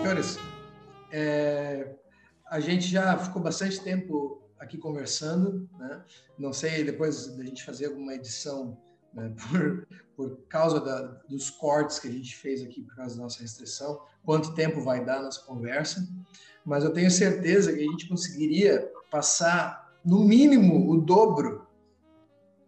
Senhores, 0.00 0.38
é, 1.12 1.94
a 2.48 2.58
gente 2.58 2.86
já 2.86 3.18
ficou 3.18 3.42
bastante 3.42 3.82
tempo 3.82 4.45
aqui 4.58 4.78
conversando, 4.78 5.68
né? 5.78 6.04
Não 6.38 6.52
sei 6.52 6.84
depois 6.84 7.26
da 7.36 7.44
gente 7.44 7.64
fazer 7.64 7.86
alguma 7.86 8.14
edição 8.14 8.76
né, 9.12 9.32
por, 9.50 9.88
por 10.16 10.36
causa 10.48 10.80
da, 10.80 11.02
dos 11.28 11.50
cortes 11.50 11.98
que 11.98 12.08
a 12.08 12.12
gente 12.12 12.36
fez 12.36 12.62
aqui 12.62 12.82
por 12.82 12.94
causa 12.96 13.16
da 13.16 13.22
nossa 13.22 13.40
restrição, 13.40 14.00
quanto 14.24 14.54
tempo 14.54 14.80
vai 14.80 15.04
dar 15.04 15.22
nossa 15.22 15.42
conversa, 15.42 16.06
mas 16.64 16.84
eu 16.84 16.92
tenho 16.92 17.10
certeza 17.10 17.72
que 17.72 17.80
a 17.80 17.90
gente 17.90 18.08
conseguiria 18.08 18.90
passar 19.10 19.94
no 20.04 20.24
mínimo 20.24 20.90
o 20.90 21.00
dobro 21.00 21.66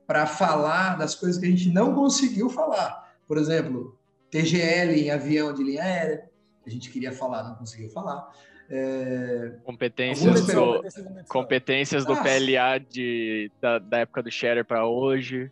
para 0.07 0.26
falar 0.26 0.97
das 0.97 1.15
coisas 1.15 1.39
que 1.39 1.47
a 1.47 1.50
gente 1.50 1.70
não 1.70 1.94
conseguiu 1.94 2.49
falar. 2.49 3.15
Por 3.26 3.36
exemplo, 3.36 3.99
TGL 4.31 4.94
em 4.94 5.10
avião 5.10 5.52
de 5.52 5.62
linha 5.62 5.83
aérea, 5.83 6.31
a 6.67 6.70
gente 6.70 6.91
queria 6.91 7.12
falar, 7.12 7.42
não 7.42 7.57
conseguiu 7.57 7.91
falar. 7.91 8.31
É... 8.71 9.55
Competências, 9.65 10.47
do, 10.47 10.83
competências 11.27 12.05
do 12.05 12.13
ah, 12.13 12.23
PLA 12.23 12.79
de, 12.79 13.51
da, 13.61 13.79
da 13.79 13.99
época 14.01 14.23
do 14.23 14.31
Sharer 14.31 14.65
para 14.65 14.87
hoje. 14.87 15.51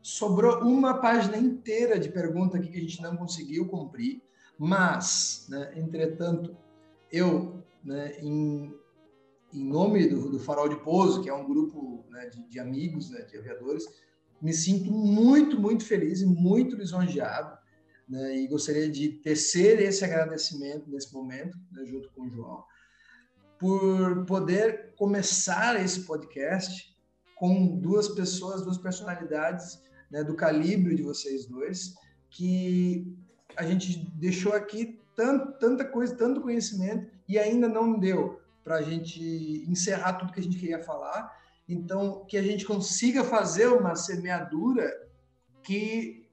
Sobrou 0.00 0.60
uma 0.60 0.94
página 0.94 1.36
inteira 1.36 1.98
de 1.98 2.08
pergunta 2.08 2.56
aqui 2.56 2.68
que 2.68 2.78
a 2.78 2.80
gente 2.80 3.02
não 3.02 3.16
conseguiu 3.16 3.66
cumprir, 3.66 4.22
mas, 4.58 5.46
né, 5.50 5.72
entretanto, 5.76 6.56
eu, 7.12 7.62
né, 7.84 8.16
em, 8.22 8.72
em 9.52 9.64
nome 9.64 10.06
do, 10.06 10.30
do, 10.30 10.38
Farol 10.38 10.68
de 10.68 10.76
Pouso, 10.76 11.22
que 11.22 11.28
é 11.28 11.34
um 11.34 11.46
grupo 11.46 12.06
né, 12.08 12.26
de, 12.26 12.42
de, 12.48 12.58
amigos, 12.58 13.10
né, 13.10 13.20
de 13.22 13.36
aviadores, 13.36 13.84
me 14.40 14.52
sinto 14.52 14.90
muito, 14.90 15.60
muito 15.60 15.84
feliz 15.84 16.22
e 16.22 16.26
muito 16.26 16.76
lisonjeado 16.76 17.55
né, 18.08 18.36
e 18.36 18.46
gostaria 18.46 18.88
de 18.88 19.08
tecer 19.08 19.80
esse 19.80 20.04
agradecimento 20.04 20.88
nesse 20.88 21.12
momento, 21.12 21.58
né, 21.72 21.84
junto 21.84 22.10
com 22.12 22.22
o 22.22 22.30
João, 22.30 22.64
por 23.58 24.24
poder 24.26 24.94
começar 24.96 25.82
esse 25.82 26.00
podcast 26.00 26.94
com 27.34 27.78
duas 27.78 28.08
pessoas, 28.08 28.62
duas 28.62 28.78
personalidades 28.78 29.80
né, 30.10 30.22
do 30.22 30.34
calibre 30.34 30.94
de 30.94 31.02
vocês 31.02 31.46
dois, 31.46 31.94
que 32.30 33.16
a 33.56 33.64
gente 33.64 33.98
deixou 34.14 34.52
aqui 34.52 35.00
tanto, 35.14 35.58
tanta 35.58 35.84
coisa, 35.84 36.14
tanto 36.14 36.40
conhecimento 36.40 37.10
e 37.28 37.38
ainda 37.38 37.68
não 37.68 37.98
deu 37.98 38.40
para 38.62 38.76
a 38.76 38.82
gente 38.82 39.64
encerrar 39.68 40.14
tudo 40.14 40.32
que 40.32 40.40
a 40.40 40.42
gente 40.42 40.58
queria 40.58 40.82
falar. 40.82 41.34
Então, 41.68 42.24
que 42.26 42.36
a 42.36 42.42
gente 42.42 42.64
consiga 42.64 43.24
fazer 43.24 43.68
uma 43.68 43.96
semeadura 43.96 44.92
que 45.62 46.25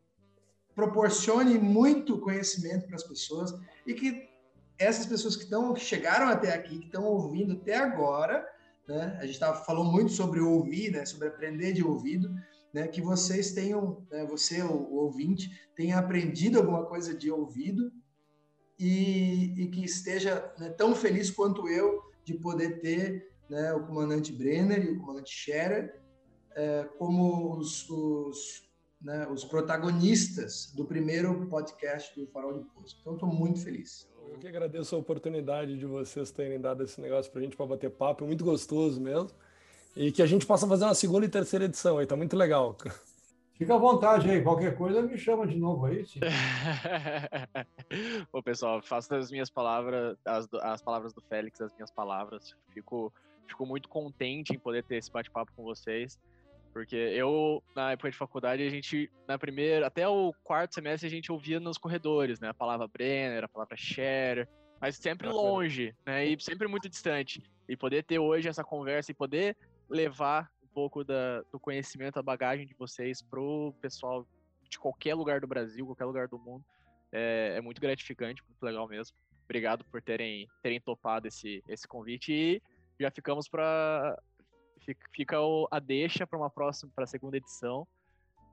proporcione 0.76 1.58
muito 1.58 2.19
conhecimento 2.19 2.88
para 2.88 2.95
as 2.95 3.03
pessoas 3.03 3.53
e 3.85 3.93
que 3.93 4.30
essas 4.77 5.06
pessoas 5.06 5.35
que 5.35 5.43
estão 5.43 5.76
chegaram 5.76 6.27
até 6.27 6.53
aqui, 6.53 6.80
que 6.80 6.85
estão 6.85 7.06
ouvindo 7.06 7.53
até 7.53 7.76
agora, 7.76 8.45
né? 8.88 9.18
A 9.22 9.26
gente 9.26 9.40
tava, 9.40 9.64
falou 9.64 9.85
muito 9.85 10.11
sobre 10.11 10.40
ouvir, 10.40 10.92
né? 10.92 11.06
Sobre 11.06 11.27
aprender 11.27 11.74
de 11.74 11.84
ouvido, 11.84 12.34
né? 12.74 12.88
Que 12.88 13.02
vocês 13.02 13.52
tenham, 13.52 14.06
né? 14.11 14.26
você 14.26 14.61
o, 14.61 14.72
o 14.72 14.95
ouvinte 14.95 15.50
tenha 15.76 15.98
aprendido 15.98 16.60
alguma 16.60 16.85
coisa 16.85 17.14
de 17.14 17.32
ouvido 17.32 17.92
e, 18.77 19.53
e 19.61 19.68
que 19.68 19.84
esteja 19.85 20.52
né, 20.58 20.69
tão 20.69 20.95
feliz 20.95 21.30
quanto 21.30 21.68
eu 21.68 22.02
de 22.26 22.34
poder 22.34 22.82
ter 22.82 23.32
né, 23.50 23.74
o 23.74 23.85
comandante 23.85 24.34
Brenner 24.34 24.84
e 24.84 24.92
o 24.92 25.00
comandante 25.00 25.34
Scherer 25.34 26.02
é, 26.56 26.84
como 26.98 27.58
os, 27.58 27.90
os 27.90 28.62
né, 29.03 29.27
os 29.27 29.43
protagonistas 29.43 30.72
do 30.73 30.85
primeiro 30.85 31.45
podcast 31.48 32.17
do 32.19 32.25
Farol 32.27 32.59
de 32.59 32.65
Poço. 32.65 32.98
Então, 33.01 33.14
estou 33.14 33.30
muito 33.30 33.59
feliz. 33.59 34.09
Eu 34.32 34.40
que 34.40 34.48
agradeço 34.48 34.95
a 34.95 34.99
oportunidade 34.99 35.77
de 35.77 35.85
vocês 35.85 36.32
terem 36.32 36.59
dado 36.59 36.83
esse 36.83 36.99
negócio 37.01 37.32
para 37.32 37.41
a 37.41 37.43
gente 37.43 37.57
para 37.57 37.65
bater 37.65 37.91
papo, 37.91 38.23
é 38.23 38.27
muito 38.27 38.43
gostoso 38.43 39.01
mesmo. 39.01 39.30
E 39.95 40.11
que 40.11 40.23
a 40.23 40.25
gente 40.25 40.45
possa 40.45 40.67
fazer 40.67 40.85
uma 40.85 40.95
segunda 40.95 41.25
e 41.25 41.30
terceira 41.30 41.65
edição 41.65 41.98
aí, 41.98 42.07
tá 42.07 42.15
muito 42.15 42.35
legal. 42.35 42.75
Fica 43.53 43.75
à 43.75 43.77
vontade 43.77 44.30
aí, 44.30 44.41
qualquer 44.41 44.75
coisa 44.75 45.01
me 45.03 45.17
chama 45.17 45.45
de 45.45 45.56
novo 45.56 45.85
aí. 45.85 46.06
Sim. 46.06 46.19
Ô, 48.33 48.41
pessoal, 48.41 48.82
faço 48.82 49.14
as 49.14 49.30
minhas 49.30 49.49
palavras, 49.49 50.17
as, 50.25 50.48
as 50.61 50.82
palavras 50.82 51.14
do 51.14 51.22
Félix, 51.22 51.61
as 51.61 51.72
minhas 51.75 51.91
palavras. 51.91 52.56
Fico, 52.73 53.14
fico 53.48 53.65
muito 53.65 53.88
contente 53.88 54.56
em 54.56 54.59
poder 54.59 54.83
ter 54.83 54.95
esse 54.95 55.11
bate-papo 55.11 55.51
com 55.56 55.64
vocês. 55.64 56.17
Porque 56.74 56.95
eu, 56.95 57.64
na 57.76 57.92
época 57.92 58.10
de 58.10 58.18
faculdade, 58.18 58.64
a 58.64 58.69
gente, 58.69 59.10
na 59.27 59.38
primeira, 59.38 59.85
até 59.85 60.08
o 60.08 60.34
quarto 60.43 60.74
semestre, 60.74 61.08
a 61.08 61.11
gente 61.11 61.32
ouvia 61.32 61.60
nos 61.60 61.77
corredores, 61.77 62.40
né? 62.40 62.50
A 62.50 62.53
palavra 62.53 62.88
Brenner, 62.88 63.43
a 63.43 63.48
palavra 63.48 63.77
Share, 63.77 64.48
mas 64.82 64.98
sempre 64.98 65.30
longe, 65.30 65.95
né? 66.03 66.26
E 66.26 66.40
sempre 66.42 66.68
muito 66.68 66.90
distante. 66.90 67.43
E 67.69 67.77
poder 67.77 68.03
ter 68.03 68.18
hoje 68.18 68.50
essa 68.50 68.64
conversa 68.64 69.11
e 69.11 69.16
poder 69.16 69.56
levar 69.88 70.50
um 70.64 70.68
pouco 70.68 71.03
da, 71.03 71.42
do 71.52 71.60
conhecimento, 71.60 72.18
a 72.18 72.24
bagagem 72.24 72.66
de 72.66 72.74
vocês 72.74 73.22
pro 73.22 73.72
pessoal 73.80 74.27
de 74.68 74.80
qualquer 74.80 75.14
lugar 75.14 75.40
do 75.40 75.48
Brasil, 75.48 75.85
qualquer 75.85 76.06
lugar 76.06 76.27
do 76.27 76.40
mundo, 76.40 76.66
é, 77.11 77.53
é 77.58 77.61
muito 77.61 77.80
gratificante, 77.80 78.43
muito 78.50 78.64
legal 78.64 78.88
mesmo. 78.88 79.16
Obrigado 79.45 79.85
por 79.85 80.02
terem, 80.02 80.48
terem 80.64 80.82
topado 80.82 81.27
esse, 81.27 81.64
esse 81.68 81.88
convite 81.88 82.34
e 82.34 82.61
já 83.00 83.11
ficamos 83.11 83.48
para 83.48 84.19
fica 85.11 85.37
a 85.71 85.79
deixa 85.79 86.25
para 86.27 86.37
uma 86.37 86.49
próxima, 86.49 86.91
para 86.95 87.03
a 87.03 87.07
segunda 87.07 87.37
edição. 87.37 87.87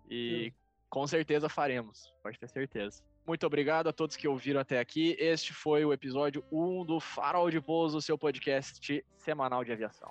E 0.08 0.50
Sim. 0.50 0.52
com 0.88 1.06
certeza 1.06 1.48
faremos, 1.48 2.12
pode 2.22 2.38
ter 2.38 2.48
certeza. 2.48 3.02
Muito 3.26 3.46
obrigado 3.46 3.88
a 3.88 3.92
todos 3.92 4.16
que 4.16 4.26
ouviram 4.26 4.60
até 4.60 4.80
aqui. 4.80 5.14
Este 5.18 5.52
foi 5.52 5.84
o 5.84 5.92
episódio 5.92 6.44
1 6.50 6.84
do 6.84 6.98
Farol 6.98 7.50
de 7.50 7.60
Pouso, 7.60 8.00
seu 8.00 8.18
podcast 8.18 9.04
semanal 9.16 9.64
de 9.64 9.72
aviação. 9.72 10.10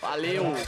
Valeu! 0.00 0.44
Valeu. 0.44 0.62